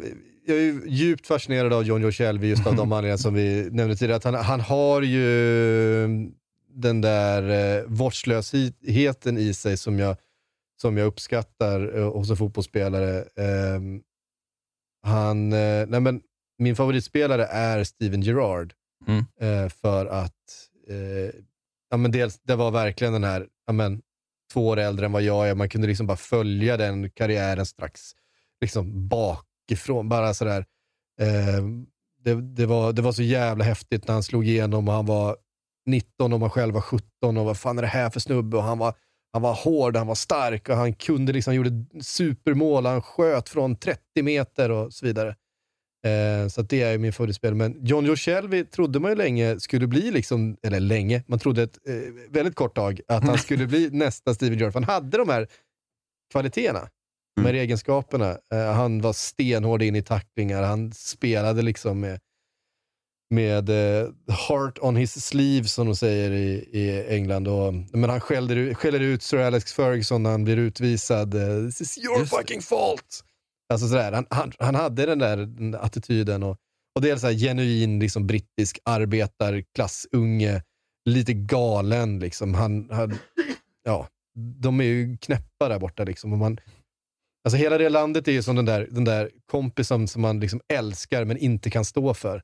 jag 0.47 0.57
är 0.57 0.61
ju 0.61 0.83
djupt 0.87 1.27
fascinerad 1.27 1.73
av 1.73 1.83
John 1.83 2.03
Joe 2.03 2.13
Shelby 2.13 2.47
just 2.47 2.67
av 2.67 2.77
de 2.77 2.93
anledningar 2.93 3.17
som 3.17 3.35
vi 3.35 3.69
nämnde 3.71 3.97
tidigare. 3.97 4.17
Att 4.17 4.25
han, 4.25 4.35
han 4.35 4.61
har 4.61 5.03
ju 5.03 5.25
den 6.75 7.01
där 7.01 7.79
eh, 7.79 7.85
vårdslösheten 7.87 9.39
i 9.39 9.55
sig 9.55 9.77
som 9.77 9.99
jag, 9.99 10.17
som 10.81 10.97
jag 10.97 11.07
uppskattar 11.07 11.99
eh, 11.99 12.13
hos 12.13 12.31
en 12.31 12.37
fotbollsspelare. 12.37 13.25
Ehm, 13.37 14.03
han, 15.03 15.53
eh, 15.53 15.87
nej 15.87 16.01
men, 16.01 16.21
min 16.59 16.77
favoritspelare 16.77 17.45
är 17.45 17.85
Steven 17.85 18.23
Gerrard. 18.23 18.75
Mm. 19.07 19.25
Eh, 19.41 19.69
för 19.69 20.07
att 20.07 20.69
eh, 20.89 21.41
ja, 21.91 21.97
men 21.97 22.11
dels, 22.11 22.41
det 22.43 22.57
var 22.57 22.71
verkligen 22.71 23.13
den 23.13 23.25
här, 23.25 23.47
ja, 23.67 23.73
men, 23.73 24.03
två 24.53 24.69
år 24.69 24.77
äldre 24.77 25.07
än 25.07 25.13
vad 25.13 25.23
jag 25.23 25.49
är. 25.49 25.55
Man 25.55 25.69
kunde 25.69 25.87
liksom 25.87 26.07
bara 26.07 26.17
följa 26.17 26.77
den 26.77 27.11
karriären 27.11 27.67
strax 27.67 28.01
liksom 28.61 29.09
bakifrån. 29.09 30.09
Bara 30.09 30.35
sådär. 30.35 30.65
Eh, 31.21 31.65
det, 32.25 32.35
det, 32.35 32.67
var, 32.67 32.93
det 32.93 33.03
var 33.03 33.13
så 33.13 33.23
jävla 33.23 33.65
häftigt 33.65 34.09
när 34.09 34.15
han 34.15 34.23
slog 34.23 34.49
igenom 34.49 34.89
och 34.89 34.95
han 34.95 35.07
var 35.07 35.37
19 35.87 36.33
och 36.33 36.41
man 36.41 36.51
själv 36.51 36.75
var 36.75 36.81
17 36.81 37.37
och 37.37 37.45
vad 37.45 37.59
fan 37.59 37.79
är 37.79 37.83
det 37.83 37.89
här 37.89 38.11
för 38.11 38.21
snubbe? 38.21 38.57
Och 38.57 38.63
han 38.63 38.79
var, 38.79 38.95
han 39.33 39.43
var 39.43 39.55
hård, 39.55 39.97
han 39.97 40.07
var 40.07 40.15
stark 40.15 40.69
och 40.69 40.77
han 40.77 40.95
kunde 40.95 41.33
liksom, 41.33 41.55
gjorde 41.55 41.71
supermål, 42.01 42.87
han 42.87 43.03
sköt 43.03 43.49
från 43.49 43.77
30 43.77 44.23
meter 44.23 44.71
och 44.71 44.93
så 44.93 45.07
vidare. 45.07 45.37
Eh, 46.05 46.49
så 46.49 46.63
det 46.63 46.83
är 46.83 46.99
min 46.99 47.13
favoritspelare. 47.13 47.57
Men 47.57 47.87
John 47.87 48.05
Joe 48.07 48.17
Shelby 48.17 48.65
trodde 48.65 49.01
man 49.01 49.11
ju 49.11 49.17
länge 49.17 49.61
skulle 49.61 49.87
bli, 49.87 50.11
liksom, 50.11 50.57
eller 50.63 50.81
länge, 50.81 51.23
man 51.27 51.39
trodde 51.39 51.63
ett 51.63 51.79
eh, 51.89 51.95
väldigt 52.31 52.55
kort 52.55 52.75
tag 52.75 53.01
att 53.09 53.25
han 53.25 53.39
skulle 53.39 53.67
bli 53.67 53.91
nästa 53.93 54.35
Steven 54.35 54.59
Gerrard. 54.59 54.75
Han 54.75 54.85
hade 54.85 55.19
de 55.19 55.29
här 55.29 55.49
kvaliteterna, 56.33 56.89
de 57.37 57.45
här 57.47 57.55
egenskaperna. 57.55 58.39
Eh, 58.53 58.73
han 58.73 59.01
var 59.01 59.13
stenhård 59.13 59.83
in 59.83 59.97
i 59.97 60.03
tacklingar, 60.03 60.63
han 60.63 60.93
spelade 60.93 61.63
liksom 61.63 62.01
med, 62.01 62.21
med 63.31 63.69
eh, 63.69 64.09
heart 64.49 64.79
on 64.81 64.97
his 64.97 65.27
sleeve 65.27 65.69
som 65.69 65.87
de 65.87 65.97
säger 65.97 66.31
i, 66.31 66.69
i 66.73 67.05
England. 67.09 67.49
Och, 67.49 67.75
men 67.75 68.11
han 68.11 68.21
skäller, 68.21 68.75
skäller 68.75 69.01
ut 69.01 69.23
Sir 69.23 69.39
Alex 69.39 69.73
Ferguson 69.73 70.23
när 70.23 70.31
han 70.31 70.45
blir 70.45 70.57
utvisad. 70.57 71.35
Eh, 71.35 71.67
This 71.67 71.81
is 71.81 71.99
your 71.99 72.25
fucking 72.25 72.63
fault! 72.63 73.25
Alltså 73.73 73.89
sådär, 73.89 74.13
han, 74.13 74.27
han, 74.31 74.53
han 74.59 74.75
hade 74.75 75.07
den 75.07 75.19
där 75.19 75.37
den 75.37 75.75
attityden. 75.75 76.43
Och, 76.43 76.57
och 76.95 77.03
det 77.03 77.11
är 77.11 77.17
så 77.17 77.27
här 77.27 77.35
genuin 77.35 77.99
liksom, 77.99 78.27
brittisk 78.27 78.79
arbetarklassunge, 78.85 80.63
lite 81.11 81.33
galen. 81.33 82.19
Liksom. 82.19 82.55
Han, 82.55 82.89
han, 82.91 83.19
ja, 83.85 84.09
de 84.61 84.81
är 84.81 84.85
ju 84.85 85.17
knäppa 85.17 85.69
där 85.69 85.79
borta. 85.79 86.05
Liksom. 86.05 86.33
Och 86.33 86.39
man, 86.39 86.59
alltså 87.45 87.57
hela 87.57 87.79
det 87.79 87.89
landet 87.89 88.29
är 88.29 88.33
ju 88.33 88.43
som 88.43 88.57
den 88.57 88.65
där, 88.65 88.89
den 88.91 89.05
där 89.05 89.31
kompisen 89.47 90.09
som 90.09 90.23
man 90.23 90.41
liksom 90.41 90.61
älskar 90.73 91.25
men 91.25 91.37
inte 91.37 91.71
kan 91.71 91.85
stå 91.85 92.15
för. 92.15 92.43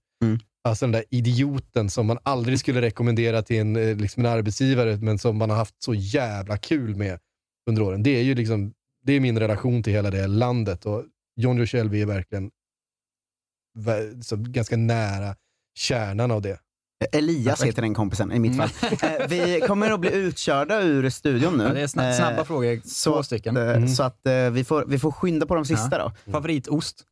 Alltså 0.64 0.84
den 0.84 0.92
där 0.92 1.04
idioten 1.10 1.90
som 1.90 2.06
man 2.06 2.18
aldrig 2.22 2.60
skulle 2.60 2.80
rekommendera 2.80 3.42
till 3.42 3.56
en, 3.56 3.76
eh, 3.76 3.96
liksom 3.96 4.24
en 4.24 4.32
arbetsgivare, 4.32 4.96
men 4.96 5.18
som 5.18 5.36
man 5.36 5.50
har 5.50 5.56
haft 5.56 5.82
så 5.82 5.94
jävla 5.94 6.56
kul 6.56 6.96
med 6.96 7.18
under 7.70 7.82
åren. 7.82 8.02
Det 8.02 8.10
är 8.10 8.22
ju 8.22 8.34
liksom, 8.34 8.72
det 9.02 9.12
är 9.12 9.20
min 9.20 9.38
relation 9.38 9.82
till 9.82 9.92
hela 9.92 10.10
det 10.10 10.26
landet. 10.26 10.86
Och 10.86 11.04
John 11.36 11.56
Joe 11.56 11.66
Shelby 11.66 12.02
är 12.02 12.06
verkligen 12.06 12.50
så 14.22 14.36
ganska 14.36 14.76
nära 14.76 15.36
kärnan 15.74 16.30
av 16.30 16.42
det. 16.42 16.60
Elias 17.12 17.62
heter 17.64 17.82
den 17.82 17.94
kompisen 17.94 18.32
i 18.32 18.38
mitt 18.38 18.56
fall. 18.56 18.68
Eh, 19.02 19.26
vi 19.28 19.60
kommer 19.66 19.90
att 19.90 20.00
bli 20.00 20.12
utkörda 20.12 20.82
ur 20.82 21.10
studion 21.10 21.56
nu. 21.58 21.64
Ja, 21.64 21.72
det 21.72 21.80
är 21.80 21.86
sna- 21.86 22.12
snabba 22.16 22.38
Eh, 22.38 22.44
frågor, 22.44 22.80
så, 22.84 23.12
två 23.14 23.22
stycken. 23.22 23.56
att, 23.56 23.62
eh, 23.68 23.76
Mm. 23.76 23.88
Så 23.88 24.02
att 24.02 24.20
vi, 24.52 24.64
får, 24.64 24.84
vi 24.88 24.98
får 24.98 25.10
skynda 25.12 25.46
på 25.46 25.54
de 25.54 25.64
sista 25.64 25.98
Ja. 25.98 26.12
då. 26.24 26.32
Favoritost? 26.32 27.04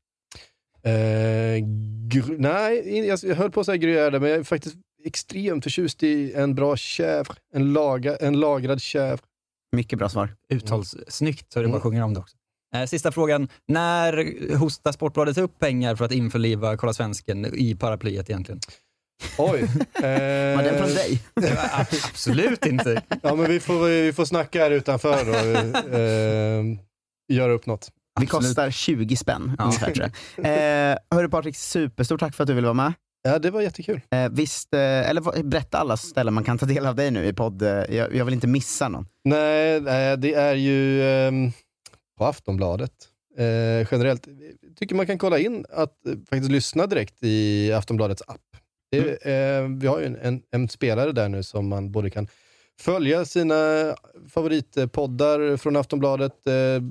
Gr- 2.13 2.37
nej, 2.39 3.07
jag, 3.07 3.19
jag 3.23 3.37
höll 3.37 3.51
på 3.51 3.61
att 3.61 3.67
säga 3.67 3.77
gruyère, 3.77 4.21
men 4.21 4.31
jag 4.31 4.39
är 4.39 4.45
faktiskt 4.45 4.77
extremt 5.05 5.65
förtjust 5.65 6.03
i 6.03 6.33
en 6.35 6.55
bra 6.55 6.75
chèvre. 6.75 7.37
En, 7.55 7.73
laga, 7.73 8.17
en 8.17 8.41
lagrad 8.41 8.79
chèvre. 8.79 9.19
Mycket 9.77 9.99
bra 9.99 10.09
svar. 10.09 10.35
Uttalssnyggt 10.53 11.53
så 11.53 11.63
du 11.63 11.69
bara 11.69 11.81
sjunger 11.81 12.03
om 12.03 12.15
det 12.15 12.21
också. 12.21 12.37
Eh, 12.75 12.85
Sista 12.87 13.13
frågan. 13.13 13.49
När 13.69 14.57
hostar 14.57 14.93
Sportbladet 14.93 15.39
upp 15.39 15.59
pengar 15.59 15.97
för 15.97 16.05
att 16.05 16.13
införliva 16.13 16.77
Kolla 16.77 16.93
Svensken 16.93 17.55
i 17.55 17.75
paraplyet 17.75 18.31
egentligen? 18.31 18.61
Oj. 19.39 19.61
Var 20.57 20.63
den 20.63 20.79
från 20.79 20.89
dig? 20.95 21.23
Absolut 21.73 22.67
inte. 22.67 23.03
Ja, 23.23 23.35
men 23.35 23.51
vi 23.51 23.61
får, 23.61 23.87
vi 23.87 24.13
får 24.13 24.25
snacka 24.25 24.63
här 24.63 24.71
utanför 24.71 25.29
och 25.29 25.95
eh, 25.95 26.65
göra 27.33 27.53
upp 27.53 27.67
något. 27.67 27.89
Vi 28.21 28.27
kostar 28.27 28.71
20 28.71 29.17
spänn 29.17 29.57
ungefär 29.59 29.95
tror 29.95 30.11
jag. 30.37 30.47
Eh, 30.93 30.99
hörru 31.11 31.29
Patrik, 31.29 31.57
superstort 31.57 32.21
tack 32.21 32.35
för 32.35 32.45
att 32.45 32.49
du 32.49 32.55
ville 32.55 32.67
vara 32.67 32.75
med. 32.75 32.93
Ja, 33.23 33.39
det 33.39 33.51
var 33.51 33.61
jättekul. 33.61 34.01
Eh, 34.11 34.29
visst, 34.31 34.75
eh, 34.75 35.11
eller 35.11 35.43
berätta 35.43 35.79
alla 35.79 35.97
ställen 35.97 36.35
man 36.35 36.45
kan 36.45 36.59
ta 36.59 36.67
del 36.67 36.87
av 36.87 36.95
dig 36.95 37.11
nu 37.11 37.27
i 37.27 37.33
podd. 37.33 37.63
Eh, 37.63 37.69
jag, 37.69 38.15
jag 38.15 38.25
vill 38.25 38.35
inte 38.35 38.47
missa 38.47 38.89
någon. 38.89 39.07
Nej, 39.25 39.81
nej, 39.81 40.17
det 40.17 40.35
är 40.35 40.55
ju 40.55 41.03
ehm, 41.03 41.53
på 42.19 42.25
Aftonbladet. 42.25 42.93
Eh, 43.39 43.87
generellt 43.91 44.29
tycker 44.77 44.95
man 44.95 45.07
kan 45.07 45.19
kolla 45.19 45.39
in 45.39 45.67
att 45.71 46.07
eh, 46.07 46.13
faktiskt 46.31 46.51
lyssna 46.51 46.87
direkt 46.87 47.15
i 47.21 47.73
Aftonbladets 47.73 48.23
app. 48.27 48.41
Det, 48.91 49.27
eh, 49.27 49.69
vi 49.69 49.87
har 49.87 50.01
ju 50.01 50.07
en, 50.07 50.17
en, 50.17 50.43
en 50.51 50.69
spelare 50.69 51.13
där 51.13 51.29
nu 51.29 51.43
som 51.43 51.69
man 51.69 51.93
både 51.93 52.11
kan 52.11 52.29
följa 52.81 53.25
sina 53.25 53.55
favoritpoddar 54.29 55.57
från 55.57 55.77
Aftonbladet, 55.77 56.47
eh, 56.47 56.83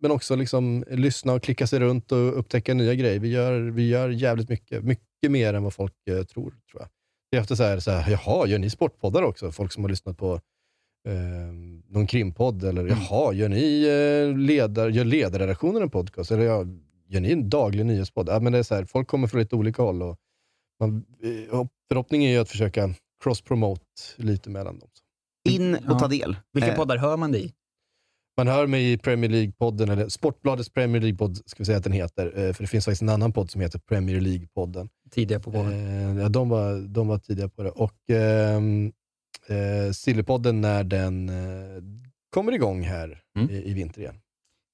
men 0.00 0.10
också 0.10 0.36
liksom 0.36 0.84
lyssna 0.90 1.32
och 1.32 1.42
klicka 1.42 1.66
sig 1.66 1.80
runt 1.80 2.12
och 2.12 2.38
upptäcka 2.38 2.74
nya 2.74 2.94
grejer. 2.94 3.18
Vi 3.18 3.28
gör, 3.28 3.60
vi 3.60 3.88
gör 3.88 4.08
jävligt 4.08 4.48
mycket, 4.48 4.84
mycket 4.84 5.04
mer 5.28 5.54
än 5.54 5.62
vad 5.62 5.74
folk 5.74 5.92
eh, 6.08 6.22
tror, 6.22 6.50
tror 6.50 6.82
jag. 6.82 6.88
Det 7.30 7.36
är 7.36 7.40
ofta 7.40 7.56
så 7.56 7.62
här, 7.62 7.78
så 7.80 7.90
här, 7.90 8.10
jaha, 8.10 8.46
gör 8.46 8.58
ni 8.58 8.70
sportpoddar 8.70 9.22
också? 9.22 9.52
Folk 9.52 9.72
som 9.72 9.84
har 9.84 9.90
lyssnat 9.90 10.18
på 10.18 10.34
eh, 11.08 11.52
någon 11.88 12.06
krimpodd 12.06 12.64
eller 12.64 12.86
jaha, 12.86 13.32
gör 13.32 13.48
ni 13.48 13.84
eh, 13.84 14.38
ledar, 14.38 14.88
gör 14.88 15.04
ledarredaktionen 15.04 15.82
en 15.82 15.90
podcast? 15.90 16.30
Eller 16.30 16.44
ja, 16.44 16.64
gör 17.08 17.20
ni 17.20 17.32
en 17.32 17.48
daglig 17.50 17.86
nyhetspodd? 17.86 18.28
Ja, 18.28 18.40
men 18.40 18.52
det 18.52 18.58
är 18.58 18.62
så 18.62 18.74
här, 18.74 18.84
folk 18.84 19.08
kommer 19.08 19.28
från 19.28 19.40
lite 19.40 19.56
olika 19.56 19.82
håll 19.82 20.02
och 20.02 20.16
man, 20.80 21.04
eh, 21.22 21.66
förhoppningen 21.88 22.30
är 22.30 22.34
ju 22.34 22.40
att 22.40 22.48
försöka 22.50 22.94
cross-promote 23.24 23.82
lite 24.16 24.50
mellan 24.50 24.78
dem. 24.78 24.88
In 25.48 25.74
och 25.74 25.98
ta 25.98 26.08
del. 26.08 26.36
Vilka 26.52 26.70
Eh, 26.70 26.76
poddar 26.76 26.96
hör 26.96 27.16
man 27.16 27.32
dig 27.32 27.44
i? 27.44 27.52
Man 28.36 28.48
hör 28.48 28.66
mig 28.66 28.92
i 28.92 28.98
Premier 28.98 29.30
League-podden, 29.30 29.92
eller 29.92 30.08
Sportbladets 30.08 30.70
Premier 30.70 31.02
League-podd 31.02 31.36
ska 31.46 31.58
vi 31.58 31.64
säga 31.64 31.78
att 31.78 31.84
den 31.84 31.92
heter. 31.92 32.26
eh, 32.46 32.52
För 32.52 32.62
det 32.62 32.66
finns 32.68 32.84
faktiskt 32.84 33.02
en 33.02 33.08
annan 33.08 33.32
podd 33.32 33.50
som 33.50 33.60
heter 33.60 33.78
Premier 33.78 34.20
League-podden. 34.20 34.88
Tidiga 35.10 35.40
på 35.40 35.50
bollen. 35.50 35.72
Eh, 36.16 36.22
ja, 36.22 36.28
de, 36.28 36.48
var, 36.48 36.88
de 36.88 37.08
var 37.08 37.18
tidiga 37.18 37.48
på 37.48 37.62
det. 37.62 37.70
Och 37.70 38.10
ehm, 38.10 38.92
eh, 39.48 39.92
Sillypodden 39.92 40.60
när 40.60 40.84
den 40.84 41.28
eh, 41.28 41.82
kommer 42.34 42.52
igång 42.52 42.82
här 42.82 43.22
i, 43.50 43.70
i 43.70 43.74
vinter 43.74 44.00
igen. 44.00 44.20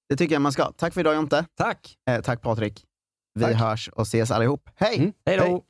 Det 0.08 0.16
tycker 0.16 0.34
jag 0.34 0.42
man 0.42 0.52
ska. 0.52 0.72
Tack 0.72 0.94
för 0.94 1.00
idag 1.00 1.14
Jonte. 1.14 1.44
Tack. 1.56 1.94
Eh, 2.10 2.20
tack 2.20 2.42
Patrik. 2.42 2.84
Vi 3.34 3.42
Tack. 3.42 3.54
hörs 3.54 3.88
och 3.88 4.02
ses 4.02 4.30
allihop. 4.30 4.68
Hej! 4.76 5.12
Hej 5.26 5.36
då! 5.36 5.64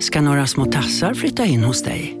ska 0.00 0.20
några 0.20 0.46
små 0.46 0.64
tassar 0.64 1.14
flytta 1.14 1.44
in 1.44 1.64
hos 1.64 1.82
dig. 1.82 2.20